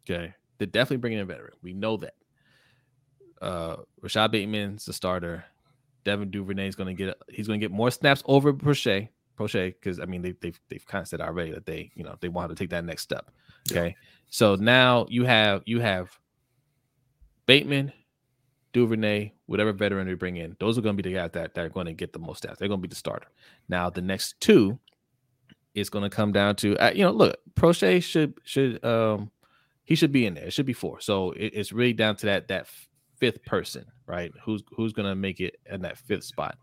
Okay. 0.10 0.34
They're 0.58 0.68
definitely 0.68 0.98
bringing 0.98 1.20
in 1.20 1.24
a 1.24 1.26
veteran. 1.26 1.54
We 1.62 1.74
know 1.74 1.98
that. 1.98 2.14
Uh, 3.42 3.78
Rashod 4.02 4.32
Bateman's 4.32 4.86
the 4.86 4.94
starter. 4.94 5.46
Devin 6.04 6.30
Duvernay 6.30 6.68
is 6.68 6.76
going 6.76 6.96
to 6.96 7.04
get 7.04 7.18
he's 7.30 7.48
going 7.48 7.60
to 7.60 7.64
get 7.64 7.72
more 7.72 7.92
snaps 7.92 8.24
over 8.26 8.54
Proche, 8.54 9.10
Proche, 9.38 9.74
because 9.74 10.00
I 10.00 10.06
mean 10.06 10.22
they, 10.22 10.34
they've 10.40 10.60
they've 10.70 10.86
kind 10.86 11.02
of 11.02 11.08
said 11.08 11.20
already 11.20 11.52
that 11.52 11.66
they 11.66 11.92
you 11.96 12.04
know 12.04 12.16
they 12.22 12.30
want 12.30 12.50
to 12.50 12.56
take 12.56 12.70
that 12.70 12.86
next 12.86 13.02
step. 13.02 13.32
Okay, 13.70 13.88
yeah. 13.88 13.94
so 14.30 14.56
now 14.56 15.08
you 15.10 15.26
have 15.26 15.64
you 15.66 15.80
have 15.80 16.18
Bateman, 17.48 17.92
Duvernay, 18.72 19.34
whatever 19.48 19.74
veteran 19.74 20.08
they 20.08 20.14
bring 20.14 20.38
in. 20.38 20.56
Those 20.60 20.78
are 20.78 20.82
going 20.82 20.96
to 20.96 21.04
be 21.04 21.10
the 21.10 21.16
guys 21.16 21.32
that, 21.34 21.56
that 21.56 21.66
are 21.66 21.70
going 21.70 21.88
to 21.88 21.94
get 21.94 22.14
the 22.14 22.20
most 22.20 22.44
snaps. 22.44 22.60
They're 22.60 22.68
going 22.68 22.80
to 22.82 22.88
be 22.88 22.90
the 22.90 22.96
starter. 22.96 23.28
Now 23.68 23.90
the 23.90 24.02
next 24.02 24.40
two 24.40 24.80
is 25.74 25.90
going 25.90 26.04
to 26.04 26.16
come 26.16 26.32
down 26.32 26.56
to 26.58 26.78
uh, 26.78 26.92
you 26.92 27.04
know 27.04 27.12
look 27.12 27.38
Proche 27.56 28.02
should 28.04 28.36
should 28.44 28.84
um 28.86 29.32
he 29.86 29.96
should 29.96 30.12
be 30.12 30.26
in 30.26 30.34
there. 30.34 30.46
It 30.46 30.54
should 30.54 30.66
be 30.66 30.74
four. 30.74 31.00
So 31.00 31.32
it, 31.32 31.54
it's 31.54 31.72
really 31.72 31.94
down 31.94 32.16
to 32.18 32.26
that 32.26 32.48
that 32.50 32.68
fifth 33.18 33.44
person, 33.46 33.86
right? 34.08 34.32
Who's 34.44 34.64
who's 34.76 34.94
gonna 34.94 35.16
make 35.16 35.40
it 35.40 35.56
in 35.72 35.82
that 35.84 35.98
fifth 35.98 36.26
spot? 36.26 36.58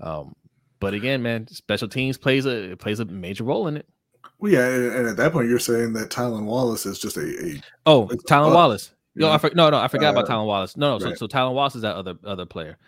Um, 0.00 0.34
but 0.80 0.94
again, 0.94 1.22
man, 1.22 1.46
special 1.48 1.88
teams 1.88 2.16
plays 2.16 2.46
a 2.46 2.76
plays 2.76 3.00
a 3.00 3.04
major 3.04 3.44
role 3.44 3.68
in 3.68 3.76
it. 3.76 3.86
Well, 4.38 4.50
yeah, 4.50 4.66
and 4.66 5.06
at 5.06 5.16
that 5.16 5.32
point, 5.32 5.48
you're 5.48 5.58
saying 5.58 5.92
that 5.92 6.10
Tylan 6.10 6.44
Wallace 6.44 6.86
is 6.86 6.98
just 6.98 7.16
a, 7.16 7.20
a 7.20 7.62
oh 7.86 8.08
Tylan 8.28 8.54
Wallace. 8.54 8.92
No, 9.14 9.30
I 9.30 9.38
for, 9.38 9.50
no, 9.54 9.68
no, 9.70 9.78
I 9.78 9.88
forgot 9.88 10.16
uh, 10.16 10.18
about 10.18 10.28
Tylan 10.28 10.46
Wallace. 10.46 10.76
No, 10.76 10.98
no, 10.98 11.04
right. 11.04 11.18
so 11.18 11.26
so 11.26 11.28
Tylan 11.28 11.54
Wallace 11.54 11.76
is 11.76 11.82
that 11.82 11.94
other 11.94 12.16
other 12.24 12.46
player. 12.46 12.78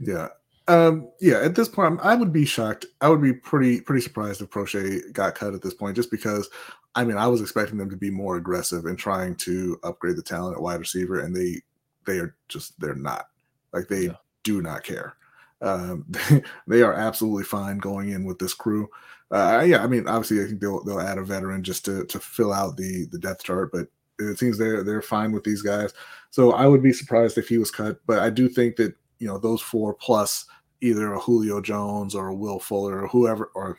Yeah, 0.00 0.28
um, 0.68 1.10
yeah. 1.20 1.40
At 1.40 1.54
this 1.54 1.68
point, 1.68 2.00
I 2.02 2.14
would 2.14 2.32
be 2.32 2.44
shocked. 2.44 2.86
I 3.00 3.08
would 3.08 3.22
be 3.22 3.32
pretty 3.32 3.80
pretty 3.80 4.02
surprised 4.02 4.40
if 4.40 4.50
Proche 4.50 5.12
got 5.12 5.34
cut 5.34 5.54
at 5.54 5.62
this 5.62 5.74
point, 5.74 5.96
just 5.96 6.10
because 6.10 6.48
I 6.94 7.04
mean, 7.04 7.16
I 7.16 7.26
was 7.26 7.40
expecting 7.40 7.78
them 7.78 7.90
to 7.90 7.96
be 7.96 8.10
more 8.10 8.36
aggressive 8.36 8.86
in 8.86 8.96
trying 8.96 9.36
to 9.36 9.78
upgrade 9.82 10.16
the 10.16 10.22
talent 10.22 10.56
at 10.56 10.62
wide 10.62 10.80
receiver, 10.80 11.20
and 11.20 11.34
they 11.34 11.62
they 12.06 12.18
are 12.18 12.36
just 12.48 12.78
they're 12.80 12.94
not. 12.94 13.26
Like 13.72 13.88
they 13.88 14.06
yeah. 14.06 14.16
do 14.44 14.60
not 14.60 14.84
care. 14.84 15.16
Um, 15.62 16.06
they 16.66 16.82
are 16.82 16.94
absolutely 16.94 17.44
fine 17.44 17.78
going 17.78 18.10
in 18.10 18.24
with 18.24 18.38
this 18.38 18.54
crew. 18.54 18.88
Uh, 19.30 19.64
yeah, 19.66 19.82
I 19.82 19.86
mean, 19.86 20.06
obviously, 20.06 20.42
I 20.42 20.46
think 20.46 20.60
they'll 20.60 20.84
they'll 20.84 21.00
add 21.00 21.18
a 21.18 21.24
veteran 21.24 21.62
just 21.62 21.84
to 21.86 22.04
to 22.06 22.20
fill 22.20 22.52
out 22.52 22.76
the 22.76 23.06
the 23.10 23.18
depth 23.18 23.44
chart, 23.44 23.70
but 23.72 23.88
it 24.18 24.38
seems 24.38 24.58
they're 24.58 24.84
they're 24.84 25.02
fine 25.02 25.32
with 25.32 25.44
these 25.44 25.62
guys. 25.62 25.94
So 26.30 26.52
I 26.52 26.66
would 26.66 26.82
be 26.82 26.92
surprised 26.92 27.38
if 27.38 27.48
he 27.48 27.58
was 27.58 27.70
cut, 27.70 27.98
but 28.06 28.18
I 28.18 28.28
do 28.28 28.48
think 28.48 28.76
that 28.76 28.94
you 29.22 29.28
know 29.28 29.38
those 29.38 29.62
four 29.62 29.94
plus 29.94 30.46
either 30.80 31.14
a 31.14 31.20
Julio 31.20 31.60
Jones 31.60 32.16
or 32.16 32.28
a 32.28 32.34
Will 32.34 32.58
Fuller 32.58 33.02
or 33.02 33.06
whoever 33.06 33.52
or 33.54 33.78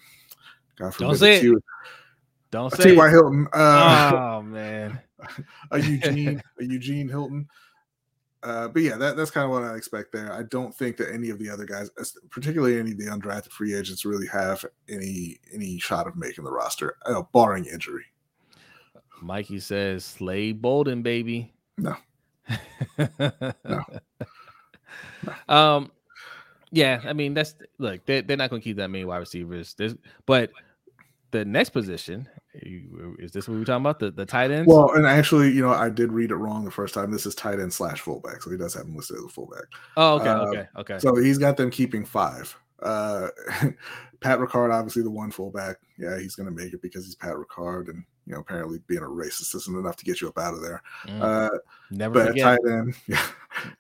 God 0.78 0.94
forbid, 0.94 1.08
Don't 1.08 1.18
say 1.18 1.40
it. 1.42 1.64
Don't 2.50 2.74
say 2.74 2.92
T.Y. 2.92 3.10
Hilton. 3.10 3.48
Uh, 3.52 4.12
oh 4.16 4.42
man, 4.42 5.02
a 5.72 5.80
Eugene, 5.82 6.42
a 6.60 6.64
Eugene 6.64 7.10
Hilton. 7.10 7.48
Uh, 8.42 8.70
but 8.70 8.82
yeah, 8.82 8.96
that, 8.96 9.18
that's 9.18 9.32
kind 9.32 9.44
of 9.46 9.52
what 9.52 9.64
I 9.64 9.76
expect 9.76 10.14
there. 10.14 10.32
I 10.32 10.44
don't 10.44 10.74
think 10.74 10.96
that 10.98 11.14
any 11.14 11.30
of 11.30 11.40
the 11.40 11.50
other 11.50 11.66
guys, 11.66 11.90
particularly 12.30 12.80
any 12.80 12.92
of 12.92 12.98
the 12.98 13.06
undrafted 13.08 13.52
free 13.52 13.74
agents, 13.74 14.06
really 14.06 14.28
have 14.28 14.64
any 14.88 15.40
any 15.54 15.78
shot 15.78 16.08
of 16.08 16.16
making 16.16 16.46
the 16.46 16.52
roster, 16.52 16.96
uh, 17.06 17.22
barring 17.34 17.66
injury. 17.66 18.06
Mikey 19.22 19.60
says, 19.60 20.06
"Slade 20.06 20.62
Bolden, 20.62 21.02
baby." 21.02 21.54
No. 21.78 21.98
no. 22.98 23.84
Um. 25.48 25.92
Yeah, 26.72 27.02
I 27.06 27.14
mean 27.14 27.34
that's 27.34 27.56
look. 27.78 28.06
They're, 28.06 28.24
they're 28.24 28.38
not 28.38 28.50
going 28.50 28.62
to 28.62 28.64
keep 28.64 28.78
that 28.78 28.90
many 28.90 29.06
wide 29.06 29.18
receivers. 29.18 29.76
There's, 29.76 29.96
but 30.26 30.52
the 31.32 31.46
next 31.46 31.70
position 31.70 32.28
is 32.54 33.32
this 33.32 33.48
what 33.48 33.58
we're 33.58 33.66
talking 33.66 33.82
about? 33.82 34.00
The 34.00 34.12
the 34.12 34.26
tight 34.26 34.52
ends? 34.52 34.68
Well, 34.68 34.92
and 34.94 35.06
actually, 35.06 35.52
you 35.52 35.62
know, 35.62 35.72
I 35.72 35.90
did 35.90 36.12
read 36.12 36.32
it 36.32 36.36
wrong 36.36 36.64
the 36.64 36.72
first 36.72 36.94
time. 36.94 37.12
This 37.12 37.26
is 37.26 37.36
tight 37.36 37.60
end 37.60 37.74
slash 37.74 38.02
fullback, 38.02 38.42
so 38.42 38.52
he 38.52 38.58
does 38.58 38.74
have 38.76 38.86
him 38.86 38.96
listed 38.96 39.18
as 39.18 39.24
a 39.24 39.30
fullback. 39.30 39.64
Oh, 39.98 40.16
okay, 40.20 40.30
uh, 40.30 40.46
okay, 40.46 40.68
okay. 40.78 41.00
So 41.00 41.16
he's 41.16 41.38
got 41.38 41.58
them 41.58 41.72
keeping 41.72 42.06
five. 42.06 42.56
Uh, 42.82 43.30
Pat 44.20 44.40
Ricard, 44.40 44.74
obviously 44.74 45.04
the 45.04 45.12
one 45.12 45.32
fullback. 45.32 45.78
Yeah, 45.98 46.20
he's 46.20 46.36
going 46.36 46.46
to 46.48 46.56
make 46.56 46.74
it 46.74 46.82
because 46.82 47.06
he's 47.06 47.16
Pat 47.16 47.34
Ricard, 47.34 47.90
and 47.90 48.04
you 48.26 48.34
know, 48.34 48.40
apparently 48.40 48.80
being 48.88 49.02
a 49.02 49.08
racist 49.08 49.56
isn't 49.56 49.78
enough 49.78 49.98
to 49.98 50.06
get 50.06 50.22
you 50.22 50.30
up 50.30 50.38
out 50.38 50.54
of 50.54 50.62
there. 50.62 50.82
Mm. 51.08 51.22
Uh, 51.22 51.58
Never 51.92 52.14
but 52.14 52.28
forget. 52.30 52.44
tight 52.44 52.72
end, 52.72 52.96
yeah, 53.08 53.26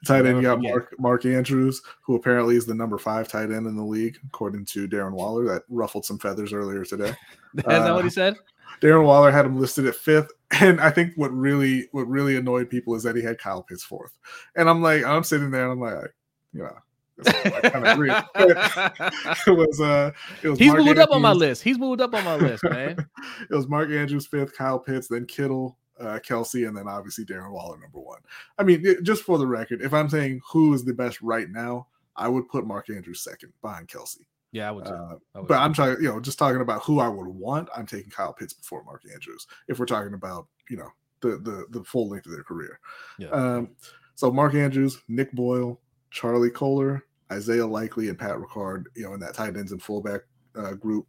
tight 0.06 0.26
end. 0.26 0.38
You 0.38 0.44
got 0.44 0.62
Mark 0.62 0.96
Mark 1.00 1.26
Andrews, 1.26 1.82
who 2.02 2.16
apparently 2.16 2.56
is 2.56 2.66
the 2.66 2.76
number 2.76 2.98
five 2.98 3.28
tight 3.28 3.52
end 3.52 3.68
in 3.68 3.76
the 3.76 3.84
league, 3.84 4.18
according 4.28 4.66
to 4.66 4.88
Darren 4.88 5.14
Waller. 5.14 5.46
That 5.46 5.64
ruffled 5.70 6.06
some 6.06 6.20
feathers 6.20 6.54
earlier 6.54 6.84
today. 6.84 7.14
Is 7.58 7.64
that 7.64 7.94
what 7.94 8.04
he 8.04 8.08
uh, 8.08 8.12
said? 8.12 8.36
Darren 8.82 9.06
Waller 9.06 9.32
had 9.32 9.46
him 9.46 9.60
listed 9.60 9.86
at 9.86 9.96
fifth, 9.96 10.32
and 10.60 10.82
I 10.82 10.89
think 10.89 11.14
what 11.16 11.32
really 11.32 11.88
what 11.91 12.08
really 12.08 12.36
annoyed 12.36 12.70
people 12.70 12.96
is 12.96 13.04
that 13.04 13.16
he 13.16 13.24
had 13.24 13.38
Kyle 13.38 13.64
Pitts 13.64 13.84
fourth, 13.84 14.18
and 14.56 14.70
I'm 14.70 14.82
like 14.82 15.04
I'm 15.06 15.24
sitting 15.24 15.52
there 15.52 15.64
and 15.64 15.74
I'm 15.74 15.80
like, 15.80 16.14
you 16.54 16.64
know. 16.64 16.78
I 17.26 17.70
kind 17.70 17.86
of 17.88 17.93
agree. 17.93 18.11
it 18.36 19.57
was 19.57 19.80
uh, 19.82 20.11
it 20.41 20.49
was 20.49 20.59
He's 20.59 20.70
Mark 20.72 20.84
moved 20.84 20.99
up 20.99 21.11
on 21.11 21.22
my 21.22 21.32
list. 21.34 21.64
He's 21.64 21.78
moved 21.78 22.01
up 22.01 22.14
on 22.14 22.24
my 22.24 22.36
list, 22.36 22.64
man. 22.64 22.97
it 23.49 23.53
was 23.53 23.68
Mark 23.68 23.89
Andrews 23.91 24.26
fifth, 24.26 24.55
Kyle 24.57 24.80
Pitts, 24.80 25.07
then 25.07 25.26
Kittle, 25.26 25.78
uh, 25.99 26.20
Kelce, 26.28 26.68
and 26.68 26.76
then 26.76 26.88
obviously 26.88 27.26
Darren 27.26 27.51
Waller 27.51 27.78
number 27.80 27.99
one. 27.99 28.20
I 28.57 28.64
mean, 28.64 28.86
it- 28.86 29.03
just 29.03 29.24
for 29.24 29.38
the 29.38 29.47
record, 29.47 29.82
if 29.82 29.93
I'm 29.93 30.09
saying 30.09 30.41
who 30.51 30.74
is 30.74 30.84
the 30.84 30.93
best 30.93 31.22
right 31.22 31.49
now, 31.49 31.88
I 32.16 32.28
would 32.28 32.47
put 32.49 32.66
Mark 32.66 32.89
Andrews 32.89 33.24
second 33.24 33.53
behind 33.61 33.88
Kelce. 33.88 34.20
Yeah, 34.51 34.70
I 34.70 34.72
would. 34.72 34.88
Uh, 34.88 35.16
I 35.36 35.39
would 35.39 35.47
but. 35.47 35.57
I'm 35.57 35.74
trying, 35.74 35.97
you 35.97 36.09
know, 36.09 36.20
just 36.20 36.38
talking 36.38 36.61
about 36.61 36.84
who 36.84 36.99
I 36.99 37.07
would 37.07 37.28
want. 37.28 37.70
I'm 37.76 37.88
taking 37.88 38.11
Kyle 38.11 38.34
Pitts 38.34 38.53
before 38.53 38.84
Mark 38.84 39.01
Andrews. 39.11 39.47
If 39.68 39.80
we're 39.80 39.86
talking 39.88 40.14
about, 40.14 40.47
you 40.70 40.78
know, 40.78 40.89
the 41.22 41.38
the 41.38 41.66
the 41.72 41.84
full 41.84 42.09
length 42.09 42.28
of 42.28 42.34
their 42.34 42.43
career. 42.43 42.80
Yeah. 43.18 43.30
Um, 43.30 43.70
so 44.16 44.32
Mark 44.32 44.53
Andrews, 44.53 45.01
Nick 45.07 45.32
Boyle, 45.32 45.80
Charlie 46.14 46.51
Kolar, 46.51 47.03
Isaiah 47.32 47.66
Likely, 47.66 48.07
and 48.07 48.18
Pat 48.18 48.38
Ricard, 48.38 48.86
you 48.95 49.03
know, 49.03 49.16
in 49.16 49.20
that 49.20 49.34
tight 49.34 49.57
ends 49.57 49.72
and 49.72 49.82
fullback 49.82 50.22
uh, 50.55 50.74
group. 50.74 51.07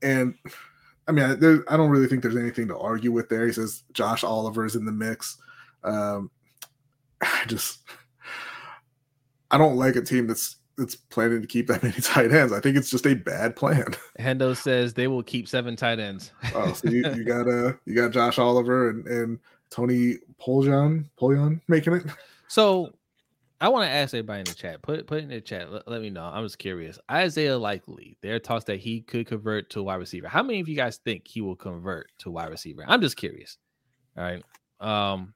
And 0.00 0.34
I 1.08 1.12
mean, 1.12 1.38
there, 1.40 1.64
I 1.68 1.76
don't 1.76 1.90
really 1.90 2.06
think 2.06 2.22
there's 2.22 2.36
anything 2.36 2.68
to 2.68 2.78
argue 2.78 3.10
with 3.12 3.28
there. 3.28 3.46
He 3.46 3.52
says 3.52 3.82
Josh 3.92 4.22
Oliver's 4.22 4.76
in 4.76 4.84
the 4.84 4.92
mix. 4.92 5.36
Um, 5.82 6.30
I 7.20 7.44
just, 7.46 7.80
I 9.50 9.58
don't 9.58 9.76
like 9.76 9.96
a 9.96 10.02
team 10.02 10.28
that's 10.28 10.56
that's 10.76 10.96
planning 10.96 11.40
to 11.40 11.46
keep 11.46 11.66
that 11.66 11.82
many 11.82 11.94
tight 12.00 12.32
ends. 12.32 12.52
I 12.52 12.60
think 12.60 12.76
it's 12.76 12.90
just 12.90 13.06
a 13.06 13.14
bad 13.14 13.56
plan. 13.56 13.86
Hendo 14.18 14.56
says 14.56 14.94
they 14.94 15.08
will 15.08 15.22
keep 15.22 15.48
seven 15.48 15.74
tight 15.76 15.98
ends. 15.98 16.32
Oh, 16.54 16.72
so 16.72 16.88
you, 16.88 17.04
you 17.14 17.24
got 17.24 17.48
uh 17.48 17.72
you 17.86 17.94
got 17.94 18.12
Josh 18.12 18.38
Oliver 18.38 18.90
and 18.90 19.06
and 19.06 19.38
Tony 19.70 20.18
Poljan 20.40 21.06
Poljan 21.20 21.60
making 21.66 21.94
it. 21.94 22.04
So 22.46 22.92
I 23.64 23.68
want 23.68 23.86
to 23.86 23.90
ask 23.90 24.12
everybody 24.12 24.40
in 24.40 24.44
the 24.44 24.52
chat. 24.52 24.82
Put 24.82 25.06
put 25.06 25.22
in 25.22 25.30
the 25.30 25.40
chat. 25.40 25.72
Let, 25.72 25.88
let 25.88 26.02
me 26.02 26.10
know. 26.10 26.24
I'm 26.24 26.44
just 26.44 26.58
curious. 26.58 26.98
Isaiah 27.10 27.56
Likely. 27.56 28.18
There 28.20 28.34
are 28.34 28.38
talks 28.38 28.66
that 28.66 28.76
he 28.76 29.00
could 29.00 29.26
convert 29.26 29.70
to 29.70 29.80
a 29.80 29.82
wide 29.82 29.94
receiver. 29.94 30.28
How 30.28 30.42
many 30.42 30.60
of 30.60 30.68
you 30.68 30.76
guys 30.76 30.98
think 30.98 31.26
he 31.26 31.40
will 31.40 31.56
convert 31.56 32.08
to 32.18 32.30
wide 32.30 32.50
receiver? 32.50 32.84
I'm 32.86 33.00
just 33.00 33.16
curious. 33.16 33.56
All 34.18 34.22
right. 34.22 34.42
Um, 34.80 35.32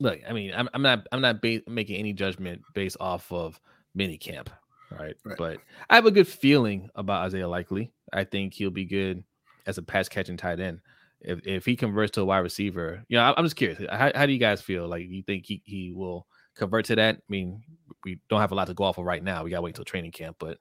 look, 0.00 0.20
I 0.28 0.34
mean, 0.34 0.52
I'm, 0.54 0.68
I'm 0.74 0.82
not 0.82 1.06
I'm 1.12 1.22
not 1.22 1.40
ba- 1.40 1.62
making 1.66 1.96
any 1.96 2.12
judgment 2.12 2.60
based 2.74 2.98
off 3.00 3.32
of 3.32 3.58
mini 3.94 4.18
camp. 4.18 4.50
Right? 4.90 5.16
Right. 5.24 5.38
But 5.38 5.58
I 5.88 5.94
have 5.94 6.04
a 6.04 6.10
good 6.10 6.28
feeling 6.28 6.90
about 6.94 7.24
Isaiah 7.24 7.48
Likely. 7.48 7.90
I 8.12 8.24
think 8.24 8.52
he'll 8.52 8.68
be 8.68 8.84
good 8.84 9.24
as 9.66 9.78
a 9.78 9.82
pass 9.82 10.10
catching 10.10 10.36
tight 10.36 10.60
end. 10.60 10.80
If, 11.22 11.40
if 11.46 11.64
he 11.64 11.74
converts 11.74 12.12
to 12.12 12.20
a 12.20 12.24
wide 12.26 12.40
receiver, 12.40 13.02
you 13.08 13.16
know, 13.16 13.22
I- 13.24 13.34
I'm 13.38 13.46
just 13.46 13.56
curious. 13.56 13.80
How, 13.90 14.12
how 14.14 14.26
do 14.26 14.32
you 14.34 14.38
guys 14.38 14.60
feel? 14.60 14.86
Like, 14.86 15.08
you 15.08 15.22
think 15.22 15.46
he, 15.46 15.62
he 15.64 15.92
will 15.92 16.26
convert 16.56 16.86
to 16.86 16.96
that? 16.96 17.16
I 17.16 17.20
mean, 17.28 17.62
we 18.04 18.18
don't 18.28 18.40
have 18.40 18.52
a 18.52 18.54
lot 18.54 18.66
to 18.66 18.74
go 18.74 18.84
off 18.84 18.98
of 18.98 19.04
right 19.04 19.22
now. 19.22 19.44
We 19.44 19.50
got 19.50 19.58
to 19.58 19.62
wait 19.62 19.74
till 19.74 19.84
training 19.84 20.12
camp. 20.12 20.36
But 20.38 20.58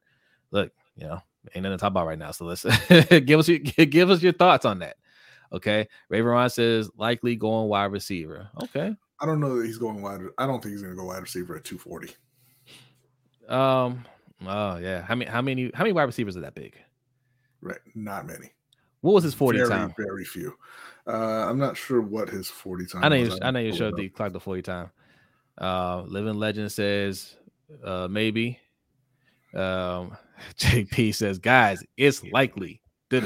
look, 0.51 0.71
you 0.95 1.07
know, 1.07 1.19
ain't 1.53 1.63
nothing 1.63 1.77
to 1.77 1.81
talk 1.81 1.91
about 1.91 2.07
right 2.07 2.19
now. 2.19 2.31
So 2.31 2.45
let's 2.45 2.63
give 3.09 3.39
us 3.39 3.47
your, 3.47 3.59
give 3.85 4.09
us 4.09 4.21
your 4.21 4.33
thoughts 4.33 4.65
on 4.65 4.79
that. 4.79 4.97
Okay. 5.51 5.87
Raven 6.09 6.27
Ron 6.27 6.49
says 6.49 6.89
likely 6.97 7.35
going 7.35 7.67
wide 7.67 7.91
receiver. 7.91 8.49
Okay. 8.63 8.95
I 9.19 9.25
don't 9.25 9.39
know 9.39 9.57
that 9.57 9.65
he's 9.65 9.77
going 9.77 10.01
wide. 10.01 10.21
I 10.37 10.45
don't 10.45 10.61
think 10.61 10.73
he's 10.73 10.81
going 10.81 10.93
to 10.93 10.99
go 10.99 11.07
wide 11.07 11.21
receiver 11.21 11.55
at 11.55 11.63
240. 11.63 12.13
Um. 13.47 14.05
Oh 14.45 14.77
yeah. 14.77 15.01
How 15.01 15.15
many? 15.15 15.29
How 15.29 15.41
many? 15.41 15.71
How 15.73 15.83
many 15.83 15.93
wide 15.93 16.03
receivers 16.03 16.35
are 16.35 16.41
that 16.41 16.55
big? 16.55 16.75
Right, 17.61 17.79
not 17.93 18.25
many. 18.25 18.51
What 19.01 19.13
was 19.13 19.23
his 19.23 19.33
forty 19.33 19.59
very, 19.59 19.69
time? 19.69 19.93
Very 19.97 20.25
few. 20.25 20.55
Uh, 21.07 21.47
I'm 21.47 21.59
not 21.59 21.77
sure 21.77 22.01
what 22.01 22.27
his 22.27 22.47
40 22.47 22.87
time. 22.87 23.03
I 23.03 23.09
know. 23.09 23.15
You, 23.15 23.25
was. 23.25 23.39
I 23.43 23.51
know 23.51 23.59
you 23.59 23.75
showed 23.75 23.95
the 23.95 24.09
clock 24.09 24.33
the 24.33 24.39
forty 24.39 24.63
time. 24.63 24.89
Uh, 25.57 26.03
Living 26.07 26.35
Legend 26.35 26.71
says 26.71 27.35
uh, 27.83 28.07
maybe. 28.09 28.59
Um, 29.53 30.17
JP 30.57 31.13
says, 31.15 31.39
guys, 31.39 31.83
it's 31.97 32.23
likely. 32.25 32.81
Thank 33.09 33.25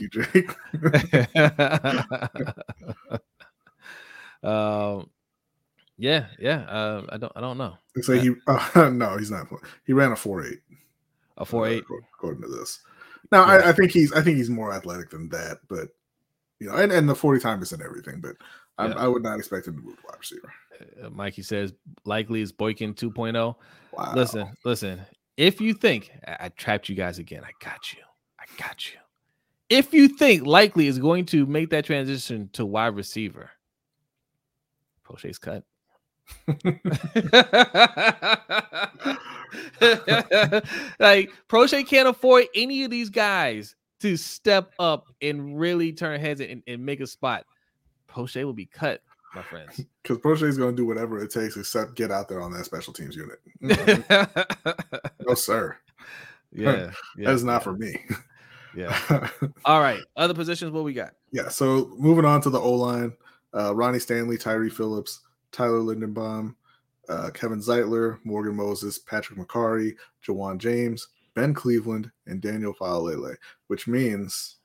you, 0.00 0.08
Jake. 0.08 0.50
um, 4.42 5.08
yeah, 5.98 6.26
yeah. 6.38 6.60
Uh, 6.68 7.02
I 7.10 7.16
don't, 7.16 7.32
I 7.36 7.40
don't 7.40 7.58
know. 7.58 7.76
They 7.94 8.02
say 8.02 8.18
he. 8.20 8.32
Uh, 8.46 8.90
no, 8.92 9.16
he's 9.16 9.30
not. 9.30 9.46
He 9.86 9.92
ran 9.92 10.12
a 10.12 10.16
four 10.16 10.44
eight. 10.44 10.60
A 11.38 11.44
four 11.44 11.66
eight. 11.68 11.84
according 12.14 12.42
to 12.42 12.48
this. 12.48 12.80
Now, 13.30 13.46
Yeah. 13.46 13.52
I, 13.52 13.68
I 13.68 13.72
think 13.72 13.92
he's. 13.92 14.12
I 14.12 14.20
think 14.22 14.36
he's 14.36 14.50
more 14.50 14.72
athletic 14.72 15.10
than 15.10 15.28
that, 15.30 15.58
but 15.68 15.88
you 16.62 16.68
know, 16.68 16.76
and, 16.76 16.92
and 16.92 17.08
the 17.08 17.14
40 17.14 17.40
time 17.40 17.60
isn't 17.62 17.82
everything, 17.82 18.20
but 18.20 18.36
I, 18.78 18.86
Yeah. 18.86 18.94
I 18.96 19.08
would 19.08 19.22
not 19.22 19.38
expect 19.38 19.66
him 19.66 19.76
to 19.76 19.82
move 19.82 19.96
to 19.96 20.02
wide 20.08 20.18
receiver. 20.18 20.52
Uh, 21.02 21.10
Mikey 21.10 21.42
says 21.42 21.72
likely 22.04 22.40
is 22.40 22.52
Boykin 22.52 22.94
2.0. 22.94 23.54
Wow. 23.92 24.12
Listen, 24.14 24.48
listen. 24.64 25.00
If 25.36 25.60
you 25.60 25.74
think 25.74 26.12
I, 26.26 26.36
I 26.40 26.48
trapped 26.50 26.88
you 26.88 26.94
guys 26.94 27.18
again, 27.18 27.42
I 27.44 27.50
got 27.64 27.92
you. 27.92 27.98
I 28.38 28.44
got 28.62 28.92
you. 28.92 28.98
If 29.68 29.92
you 29.92 30.06
think 30.08 30.46
likely 30.46 30.86
is 30.86 30.98
going 31.00 31.26
to 31.26 31.46
make 31.46 31.70
that 31.70 31.84
transition 31.84 32.48
to 32.52 32.64
wide 32.64 32.94
receiver, 32.94 33.50
Prochet's 35.02 35.38
cut. 35.38 35.64
like 41.00 41.30
Prochet 41.48 41.86
can't 41.88 42.08
afford 42.08 42.44
any 42.54 42.84
of 42.84 42.90
these 42.90 43.10
guys 43.10 43.74
to 44.02 44.16
step 44.16 44.72
up 44.78 45.06
and 45.22 45.58
really 45.58 45.92
turn 45.92 46.20
heads 46.20 46.40
and, 46.40 46.62
and 46.66 46.84
make 46.84 47.00
a 47.00 47.06
spot. 47.06 47.46
Prochet 48.06 48.44
will 48.44 48.52
be 48.52 48.66
cut, 48.66 49.02
my 49.34 49.42
friends. 49.42 49.80
because 50.02 50.18
Prochet 50.18 50.48
is 50.48 50.58
going 50.58 50.76
to 50.76 50.76
do 50.76 50.86
whatever 50.86 51.22
it 51.22 51.30
takes 51.30 51.56
except 51.56 51.94
get 51.94 52.10
out 52.10 52.28
there 52.28 52.42
on 52.42 52.52
that 52.52 52.64
special 52.64 52.92
teams 52.92 53.16
unit. 53.16 53.40
yeah, 53.60 54.26
no, 55.26 55.34
sir. 55.34 55.76
yeah, 56.52 56.90
that 57.16 57.32
is 57.32 57.44
not 57.44 57.54
yeah, 57.54 57.58
for 57.60 57.72
me. 57.72 58.04
Yeah. 58.74 59.28
All 59.64 59.80
right. 59.80 60.00
Other 60.16 60.34
positions, 60.34 60.72
what 60.72 60.84
we 60.84 60.92
got? 60.94 61.14
yeah. 61.30 61.48
So 61.48 61.92
moving 61.98 62.24
on 62.24 62.40
to 62.42 62.50
the 62.50 62.60
O 62.60 62.72
line, 62.72 63.12
uh, 63.54 63.74
Ronnie 63.74 63.98
Stanley, 63.98 64.38
Tyre 64.38 64.70
Phillips, 64.70 65.20
Tyler 65.52 65.80
Linderbaum, 65.80 66.54
uh, 67.08 67.30
Kevin 67.30 67.60
Zeitler, 67.60 68.18
Morgan 68.24 68.56
Moses, 68.56 68.98
Patrick 68.98 69.38
Mekari, 69.38 69.94
Ja'Wuan 70.26 70.58
James, 70.58 71.08
Ben 71.34 71.54
Cleveland, 71.54 72.10
and 72.26 72.40
Daniel 72.40 72.74
Faalele, 72.74 73.36
which 73.68 73.86
means 73.86 74.56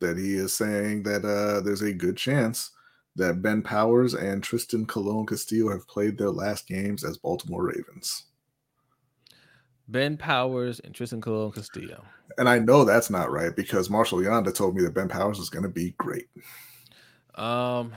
that 0.00 0.16
he 0.16 0.34
is 0.34 0.56
saying 0.56 1.02
that 1.04 1.24
uh, 1.24 1.60
there's 1.60 1.82
a 1.82 1.92
good 1.92 2.16
chance 2.16 2.70
that 3.16 3.42
Ben 3.42 3.62
Powers 3.62 4.14
and 4.14 4.42
Trystan 4.42 4.86
Colon 4.86 5.26
Castillo 5.26 5.70
have 5.70 5.86
played 5.86 6.16
their 6.16 6.30
last 6.30 6.66
games 6.66 7.04
as 7.04 7.18
Baltimore 7.18 7.64
Ravens. 7.64 8.24
Ben 9.88 10.16
Powers 10.16 10.80
and 10.80 10.94
Trystan 10.94 11.20
Colon 11.20 11.50
Castillo. 11.50 12.04
And 12.38 12.48
I 12.48 12.60
know 12.60 12.84
that's 12.84 13.10
not 13.10 13.30
right 13.30 13.54
because 13.54 13.90
Marshal 13.90 14.20
Yanda 14.20 14.54
told 14.54 14.76
me 14.76 14.82
that 14.82 14.94
Ben 14.94 15.08
Powers 15.08 15.38
is 15.38 15.50
going 15.50 15.64
to 15.64 15.68
be 15.68 15.94
great. 15.98 16.28
Um, 17.34 17.92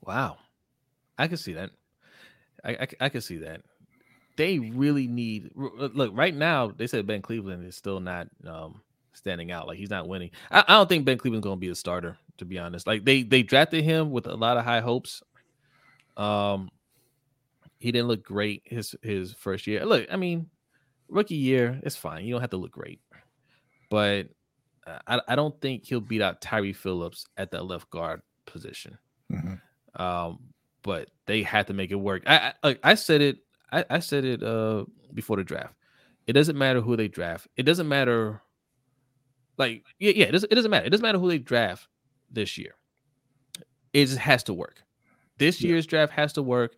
wow, 0.00 0.38
I 1.18 1.26
can 1.26 1.36
see 1.36 1.54
that. 1.54 1.70
I 2.64 2.70
I, 2.70 2.88
I 3.00 3.08
can 3.08 3.20
see 3.20 3.38
that. 3.38 3.62
They 4.36 4.58
really 4.58 5.08
need 5.08 5.50
look 5.54 6.10
right 6.14 6.34
now. 6.34 6.68
They 6.68 6.86
said 6.86 7.06
Ben 7.06 7.22
Cleveland 7.22 7.66
is 7.66 7.76
still 7.76 8.00
not 8.00 8.28
um 8.46 8.80
standing 9.12 9.52
out. 9.52 9.66
Like 9.66 9.78
he's 9.78 9.90
not 9.90 10.08
winning. 10.08 10.30
I, 10.50 10.64
I 10.66 10.72
don't 10.74 10.88
think 10.88 11.04
Ben 11.04 11.18
Cleveland's 11.18 11.44
going 11.44 11.58
to 11.58 11.60
be 11.60 11.68
a 11.68 11.74
starter. 11.74 12.16
To 12.38 12.46
be 12.46 12.58
honest, 12.58 12.86
like 12.86 13.04
they 13.04 13.22
they 13.22 13.42
drafted 13.42 13.84
him 13.84 14.10
with 14.10 14.26
a 14.26 14.34
lot 14.34 14.56
of 14.56 14.64
high 14.64 14.80
hopes. 14.80 15.22
Um, 16.16 16.70
he 17.78 17.92
didn't 17.92 18.08
look 18.08 18.22
great 18.22 18.62
his 18.64 18.96
his 19.02 19.34
first 19.34 19.66
year. 19.66 19.84
Look, 19.84 20.06
I 20.10 20.16
mean, 20.16 20.48
rookie 21.08 21.34
year, 21.36 21.78
it's 21.82 21.94
fine. 21.94 22.24
You 22.24 22.32
don't 22.32 22.40
have 22.40 22.50
to 22.50 22.56
look 22.56 22.72
great, 22.72 23.00
but 23.90 24.28
uh, 24.86 24.98
I 25.06 25.20
I 25.28 25.36
don't 25.36 25.60
think 25.60 25.84
he'll 25.84 26.00
beat 26.00 26.22
out 26.22 26.40
Tyre 26.40 26.72
Phillips 26.72 27.26
at 27.36 27.50
that 27.50 27.66
left 27.66 27.90
guard 27.90 28.22
position. 28.46 28.96
Um, 29.94 30.38
but 30.82 31.10
they 31.26 31.42
had 31.42 31.66
to 31.66 31.74
make 31.74 31.90
it 31.90 31.96
work. 31.96 32.22
I 32.26 32.36
I, 32.36 32.52
like, 32.62 32.80
I 32.82 32.94
said 32.94 33.20
it. 33.20 33.38
I, 33.72 33.84
I 33.90 33.98
said 34.00 34.24
it 34.24 34.42
uh 34.42 34.84
before 35.14 35.36
the 35.36 35.44
draft. 35.44 35.74
It 36.26 36.34
doesn't 36.34 36.56
matter 36.56 36.80
who 36.80 36.96
they 36.96 37.08
draft. 37.08 37.48
It 37.56 37.64
doesn't 37.64 37.88
matter. 37.88 38.40
Like 39.58 39.84
yeah, 39.98 40.12
yeah. 40.14 40.26
It 40.26 40.32
doesn't. 40.32 40.52
It 40.52 40.54
doesn't 40.54 40.70
matter. 40.70 40.86
It 40.86 40.90
doesn't 40.90 41.02
matter 41.02 41.18
who 41.18 41.28
they 41.28 41.38
draft 41.38 41.88
this 42.30 42.56
year. 42.56 42.74
It 43.92 44.06
just 44.06 44.18
has 44.18 44.42
to 44.44 44.54
work. 44.54 44.82
This 45.38 45.60
Yeah. 45.60 45.70
year's 45.70 45.86
draft 45.86 46.12
has 46.12 46.32
to 46.34 46.42
work. 46.42 46.74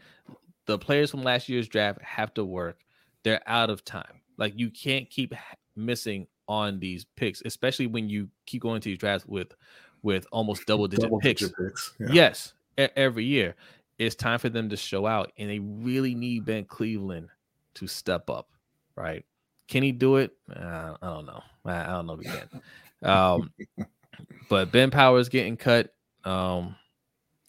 The 0.67 0.79
players 0.79 1.11
from 1.11 1.23
last 1.23 1.49
year's 1.49 1.69
draft 1.69 2.01
have 2.03 2.33
to 2.35 2.45
work. 2.45 2.79
They're 3.23 3.43
out 3.47 3.71
of 3.71 3.85
time. 3.85 4.21
Like 4.39 4.55
you 4.57 4.71
can't 4.71 5.09
keep 5.09 5.35
missing 5.77 6.27
on 6.49 6.79
these 6.81 7.05
picks, 7.17 7.43
especially 7.45 7.87
when 7.87 8.09
you 8.09 8.29
keep 8.47 8.63
going 8.63 8.81
to 8.81 8.89
these 8.89 8.99
drafts 8.99 9.27
with 9.27 9.55
with 10.03 10.27
almost 10.33 10.67
double 10.67 10.87
digit 10.89 11.11
picks. 11.21 11.43
Picks. 11.43 11.95
Yeah. 12.01 12.07
Yes, 12.13 12.53
every 12.77 13.25
year. 13.25 13.55
It's 13.99 14.15
time 14.15 14.39
for 14.39 14.49
them 14.49 14.69
to 14.71 14.77
show 14.77 15.07
out, 15.07 15.33
and 15.39 15.49
they 15.49 15.59
really 15.59 16.15
need 16.15 16.45
Ben 16.45 16.65
Cleveland 16.65 17.29
to 17.75 17.87
step 17.87 18.29
up, 18.29 18.49
right? 18.97 19.25
Can 19.69 19.83
he 19.83 19.93
do 19.93 20.17
it? 20.17 20.33
Uh, 20.55 20.95
I 21.01 21.07
don't 21.07 21.27
know. 21.27 21.43
I, 21.65 21.81
I, 21.83 21.87
don't 21.87 22.07
know 22.07 22.15
if 22.15 22.21
he 22.21 22.27
can. 22.27 22.63
Um, 23.03 23.53
but 24.49 24.73
Ben 24.73 24.91
Powers 24.91 25.29
getting 25.29 25.57
cut. 25.57 25.95
Um, 26.25 26.77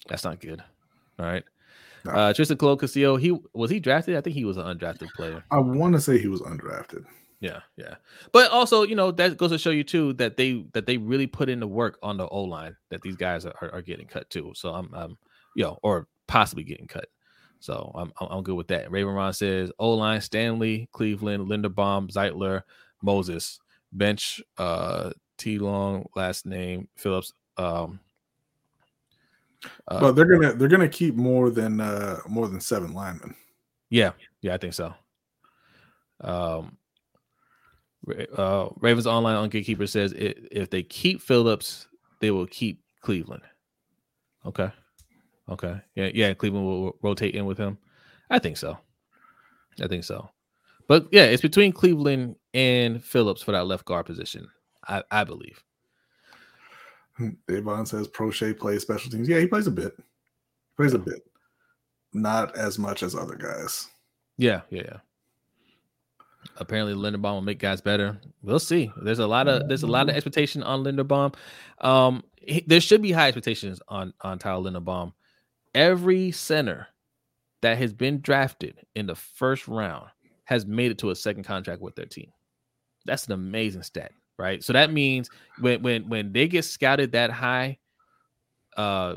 that's 0.07 0.23
not 0.23 0.39
good. 0.39 0.63
All 1.19 1.26
right. 1.26 1.43
No. 2.05 2.11
Uh, 2.11 2.34
Trystan 2.34 2.59
Colon 2.59 2.77
Castillo, 2.77 3.17
he 3.17 3.38
was 3.53 3.72
he 3.72 3.80
drafted? 3.80 4.15
I 4.15 4.22
think 4.22 4.35
he 4.35 4.45
was 4.45 4.57
an 4.57 4.63
undrafted 4.63 5.09
player. 5.15 5.43
I 5.49 5.57
want 5.59 5.93
to 5.93 6.01
say 6.01 6.19
he 6.19 6.27
was 6.27 6.41
undrafted. 6.41 7.05
Yeah, 7.39 7.59
yeah. 7.76 7.95
But 8.31 8.51
also, 8.51 8.84
you 8.84 8.95
know, 8.95 9.11
that 9.11 9.38
goes 9.38 9.51
to 9.51 9.57
show 9.57 9.72
you 9.72 9.84
too 9.84 10.13
that 10.13 10.38
they 10.38 10.65
that 10.73 10.85
they 10.85 10.97
really 10.97 11.27
put 11.27 11.49
in 11.49 11.59
the 11.59 11.67
work 11.67 11.97
on 12.01 12.17
the 12.17 12.27
O 12.27 12.43
line 12.43 12.76
that 12.89 13.01
these 13.01 13.15
guys 13.15 13.45
are, 13.45 13.55
are, 13.61 13.73
are, 13.73 13.81
getting 13.81 14.07
cut 14.07 14.30
too. 14.30 14.53
So 14.55 14.73
I'm, 14.73 14.89
I'm, 14.93 15.17
you 15.55 15.63
know, 15.63 15.77
or 15.84 16.07
possibly 16.27 16.64
getting 16.64 16.88
cut. 16.88 17.07
So 17.60 17.91
I'm 17.95 18.14
I'm 18.19 18.43
good 18.43 18.56
with 18.56 18.68
that. 18.68 18.91
Raven 18.91 19.14
Ron 19.14 19.34
says 19.34 19.72
O 19.80 19.93
line 19.93 20.22
Stanley, 20.22 20.88
Cleveland, 20.91 21.47
Linderbaum, 21.47 22.11
Zeitler, 22.11 22.61
Moses, 23.02 23.60
bench, 23.91 24.41
uh, 24.57 25.11
T 25.38 25.57
Long, 25.57 26.06
last 26.15 26.45
name 26.45 26.88
Phillips. 26.95 27.34
Um, 27.57 27.99
uh, 29.88 29.99
but 29.99 30.11
they're 30.11 30.26
gonna 30.26 30.53
they're 30.53 30.68
gonna 30.68 30.88
keep 30.88 31.15
more 31.15 31.49
than 31.49 31.81
uh 31.81 32.19
more 32.27 32.47
than 32.47 32.60
seven 32.60 32.93
linemen. 32.93 33.35
Yeah, 33.89 34.11
yeah, 34.41 34.53
I 34.53 34.57
think 34.57 34.73
so. 34.73 34.93
Um, 36.22 36.77
uh, 38.35 38.69
Ravens 38.80 39.07
online 39.07 39.35
on 39.35 39.49
Gatekeeper 39.49 39.88
says 39.88 40.14
if 40.15 40.69
they 40.69 40.84
keep 40.84 41.22
Phillips, 41.22 41.88
they 42.19 42.31
will 42.31 42.47
keep 42.47 42.81
Cleveland. 43.02 43.43
Okay, 44.45 44.69
okay, 45.49 45.81
yeah, 45.95 46.09
yeah. 46.13 46.34
Cleveland 46.34 46.65
will 46.65 46.97
rotate 47.01 47.35
in 47.35 47.45
with 47.45 47.57
him. 47.57 47.77
I 48.30 48.39
think 48.39 48.57
so. 48.57 48.77
I 49.81 49.88
think 49.88 50.03
so. 50.03 50.30
But 50.88 51.07
yeah, 51.11 51.23
it's 51.23 51.41
between 51.41 51.72
Cleveland 51.72 52.35
and 52.53 53.03
Phillips 53.03 53.41
for 53.41 53.51
that 53.51 53.65
left 53.67 53.85
guard 53.85 54.05
position. 54.05 54.47
I, 54.88 55.03
I 55.11 55.23
believe. 55.23 55.63
Devon 57.47 57.85
says 57.85 58.07
Proche 58.07 58.57
plays 58.57 58.81
special 58.81 59.09
teams. 59.09 59.27
Yeah, 59.27 59.39
he 59.39 59.47
plays 59.47 59.67
a 59.67 59.72
bit. 59.72 59.93
He 59.97 60.76
plays 60.77 60.93
a 60.93 60.99
bit. 60.99 61.26
Not 62.13 62.55
as 62.57 62.77
much 62.77 63.03
as 63.03 63.15
other 63.15 63.35
guys. 63.35 63.88
Yeah, 64.38 64.61
yeah, 64.69 64.84
yeah. 64.85 64.97
Apparently 66.57 66.93
Linderbaum 66.93 67.34
will 67.34 67.41
make 67.41 67.59
guys 67.59 67.81
better. 67.81 68.19
We'll 68.43 68.59
see. 68.59 68.91
There's 69.01 69.19
a 69.19 69.27
lot 69.27 69.47
of 69.47 69.67
there's 69.67 69.84
a 69.84 69.88
lot 69.88 70.03
of 70.03 70.09
mm-hmm. 70.09 70.17
expectation 70.17 70.63
on 70.63 70.84
Linderbaum. 70.84 71.35
Um, 71.81 72.23
he, 72.35 72.63
there 72.67 72.80
should 72.80 73.01
be 73.01 73.11
high 73.11 73.27
expectations 73.27 73.81
on 73.88 74.13
on 74.22 74.39
Tyler 74.39 74.69
Linderbaum. 74.69 75.13
Every 75.76 76.31
center 76.31 76.88
that 77.61 77.77
has 77.77 77.93
been 77.93 78.22
drafted 78.22 78.85
in 78.95 79.06
the 79.06 79.15
first 79.15 79.68
round 79.68 80.07
has 80.45 80.65
made 80.65 80.91
it 80.91 80.97
to 80.99 81.11
a 81.11 81.15
second 81.15 81.43
contract 81.43 81.81
with 81.81 81.95
their 81.95 82.06
team. 82.06 82.31
That's 83.06 83.27
an 83.27 83.34
amazing 83.34 83.84
stat 83.84 84.11
right? 84.38 84.64
So 84.64 84.73
that 84.73 84.91
means 84.91 85.30
when 85.60 85.81
when 85.81 86.10
when 86.10 86.34
they 86.34 86.47
get 86.47 86.65
scouted 86.65 87.11
that 87.14 87.31
high, 87.31 87.77
uh, 88.77 89.15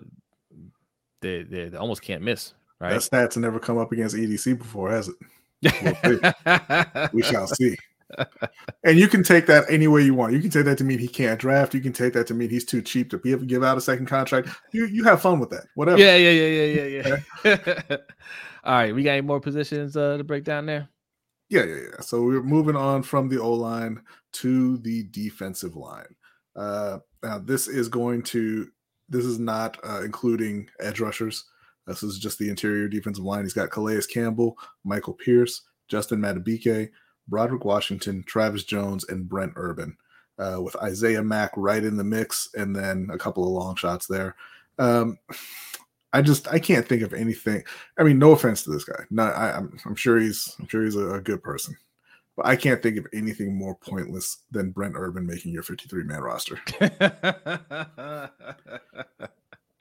they 1.21 1.43
they, 1.43 1.69
they 1.69 1.77
almost 1.77 2.03
can't 2.03 2.23
miss, 2.23 2.55
right? 2.81 2.91
That 2.91 3.01
stats 3.01 3.37
never 3.37 3.59
come 3.59 3.79
up 3.79 3.93
against 3.93 4.17
EDC 4.17 4.59
before, 4.59 4.91
has 4.91 5.09
it? 5.09 5.17
we 7.13 7.23
shall 7.23 7.47
see. 7.47 7.77
And 8.85 8.99
you 8.99 9.09
can 9.09 9.23
take 9.23 9.47
that 9.47 9.65
any 9.69 9.87
way 9.89 10.03
you 10.03 10.15
want. 10.15 10.33
You 10.33 10.41
can 10.41 10.51
take 10.51 10.65
that 10.65 10.79
to 10.79 10.85
mean 10.85 10.99
he 10.99 11.09
can't 11.09 11.39
draft. 11.39 11.75
You 11.75 11.81
can 11.81 11.93
take 11.93 12.13
that 12.15 12.27
to 12.29 12.35
mean 12.35 12.51
he's 12.51 12.65
too 12.65 12.83
cheap 12.83 13.11
to 13.11 13.19
be 13.19 13.31
able 13.31 13.41
to 13.41 13.47
give 13.47 13.63
out 13.63 13.79
a 13.79 13.81
second 13.81 14.07
contract. 14.07 14.49
You 14.73 14.87
you 14.87 15.05
have 15.05 15.21
fun 15.21 15.39
with 15.39 15.51
that. 15.51 15.67
Whatever. 15.75 15.99
Yeah, 15.99 16.17
yeah, 16.17 16.31
yeah, 16.31 16.65
yeah, 16.65 16.85
yeah, 16.85 17.17
yeah. 17.45 17.97
All 18.65 18.75
right, 18.75 18.95
we 18.95 19.03
got 19.03 19.13
any 19.13 19.23
more 19.23 19.41
positions 19.41 19.97
uh, 19.97 20.17
to 20.17 20.25
break 20.25 20.45
down 20.45 20.67
there? 20.67 20.89
Yeah, 21.49 21.65
yeah, 21.65 21.77
yeah. 21.77 22.01
So 22.01 22.23
we're 22.23 22.43
moving 22.43 22.77
on 22.77 23.03
from 23.03 23.29
the 23.29 23.41
O 23.41 23.53
line 23.53 24.03
to 24.35 24.79
the 24.79 25.05
defensive 25.11 25.77
line. 25.77 26.15
Uh, 26.55 26.99
now, 27.23 27.39
this 27.39 27.69
is 27.69 27.89
going 27.89 28.23
to, 28.25 28.69
this 29.09 29.25
is 29.25 29.39
not 29.39 29.79
uh, 29.89 30.03
including 30.03 30.69
edge 30.81 31.01
rushers. 31.01 31.45
This 31.87 32.03
is 32.03 32.19
just 32.19 32.39
the 32.39 32.51
interior 32.51 32.89
defensive 32.89 33.25
line. 33.25 33.45
He's 33.45 33.55
got 33.55 33.71
Calais 33.71 34.03
Campbell, 34.13 34.59
Michael 34.85 35.15
Pierce, 35.15 35.63
Justin 35.89 36.21
Madubuike, 36.21 36.91
Broderick 37.29 37.65
Washington, 37.65 38.25
Travis 38.27 38.65
Jones, 38.65 39.05
and 39.09 39.29
Brent 39.29 39.53
Urban, 39.57 39.97
uh, 40.39 40.61
with 40.61 40.77
Isaiah 40.77 41.23
Mack 41.23 41.53
right 41.57 41.83
in 41.83 41.97
the 41.97 42.05
mix, 42.05 42.49
and 42.55 42.75
then 42.75 43.09
a 43.13 43.19
couple 43.19 43.45
of 43.45 43.51
long 43.51 43.77
shots 43.77 44.07
there. 44.07 44.37
Um, 44.79 45.19
I 46.13 46.23
just 46.23 46.49
I 46.49 46.59
can't 46.59 46.87
think 46.87 47.03
of 47.03 47.13
anything. 47.13 47.63
I 47.99 48.03
mean, 48.03 48.19
no 48.19 48.33
offense 48.33 48.63
to 48.65 48.71
this 48.71 48.85
guy. 48.85 49.05
No, 49.11 49.25
I, 49.25 49.57
am 49.57 49.57
I'm, 49.57 49.81
I'm 49.91 49.95
sure 49.95 50.19
he's 50.19 50.57
I'm 50.59 50.67
sure 50.69 50.85
he's 50.85 50.97
a, 50.97 51.15
a, 51.15 51.21
good 51.21 51.43
person, 51.43 51.77
but 52.37 52.47
I 52.47 52.57
can't 52.57 52.83
think 52.83 52.97
of 52.97 53.07
anything 53.13 53.55
more 53.55 53.75
pointless 53.75 54.39
than 54.51 54.71
Brent 54.71 54.95
Urban 54.97 55.27
making 55.27 55.53
your 55.53 55.63
53 55.63 56.05
man 56.05 56.23
roster. 56.23 56.59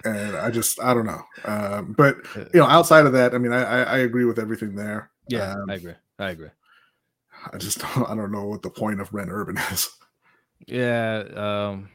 and 0.04 0.36
I 0.36 0.52
just 0.52 0.82
I 0.82 0.94
don't 0.94 1.06
know. 1.06 1.22
Um, 1.46 1.94
but 1.98 2.18
you 2.36 2.60
know, 2.60 2.66
outside 2.66 3.06
of 3.06 3.14
that, 3.14 3.34
I 3.34 3.38
mean, 3.38 3.54
I 3.54 3.64
I, 3.64 3.82
I 3.84 3.98
agree 4.00 4.26
with 4.26 4.40
everything 4.40 4.76
there. 4.76 5.10
Yeah, 5.30 5.52
um, 5.52 5.70
I 5.70 5.76
agree. 5.76 5.96
I 6.20 6.30
agree. 6.32 6.50
I 7.54 7.58
just 7.58 7.80
don't, 7.96 8.10
I 8.10 8.16
don't 8.16 8.32
know 8.32 8.46
what 8.46 8.62
the 8.62 8.70
point 8.70 9.02
of 9.02 9.12
Brent 9.12 9.30
Urban 9.32 9.58
is. 9.58 9.90
Yeah. 10.68 11.24
Um 11.36 11.90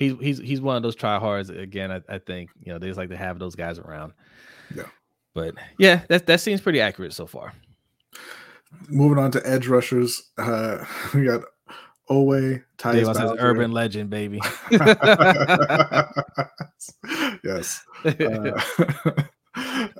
he's 0.00 0.14
he's 0.18 0.38
he's 0.38 0.60
one 0.60 0.76
of 0.76 0.82
those 0.82 0.96
tryhards 0.96 1.56
again. 1.56 1.92
I, 1.92 2.00
I 2.08 2.18
think 2.18 2.50
you 2.60 2.72
know 2.72 2.80
they 2.80 2.88
just 2.88 2.98
like 2.98 3.10
to 3.10 3.16
have 3.16 3.38
those 3.38 3.54
guys 3.54 3.78
around. 3.78 4.12
Yeah, 4.74 4.88
but 5.34 5.54
yeah, 5.78 6.00
that 6.08 6.26
that 6.26 6.40
seems 6.40 6.60
pretty 6.60 6.80
accurate 6.80 7.12
so 7.12 7.26
far. 7.26 7.52
Moving 8.88 9.22
on 9.22 9.30
to 9.32 9.46
edge 9.48 9.68
rushers, 9.68 10.30
uh, 10.38 10.84
we 11.14 11.24
got 11.24 11.42
Oweh 12.10 12.64
Tyus 12.78 13.14
says 13.14 13.36
urban 13.38 13.70
legend, 13.70 14.10
baby. 14.10 14.40
yes. 17.44 17.84
Uh, 18.04 18.60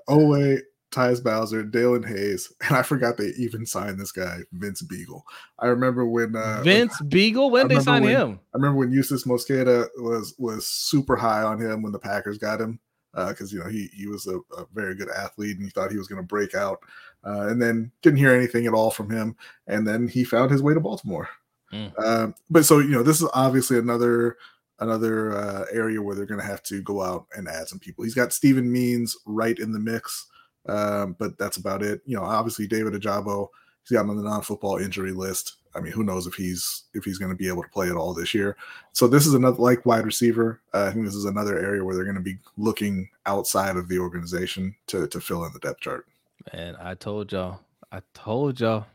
Oweh 0.09 0.61
Tyus 0.91 1.23
Bowser, 1.23 1.65
Daelin 1.65 2.07
Hayes, 2.07 2.53
and 2.69 2.77
I 2.77 2.83
forgot 2.83 3.17
they 3.17 3.33
even 3.39 3.67
signed 3.67 4.01
this 4.01 4.13
guy, 4.13 4.39
Vince 4.53 4.83
Biegel. 4.83 5.23
I 5.59 5.67
remember 5.67 6.07
when 6.07 6.37
uh, 6.37 6.63
Vince 6.63 7.01
Biegel? 7.03 7.51
when, 7.51 7.69
Biegel. 7.69 7.69
When 7.69 7.69
they 7.69 7.81
signed 7.81 8.05
when, 8.05 8.17
him? 8.17 8.41
I 8.55 8.57
remember 8.57 8.79
when 8.79 8.93
Justis 8.93 9.27
Mosqueda 9.27 9.89
was 9.99 10.35
was 10.39 10.67
super 10.67 11.17
high 11.17 11.43
on 11.43 11.61
him 11.61 11.83
when 11.83 11.93
the 11.93 11.99
Packers 11.99 12.39
got 12.39 12.61
him 12.61 12.81
because 13.13 13.53
uh, 13.53 13.57
you 13.57 13.63
know 13.63 13.69
he 13.69 13.89
he 13.93 14.07
was 14.07 14.27
a, 14.27 14.39
a, 14.57 14.67
very 14.73 14.95
good 14.95 15.11
athlete 15.11 15.57
and 15.57 15.65
he 15.65 15.71
thought 15.71 15.91
he 15.91 15.99
was 15.99 16.07
going 16.07 16.21
to 16.21 16.27
break 16.27 16.55
out, 16.55 16.81
uh, 17.25 17.49
and 17.49 17.61
then 17.61 17.91
didn't 18.03 18.19
hear 18.19 18.35
anything 18.35 18.67
at 18.67 18.75
all 18.75 18.91
from 18.91 19.11
him, 19.11 19.37
and 19.67 19.87
then 19.87 20.07
he 20.07 20.25
found 20.25 20.51
his 20.51 20.63
way 20.63 20.75
to 20.75 20.81
Baltimore. 20.81 21.29
Mm. 21.73 22.05
Um, 22.05 22.35
but 22.49 22.65
so 22.65 22.79
you 22.79 22.91
know 22.91 23.03
this 23.03 23.21
is 23.21 23.29
obviously 23.35 23.79
another 23.79 24.37
another 24.79 25.37
uh, 25.37 25.65
area 25.73 26.01
where 26.01 26.15
they're 26.15 26.27
going 26.27 26.41
to 26.41 26.47
have 26.47 26.63
to 26.65 26.83
go 26.83 27.03
out 27.03 27.27
and 27.37 27.49
add 27.49 27.69
some 27.69 27.79
people. 27.79 28.05
He's 28.05 28.15
got 28.15 28.33
Steven 28.33 28.71
Means 28.71 29.17
right 29.27 29.59
in 29.59 29.73
the 29.73 29.79
mix. 29.79 30.27
Um, 30.71 31.17
but 31.19 31.37
that's 31.37 31.57
about 31.57 31.83
it. 31.83 32.01
You 32.07 32.17
know, 32.17 32.23
obviously 32.23 32.67
David 32.67 32.93
Ojabo, 32.93 33.49
he's 33.83 33.97
got 33.97 34.09
on 34.09 34.17
the 34.17 34.23
non-football 34.23 34.79
injury 34.79 35.13
list. 35.13 35.57
I 35.75 35.81
mean, 35.81 35.93
who 35.93 36.05
knows 36.05 36.27
if 36.27 36.35
he's 36.35 36.85
if 36.95 37.05
he's 37.05 37.19
going 37.19 37.31
to 37.31 37.37
be 37.37 37.49
able 37.49 37.63
to 37.63 37.69
play 37.69 37.89
at 37.89 37.97
all 37.97 38.15
this 38.15 38.35
year. 38.35 38.57
So 38.93 39.07
this 39.07 39.27
is 39.27 39.35
another 39.35 39.61
like 39.61 39.87
wide 39.87 40.05
receiver. 40.05 40.61
Uh, 40.75 40.85
I 40.85 40.93
think 40.93 41.05
this 41.05 41.15
is 41.15 41.25
another 41.25 41.59
area 41.59 41.85
where 41.85 41.95
they're 41.95 42.05
going 42.05 42.17
to 42.17 42.23
be 42.23 42.39
looking 42.57 43.09
outside 43.27 43.77
of 43.77 43.89
the 43.89 43.99
organization 43.99 44.75
to 44.89 45.07
to 45.09 45.21
fill 45.21 45.45
in 45.45 45.53
the 45.53 45.61
depth 45.61 45.81
chart. 45.81 46.07
Man, 46.53 46.77
I 46.81 46.95
told 46.95 47.33
y'all, 47.33 47.61
I 47.93 48.01
told 48.15 48.61
y'all, 48.61 48.87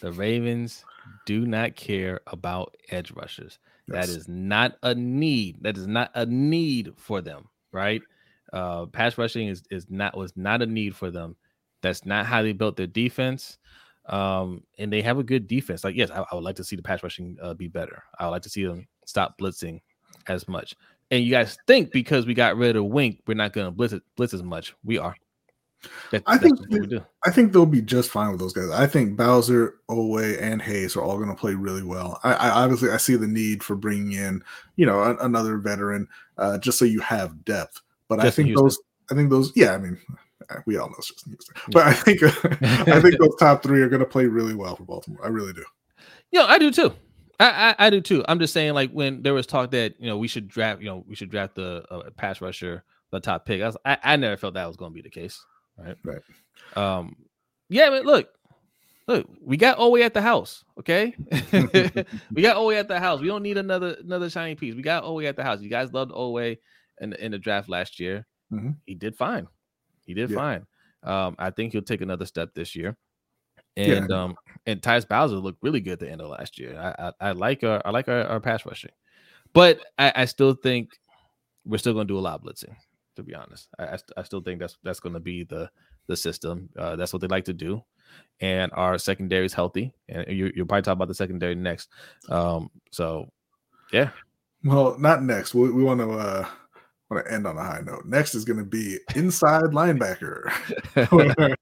the 0.00 0.12
Ravens 0.12 0.84
do 1.26 1.46
not 1.46 1.76
care 1.76 2.20
about 2.26 2.76
edge 2.90 3.10
rushers. 3.12 3.58
Yes. 3.88 4.06
That 4.06 4.16
is 4.16 4.28
not 4.28 4.76
a 4.82 4.94
need. 4.94 5.62
That 5.62 5.76
is 5.76 5.86
not 5.86 6.10
a 6.14 6.26
need 6.26 6.92
for 6.96 7.20
them, 7.20 7.48
right? 7.72 8.02
Uh, 8.52 8.86
pass 8.86 9.18
rushing 9.18 9.48
is 9.48 9.62
is 9.70 9.86
not 9.90 10.16
was 10.16 10.32
not 10.36 10.62
a 10.62 10.66
need 10.66 10.96
for 10.96 11.10
them. 11.10 11.36
That's 11.82 12.04
not 12.04 12.26
how 12.26 12.42
they 12.42 12.52
built 12.52 12.76
their 12.76 12.86
defense. 12.86 13.58
Um, 14.06 14.62
and 14.78 14.90
they 14.92 15.02
have 15.02 15.18
a 15.18 15.22
good 15.22 15.46
defense. 15.46 15.84
Like, 15.84 15.94
yes, 15.94 16.10
I, 16.10 16.24
I 16.30 16.34
would 16.34 16.44
like 16.44 16.56
to 16.56 16.64
see 16.64 16.76
the 16.76 16.82
pass 16.82 17.02
rushing 17.02 17.36
uh, 17.42 17.54
be 17.54 17.68
better. 17.68 18.02
I 18.18 18.24
would 18.24 18.32
like 18.32 18.42
to 18.42 18.48
see 18.48 18.64
them 18.64 18.88
stop 19.04 19.38
blitzing 19.38 19.80
as 20.28 20.48
much. 20.48 20.74
And 21.10 21.24
you 21.24 21.30
guys 21.30 21.58
think 21.66 21.92
because 21.92 22.26
we 22.26 22.34
got 22.34 22.56
rid 22.56 22.76
of 22.76 22.86
Wink, 22.86 23.20
we're 23.26 23.34
not 23.34 23.52
going 23.52 23.66
to 23.66 23.70
blitz 23.70 23.94
blitz 24.16 24.34
as 24.34 24.42
much. 24.42 24.74
We 24.84 24.98
are. 24.98 25.14
That, 26.10 26.24
I 26.26 26.38
think 26.38 26.58
I 27.24 27.30
think 27.30 27.52
they'll 27.52 27.64
be 27.64 27.80
just 27.80 28.10
fine 28.10 28.30
with 28.32 28.40
those 28.40 28.52
guys. 28.52 28.70
I 28.70 28.86
think 28.86 29.16
Bowser, 29.16 29.76
Oweh, 29.88 30.40
and 30.42 30.60
Hayes 30.60 30.96
are 30.96 31.02
all 31.02 31.16
going 31.16 31.28
to 31.28 31.36
play 31.36 31.54
really 31.54 31.84
well. 31.84 32.18
I, 32.24 32.32
I, 32.32 32.50
obviously 32.50 32.90
I 32.90 32.96
see 32.96 33.14
the 33.14 33.28
need 33.28 33.62
for 33.62 33.76
bringing 33.76 34.12
in, 34.12 34.42
you 34.74 34.86
know, 34.86 35.00
a, 35.00 35.16
another 35.18 35.56
veteran, 35.58 36.08
uh, 36.36 36.58
just 36.58 36.78
so 36.78 36.84
you 36.84 37.00
have 37.00 37.44
depth. 37.44 37.80
But 38.08 38.20
just 38.20 38.38
I 38.38 38.42
think 38.42 38.56
those, 38.56 38.78
I 39.10 39.14
think 39.14 39.30
those, 39.30 39.52
yeah, 39.54 39.74
I 39.74 39.78
mean, 39.78 39.98
we 40.66 40.76
all 40.76 40.88
know 40.88 40.94
it's 40.98 41.08
just 41.08 41.26
Houston. 41.26 41.56
But 41.72 41.86
I 41.86 41.92
think, 41.92 42.22
I 42.92 43.00
think 43.00 43.18
those 43.20 43.36
top 43.38 43.62
three 43.62 43.82
are 43.82 43.88
going 43.88 44.00
to 44.00 44.06
play 44.06 44.26
really 44.26 44.54
well 44.54 44.76
for 44.76 44.84
Baltimore. 44.84 45.24
I 45.24 45.28
really 45.28 45.52
do. 45.52 45.64
Yeah, 46.30 46.44
I 46.44 46.58
do 46.58 46.70
too. 46.70 46.92
I, 47.40 47.74
I, 47.78 47.86
I 47.86 47.90
do 47.90 48.00
too. 48.00 48.24
I'm 48.28 48.38
just 48.38 48.52
saying, 48.52 48.74
like 48.74 48.90
when 48.90 49.22
there 49.22 49.34
was 49.34 49.46
talk 49.46 49.70
that 49.70 49.94
you 50.00 50.06
know 50.06 50.18
we 50.18 50.28
should 50.28 50.48
draft, 50.48 50.80
you 50.80 50.86
know, 50.86 51.04
we 51.06 51.14
should 51.14 51.30
draft 51.30 51.54
the 51.54 51.84
uh, 51.90 52.10
pass 52.16 52.40
rusher, 52.40 52.82
the 53.10 53.20
top 53.20 53.46
pick. 53.46 53.62
I, 53.62 53.66
was, 53.66 53.76
I, 53.84 53.98
I 54.02 54.16
never 54.16 54.36
felt 54.36 54.54
that 54.54 54.66
was 54.66 54.76
going 54.76 54.90
to 54.90 54.94
be 54.94 55.02
the 55.02 55.10
case. 55.10 55.40
Right. 55.76 55.96
Right. 56.04 56.20
Um. 56.76 57.16
Yeah, 57.68 57.90
but 57.90 58.06
look, 58.06 58.30
look, 59.06 59.28
we 59.40 59.56
got 59.56 59.78
Oweh 59.78 60.04
at 60.04 60.14
the 60.14 60.22
house. 60.22 60.64
Okay, 60.80 61.14
we 62.32 62.42
got 62.42 62.56
Oweh 62.56 62.78
at 62.78 62.88
the 62.88 62.98
house. 62.98 63.20
We 63.20 63.28
don't 63.28 63.42
need 63.42 63.58
another 63.58 63.96
another 64.02 64.30
shiny 64.30 64.54
piece. 64.54 64.74
We 64.74 64.82
got 64.82 65.04
Oweh 65.04 65.28
at 65.28 65.36
the 65.36 65.44
house. 65.44 65.60
You 65.60 65.70
guys 65.70 65.92
loved 65.92 66.12
Oweh 66.12 66.58
in 67.00 67.12
in 67.14 67.32
the 67.32 67.38
draft 67.38 67.68
last 67.68 67.98
year. 68.00 68.26
Mhm. 68.52 68.76
He 68.86 68.94
did 68.94 69.16
fine. 69.16 69.46
He 70.06 70.14
did 70.14 70.30
Yeah. 70.30 70.36
fine. 70.36 70.66
Um, 71.02 71.36
I 71.38 71.50
think 71.50 71.72
he'll 71.72 71.82
take 71.82 72.00
another 72.00 72.26
step 72.26 72.54
this 72.54 72.74
year. 72.74 72.96
Yeah. 73.76 73.94
And 73.94 74.10
um, 74.12 74.34
and 74.66 74.80
Tyus 74.82 75.06
Bowser 75.08 75.36
looked 75.36 75.62
really 75.62 75.80
good 75.80 75.92
at 75.94 76.00
the 76.00 76.10
end 76.10 76.20
of 76.20 76.30
last 76.30 76.58
year. 76.58 76.76
I 76.78 77.08
I, 77.08 77.28
I 77.28 77.32
like 77.32 77.62
our 77.64 77.80
I 77.84 77.90
like 77.90 78.08
our, 78.08 78.22
our 78.24 78.40
pass 78.40 78.66
rushing, 78.66 78.90
but 79.52 79.80
I, 79.98 80.12
I 80.16 80.24
still 80.24 80.54
think 80.54 80.90
we're 81.64 81.78
still 81.78 81.92
going 81.92 82.06
to 82.08 82.12
do 82.12 82.18
a 82.18 82.20
lot 82.20 82.40
of 82.40 82.42
blitzing. 82.42 82.74
To 83.16 83.22
be 83.22 83.34
honest, 83.34 83.68
I 83.78 83.84
I, 83.86 83.96
st- 83.96 84.12
I 84.16 84.22
still 84.24 84.40
think 84.40 84.58
that's 84.60 84.78
that's 84.82 85.00
going 85.00 85.12
to 85.14 85.20
be 85.20 85.44
the 85.44 85.70
the 86.08 86.16
system. 86.16 86.70
Uh, 86.76 86.96
that's 86.96 87.12
what 87.12 87.20
they 87.20 87.28
like 87.28 87.44
to 87.44 87.52
do, 87.52 87.82
and 88.40 88.72
our 88.74 88.96
secondary 88.98 89.44
is 89.46 89.52
healthy. 89.54 89.92
And 90.08 90.26
you 90.28 90.50
you'll 90.56 90.66
probably 90.66 90.82
talk 90.82 90.94
about 90.94 91.08
the 91.08 91.14
secondary 91.14 91.54
next. 91.54 91.90
Um, 92.28 92.70
so 92.90 93.30
yeah, 93.92 94.10
Well, 94.64 94.98
not 94.98 95.22
next. 95.22 95.54
We, 95.54 95.70
we 95.70 95.82
want 95.84 96.00
to 96.00 96.10
uh 96.10 96.48
want 97.10 97.24
to 97.24 97.32
end 97.32 97.46
on 97.46 97.56
a 97.56 97.62
high 97.62 97.80
note. 97.84 98.04
Next 98.04 98.34
is 98.34 98.44
going 98.44 98.58
to 98.58 98.64
be 98.64 98.98
inside 99.14 99.64
linebacker, 99.64 100.50
where, 101.10 101.56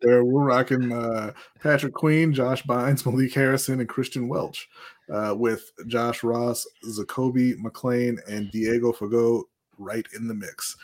where 0.00 0.24
we're 0.24 0.44
rocking 0.44 0.92
uh, 0.92 1.32
Patrick 1.60 1.94
Queen, 1.94 2.32
Josh 2.32 2.62
Bynes, 2.64 3.04
Malik 3.06 3.34
Harrison, 3.34 3.80
and 3.80 3.88
Kristian 3.88 4.28
Welch, 4.28 4.68
uh, 5.12 5.34
with 5.36 5.70
Josh 5.86 6.22
Ross, 6.22 6.66
Zakoby 6.84 7.56
McClain, 7.56 8.18
and 8.28 8.50
Diego 8.50 8.92
Fagot 8.92 9.44
right 9.78 10.06
in 10.14 10.28
the 10.28 10.34
mix. 10.34 10.76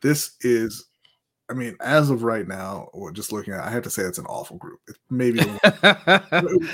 This 0.00 0.36
is, 0.42 0.86
I 1.50 1.52
mean, 1.52 1.76
as 1.80 2.08
of 2.08 2.22
right 2.22 2.48
now, 2.48 2.88
or 2.92 3.12
just 3.12 3.30
looking 3.30 3.52
at, 3.52 3.60
I 3.60 3.70
have 3.70 3.82
to 3.82 3.90
say 3.90 4.02
it's 4.02 4.18
an 4.18 4.24
awful 4.26 4.56
group. 4.56 4.80
It's 4.88 4.98
maybe 5.10 5.40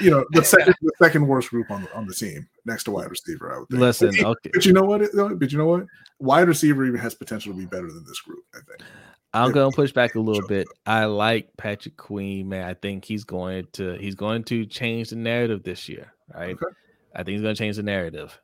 you 0.01 0.10
know 0.10 0.24
the 0.30 0.42
second 0.44 0.74
the 0.82 0.92
second 1.02 1.26
worst 1.26 1.51
group 1.51 1.70
on 1.70 1.82
the, 1.82 1.94
on 1.97 2.06
the 2.06 2.14
team 2.14 2.48
next 2.64 2.84
to 2.84 2.92
wide 2.92 3.10
receiver. 3.10 3.52
I 3.52 3.59
would 3.59 3.68
think. 3.68 3.80
listen, 3.80 4.14
But, 4.16 4.26
okay. 4.26 4.51
but 4.52 4.64
you 4.64 4.72
know 4.72 4.84
what? 4.84 5.02
But 5.38 5.51
you 5.51 5.59
know 5.59 5.66
what? 5.66 5.86
Wide 6.20 6.47
receiver 6.47 6.84
even 6.84 7.01
has 7.01 7.14
potential 7.14 7.52
to 7.52 7.59
be 7.59 7.66
better 7.66 7.88
than 7.88 8.05
this 8.06 8.20
group. 8.20 8.44
I 8.55 8.59
think. 8.59 8.88
I'm 9.32 9.52
gonna 9.52 9.70
push 9.70 9.92
back 9.92 10.14
a 10.14 10.20
little 10.20 10.47
bit. 10.47 10.68
I 10.86 11.05
like 11.06 11.51
Patrick 11.56 11.97
Queen, 11.97 12.48
man. 12.48 12.68
I 12.68 12.74
think 12.74 13.05
he's 13.05 13.24
going 13.24 13.66
to 13.72 13.94
he's 13.94 14.14
going 14.14 14.44
to 14.44 14.66
change 14.66 15.10
the 15.10 15.16
narrative 15.16 15.62
this 15.62 15.88
year, 15.88 16.12
right? 16.32 16.55
Okay. 16.55 16.66
I 17.14 17.18
think 17.18 17.34
he's 17.34 17.42
gonna 17.42 17.55
change 17.55 17.76
the 17.76 17.82
narrative. 17.82 18.38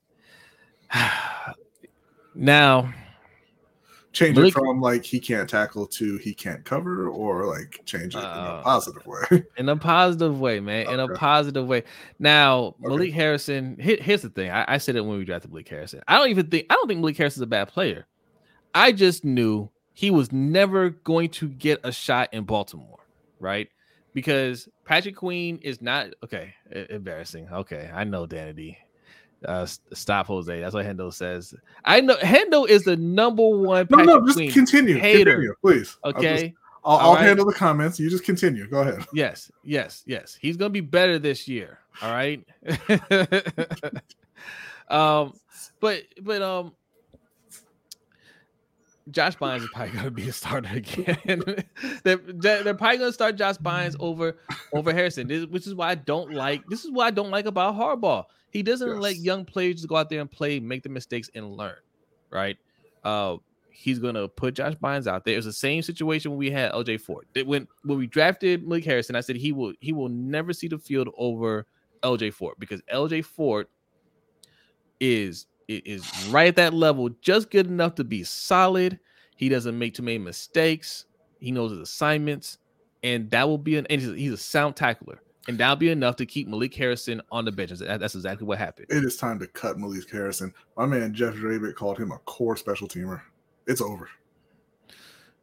now, 2.34 2.92
Change 4.16 4.34
Malik- 4.36 4.56
it 4.56 4.59
from 4.59 4.80
like 4.80 5.05
he 5.05 5.20
can't 5.20 5.47
tackle 5.47 5.86
to 5.88 6.16
he 6.16 6.32
can't 6.32 6.64
cover, 6.64 7.09
or 7.10 7.44
like 7.44 7.82
change 7.84 8.14
it 8.14 8.18
in 8.20 8.24
a 8.24 8.26
Uh, 8.26 8.62
positive 8.62 9.06
way. 9.06 9.44
in 9.59 9.68
a 9.68 9.76
positive 9.76 10.40
way, 10.40 10.59
man. 10.59 10.88
In 10.88 11.01
a 11.01 11.09
positive 11.14 11.66
way. 11.66 11.82
Now, 12.18 12.74
Okay. 12.82 12.88
Malik 12.88 13.12
Harrison. 13.12 13.76
Here, 13.78 13.98
here's 14.01 14.22
the 14.22 14.30
thing. 14.30 14.51
I, 14.51 14.64
I 14.66 14.78
said 14.78 14.97
it 14.97 15.02
when 15.05 15.18
we 15.18 15.26
drafted 15.26 15.51
Malik 15.52 15.68
Harrison. 15.68 16.01
I 16.09 16.16
don't 16.16 16.30
even 16.30 16.47
think 16.47 16.64
I 16.70 16.74
don't 16.76 16.88
think 16.88 17.01
Malik 17.01 17.18
Harrison's 17.18 17.43
a 17.43 17.47
bad 17.47 17.68
player. 17.68 18.06
I 18.74 18.93
just 18.93 19.22
knew 19.22 19.68
he 19.93 20.10
was 20.10 20.32
never 20.32 20.88
going 20.88 21.28
to 21.30 21.48
get 21.48 21.80
a 21.84 21.93
shot 21.93 22.30
in 22.32 22.44
Baltimore, 22.44 23.01
right? 23.38 23.68
Because 24.14 24.66
Patrick 24.86 25.16
Queen 25.16 25.59
is 25.62 25.82
not 25.82 26.06
okay. 26.24 26.55
Embarrassing. 26.88 27.48
Okay, 27.52 27.90
I 27.94 28.05
know 28.05 28.26
Danity. 28.26 28.78
Uh, 29.47 29.66
stop, 29.93 30.27
Jose. 30.27 30.60
That's 30.60 30.74
what 30.74 30.85
Hendo 30.85 31.12
says. 31.12 31.55
I 31.85 32.01
know 32.01 32.16
Hendo 32.16 32.68
is 32.68 32.82
the 32.82 32.97
number 32.97 33.47
one 33.47 33.86
no, 33.90 33.98
no, 33.98 34.27
just 34.27 34.39
continue. 34.52 34.98
hater. 34.98 35.32
Continue, 35.32 35.55
please. 35.62 35.97
I'll, 36.05 36.12
just, 36.12 36.24
Okay. 36.24 36.55
I'll, 36.85 36.98
I'll 36.98 37.14
right. 37.14 37.24
handle 37.24 37.44
the 37.47 37.52
comments. 37.52 37.98
You 37.98 38.09
just 38.09 38.24
continue. 38.24 38.68
Go 38.68 38.81
ahead. 38.81 39.05
Yes, 39.12 39.51
yes, 39.64 40.05
yes. 40.06 40.39
He's 40.40 40.56
gonna 40.56 40.70
be 40.70 40.81
better 40.81 41.18
this 41.18 41.48
year. 41.48 41.81
All 42.01 42.12
right. 42.12 42.44
um, 44.89 45.32
but 45.81 46.02
but 46.23 46.43
um, 46.43 46.73
Josh 49.10 49.36
Bynes 49.36 49.62
is 49.62 49.68
probably 49.73 49.94
gonna 49.94 50.10
be 50.10 50.28
a 50.28 50.32
starter 50.32 50.77
again. 50.77 51.43
they're, 52.05 52.16
they're 52.16 52.62
they're 52.62 52.74
probably 52.74 52.98
gonna 52.98 53.12
start 53.12 53.36
Josh 53.36 53.56
Bynes 53.56 53.97
over 53.98 54.36
over 54.73 54.93
Harrison, 54.93 55.27
this, 55.28 55.47
which 55.47 55.66
is 55.66 55.74
why 55.74 55.90
I 55.90 55.94
don't 55.97 56.32
like. 56.32 56.66
This 56.68 56.85
is 56.85 56.90
what 56.90 57.06
I 57.06 57.10
don't 57.10 57.31
like 57.31 57.47
about 57.47 57.74
Harbaugh. 57.74 58.24
He 58.51 58.62
doesn't 58.62 59.01
let 59.01 59.16
young 59.16 59.44
players 59.44 59.77
just 59.77 59.89
go 59.89 59.97
out 59.97 60.09
there 60.09 60.20
and 60.20 60.31
play, 60.31 60.60
make 60.60 60.82
the 60.82 60.89
mistakes, 60.89 61.31
and 61.35 61.56
learn. 61.56 61.77
Right. 62.31 62.56
Uh, 63.05 63.36
he's 63.70 63.98
gonna 63.98 64.27
put 64.27 64.55
Josh 64.55 64.74
Bynes 64.74 65.06
out 65.06 65.24
there. 65.24 65.35
It 65.35 65.39
was 65.39 65.44
the 65.44 65.52
same 65.52 65.82
situation 65.82 66.31
when 66.31 66.39
we 66.39 66.51
had 66.51 66.73
LJ 66.73 67.01
Fort. 67.01 67.27
That 67.35 67.47
when 67.47 67.68
when 67.85 67.98
we 67.98 68.06
drafted 68.06 68.62
Malik 68.62 68.85
Harrison, 68.85 69.14
I 69.14 69.20
said 69.20 69.36
he 69.36 69.52
will 69.52 69.74
he 69.81 69.93
will 69.93 70.09
never 70.09 70.52
see 70.52 70.68
the 70.68 70.78
field 70.78 71.09
over 71.16 71.66
LJ 72.02 72.32
Fort 72.32 72.59
because 72.59 72.81
LJ 72.93 73.24
Fort 73.24 73.70
is 74.98 75.47
is 75.68 76.28
right 76.28 76.48
at 76.48 76.56
that 76.56 76.73
level, 76.74 77.10
just 77.20 77.51
good 77.51 77.66
enough 77.66 77.94
to 77.97 78.05
be 78.05 78.24
solid. 78.24 78.98
He 79.36 79.48
doesn't 79.48 79.78
make 79.78 79.94
too 79.94 80.02
many 80.02 80.18
mistakes. 80.18 81.05
He 81.39 81.51
knows 81.51 81.73
his 81.73 81.81
assignments, 81.81 82.59
and 83.02 83.31
that 83.31 83.47
will 83.47 83.59
be 83.59 83.77
an. 83.77 83.86
He's 83.90 84.32
a 84.32 84.36
sound 84.39 84.77
tackler, 84.77 85.20
and 85.48 85.59
that'll 85.59 85.77
be 85.77 85.90
enough 85.90 86.16
to 86.16 86.27
keep 86.27 86.48
Malik 86.48 86.74
Harrison 86.74 87.23
on 87.31 87.44
the 87.44 87.52
bench. 87.52 87.70
That's 87.70 88.14
exactly 88.14 88.47
what 88.47 88.59
happened. 88.59 88.86
It 88.90 89.05
is 89.05 89.16
time 89.16 89.39
to 89.39 89.47
cut 89.47 89.78
Malik 89.78 90.10
Harrison. 90.10 90.52
My 90.77 90.86
man 90.86 91.14
Jeff 91.14 91.35
Zrebiec 91.35 91.74
called 91.74 91.98
him 91.98 92.12
a 92.12 92.18
core 92.18 92.56
special 92.56 92.89
teamer. 92.89 93.20
It's 93.66 93.81
over. 93.81 94.09
It's 94.89 94.94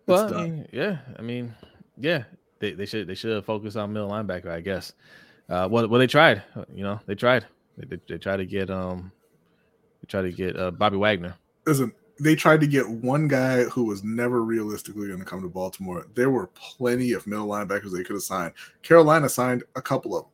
Well, 0.07 0.33
I 0.33 0.43
mean, 0.43 0.67
yeah, 0.71 0.97
I 1.17 1.21
mean, 1.21 1.53
yeah, 1.97 2.23
they, 2.59 2.73
they 2.73 2.85
should 2.85 3.07
they 3.07 3.15
should 3.15 3.33
have 3.33 3.45
focused 3.45 3.77
on 3.77 3.93
middle 3.93 4.09
linebacker, 4.09 4.49
I 4.49 4.61
guess. 4.61 4.93
Uh, 5.49 5.67
well, 5.69 5.87
well, 5.87 5.99
they 5.99 6.07
tried, 6.07 6.41
you 6.73 6.83
know, 6.83 6.99
they 7.05 7.15
tried. 7.15 7.45
They, 7.77 7.85
they, 7.87 8.01
they 8.07 8.17
tried 8.17 8.37
to 8.37 8.45
get 8.45 8.69
um, 8.69 9.11
they 10.01 10.07
tried 10.07 10.23
to 10.23 10.31
get 10.31 10.57
uh, 10.57 10.71
Bobby 10.71 10.97
Wagner. 10.97 11.35
Listen, 11.65 11.93
they 12.19 12.35
tried 12.35 12.61
to 12.61 12.67
get 12.67 12.87
one 12.87 13.27
guy 13.27 13.63
who 13.65 13.85
was 13.85 14.03
never 14.03 14.43
realistically 14.43 15.07
going 15.07 15.19
to 15.19 15.25
come 15.25 15.41
to 15.41 15.49
Baltimore. 15.49 16.05
There 16.13 16.29
were 16.29 16.47
plenty 16.47 17.13
of 17.13 17.25
middle 17.25 17.47
linebackers 17.47 17.91
they 17.91 18.03
could 18.03 18.15
have 18.15 18.23
signed. 18.23 18.53
Carolina 18.83 19.27
signed 19.29 19.63
a 19.75 19.81
couple 19.81 20.15
of 20.15 20.23
them. 20.23 20.31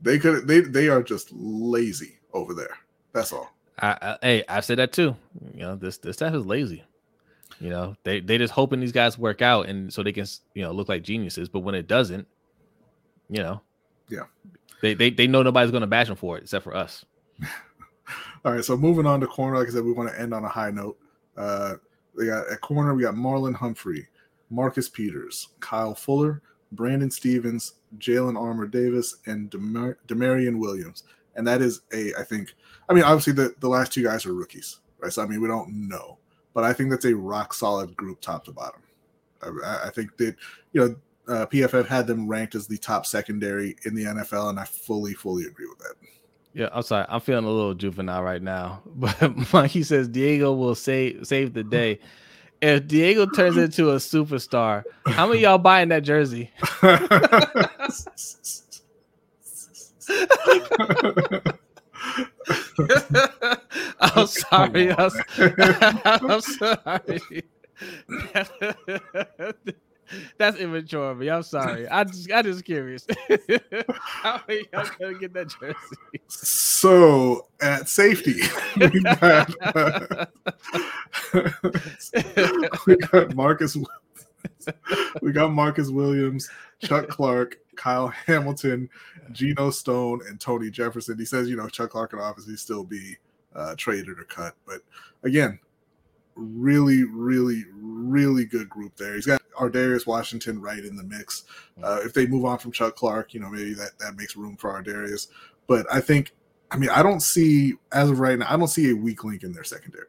They 0.00 0.18
could. 0.18 0.46
They 0.46 0.60
they 0.60 0.88
are 0.88 1.02
just 1.02 1.30
lazy 1.32 2.18
over 2.32 2.54
there. 2.54 2.76
That's 3.12 3.32
all. 3.32 3.52
I, 3.80 3.96
I 4.00 4.18
hey, 4.22 4.44
I 4.48 4.60
said 4.60 4.78
that 4.78 4.92
too. 4.92 5.16
You 5.54 5.60
know, 5.60 5.76
this 5.76 5.98
this 5.98 6.16
staff 6.16 6.34
is 6.34 6.46
lazy. 6.46 6.84
You 7.60 7.70
know, 7.70 7.96
they 8.04 8.20
they 8.20 8.38
just 8.38 8.52
hoping 8.52 8.78
these 8.80 8.92
guys 8.92 9.18
work 9.18 9.42
out 9.42 9.68
and 9.68 9.92
so 9.92 10.02
they 10.02 10.12
can 10.12 10.26
you 10.54 10.62
know 10.62 10.70
look 10.72 10.88
like 10.88 11.02
geniuses. 11.02 11.48
But 11.48 11.60
when 11.60 11.74
it 11.74 11.88
doesn't, 11.88 12.26
you 13.28 13.42
know, 13.42 13.60
Yeah. 14.08 14.24
they 14.80 14.94
they, 14.94 15.10
they 15.10 15.26
know 15.26 15.42
nobody's 15.42 15.72
going 15.72 15.80
to 15.80 15.86
bash 15.88 16.06
them 16.06 16.16
for 16.16 16.38
it 16.38 16.44
except 16.44 16.62
for 16.62 16.76
us. 16.76 17.04
All 18.44 18.52
right, 18.52 18.64
so 18.64 18.76
moving 18.76 19.04
on 19.04 19.20
to 19.20 19.26
corner, 19.26 19.58
like 19.58 19.66
I 19.68 19.72
said, 19.72 19.84
we 19.84 19.92
want 19.92 20.10
to 20.10 20.18
end 20.20 20.32
on 20.32 20.44
a 20.44 20.48
high 20.48 20.70
note. 20.70 20.96
Uh, 21.38 21.74
we 22.14 22.26
got 22.26 22.48
at 22.50 22.60
corner, 22.60 22.94
we 22.94 23.02
got 23.02 23.14
Marlon 23.14 23.54
Humphrey, 23.54 24.08
Marcus 24.50 24.88
Peters, 24.88 25.48
Kyle 25.60 25.94
Fuller, 25.94 26.42
Brandon 26.72 27.10
Stephens, 27.10 27.74
Jalyn 27.98 28.38
Armour 28.38 28.66
Davis, 28.66 29.16
and 29.26 29.48
Demar- 29.48 29.98
Damarion 30.08 30.58
Williams. 30.58 31.04
And 31.36 31.46
that 31.46 31.62
is 31.62 31.82
a, 31.92 32.12
I 32.18 32.24
think, 32.24 32.54
I 32.88 32.94
mean, 32.94 33.04
obviously 33.04 33.32
the, 33.32 33.54
the 33.60 33.68
last 33.68 33.92
two 33.92 34.02
guys 34.02 34.26
are 34.26 34.34
rookies, 34.34 34.80
right? 34.98 35.12
So 35.12 35.22
I 35.22 35.26
mean, 35.26 35.40
we 35.40 35.48
don't 35.48 35.88
know, 35.88 36.18
but 36.52 36.64
I 36.64 36.72
think 36.72 36.90
that's 36.90 37.04
a 37.04 37.14
rock 37.14 37.54
solid 37.54 37.96
group, 37.96 38.20
top 38.20 38.44
to 38.46 38.52
bottom. 38.52 38.82
I, 39.42 39.86
I 39.86 39.90
think 39.90 40.16
that 40.16 40.34
you 40.72 40.80
know 40.80 40.96
uh, 41.32 41.46
PFF 41.46 41.86
had 41.86 42.06
them 42.06 42.26
ranked 42.26 42.56
as 42.56 42.66
the 42.66 42.78
top 42.78 43.06
secondary 43.06 43.76
in 43.84 43.94
the 43.94 44.04
NFL, 44.04 44.50
and 44.50 44.58
I 44.58 44.64
fully, 44.64 45.14
fully 45.14 45.44
agree 45.44 45.68
with 45.68 45.78
that. 45.78 45.94
Yeah, 46.54 46.68
I'm 46.72 46.82
sorry. 46.82 47.06
I'm 47.08 47.20
feeling 47.20 47.44
a 47.44 47.50
little 47.50 47.74
juvenile 47.74 48.22
right 48.22 48.42
now. 48.42 48.82
But 48.96 49.52
Mikey 49.52 49.82
says 49.84 50.08
Diego 50.08 50.52
will 50.52 50.74
save 50.74 51.26
save 51.26 51.54
the 51.54 51.62
day. 51.64 52.00
If 52.60 52.88
Diego 52.88 53.26
turns 53.26 53.56
into 53.56 53.90
a 53.90 53.96
superstar, 53.96 54.82
how 55.06 55.26
many 55.26 55.38
of 55.38 55.42
y'all 55.42 55.58
buying 55.58 55.90
that 55.90 56.02
jersey? 56.02 56.50
I'm 64.00 64.26
sorry. 64.26 64.92
I'm, 64.92 65.10
I'm 66.04 66.40
sorry. 66.40 67.44
That's 70.38 70.58
immature 70.58 71.10
of 71.10 71.18
me. 71.18 71.30
I'm 71.30 71.42
sorry. 71.42 71.88
I 71.88 72.04
just 72.04 72.30
I 72.30 72.42
just 72.42 72.64
curious. 72.64 73.06
How 73.98 74.40
are 74.48 74.54
y'all 74.54 74.86
gonna 74.98 75.18
get 75.18 75.32
that 75.34 75.48
jersey? 75.60 76.20
So 76.28 77.46
at 77.60 77.88
safety, 77.88 78.40
we 78.76 79.02
got, 79.02 79.54
uh, 79.76 80.26
we 82.86 82.96
got 82.96 83.34
Marcus. 83.34 83.76
We 85.22 85.32
got 85.32 85.52
Marcus 85.52 85.90
Williams, 85.90 86.48
Chuck 86.80 87.08
Clark, 87.08 87.58
Kyle 87.76 88.08
Hamilton, 88.08 88.88
Geno 89.32 89.70
Stone, 89.70 90.20
and 90.28 90.40
Tony 90.40 90.70
Jefferson. 90.70 91.18
He 91.18 91.24
says, 91.24 91.48
you 91.48 91.56
know, 91.56 91.68
Chuck 91.68 91.90
Clark 91.90 92.10
can 92.10 92.20
obviously 92.20 92.56
still 92.56 92.84
be 92.84 93.16
uh, 93.54 93.74
traded 93.76 94.18
or 94.18 94.24
cut, 94.24 94.54
but 94.66 94.80
again, 95.22 95.58
really, 96.38 97.04
really, 97.04 97.64
really 97.74 98.44
good 98.44 98.68
group 98.68 98.96
there. 98.96 99.14
He's 99.14 99.26
got 99.26 99.42
Ar'Darius 99.58 100.06
Washington 100.06 100.60
right 100.60 100.84
in 100.84 100.96
the 100.96 101.04
mix. 101.04 101.44
Uh, 101.82 102.00
if 102.04 102.14
they 102.14 102.26
move 102.26 102.44
on 102.44 102.58
from 102.58 102.72
Chuck 102.72 102.96
Clark, 102.96 103.34
you 103.34 103.40
know, 103.40 103.50
maybe 103.50 103.74
that, 103.74 103.98
that 103.98 104.16
makes 104.16 104.36
room 104.36 104.56
for 104.56 104.70
Ar'Darius. 104.70 105.28
But 105.66 105.86
I 105.92 106.00
think, 106.00 106.32
I 106.70 106.78
mean, 106.78 106.90
I 106.90 107.02
don't 107.02 107.20
see, 107.20 107.74
as 107.92 108.08
of 108.10 108.20
right 108.20 108.38
now, 108.38 108.46
I 108.48 108.56
don't 108.56 108.68
see 108.68 108.90
a 108.90 108.94
weak 108.94 109.24
link 109.24 109.42
in 109.42 109.52
their 109.52 109.64
secondary. 109.64 110.06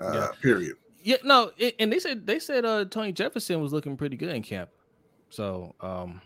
Uh, 0.00 0.12
yeah. 0.12 0.28
Period. 0.42 0.76
Yeah, 1.02 1.16
no, 1.24 1.52
it, 1.56 1.74
and 1.78 1.92
they 1.92 2.00
said 2.00 2.26
they 2.26 2.38
said 2.38 2.64
uh 2.64 2.84
Tony 2.84 3.12
Jefferson 3.12 3.62
was 3.62 3.72
looking 3.72 3.96
pretty 3.96 4.16
good 4.16 4.34
in 4.34 4.42
camp. 4.42 4.70
So 5.30 5.74
um 5.80 6.20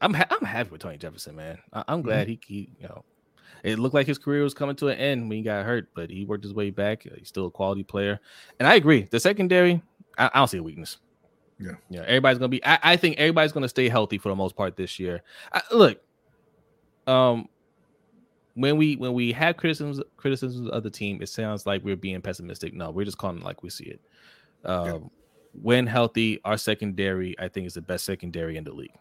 I'm 0.00 0.14
ha- 0.14 0.28
I'm 0.30 0.46
happy 0.46 0.70
with 0.70 0.82
Tony 0.82 0.98
Jefferson, 0.98 1.36
man. 1.36 1.58
I- 1.72 1.84
am 1.88 2.02
glad 2.02 2.28
mm-hmm. 2.28 2.38
he, 2.46 2.54
he 2.54 2.70
you 2.80 2.88
know 2.88 3.04
it 3.62 3.78
looked 3.78 3.94
like 3.94 4.06
his 4.06 4.18
career 4.18 4.42
was 4.42 4.54
coming 4.54 4.76
to 4.76 4.88
an 4.88 4.98
end 4.98 5.28
when 5.28 5.38
he 5.38 5.42
got 5.42 5.64
hurt, 5.64 5.88
but 5.94 6.10
he 6.10 6.24
worked 6.24 6.44
his 6.44 6.54
way 6.54 6.70
back. 6.70 7.06
He's 7.16 7.28
still 7.28 7.46
a 7.46 7.50
quality 7.50 7.82
player, 7.82 8.20
and 8.58 8.68
I 8.68 8.74
agree. 8.74 9.02
The 9.10 9.20
secondary, 9.20 9.82
I, 10.18 10.30
I 10.32 10.38
don't 10.38 10.48
see 10.48 10.58
a 10.58 10.62
weakness. 10.62 10.98
Yeah, 11.58 11.72
yeah. 11.90 12.02
Everybody's 12.02 12.38
gonna 12.38 12.48
be. 12.48 12.64
I, 12.64 12.78
I 12.82 12.96
think 12.96 13.18
everybody's 13.18 13.52
gonna 13.52 13.68
stay 13.68 13.88
healthy 13.88 14.18
for 14.18 14.30
the 14.30 14.36
most 14.36 14.56
part 14.56 14.76
this 14.76 14.98
year. 14.98 15.22
I, 15.52 15.62
look, 15.72 16.00
um, 17.06 17.48
when 18.54 18.76
we 18.76 18.96
when 18.96 19.12
we 19.12 19.32
have 19.32 19.56
criticisms 19.56 20.00
criticisms 20.16 20.70
of 20.70 20.82
the 20.82 20.90
team, 20.90 21.20
it 21.22 21.28
sounds 21.28 21.66
like 21.66 21.84
we're 21.84 21.96
being 21.96 22.20
pessimistic. 22.20 22.74
No, 22.74 22.90
we're 22.90 23.04
just 23.04 23.18
calling 23.18 23.38
it 23.38 23.44
like 23.44 23.62
we 23.62 23.70
see 23.70 23.84
it. 23.84 24.00
Um, 24.64 24.86
yeah. 24.86 24.98
When 25.60 25.86
healthy, 25.86 26.40
our 26.44 26.56
secondary, 26.56 27.34
I 27.38 27.48
think, 27.48 27.66
is 27.66 27.74
the 27.74 27.80
best 27.80 28.04
secondary 28.04 28.56
in 28.56 28.64
the 28.64 28.72
league. 28.72 28.94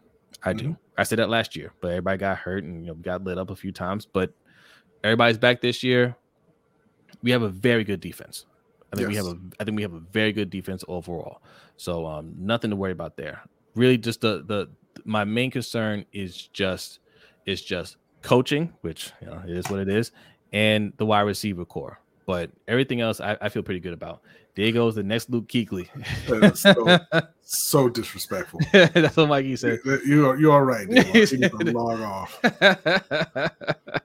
I 0.43 0.53
do. 0.53 0.63
Mm-hmm. 0.65 0.73
I 0.97 1.03
said 1.03 1.19
that 1.19 1.29
last 1.29 1.55
year, 1.55 1.73
but 1.81 1.89
everybody 1.89 2.17
got 2.17 2.37
hurt 2.37 2.63
and 2.63 2.85
you 2.85 2.87
know 2.87 2.95
got 2.95 3.23
lit 3.23 3.37
up 3.37 3.49
a 3.49 3.55
few 3.55 3.71
times. 3.71 4.05
But 4.05 4.33
everybody's 5.03 5.37
back 5.37 5.61
this 5.61 5.83
year. 5.83 6.15
We 7.21 7.31
have 7.31 7.41
a 7.41 7.49
very 7.49 7.83
good 7.83 7.99
defense. 7.99 8.45
I 8.91 8.95
think 8.95 9.09
yes. 9.09 9.09
we 9.09 9.27
have 9.27 9.35
a 9.35 9.39
I 9.59 9.63
think 9.63 9.75
we 9.75 9.83
have 9.83 9.93
a 9.93 9.99
very 9.99 10.31
good 10.31 10.49
defense 10.49 10.83
overall. 10.87 11.41
So 11.77 12.05
um 12.05 12.33
nothing 12.37 12.69
to 12.71 12.75
worry 12.75 12.91
about 12.91 13.17
there. 13.17 13.41
Really 13.75 13.97
just 13.97 14.21
the 14.21 14.43
the 14.45 14.69
my 15.05 15.23
main 15.23 15.51
concern 15.51 16.05
is 16.11 16.47
just 16.47 16.99
is 17.45 17.61
just 17.61 17.97
coaching, 18.21 18.73
which 18.81 19.11
you 19.21 19.27
know, 19.27 19.41
it 19.47 19.55
is 19.55 19.69
what 19.69 19.79
it 19.79 19.89
is, 19.89 20.11
and 20.53 20.93
the 20.97 21.05
wide 21.05 21.21
receiver 21.21 21.65
core. 21.65 21.99
But 22.25 22.51
everything 22.67 23.01
else 23.01 23.19
I, 23.19 23.37
I 23.41 23.49
feel 23.49 23.63
pretty 23.63 23.79
good 23.79 23.93
about. 23.93 24.21
There 24.59 24.73
goes 24.73 24.95
the 24.95 25.03
next 25.03 25.29
Luke 25.29 25.47
Kuechly. 25.47 25.87
so, 26.57 26.99
so, 27.41 27.87
disrespectful. 27.87 28.59
That's 28.73 29.15
what 29.15 29.29
Mikey 29.29 29.55
said. 29.55 29.79
You 30.05 30.27
are 30.27 30.37
you 30.37 30.51
are 30.51 30.65
right. 30.65 30.85
log 31.73 32.01
off. 32.01 32.39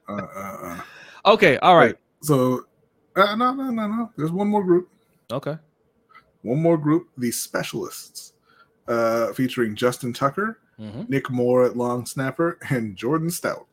Uh, 0.07 0.13
uh, 0.13 0.59
uh. 0.63 0.81
Okay, 1.27 1.57
all 1.57 1.77
right. 1.77 1.97
So 2.23 2.67
uh, 3.17 3.35
no, 3.35 3.53
no, 3.53 3.71
no, 3.71 3.89
no. 3.89 4.13
There's 4.17 4.31
one 4.31 4.47
more 4.47 4.63
group. 4.63 4.91
Okay. 5.33 5.57
One 6.43 6.63
more 6.63 6.79
group, 6.79 7.09
the 7.19 7.33
specialists, 7.33 8.35
uh, 8.87 9.33
featuring 9.33 9.75
Justin 9.75 10.13
Tucker, 10.13 10.61
mm-hmm. 10.79 11.03
Nick 11.09 11.31
Moore 11.31 11.65
at 11.65 11.77
long 11.77 12.07
snapper, 12.07 12.59
and 12.71 12.95
Jordan 12.95 13.31
Stout. 13.31 13.67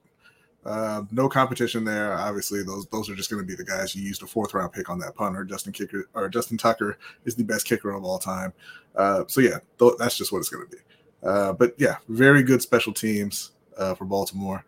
Uh, 0.63 1.03
no 1.11 1.27
competition 1.27 1.83
there. 1.83 2.13
Obviously, 2.13 2.63
those 2.63 2.85
those 2.87 3.09
are 3.09 3.15
just 3.15 3.31
going 3.31 3.41
to 3.41 3.47
be 3.47 3.55
the 3.55 3.63
guys 3.63 3.95
you 3.95 4.03
used 4.03 4.21
a 4.21 4.27
fourth 4.27 4.53
round 4.53 4.71
pick 4.71 4.89
on 4.89 4.99
that 4.99 5.15
punter. 5.15 5.43
Justin 5.43 5.73
Kicker 5.73 6.07
or 6.13 6.29
Justin 6.29 6.57
Tucker 6.57 6.97
is 7.25 7.35
the 7.35 7.43
best 7.43 7.65
kicker 7.65 7.91
of 7.91 8.03
all 8.03 8.19
time. 8.19 8.53
Uh, 8.95 9.23
so 9.27 9.41
yeah, 9.41 9.57
th- 9.79 9.93
that's 9.97 10.17
just 10.17 10.31
what 10.31 10.39
it's 10.39 10.49
going 10.49 10.67
to 10.67 10.75
be. 10.75 10.81
Uh, 11.23 11.53
but 11.53 11.73
yeah, 11.77 11.95
very 12.09 12.43
good 12.43 12.61
special 12.61 12.93
teams 12.93 13.51
uh, 13.77 13.95
for 13.95 14.05
Baltimore. 14.05 14.63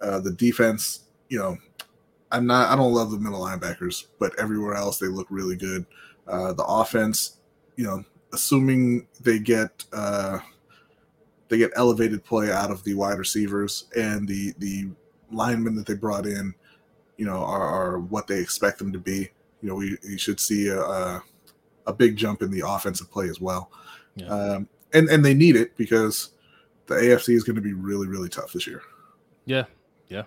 Uh, 0.00 0.18
the 0.18 0.32
defense, 0.32 1.04
you 1.28 1.38
know, 1.38 1.56
I'm 2.32 2.46
not. 2.46 2.68
I 2.68 2.74
don't 2.74 2.92
love 2.92 3.12
the 3.12 3.18
middle 3.18 3.40
linebackers, 3.40 4.06
but 4.18 4.36
everywhere 4.36 4.74
else 4.74 4.98
they 4.98 5.06
look 5.06 5.28
really 5.30 5.56
good. 5.56 5.86
The 6.26 6.64
offense, 6.66 7.38
you 7.76 7.84
know, 7.84 8.04
assuming 8.32 9.06
they 9.20 9.38
get 9.38 9.84
they 11.50 11.58
get 11.58 11.72
elevated 11.76 12.24
play 12.24 12.50
out 12.50 12.70
of 12.70 12.82
the 12.84 12.94
wide 12.94 13.18
receivers 13.18 13.86
and 13.96 14.26
the 14.26 14.54
the 14.58 14.88
linemen 15.30 15.74
that 15.76 15.86
they 15.86 15.94
brought 15.94 16.26
in, 16.26 16.54
you 17.16 17.26
know, 17.26 17.38
are, 17.38 17.62
are 17.62 17.98
what 18.00 18.26
they 18.26 18.38
expect 18.38 18.78
them 18.78 18.92
to 18.92 18.98
be. 18.98 19.28
You 19.62 19.68
know, 19.68 19.74
we, 19.74 19.96
we 20.02 20.18
should 20.18 20.40
see 20.40 20.68
a, 20.68 20.80
a, 20.80 21.22
a 21.86 21.92
big 21.92 22.16
jump 22.16 22.42
in 22.42 22.50
the 22.50 22.62
offensive 22.66 23.10
play 23.10 23.28
as 23.28 23.40
well. 23.40 23.70
Yeah. 24.16 24.28
Um, 24.28 24.68
and 24.92 25.08
and 25.08 25.24
they 25.24 25.34
need 25.34 25.56
it 25.56 25.76
because 25.76 26.30
the 26.86 26.94
AFC 26.94 27.34
is 27.34 27.44
going 27.44 27.56
to 27.56 27.62
be 27.62 27.74
really 27.74 28.08
really 28.08 28.28
tough 28.28 28.52
this 28.52 28.66
year. 28.66 28.82
Yeah, 29.44 29.64
yeah. 30.08 30.24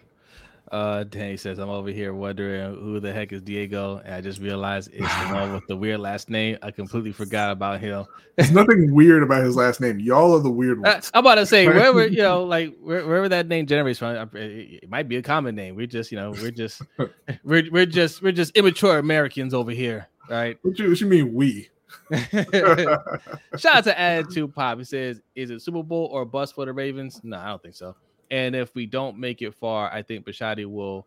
Uh, 0.74 1.04
Danny 1.04 1.38
says, 1.38 1.60
I'm 1.60 1.70
over 1.70 1.92
here 1.92 2.16
wondering 2.16 2.74
who 2.74 3.00
the 3.00 3.14
heck 3.14 3.32
is 3.32 3.44
Diego. 3.44 4.02
And 4.04 4.16
I 4.16 4.22
just 4.22 4.42
realized 4.42 4.90
it's 4.92 5.08
the 5.20 5.32
one 5.32 5.54
with 5.54 5.68
the 5.68 5.78
weird 5.78 6.00
last 6.00 6.32
name. 6.32 6.58
I 6.64 6.72
completely 6.72 7.12
forgot 7.12 7.52
about 7.52 7.80
him. 7.80 8.06
There's 8.38 8.52
nothing 8.52 8.92
weird 8.92 9.22
about 9.22 9.44
his 9.44 9.56
last 9.56 9.80
name. 9.80 10.00
Y'all 10.00 10.36
are 10.36 10.40
the 10.40 10.50
weird 10.50 10.80
uh, 10.80 10.90
ones. 10.90 11.12
I'm 11.14 11.20
about 11.20 11.36
to 11.36 11.46
say, 11.46 11.68
wherever, 11.68 12.08
you 12.08 12.18
know, 12.24 12.44
like 12.44 12.76
wherever 12.82 13.30
that 13.30 13.48
name 13.48 13.68
generates 13.68 14.00
from, 14.00 14.32
it 14.34 14.90
might 14.90 15.08
be 15.08 15.18
a 15.18 15.22
common 15.22 15.54
name. 15.54 15.76
We're 15.76 15.86
just, 15.86 16.12
you 16.12 16.18
know, 16.18 16.32
we're 16.32 16.50
just, 16.50 16.82
we're, 17.44 17.70
we're 17.72 17.86
just, 17.86 18.24
we're 18.24 18.32
just 18.32 18.58
immature 18.58 18.98
Americans 18.98 19.54
over 19.54 19.70
here. 19.70 20.08
Right. 20.28 20.58
What 20.64 20.80
you, 20.80 20.90
what 20.90 21.00
you 21.00 21.06
mean 21.06 21.36
we? 21.36 21.70
Shout 22.12 23.76
out 23.76 23.84
to 23.84 24.00
Attitude 24.00 24.56
Pop. 24.56 24.80
He 24.80 24.86
says, 24.86 25.22
Is 25.36 25.52
it 25.52 25.62
Super 25.62 25.84
Bowl 25.84 26.10
or 26.12 26.26
bust 26.26 26.56
for 26.56 26.66
the 26.66 26.74
Ravens? 26.74 27.22
No, 27.24 27.38
I 27.38 27.50
don't 27.50 27.62
think 27.62 27.76
so. 27.76 27.96
And 28.34 28.56
if 28.56 28.74
we 28.74 28.88
don't 28.88 29.20
make 29.20 29.44
it 29.44 29.54
far, 29.54 29.94
I 29.94 30.02
think 30.02 30.26
Bisciotti 30.26 30.66
will 30.66 31.06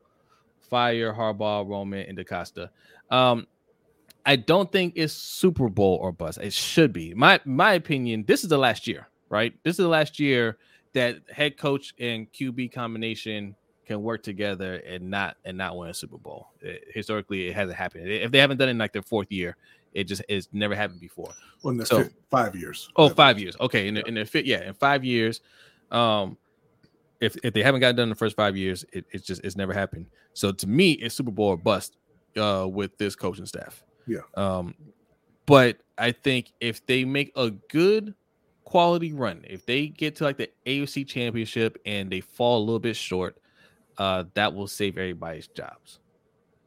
fire 0.60 1.12
Harbaugh, 1.12 1.68
Roman, 1.68 2.06
and 2.06 2.16
DeCosta. 2.16 2.70
Um, 3.10 3.48
I 4.24 4.36
don't 4.36 4.70
think 4.70 4.92
it's 4.94 5.12
Super 5.12 5.68
Bowl 5.68 5.98
or 6.00 6.12
bust. 6.12 6.38
It 6.38 6.52
should 6.52 6.92
be. 6.92 7.14
My 7.14 7.40
my 7.44 7.72
opinion. 7.72 8.24
This 8.28 8.44
is 8.44 8.48
the 8.48 8.58
last 8.58 8.86
year, 8.86 9.08
right? 9.28 9.52
This 9.64 9.72
is 9.72 9.78
the 9.78 9.88
last 9.88 10.20
year 10.20 10.58
that 10.92 11.16
head 11.28 11.58
coach 11.58 11.94
and 11.98 12.32
QB 12.32 12.72
combination 12.72 13.56
can 13.86 14.04
work 14.04 14.22
together 14.22 14.76
and 14.86 15.10
not 15.10 15.36
and 15.44 15.58
not 15.58 15.76
win 15.76 15.90
a 15.90 15.94
Super 15.94 16.18
Bowl. 16.18 16.50
It, 16.60 16.84
historically, 16.94 17.48
it 17.48 17.56
hasn't 17.56 17.76
happened. 17.76 18.08
If 18.08 18.30
they 18.30 18.38
haven't 18.38 18.58
done 18.58 18.68
it 18.68 18.72
in 18.72 18.78
like 18.78 18.92
their 18.92 19.02
fourth 19.02 19.32
year, 19.32 19.56
it 19.94 20.04
just 20.04 20.22
it's 20.28 20.46
never 20.52 20.76
happened 20.76 21.00
before. 21.00 21.34
Well, 21.64 21.72
in 21.72 21.78
the 21.78 21.86
so, 21.86 22.04
five 22.30 22.54
years. 22.54 22.88
Oh, 22.94 23.08
five 23.08 23.40
years. 23.40 23.56
Okay, 23.60 23.88
in 23.88 23.94
the, 23.94 24.06
in 24.06 24.14
the 24.14 24.24
fit, 24.24 24.46
yeah, 24.46 24.62
in 24.62 24.74
five 24.74 25.04
years. 25.04 25.40
Um, 25.90 26.36
if 27.20 27.36
if 27.42 27.54
they 27.54 27.62
haven't 27.62 27.80
gotten 27.80 27.96
done 27.96 28.04
in 28.04 28.08
the 28.10 28.14
first 28.14 28.36
five 28.36 28.56
years, 28.56 28.84
it, 28.92 29.06
it's 29.10 29.26
just 29.26 29.44
it's 29.44 29.56
never 29.56 29.72
happened. 29.72 30.06
So 30.34 30.52
to 30.52 30.66
me, 30.66 30.92
it's 30.92 31.14
Super 31.14 31.30
Bowl 31.30 31.48
or 31.48 31.56
bust 31.56 31.96
uh, 32.36 32.66
with 32.70 32.96
this 32.98 33.16
coaching 33.16 33.46
staff. 33.46 33.82
Yeah. 34.06 34.20
Um, 34.36 34.74
but 35.46 35.78
I 35.98 36.12
think 36.12 36.52
if 36.60 36.84
they 36.86 37.04
make 37.04 37.32
a 37.36 37.50
good 37.50 38.14
quality 38.64 39.12
run, 39.12 39.44
if 39.48 39.64
they 39.64 39.86
get 39.86 40.16
to 40.16 40.24
like 40.24 40.36
the 40.36 40.50
AFC 40.66 41.06
Championship 41.06 41.78
and 41.86 42.10
they 42.10 42.20
fall 42.20 42.58
a 42.58 42.64
little 42.64 42.80
bit 42.80 42.96
short, 42.96 43.38
uh, 43.98 44.24
that 44.34 44.52
will 44.52 44.66
save 44.66 44.98
everybody's 44.98 45.48
jobs. 45.48 46.00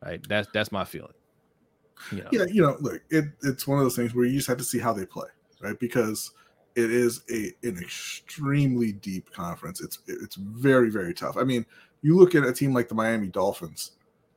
Right. 0.04 0.26
That's 0.28 0.48
that's 0.54 0.72
my 0.72 0.86
feeling. 0.86 1.14
You 2.12 2.20
know? 2.20 2.30
Yeah, 2.32 2.46
you 2.50 2.62
know, 2.62 2.78
look, 2.80 3.02
it, 3.10 3.26
it's 3.44 3.68
one 3.68 3.78
of 3.78 3.84
those 3.84 3.98
things 3.98 4.16
where 4.16 4.26
you 4.26 4.38
just 4.38 4.48
have 4.48 4.58
to 4.58 4.64
see 4.64 4.80
how 4.80 4.94
they 4.94 5.06
play, 5.06 5.28
right? 5.62 5.78
Because 5.78 6.32
it 6.76 6.92
is 6.92 7.24
a 7.32 7.54
an 7.68 7.78
extremely 7.78 8.92
deep 8.92 9.32
conference. 9.32 9.82
It's 9.82 10.00
it's 10.08 10.36
very 10.36 10.90
very 10.90 11.14
tough. 11.14 11.38
I 11.38 11.44
mean, 11.44 11.66
you 12.02 12.18
look 12.18 12.36
at 12.36 12.46
a 12.46 12.54
team 12.54 12.74
like 12.74 12.88
the 12.88 12.96
Miami 12.96 13.28
Dolphins, 13.28 13.92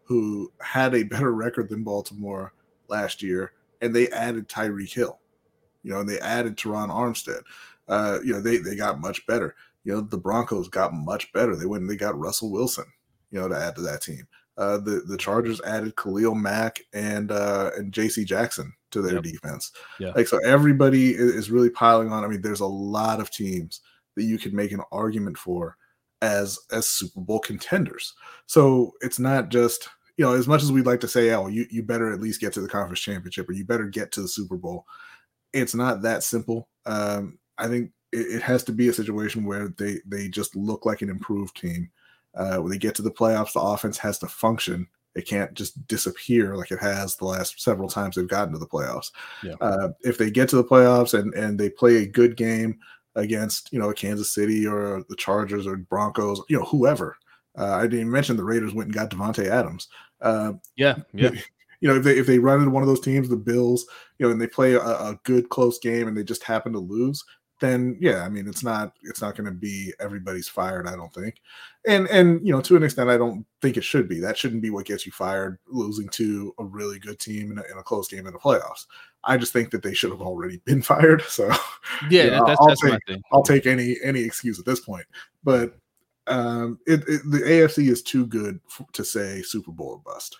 who 0.04 0.52
had 0.60 0.94
a 0.94 1.04
better 1.04 1.32
record 1.32 1.68
than 1.68 1.84
Baltimore 1.84 2.52
last 2.88 3.22
year, 3.22 3.52
and 3.80 3.94
they 3.94 4.08
added 4.08 4.48
Tyreek 4.48 4.92
Hill, 4.92 5.18
you 5.82 5.92
know, 5.92 6.00
and 6.00 6.08
they 6.08 6.18
added 6.20 6.56
Terron 6.56 6.88
Armstead. 6.88 7.42
Uh, 7.88 8.18
you 8.24 8.32
know, 8.32 8.40
they 8.40 8.58
they 8.58 8.76
got 8.76 9.00
much 9.00 9.26
better. 9.26 9.54
You 9.84 9.94
know, 9.94 10.00
the 10.00 10.18
Broncos 10.18 10.68
got 10.68 10.94
much 10.94 11.32
better. 11.32 11.56
They 11.56 11.66
went 11.66 11.82
and 11.82 11.90
they 11.90 11.96
got 11.96 12.18
Russell 12.18 12.50
Wilson, 12.50 12.86
you 13.30 13.40
know, 13.40 13.48
to 13.48 13.56
add 13.56 13.74
to 13.76 13.82
that 13.82 14.02
team. 14.02 14.26
Uh, 14.58 14.78
the 14.78 15.02
the 15.06 15.16
Chargers 15.16 15.60
added 15.62 15.96
Khalil 15.96 16.34
Mack 16.34 16.80
and 16.92 17.30
uh, 17.32 17.70
and 17.76 17.92
J.C. 17.92 18.24
Jackson 18.24 18.72
to 18.90 19.00
their 19.00 19.14
yep. 19.14 19.22
defense. 19.22 19.72
Yeah. 19.98 20.12
Like 20.14 20.28
so 20.28 20.38
everybody 20.44 21.12
is 21.12 21.50
really 21.50 21.70
piling 21.70 22.12
on. 22.12 22.24
I 22.24 22.28
mean, 22.28 22.42
there's 22.42 22.60
a 22.60 22.66
lot 22.66 23.20
of 23.20 23.30
teams 23.30 23.80
that 24.16 24.24
you 24.24 24.38
could 24.38 24.52
make 24.52 24.72
an 24.72 24.82
argument 24.92 25.38
for 25.38 25.76
as 26.20 26.58
as 26.70 26.88
Super 26.88 27.20
Bowl 27.20 27.40
contenders. 27.40 28.14
So 28.46 28.92
it's 29.00 29.18
not 29.18 29.48
just 29.48 29.88
you 30.16 30.24
know 30.24 30.34
as 30.34 30.46
much 30.46 30.62
as 30.62 30.72
we'd 30.72 30.86
like 30.86 31.00
to 31.00 31.08
say, 31.08 31.30
oh, 31.32 31.48
you 31.48 31.66
you 31.70 31.82
better 31.82 32.12
at 32.12 32.20
least 32.20 32.40
get 32.40 32.52
to 32.54 32.60
the 32.60 32.68
conference 32.68 33.00
championship 33.00 33.48
or 33.48 33.52
you 33.52 33.64
better 33.64 33.86
get 33.86 34.12
to 34.12 34.22
the 34.22 34.28
Super 34.28 34.56
Bowl. 34.56 34.86
It's 35.52 35.74
not 35.74 36.02
that 36.02 36.22
simple. 36.22 36.68
Um, 36.86 37.38
I 37.58 37.68
think 37.68 37.90
it, 38.12 38.36
it 38.36 38.42
has 38.42 38.64
to 38.64 38.72
be 38.72 38.88
a 38.88 38.92
situation 38.92 39.44
where 39.44 39.68
they 39.78 40.00
they 40.06 40.28
just 40.28 40.54
look 40.56 40.86
like 40.86 41.02
an 41.02 41.10
improved 41.10 41.56
team. 41.56 41.90
Uh, 42.34 42.56
when 42.58 42.70
they 42.70 42.78
get 42.78 42.94
to 42.94 43.02
the 43.02 43.10
playoffs, 43.10 43.52
the 43.52 43.60
offense 43.60 43.98
has 43.98 44.18
to 44.18 44.26
function 44.26 44.86
it 45.14 45.26
can't 45.26 45.52
just 45.54 45.86
disappear 45.86 46.56
like 46.56 46.70
it 46.70 46.80
has 46.80 47.16
the 47.16 47.24
last 47.24 47.60
several 47.60 47.88
times 47.88 48.16
they've 48.16 48.28
gotten 48.28 48.52
to 48.52 48.58
the 48.58 48.66
playoffs. 48.66 49.10
Yeah. 49.42 49.54
Uh, 49.60 49.88
if 50.00 50.18
they 50.18 50.30
get 50.30 50.48
to 50.50 50.56
the 50.56 50.64
playoffs 50.64 51.18
and 51.18 51.34
and 51.34 51.58
they 51.58 51.68
play 51.68 51.98
a 51.98 52.06
good 52.06 52.36
game 52.36 52.78
against 53.14 53.72
you 53.72 53.78
know 53.78 53.92
Kansas 53.92 54.34
City 54.34 54.66
or 54.66 55.04
the 55.08 55.16
Chargers 55.16 55.66
or 55.66 55.76
Broncos, 55.76 56.40
you 56.48 56.58
know 56.58 56.64
whoever. 56.64 57.16
Uh, 57.56 57.72
I 57.72 57.82
didn't 57.82 58.00
even 58.00 58.10
mention 58.10 58.36
the 58.36 58.44
Raiders 58.44 58.72
went 58.72 58.86
and 58.86 58.94
got 58.94 59.10
Davante 59.10 59.46
Adams. 59.48 59.88
Uh, 60.22 60.54
yeah, 60.76 60.96
yeah. 61.12 61.30
you 61.80 61.88
know, 61.88 61.96
if 61.96 62.04
they 62.04 62.16
if 62.16 62.26
they 62.26 62.38
run 62.38 62.60
into 62.60 62.70
one 62.70 62.82
of 62.82 62.88
those 62.88 63.00
teams, 63.00 63.28
the 63.28 63.36
Bills, 63.36 63.84
you 64.18 64.24
know, 64.24 64.32
and 64.32 64.40
they 64.40 64.46
play 64.46 64.74
a, 64.74 64.80
a 64.80 65.18
good 65.24 65.50
close 65.50 65.78
game 65.78 66.08
and 66.08 66.16
they 66.16 66.24
just 66.24 66.42
happen 66.42 66.72
to 66.72 66.78
lose, 66.78 67.22
then 67.62 67.96
yeah, 67.98 68.22
I 68.24 68.28
mean, 68.28 68.46
it's 68.46 68.62
not 68.62 68.92
it's 69.02 69.22
not 69.22 69.34
going 69.36 69.46
to 69.46 69.52
be 69.56 69.94
everybody's 69.98 70.48
fired. 70.48 70.86
I 70.86 70.94
don't 70.96 71.12
think, 71.14 71.36
and 71.86 72.06
and 72.08 72.46
you 72.46 72.52
know, 72.52 72.60
to 72.60 72.76
an 72.76 72.82
extent, 72.82 73.08
I 73.08 73.16
don't 73.16 73.46
think 73.62 73.78
it 73.78 73.84
should 73.84 74.06
be. 74.06 74.20
That 74.20 74.36
shouldn't 74.36 74.60
be 74.60 74.68
what 74.68 74.84
gets 74.84 75.06
you 75.06 75.12
fired. 75.12 75.58
Losing 75.66 76.08
to 76.10 76.54
a 76.58 76.64
really 76.64 76.98
good 76.98 77.18
team 77.18 77.52
in 77.52 77.58
a, 77.58 77.62
in 77.72 77.78
a 77.78 77.82
close 77.82 78.08
game 78.08 78.26
in 78.26 78.34
the 78.34 78.38
playoffs. 78.38 78.84
I 79.24 79.38
just 79.38 79.54
think 79.54 79.70
that 79.70 79.82
they 79.82 79.94
should 79.94 80.10
have 80.10 80.20
already 80.20 80.58
been 80.66 80.82
fired. 80.92 81.22
So 81.22 81.48
Yeah, 82.10 82.24
you 82.24 82.30
know, 82.32 82.44
that's, 82.46 82.60
I'll 82.60 82.66
that's 82.66 82.84
my 82.84 82.90
take- 82.90 83.06
thing. 83.06 83.22
I'll 83.32 83.42
take 83.42 83.66
any 83.66 83.96
any 84.04 84.20
excuse 84.20 84.58
at 84.58 84.66
this 84.66 84.80
point. 84.80 85.06
But 85.42 85.74
um, 86.26 86.78
it, 86.86 87.00
it 87.08 87.22
the 87.30 87.38
AFC 87.38 87.88
is 87.90 88.02
too 88.02 88.26
good 88.26 88.60
f- 88.68 88.86
to 88.92 89.04
say 89.04 89.40
Super 89.42 89.72
Bowl 89.72 89.88
or 89.88 89.98
bust. 90.04 90.36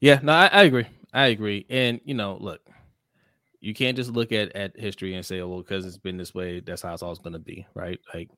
Yeah, 0.00 0.18
no, 0.22 0.32
I, 0.32 0.46
I 0.46 0.62
agree. 0.62 0.86
I 1.12 1.26
agree. 1.26 1.66
And 1.68 2.00
you 2.04 2.14
know, 2.14 2.38
look, 2.40 2.60
you 3.60 3.74
can't 3.74 3.96
just 3.96 4.10
look 4.10 4.32
at 4.32 4.54
at 4.56 4.78
history 4.78 5.14
and 5.14 5.24
say, 5.24 5.40
oh, 5.40 5.48
well, 5.48 5.58
because 5.58 5.86
it's 5.86 5.98
been 5.98 6.16
this 6.16 6.34
way, 6.34 6.60
that's 6.60 6.82
how 6.82 6.92
it's 6.92 7.02
always 7.02 7.18
going 7.18 7.34
to 7.34 7.38
be, 7.38 7.66
right? 7.74 8.00
Like 8.14 8.30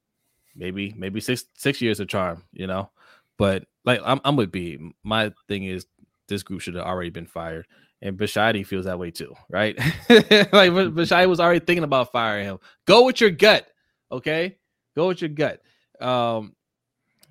maybe 0.57 0.95
maybe 0.97 1.21
six 1.21 1.45
six 1.57 1.81
years 1.81 2.01
of 2.01 2.09
charm, 2.09 2.45
you 2.53 2.67
know. 2.67 2.91
But 3.39 3.65
like 3.85 4.01
I'm 4.05 4.21
I'm 4.25 4.37
with 4.37 4.53
B. 4.53 4.79
My 5.05 5.33
thing 5.49 5.65
is 5.65 5.87
this 6.29 6.43
group 6.43 6.61
should 6.61 6.75
have 6.75 6.85
already 6.87 7.11
been 7.11 7.27
fired. 7.27 7.67
And 8.01 8.19
Bisciotti 8.19 8.67
feels 8.67 8.87
that 8.87 8.99
way 8.99 9.13
too, 9.13 9.33
right? 9.49 9.79
like 9.79 9.89
Bisciotti 10.11 11.29
was 11.29 11.39
already 11.39 11.65
thinking 11.65 11.85
about 11.85 12.11
firing 12.11 12.47
him. 12.47 12.59
Go 12.85 13.05
with 13.05 13.21
your 13.21 13.31
gut, 13.31 13.69
okay? 14.11 14.59
Go 14.97 15.09
with 15.09 15.21
your 15.21 15.31
gut. 15.31 15.61
Um, 16.01 16.57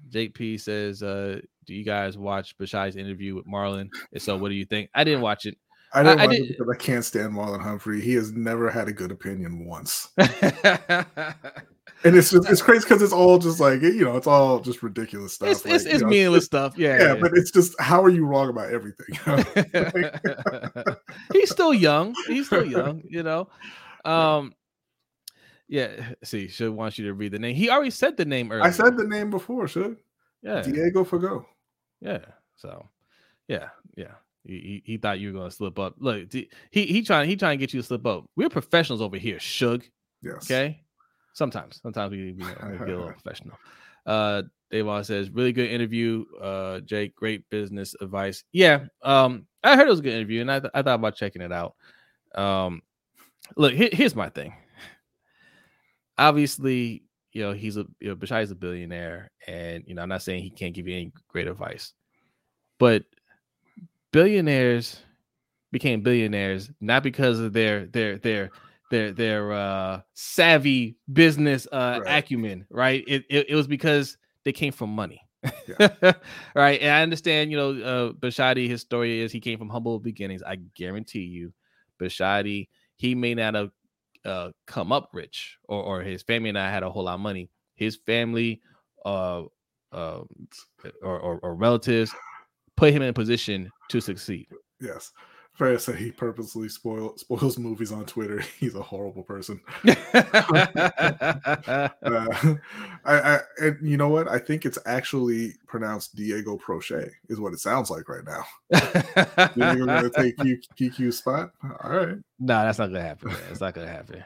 Jake 0.10 0.34
P 0.34 0.58
says, 0.58 1.04
uh, 1.04 1.42
"Do 1.66 1.74
you 1.74 1.84
guys 1.84 2.18
watch 2.18 2.58
Bisciotti's 2.58 2.96
interview 2.96 3.36
with 3.36 3.46
Marlon? 3.46 3.90
If 4.14 4.22
so, 4.22 4.38
what 4.38 4.48
do 4.48 4.56
you 4.56 4.66
think?" 4.66 4.90
I 4.96 5.04
didn't 5.04 5.22
watch 5.22 5.46
it. 5.46 5.58
I 5.94 6.04
don't 6.04 6.20
I 6.20 6.26
watch 6.28 6.36
did- 6.36 6.48
because 6.50 6.70
I 6.70 6.76
can't 6.78 7.04
stand 7.04 7.34
Marlon 7.34 7.62
Humphrey. 7.62 8.02
He 8.02 8.14
has 8.14 8.32
never 8.32 8.70
had 8.70 8.88
a 8.88 8.94
good 8.94 9.12
opinion 9.12 9.66
once, 9.66 10.10
and 10.18 10.28
it's 12.04 12.32
just 12.32 12.50
it's 12.50 12.62
crazy 12.62 12.86
because 12.86 13.02
it's 13.02 13.12
all 13.14 13.38
just 13.38 13.60
like 13.60 13.82
you 13.82 14.06
know 14.06 14.16
it's 14.16 14.28
all 14.28 14.60
just 14.60 14.82
ridiculous 14.84 15.34
stuff. 15.34 15.50
it's 15.50 15.66
it's, 15.66 15.86
like, 15.86 15.94
it's 15.94 15.94
you 15.94 16.00
know, 16.00 16.08
meaningless 16.08 16.46
stuff. 16.46 16.78
Yeah, 16.78 16.98
Yeah, 17.00 17.16
but 17.16 17.32
it's 17.36 17.52
just 17.52 17.80
how 17.80 18.04
are 18.04 18.10
you 18.10 18.26
wrong 18.26 18.50
about 18.50 18.72
everything? 18.72 19.20
he's 21.34 21.50
still 21.50 21.74
young. 21.74 22.16
He's 22.28 22.48
still 22.48 22.66
young, 22.66 23.04
you 23.08 23.24
know. 23.24 23.50
Um, 24.06 24.54
yeah. 25.68 26.14
See, 26.24 26.48
should 26.48 26.72
want 26.72 26.98
you 26.98 27.06
to 27.08 27.14
read 27.14 27.32
the 27.34 27.40
name. 27.40 27.56
He 27.56 27.70
already 27.70 27.92
said 27.92 28.18
the 28.18 28.26
name 28.26 28.52
earlier. 28.52 28.66
I 28.66 28.72
said 28.72 28.98
the 28.98 29.08
name 29.08 29.30
before, 29.30 29.68
should 29.68 29.98
yeah, 30.42 30.62
Diego 30.62 31.04
Fagot. 31.04 31.46
yeah. 32.02 32.20
So, 32.56 32.90
yeah, 33.48 33.70
yeah. 33.96 34.14
He, 34.44 34.54
he, 34.54 34.84
he 34.94 34.98
thought 34.98 35.20
you 35.20 35.32
were 35.34 35.40
gonna 35.40 35.52
slip 35.52 35.78
up. 35.80 35.96
Look, 36.00 36.32
he 36.34 36.48
he 36.72 37.02
trying 37.04 37.30
he 37.30 37.36
trying 37.36 37.58
to 37.58 37.62
get 37.64 37.74
you 37.74 37.82
to 37.82 37.88
slip 37.88 38.06
up. 38.06 38.26
We're 38.36 38.50
professionals 38.50 39.02
over 39.02 39.18
here, 39.18 39.38
Suge. 39.38 39.84
Yes. 40.22 40.44
Okay. 40.46 40.82
Sometimes, 41.34 41.80
sometimes 41.82 42.12
we, 42.12 42.18
we, 42.18 42.32
we 42.34 42.44
get 42.44 42.62
a 42.62 42.86
little 42.86 43.08
professional. 43.22 43.58
Uh, 44.06 44.44
Davon 44.72 45.04
says, 45.04 45.30
really 45.30 45.54
good 45.54 45.70
interview. 45.70 46.26
Uh, 46.42 46.80
Jake, 46.82 47.16
great 47.16 47.50
business 47.50 47.96
advice. 48.02 48.44
Yeah. 48.52 48.86
Um, 49.02 49.46
I 49.64 49.76
heard 49.76 49.88
it 49.88 49.92
was 49.92 50.00
a 50.00 50.04
good 50.04 50.14
interview, 50.14 50.42
and 50.42 50.52
I, 50.52 50.60
th- 50.60 50.72
I 50.74 50.82
thought 50.82 50.96
about 50.96 51.16
checking 51.16 51.42
it 51.42 51.52
out. 51.52 51.76
Um, 52.36 52.82
look, 53.56 53.74
here- 53.74 53.90
here's 53.92 54.16
my 54.16 54.30
thing. 54.30 54.54
Obviously, 56.18 57.04
you 57.34 57.42
know 57.44 57.54
he's 57.54 57.78
a 57.78 57.86
you 58.00 58.10
know 58.10 58.16
Bisciotti's 58.16 58.52
a 58.52 58.56
billionaire, 58.56 59.32
and 59.48 59.84
you 59.88 59.96
know 59.96 60.02
I'm 60.02 60.10
not 60.10 60.22
saying 60.22 60.44
he 60.44 60.50
can't 60.50 60.74
give 60.74 60.88
you 60.88 60.96
any 60.96 61.12
great 61.30 61.48
advice, 61.48 61.94
but 62.78 63.04
billionaires 64.12 65.00
became 65.72 66.02
billionaires 66.02 66.70
not 66.82 67.04
because 67.04 67.40
of 67.40 67.54
their 67.54 67.86
their 67.88 68.18
their 68.18 68.52
their 68.90 69.12
their 69.14 69.54
uh 69.54 70.02
savvy 70.14 70.98
business 71.14 71.68
uh 71.72 72.02
Right. 72.06 72.18
acumen 72.18 72.66
right 72.70 73.04
it, 73.08 73.24
it 73.30 73.50
it 73.50 73.56
was 73.56 73.68
because 73.68 74.18
they 74.44 74.52
came 74.52 74.74
from 74.74 74.90
money 74.94 75.22
Yeah. 75.68 76.14
right 76.56 76.82
and 76.82 76.92
i 76.92 77.02
understand 77.02 77.52
you 77.52 77.58
know 77.58 77.72
uh 77.82 78.12
bisciotti 78.14 78.68
his 78.68 78.82
story 78.82 79.22
is 79.22 79.32
he 79.32 79.40
came 79.40 79.58
from 79.58 79.70
humble 79.70 80.00
beginnings 80.00 80.44
i 80.44 80.56
guarantee 80.76 81.22
you 81.24 81.54
bisciotti 82.00 82.68
he 82.98 83.16
may 83.16 83.34
not 83.34 83.56
have 83.56 83.72
uh 84.26 84.52
come 84.68 84.92
up 84.92 85.10
rich 85.14 85.58
or 85.70 85.82
or 85.82 86.02
his 86.02 86.22
family 86.22 86.52
not 86.52 86.70
had 86.72 86.84
a 86.84 86.90
whole 86.90 87.06
lot 87.06 87.16
of 87.16 87.20
money 87.22 87.50
his 87.76 87.96
family 88.06 88.62
uh 89.06 89.44
uh 89.94 90.22
or, 91.02 91.20
or, 91.20 91.40
or 91.42 91.56
relatives 91.56 92.14
put 92.82 92.94
him 92.94 93.02
in 93.02 93.10
a 93.10 93.14
position 93.14 93.70
to 93.90 94.02
succeed 94.02 94.48
Yes. 94.82 95.12
Fair 95.54 95.74
to 95.74 95.80
say 95.80 95.96
he 95.96 96.12
purposely 96.12 96.68
spoil 96.70 97.16
spoils 97.18 97.60
movies 97.60 97.92
on 97.92 98.06
Twitter. 98.06 98.40
He's 98.60 98.74
a 98.76 98.82
horrible 98.82 99.24
person. 99.24 99.62
Uh, 102.04 102.56
I, 103.06 103.20
I 103.20 103.40
and 103.60 103.78
you 103.88 103.98
know 103.98 104.10
what? 104.10 104.28
I 104.28 104.40
think 104.40 104.66
it's 104.66 104.78
actually 104.86 105.54
pronounced 105.68 106.16
Diego 106.16 106.58
Prochet 106.58 107.12
is 107.30 107.40
what 107.40 107.54
it 107.54 107.60
sounds 107.60 107.90
like 107.90 108.08
right 108.10 108.24
now. 108.26 108.44
Diego 109.56 109.86
gonna 109.86 110.10
take 110.10 110.38
Q, 110.38 110.60
PQ's 110.80 111.18
spot. 111.20 111.52
All 111.84 111.92
right. 111.92 112.16
no, 112.40 112.64
that's 112.64 112.80
not 112.80 112.88
gonna 112.88 113.02
happen. 113.02 113.30
Man. 113.30 113.38
It's 113.52 113.62
not 113.62 113.74
gonna 113.74 113.88
happen. 113.88 114.24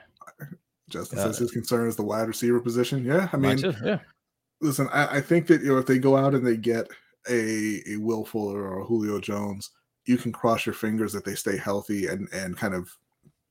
Justin 0.89 1.19
Uh, 1.19 1.23
says 1.23 1.37
his 1.39 1.51
concern 1.51 1.87
is 1.87 1.95
the 1.95 2.03
wide 2.03 2.27
receiver 2.27 2.59
position. 2.59 3.03
Yeah, 3.03 3.27
I 3.33 3.37
Mine 3.37 3.61
mean, 3.61 3.73
too, 3.73 3.73
yeah. 3.83 3.99
listen, 4.61 4.87
I, 4.93 5.17
I 5.17 5.21
think 5.21 5.47
that 5.47 5.61
you 5.61 5.69
know 5.69 5.77
if 5.77 5.85
they 5.85 5.99
go 5.99 6.15
out 6.15 6.35
and 6.35 6.45
they 6.45 6.57
get 6.57 6.87
a 7.29 7.81
a 7.93 7.97
Will 7.97 8.25
Fuller 8.25 8.61
or 8.61 8.81
a 8.81 8.85
Julio 8.85 9.19
Jones, 9.19 9.71
you 10.05 10.17
can 10.17 10.31
cross 10.31 10.65
your 10.65 10.75
fingers 10.75 11.13
that 11.13 11.25
they 11.25 11.35
stay 11.35 11.57
healthy 11.57 12.07
and 12.07 12.27
and 12.33 12.57
kind 12.57 12.73
of 12.73 12.89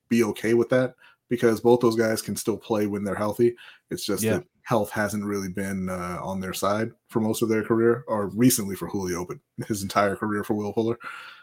be 0.09 0.23
okay 0.25 0.55
with 0.55 0.69
that 0.69 0.95
because 1.31 1.61
both 1.61 1.81
those 1.81 1.97
guys 1.97 2.21
can 2.21 2.37
still 2.37 2.57
play 2.59 2.87
when 2.87 3.03
they're 3.03 3.15
healthy. 3.15 3.55
It's 3.91 4.05
just 4.05 4.23
Yeah. 4.23 4.35
that 4.39 4.45
health 4.63 4.91
hasn't 4.91 5.25
really 5.25 5.49
been 5.49 5.89
uh, 5.89 6.19
on 6.23 6.41
their 6.41 6.53
side 6.53 6.91
for 7.09 7.21
most 7.21 7.43
of 7.43 7.49
their 7.49 7.63
career, 7.63 8.05
or 8.09 8.29
recently 8.29 8.77
for 8.77 8.89
Julio, 8.89 9.27
but 9.27 9.39
his 9.67 9.83
entire 9.83 10.17
career 10.17 10.45
for 10.45 10.55
Will 10.55 10.73
Fuller. 10.73 10.99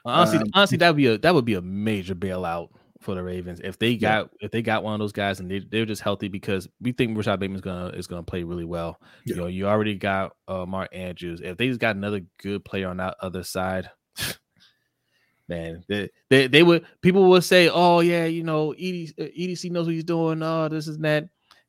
Honestly, 0.06 0.38
Um, 0.40 0.46
honestly, 0.54 0.78
that 0.78 0.90
would 0.90 0.98
be 0.98 1.08
a 1.08 1.18
that 1.18 1.34
would 1.34 1.46
be 1.46 1.56
a 1.56 1.62
major 1.62 2.16
bailout 2.16 2.70
for 3.02 3.16
the 3.16 3.24
Ravens 3.24 3.60
if 3.64 3.78
they 3.80 3.90
Yeah. 3.90 4.22
got 4.22 4.30
if 4.42 4.52
they 4.52 4.62
got 4.62 4.84
one 4.84 4.94
of 4.94 5.00
those 5.00 5.12
guys 5.12 5.40
and 5.40 5.50
they 5.50 5.60
they're 5.60 5.86
just 5.86 6.02
healthy 6.02 6.28
because 6.28 6.68
we 6.80 6.92
think 6.92 7.18
Rashod 7.18 7.40
Bateman's 7.40 7.62
gonna 7.62 7.88
is 7.90 8.08
gonna 8.08 8.24
play 8.24 8.44
really 8.44 8.64
well. 8.66 8.98
Yeah. 9.26 9.36
You 9.36 9.42
know, 9.42 9.48
you 9.48 9.68
already 9.68 9.96
got 9.96 10.36
uh, 10.48 10.66
Mark 10.66 10.90
Andrews. 10.94 11.42
If 11.42 11.58
they 11.58 11.68
just 11.68 11.80
got 11.80 11.96
another 11.96 12.22
good 12.42 12.64
player 12.64 12.88
on 12.88 12.98
that 12.98 13.18
other 13.20 13.44
side, 13.44 13.90
man, 15.48 15.84
they, 15.88 16.10
they 16.30 16.48
they 16.48 16.64
would 16.64 16.86
people 17.02 17.28
would 17.30 17.44
say, 17.44 17.70
oh 17.70 18.00
yeah, 18.02 18.26
you 18.26 18.44
know, 18.44 18.74
EDC, 18.80 19.14
uh, 19.20 19.24
EDC 19.38 19.72
knows 19.72 19.88
what 19.88 19.96
he's 19.96 20.04
doing. 20.04 20.42
Oh, 20.44 20.70
this 20.70 20.88
is 20.88 20.98
that. 21.00 21.26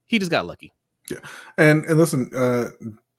He 0.07 0.19
just 0.19 0.31
got 0.31 0.47
lucky. 0.47 0.73
Yeah, 1.11 1.19
and 1.59 1.85
and 1.87 1.99
listen, 1.99 2.31
uh, 2.35 2.69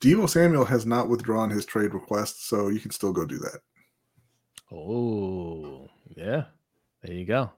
Deebo 0.02 0.30
Samuel 0.30 0.66
has 0.66 0.86
not 0.86 1.10
withdrawn 1.10 1.50
his 1.50 1.66
trade 1.66 1.94
request, 1.94 2.48
so 2.48 2.68
you 2.68 2.80
can 2.80 2.92
still 2.92 3.12
go 3.12 3.26
do 3.26 3.40
that. 3.40 3.62
Oh, 4.72 5.88
yeah. 6.16 6.46
There 7.04 7.14
you 7.14 7.26
go. 7.26 7.52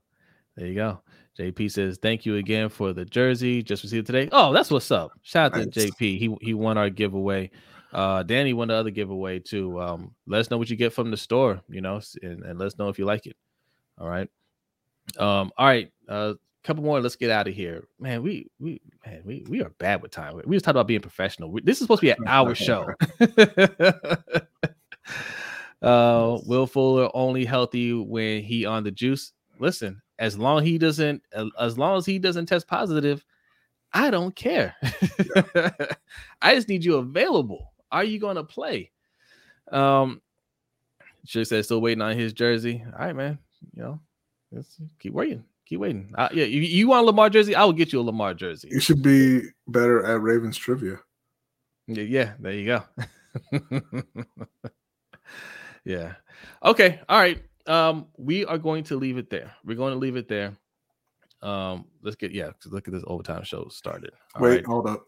There 0.55 0.67
you 0.67 0.75
go. 0.75 1.01
JP 1.37 1.69
says, 1.71 1.99
"Thank 2.01 2.25
you 2.25 2.37
again 2.37 2.69
for 2.69 2.93
the 2.93 3.03
jersey. 3.03 3.61
Just 3.61 3.83
received 3.83 4.09
it 4.09 4.13
today. 4.13 4.29
Oh, 4.31 4.53
that's 4.53 4.71
what's 4.71 4.89
up. 4.89 5.11
Shout 5.21 5.53
out 5.53 5.57
Nice. 5.57 5.67
to 5.73 5.79
JP. 5.91 6.17
He 6.17 6.33
he 6.41 6.53
won 6.53 6.77
our 6.77 6.89
giveaway. 6.89 7.51
Uh, 7.91 8.23
Danny 8.23 8.53
won 8.53 8.69
the 8.69 8.73
other 8.73 8.89
giveaway 8.89 9.39
too. 9.39 9.79
Um, 9.81 10.15
let 10.27 10.39
us 10.39 10.49
know 10.49 10.57
what 10.57 10.69
you 10.69 10.77
get 10.77 10.93
from 10.93 11.11
the 11.11 11.17
store. 11.17 11.61
You 11.69 11.81
know, 11.81 11.99
and, 12.21 12.43
and 12.43 12.57
let 12.57 12.67
us 12.67 12.77
know 12.77 12.87
if 12.89 12.97
you 12.97 13.03
like 13.05 13.25
it. 13.25 13.35
All 13.99 14.07
right. 14.07 14.29
Um. 15.17 15.51
All 15.57 15.67
right. 15.67 15.91
Uh, 16.07 16.33
couple 16.63 16.83
more. 16.83 16.99
Let's 16.99 17.15
get 17.15 17.29
out 17.31 17.47
of 17.47 17.53
here, 17.53 17.83
man. 17.99 18.23
We 18.23 18.47
we 18.59 18.81
man 19.05 19.21
we 19.25 19.45
we 19.49 19.61
are 19.61 19.69
bad 19.77 20.01
with 20.01 20.11
time. 20.11 20.39
We 20.45 20.55
just 20.55 20.65
talked 20.65 20.75
about 20.75 20.87
being 20.87 21.01
professional. 21.01 21.51
We- 21.51 21.61
this 21.61 21.77
is 21.77 21.83
supposed 21.83 21.99
to 21.99 22.07
be 22.07 22.11
an 22.11 22.27
hour 22.27 22.55
show. 22.55 22.87
uh, 25.81 26.39
Will 26.45 26.67
Fuller 26.67 27.09
only 27.13 27.45
healthy 27.45 27.93
when 27.93 28.41
he 28.41 28.65
on 28.65 28.83
the 28.83 28.91
juice. 28.91 29.31
Listen, 29.59 30.01
as 30.19 30.37
long 30.37 30.63
he 30.63 30.77
doesn't, 30.77 31.23
as 31.59 31.77
long 31.77 31.97
as 31.97 32.05
he 32.05 32.19
doesn't 32.19 32.45
test 32.45 32.67
positive, 32.67 33.25
I 33.93 34.09
don't 34.11 34.35
care. 34.35 34.75
I 36.41 36.55
just 36.55 36.69
need 36.69 36.83
you 36.83 36.97
available. 36.97 37.73
Are 37.91 38.03
you 38.03 38.19
going 38.19 38.35
to 38.35 38.43
play? 38.43 38.91
Um, 39.71 40.21
sure 41.25 41.45
said 41.45 41.65
still 41.65 41.81
waiting 41.81 42.01
on 42.01 42.17
his 42.17 42.33
jersey. 42.33 42.83
All 42.85 43.05
right, 43.05 43.15
man. 43.15 43.39
You 43.75 43.83
know, 43.83 43.99
let's 44.51 44.77
keep 44.99 45.13
waiting. 45.13 45.43
Keep 45.65 45.79
waiting. 45.79 46.13
Uh, 46.15 46.29
yeah, 46.31 46.45
you, 46.45 46.61
you 46.61 46.87
want 46.87 47.03
a 47.03 47.05
Lamar 47.05 47.29
jersey? 47.29 47.55
I 47.55 47.63
will 47.63 47.73
get 47.73 47.91
you 47.91 47.99
a 47.99 48.03
Lamar 48.03 48.33
jersey. 48.33 48.69
You 48.71 48.79
should 48.79 49.01
be 49.01 49.41
better 49.67 50.05
at 50.05 50.21
Ravens 50.21 50.57
trivia. 50.57 50.99
Yeah, 51.87 52.03
yeah, 52.03 52.33
there 52.39 52.53
you 52.53 52.65
go. 52.65 52.83
yeah. 55.85 56.13
Okay. 56.63 56.99
All 57.09 57.19
right. 57.19 57.41
Um, 57.67 58.07
we 58.17 58.45
are 58.45 58.57
going 58.57 58.83
to 58.85 58.95
leave 58.95 59.17
it 59.17 59.29
there. 59.29 59.51
We're 59.63 59.77
going 59.77 59.93
to 59.93 59.99
leave 59.99 60.15
it 60.15 60.27
there. 60.27 60.55
Um, 61.41 61.85
let's 62.01 62.15
get 62.15 62.31
yeah, 62.31 62.51
look 62.65 62.87
at 62.87 62.93
this 62.93 63.03
overtime 63.07 63.43
show 63.43 63.67
started. 63.69 64.11
All 64.35 64.41
Wait, 64.41 64.55
right. 64.55 64.65
hold 64.65 64.87
up. 64.87 65.07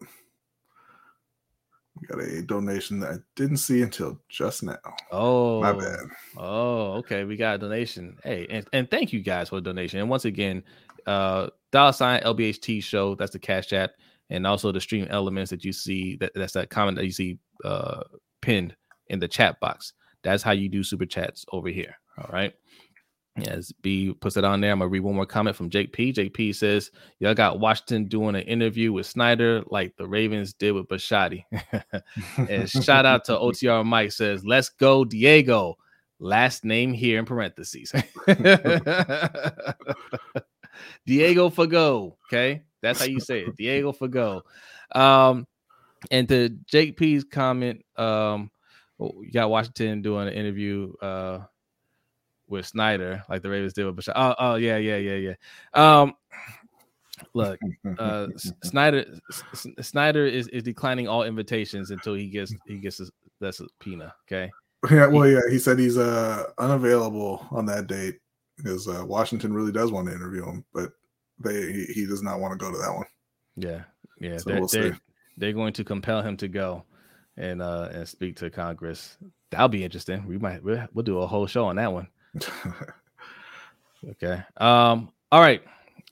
We 2.00 2.06
got 2.06 2.20
a 2.20 2.42
donation 2.42 3.00
that 3.00 3.10
I 3.10 3.16
didn't 3.34 3.56
see 3.56 3.82
until 3.82 4.20
just 4.28 4.62
now. 4.62 4.78
Oh, 5.10 5.60
My 5.60 5.72
bad. 5.72 5.98
Oh, 6.36 6.92
okay. 6.98 7.24
We 7.24 7.36
got 7.36 7.56
a 7.56 7.58
donation. 7.58 8.16
Hey, 8.22 8.46
and, 8.50 8.66
and 8.72 8.88
thank 8.88 9.12
you 9.12 9.20
guys 9.20 9.48
for 9.48 9.56
the 9.56 9.62
donation. 9.62 9.98
And 9.98 10.08
once 10.08 10.24
again, 10.24 10.62
uh, 11.06 11.48
dollar 11.72 11.92
sign 11.92 12.22
LBHT 12.22 12.84
show. 12.84 13.14
That's 13.14 13.32
the 13.32 13.38
cash 13.38 13.72
app, 13.72 13.92
and 14.30 14.46
also 14.46 14.70
the 14.70 14.80
stream 14.80 15.08
elements 15.10 15.50
that 15.50 15.64
you 15.64 15.72
see. 15.72 16.16
That 16.16 16.32
that's 16.34 16.52
that 16.52 16.70
comment 16.70 16.96
that 16.98 17.04
you 17.04 17.12
see 17.12 17.38
uh 17.64 18.02
pinned 18.42 18.76
in 19.08 19.18
the 19.18 19.28
chat 19.28 19.58
box. 19.58 19.92
That's 20.22 20.42
how 20.42 20.52
you 20.52 20.68
do 20.68 20.84
super 20.84 21.06
chats 21.06 21.44
over 21.52 21.68
here. 21.68 21.96
All 22.18 22.30
right. 22.32 22.52
As 23.46 23.72
B 23.82 24.12
puts 24.12 24.36
it 24.36 24.44
on 24.44 24.60
there, 24.60 24.72
I'm 24.72 24.80
gonna 24.80 24.88
read 24.88 25.00
one 25.00 25.14
more 25.14 25.26
comment 25.26 25.54
from 25.54 25.70
Jake 25.70 25.92
P. 25.92 26.10
Jake 26.12 26.34
P 26.34 26.52
says, 26.52 26.90
Y'all 27.20 27.34
got 27.34 27.60
Washington 27.60 28.06
doing 28.06 28.34
an 28.34 28.42
interview 28.42 28.92
with 28.92 29.06
Snyder 29.06 29.62
like 29.68 29.96
the 29.96 30.08
Ravens 30.08 30.52
did 30.54 30.72
with 30.72 30.88
Bisciotti. 30.88 31.44
and 32.48 32.68
shout 32.68 33.06
out 33.06 33.24
to 33.26 33.32
OTR 33.38 33.84
Mike 33.86 34.10
says, 34.12 34.44
Let's 34.44 34.70
go, 34.70 35.04
Diego. 35.04 35.76
Last 36.18 36.64
name 36.64 36.92
here 36.92 37.20
in 37.20 37.26
parentheses. 37.26 37.92
Diego 41.06 41.48
Fagot. 41.48 42.16
Okay. 42.26 42.62
That's 42.82 42.98
how 42.98 43.06
you 43.06 43.20
say 43.20 43.42
it. 43.42 43.56
Diego 43.56 43.92
Fagot. 43.92 44.42
Um, 44.94 45.46
and 46.10 46.28
to 46.28 46.48
Jake 46.66 46.96
P's 46.96 47.22
comment, 47.22 47.84
um, 47.96 48.50
you 48.98 49.30
got 49.32 49.50
Washington 49.50 50.02
doing 50.02 50.26
an 50.26 50.34
interview 50.34 50.92
uh 51.00 51.40
with 52.48 52.66
Snyder, 52.66 53.22
like 53.28 53.42
the 53.42 53.50
Ravens 53.50 53.74
did 53.74 53.84
with 53.84 53.96
Bashar. 53.96 54.12
Oh, 54.16 54.34
oh, 54.38 54.54
yeah, 54.56 54.76
yeah, 54.76 54.96
yeah, 54.96 55.14
yeah. 55.14 55.34
Um, 55.74 56.14
look, 57.34 57.58
uh, 57.98 58.28
Snyder, 58.64 59.04
S- 59.52 59.66
Snyder 59.80 60.26
is, 60.26 60.48
is 60.48 60.62
declining 60.62 61.08
all 61.08 61.24
invitations 61.24 61.90
until 61.90 62.14
he 62.14 62.28
gets 62.28 62.54
he 62.66 62.78
gets 62.78 62.98
his, 62.98 63.10
that's 63.40 63.60
a 63.60 63.64
subpoena. 63.64 64.14
Okay. 64.26 64.50
Yeah, 64.90 65.08
well, 65.08 65.26
yeah, 65.26 65.40
he 65.50 65.58
said 65.58 65.78
he's 65.78 65.98
uh 65.98 66.44
unavailable 66.58 67.46
on 67.50 67.66
that 67.66 67.88
date 67.88 68.20
because 68.56 68.86
uh, 68.86 69.04
Washington 69.04 69.52
really 69.52 69.72
does 69.72 69.90
want 69.90 70.08
to 70.08 70.14
interview 70.14 70.44
him, 70.44 70.64
but 70.72 70.92
they 71.38 71.72
he, 71.72 71.84
he 71.86 72.06
does 72.06 72.22
not 72.22 72.40
want 72.40 72.52
to 72.52 72.64
go 72.64 72.70
to 72.70 72.78
that 72.78 72.94
one. 72.94 73.06
Yeah, 73.56 73.82
yeah. 74.20 74.38
So 74.38 74.50
they're, 74.50 74.60
we'll 74.60 74.68
they're, 74.68 74.92
see. 74.92 75.00
they're 75.36 75.52
going 75.52 75.72
to 75.74 75.84
compel 75.84 76.22
him 76.22 76.36
to 76.38 76.48
go 76.48 76.84
and 77.36 77.60
uh 77.60 77.88
and 77.92 78.08
speak 78.08 78.36
to 78.36 78.50
Congress. 78.50 79.18
That'll 79.50 79.68
be 79.68 79.84
interesting. 79.84 80.26
We 80.26 80.38
might 80.38 80.62
we'll, 80.62 80.86
we'll 80.92 81.04
do 81.04 81.18
a 81.18 81.26
whole 81.26 81.46
show 81.46 81.64
on 81.64 81.76
that 81.76 81.92
one. 81.92 82.08
Okay. 84.10 84.40
Um. 84.58 85.10
All 85.32 85.40
right. 85.40 85.60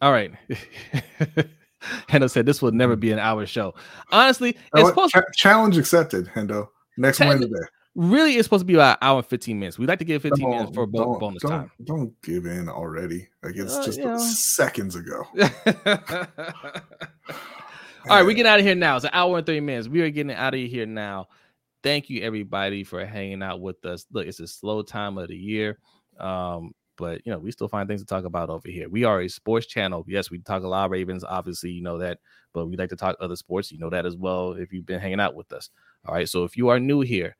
All 0.02 0.10
right. 0.10 0.32
Hendo 2.08 2.28
said 2.28 2.44
this 2.44 2.60
will 2.60 2.72
never 2.72 2.96
be 2.96 3.12
an 3.12 3.20
hour 3.20 3.46
show. 3.46 3.74
Honestly, 4.10 4.56
it's 4.74 4.88
supposed 4.88 5.12
cha- 5.14 5.22
challenge 5.36 5.78
accepted, 5.78 6.26
Hendo. 6.34 6.66
Next 6.96 7.20
Techni- 7.20 7.28
Wednesday. 7.28 7.60
really 7.94 8.34
it's 8.34 8.46
supposed 8.46 8.62
to 8.62 8.66
be 8.66 8.74
about 8.74 8.98
an 9.00 9.06
hour 9.06 9.18
and 9.18 9.26
15 9.26 9.58
minutes. 9.60 9.78
We'd 9.78 9.88
like 9.88 10.00
to 10.00 10.04
give 10.04 10.20
15 10.22 10.42
Come 10.44 10.50
minutes 10.50 10.74
for 10.74 10.84
bo- 10.86 11.16
bonus 11.20 11.42
don't, 11.42 11.50
time. 11.52 11.70
Don't 11.84 12.22
give 12.22 12.46
in 12.46 12.68
already. 12.68 13.28
Like 13.44 13.54
it's 13.54 13.74
Uh, 13.76 13.84
just 13.84 14.56
seconds 14.56 14.96
ago. 14.96 15.24
All 18.08 18.16
right, 18.16 18.26
we 18.26 18.34
get 18.34 18.46
out 18.46 18.58
of 18.60 18.64
here 18.66 18.74
now. 18.74 18.96
It's 18.96 19.04
an 19.04 19.10
hour 19.12 19.38
and 19.38 19.46
30 19.46 19.60
minutes. 19.60 19.88
We 19.88 20.00
are 20.02 20.10
getting 20.10 20.34
out 20.34 20.54
of 20.54 20.60
here 20.60 20.86
now. 20.86 21.28
Thank 21.82 22.10
you 22.10 22.22
everybody 22.22 22.82
for 22.84 23.04
hanging 23.04 23.42
out 23.42 23.60
with 23.60 23.84
us. 23.84 24.06
Look, 24.12 24.26
it's 24.26 24.40
a 24.40 24.46
slow 24.48 24.82
time 24.82 25.18
of 25.18 25.28
the 25.28 25.36
year. 25.36 25.78
Um, 26.18 26.72
but 26.96 27.20
you 27.26 27.32
know, 27.32 27.38
we 27.38 27.50
still 27.50 27.68
find 27.68 27.88
things 27.88 28.00
to 28.00 28.06
talk 28.06 28.24
about 28.24 28.48
over 28.48 28.68
here. 28.68 28.88
We 28.88 29.04
are 29.04 29.20
a 29.20 29.28
sports 29.28 29.66
channel. 29.66 30.04
Yes, 30.08 30.30
we 30.30 30.38
talk 30.38 30.62
a 30.62 30.68
lot 30.68 30.86
of 30.86 30.90
Ravens, 30.90 31.24
obviously, 31.24 31.70
you 31.70 31.82
know 31.82 31.98
that, 31.98 32.18
but 32.54 32.66
we 32.66 32.76
like 32.76 32.88
to 32.90 32.96
talk 32.96 33.16
other 33.20 33.36
sports. 33.36 33.70
You 33.70 33.78
know 33.78 33.90
that 33.90 34.06
as 34.06 34.16
well 34.16 34.52
if 34.52 34.72
you've 34.72 34.86
been 34.86 35.00
hanging 35.00 35.20
out 35.20 35.34
with 35.34 35.52
us. 35.52 35.70
All 36.06 36.14
right. 36.14 36.28
So 36.28 36.44
if 36.44 36.56
you 36.56 36.68
are 36.68 36.80
new 36.80 37.00
here, 37.02 37.36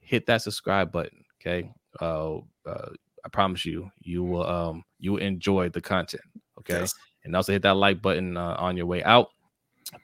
hit 0.00 0.26
that 0.26 0.42
subscribe 0.42 0.92
button. 0.92 1.24
Okay. 1.40 1.70
Uh, 2.00 2.38
uh 2.66 2.90
I 3.24 3.28
promise 3.28 3.64
you, 3.64 3.90
you 4.00 4.22
will 4.24 4.46
um 4.46 4.84
you 4.98 5.12
will 5.12 5.22
enjoy 5.22 5.68
the 5.68 5.80
content. 5.80 6.22
Okay 6.58 6.80
Yes. 6.80 6.94
and 7.24 7.34
also 7.36 7.52
hit 7.52 7.62
that 7.62 7.76
like 7.76 8.02
button 8.02 8.36
uh, 8.36 8.56
on 8.58 8.76
your 8.76 8.86
way 8.86 9.02
out. 9.04 9.28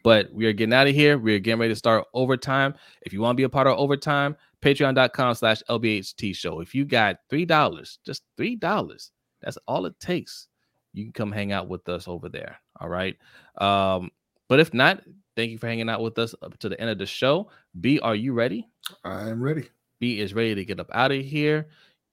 But 0.03 0.33
we 0.33 0.47
are 0.47 0.53
getting 0.53 0.73
out 0.73 0.87
of 0.89 0.95
here. 0.95 1.19
We 1.19 1.35
are 1.35 1.39
getting 1.39 1.61
ready 1.61 1.73
to 1.73 1.77
start 1.77 2.07
overtime. 2.13 2.75
If 3.03 3.13
you 3.13 3.21
want 3.21 3.37
to 3.37 3.41
be 3.41 3.45
a 3.45 3.49
part 3.49 3.67
of 3.67 3.79
overtime, 3.79 4.37
patreon.com 4.63 5.35
slash 5.35 5.63
LBHT 5.69 6.35
show. 6.35 6.61
If 6.61 6.75
you 6.75 6.85
got 6.85 7.19
three 7.31 7.45
dollars, 7.45 7.99
just 8.05 8.23
three 8.37 8.57
dollars, 8.57 9.11
that's 9.43 9.59
all 9.67 9.87
it 9.87 9.99
takes. 10.01 10.49
You 10.93 11.05
can 11.05 11.13
come 11.13 11.33
hang 11.33 11.53
out 11.53 11.69
with 11.69 11.89
us 11.89 12.09
over 12.09 12.29
there. 12.29 12.59
All 12.81 12.89
right. 12.89 13.17
Um, 13.59 14.11
but 14.49 14.61
if 14.61 14.73
not, 14.73 15.03
thank 15.37 15.51
you 15.51 15.59
for 15.59 15.69
hanging 15.69 15.89
out 15.89 16.01
with 16.01 16.19
us 16.19 16.35
up 16.43 16.59
to 16.59 16.69
the 16.69 16.81
end 16.81 16.91
of 16.91 16.99
the 16.99 17.07
show. 17.07 17.51
B, 17.81 18.01
are 18.01 18.17
you 18.17 18.33
ready? 18.33 18.67
I'm 19.05 19.43
ready. 19.43 19.69
B 20.01 20.21
is 20.21 20.35
ready 20.35 20.55
to 20.55 20.65
get 20.65 20.81
up 20.81 20.91
out 20.93 21.13
of 21.13 21.25
here. 21.25 21.69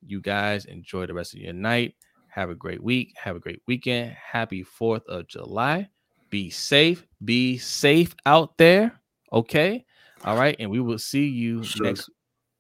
You 0.06 0.22
guys 0.22 0.66
enjoy 0.66 1.06
the 1.06 1.14
rest 1.14 1.34
of 1.34 1.40
your 1.40 1.54
night. 1.54 1.96
Have 2.28 2.50
a 2.50 2.56
great 2.56 2.84
week. 2.84 3.14
Have 3.16 3.38
a 3.38 3.40
great 3.40 3.62
weekend. 3.68 4.12
Happy 4.12 4.64
4th 4.64 5.06
of 5.08 5.28
July. 5.28 5.88
Be 6.30 6.50
safe. 6.50 7.08
Be 7.24 7.58
safe 7.58 8.14
out 8.26 8.58
there. 8.58 9.00
Okay. 9.32 9.86
All 10.26 10.38
right. 10.38 10.56
And 10.60 10.70
we 10.70 10.82
will 10.82 11.00
see 11.00 11.28
you 11.28 11.62
Suge. 11.62 11.82
next. 11.82 12.10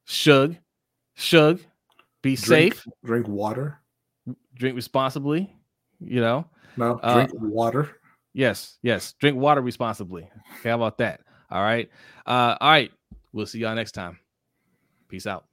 Suge. 0.07 0.57
Suge. 1.17 1.61
Be 2.21 2.35
Drink, 2.35 2.73
safe. 2.75 2.87
Drink 3.03 3.27
water. 3.27 3.79
Drink 4.55 4.75
responsibly. 4.75 5.55
You 5.99 6.21
know, 6.21 6.45
No, 6.77 6.99
Uh, 7.01 7.13
drink 7.25 7.31
water. 7.41 7.97
yes. 8.33 8.77
Yes. 8.81 9.13
Drink 9.13 9.37
water 9.37 9.61
responsibly. 9.61 10.23
Okay. 10.59 10.69
How 10.69 10.75
about 10.75 10.97
that? 10.97 11.21
All 11.49 11.61
right. 11.61 11.89
Uh, 12.25 12.57
all 12.59 12.69
right. 12.69 12.91
We'll 13.31 13.45
see 13.45 13.59
y'all 13.59 13.75
next 13.75 13.91
time. 13.93 14.19
Peace 15.07 15.27
out. 15.27 15.45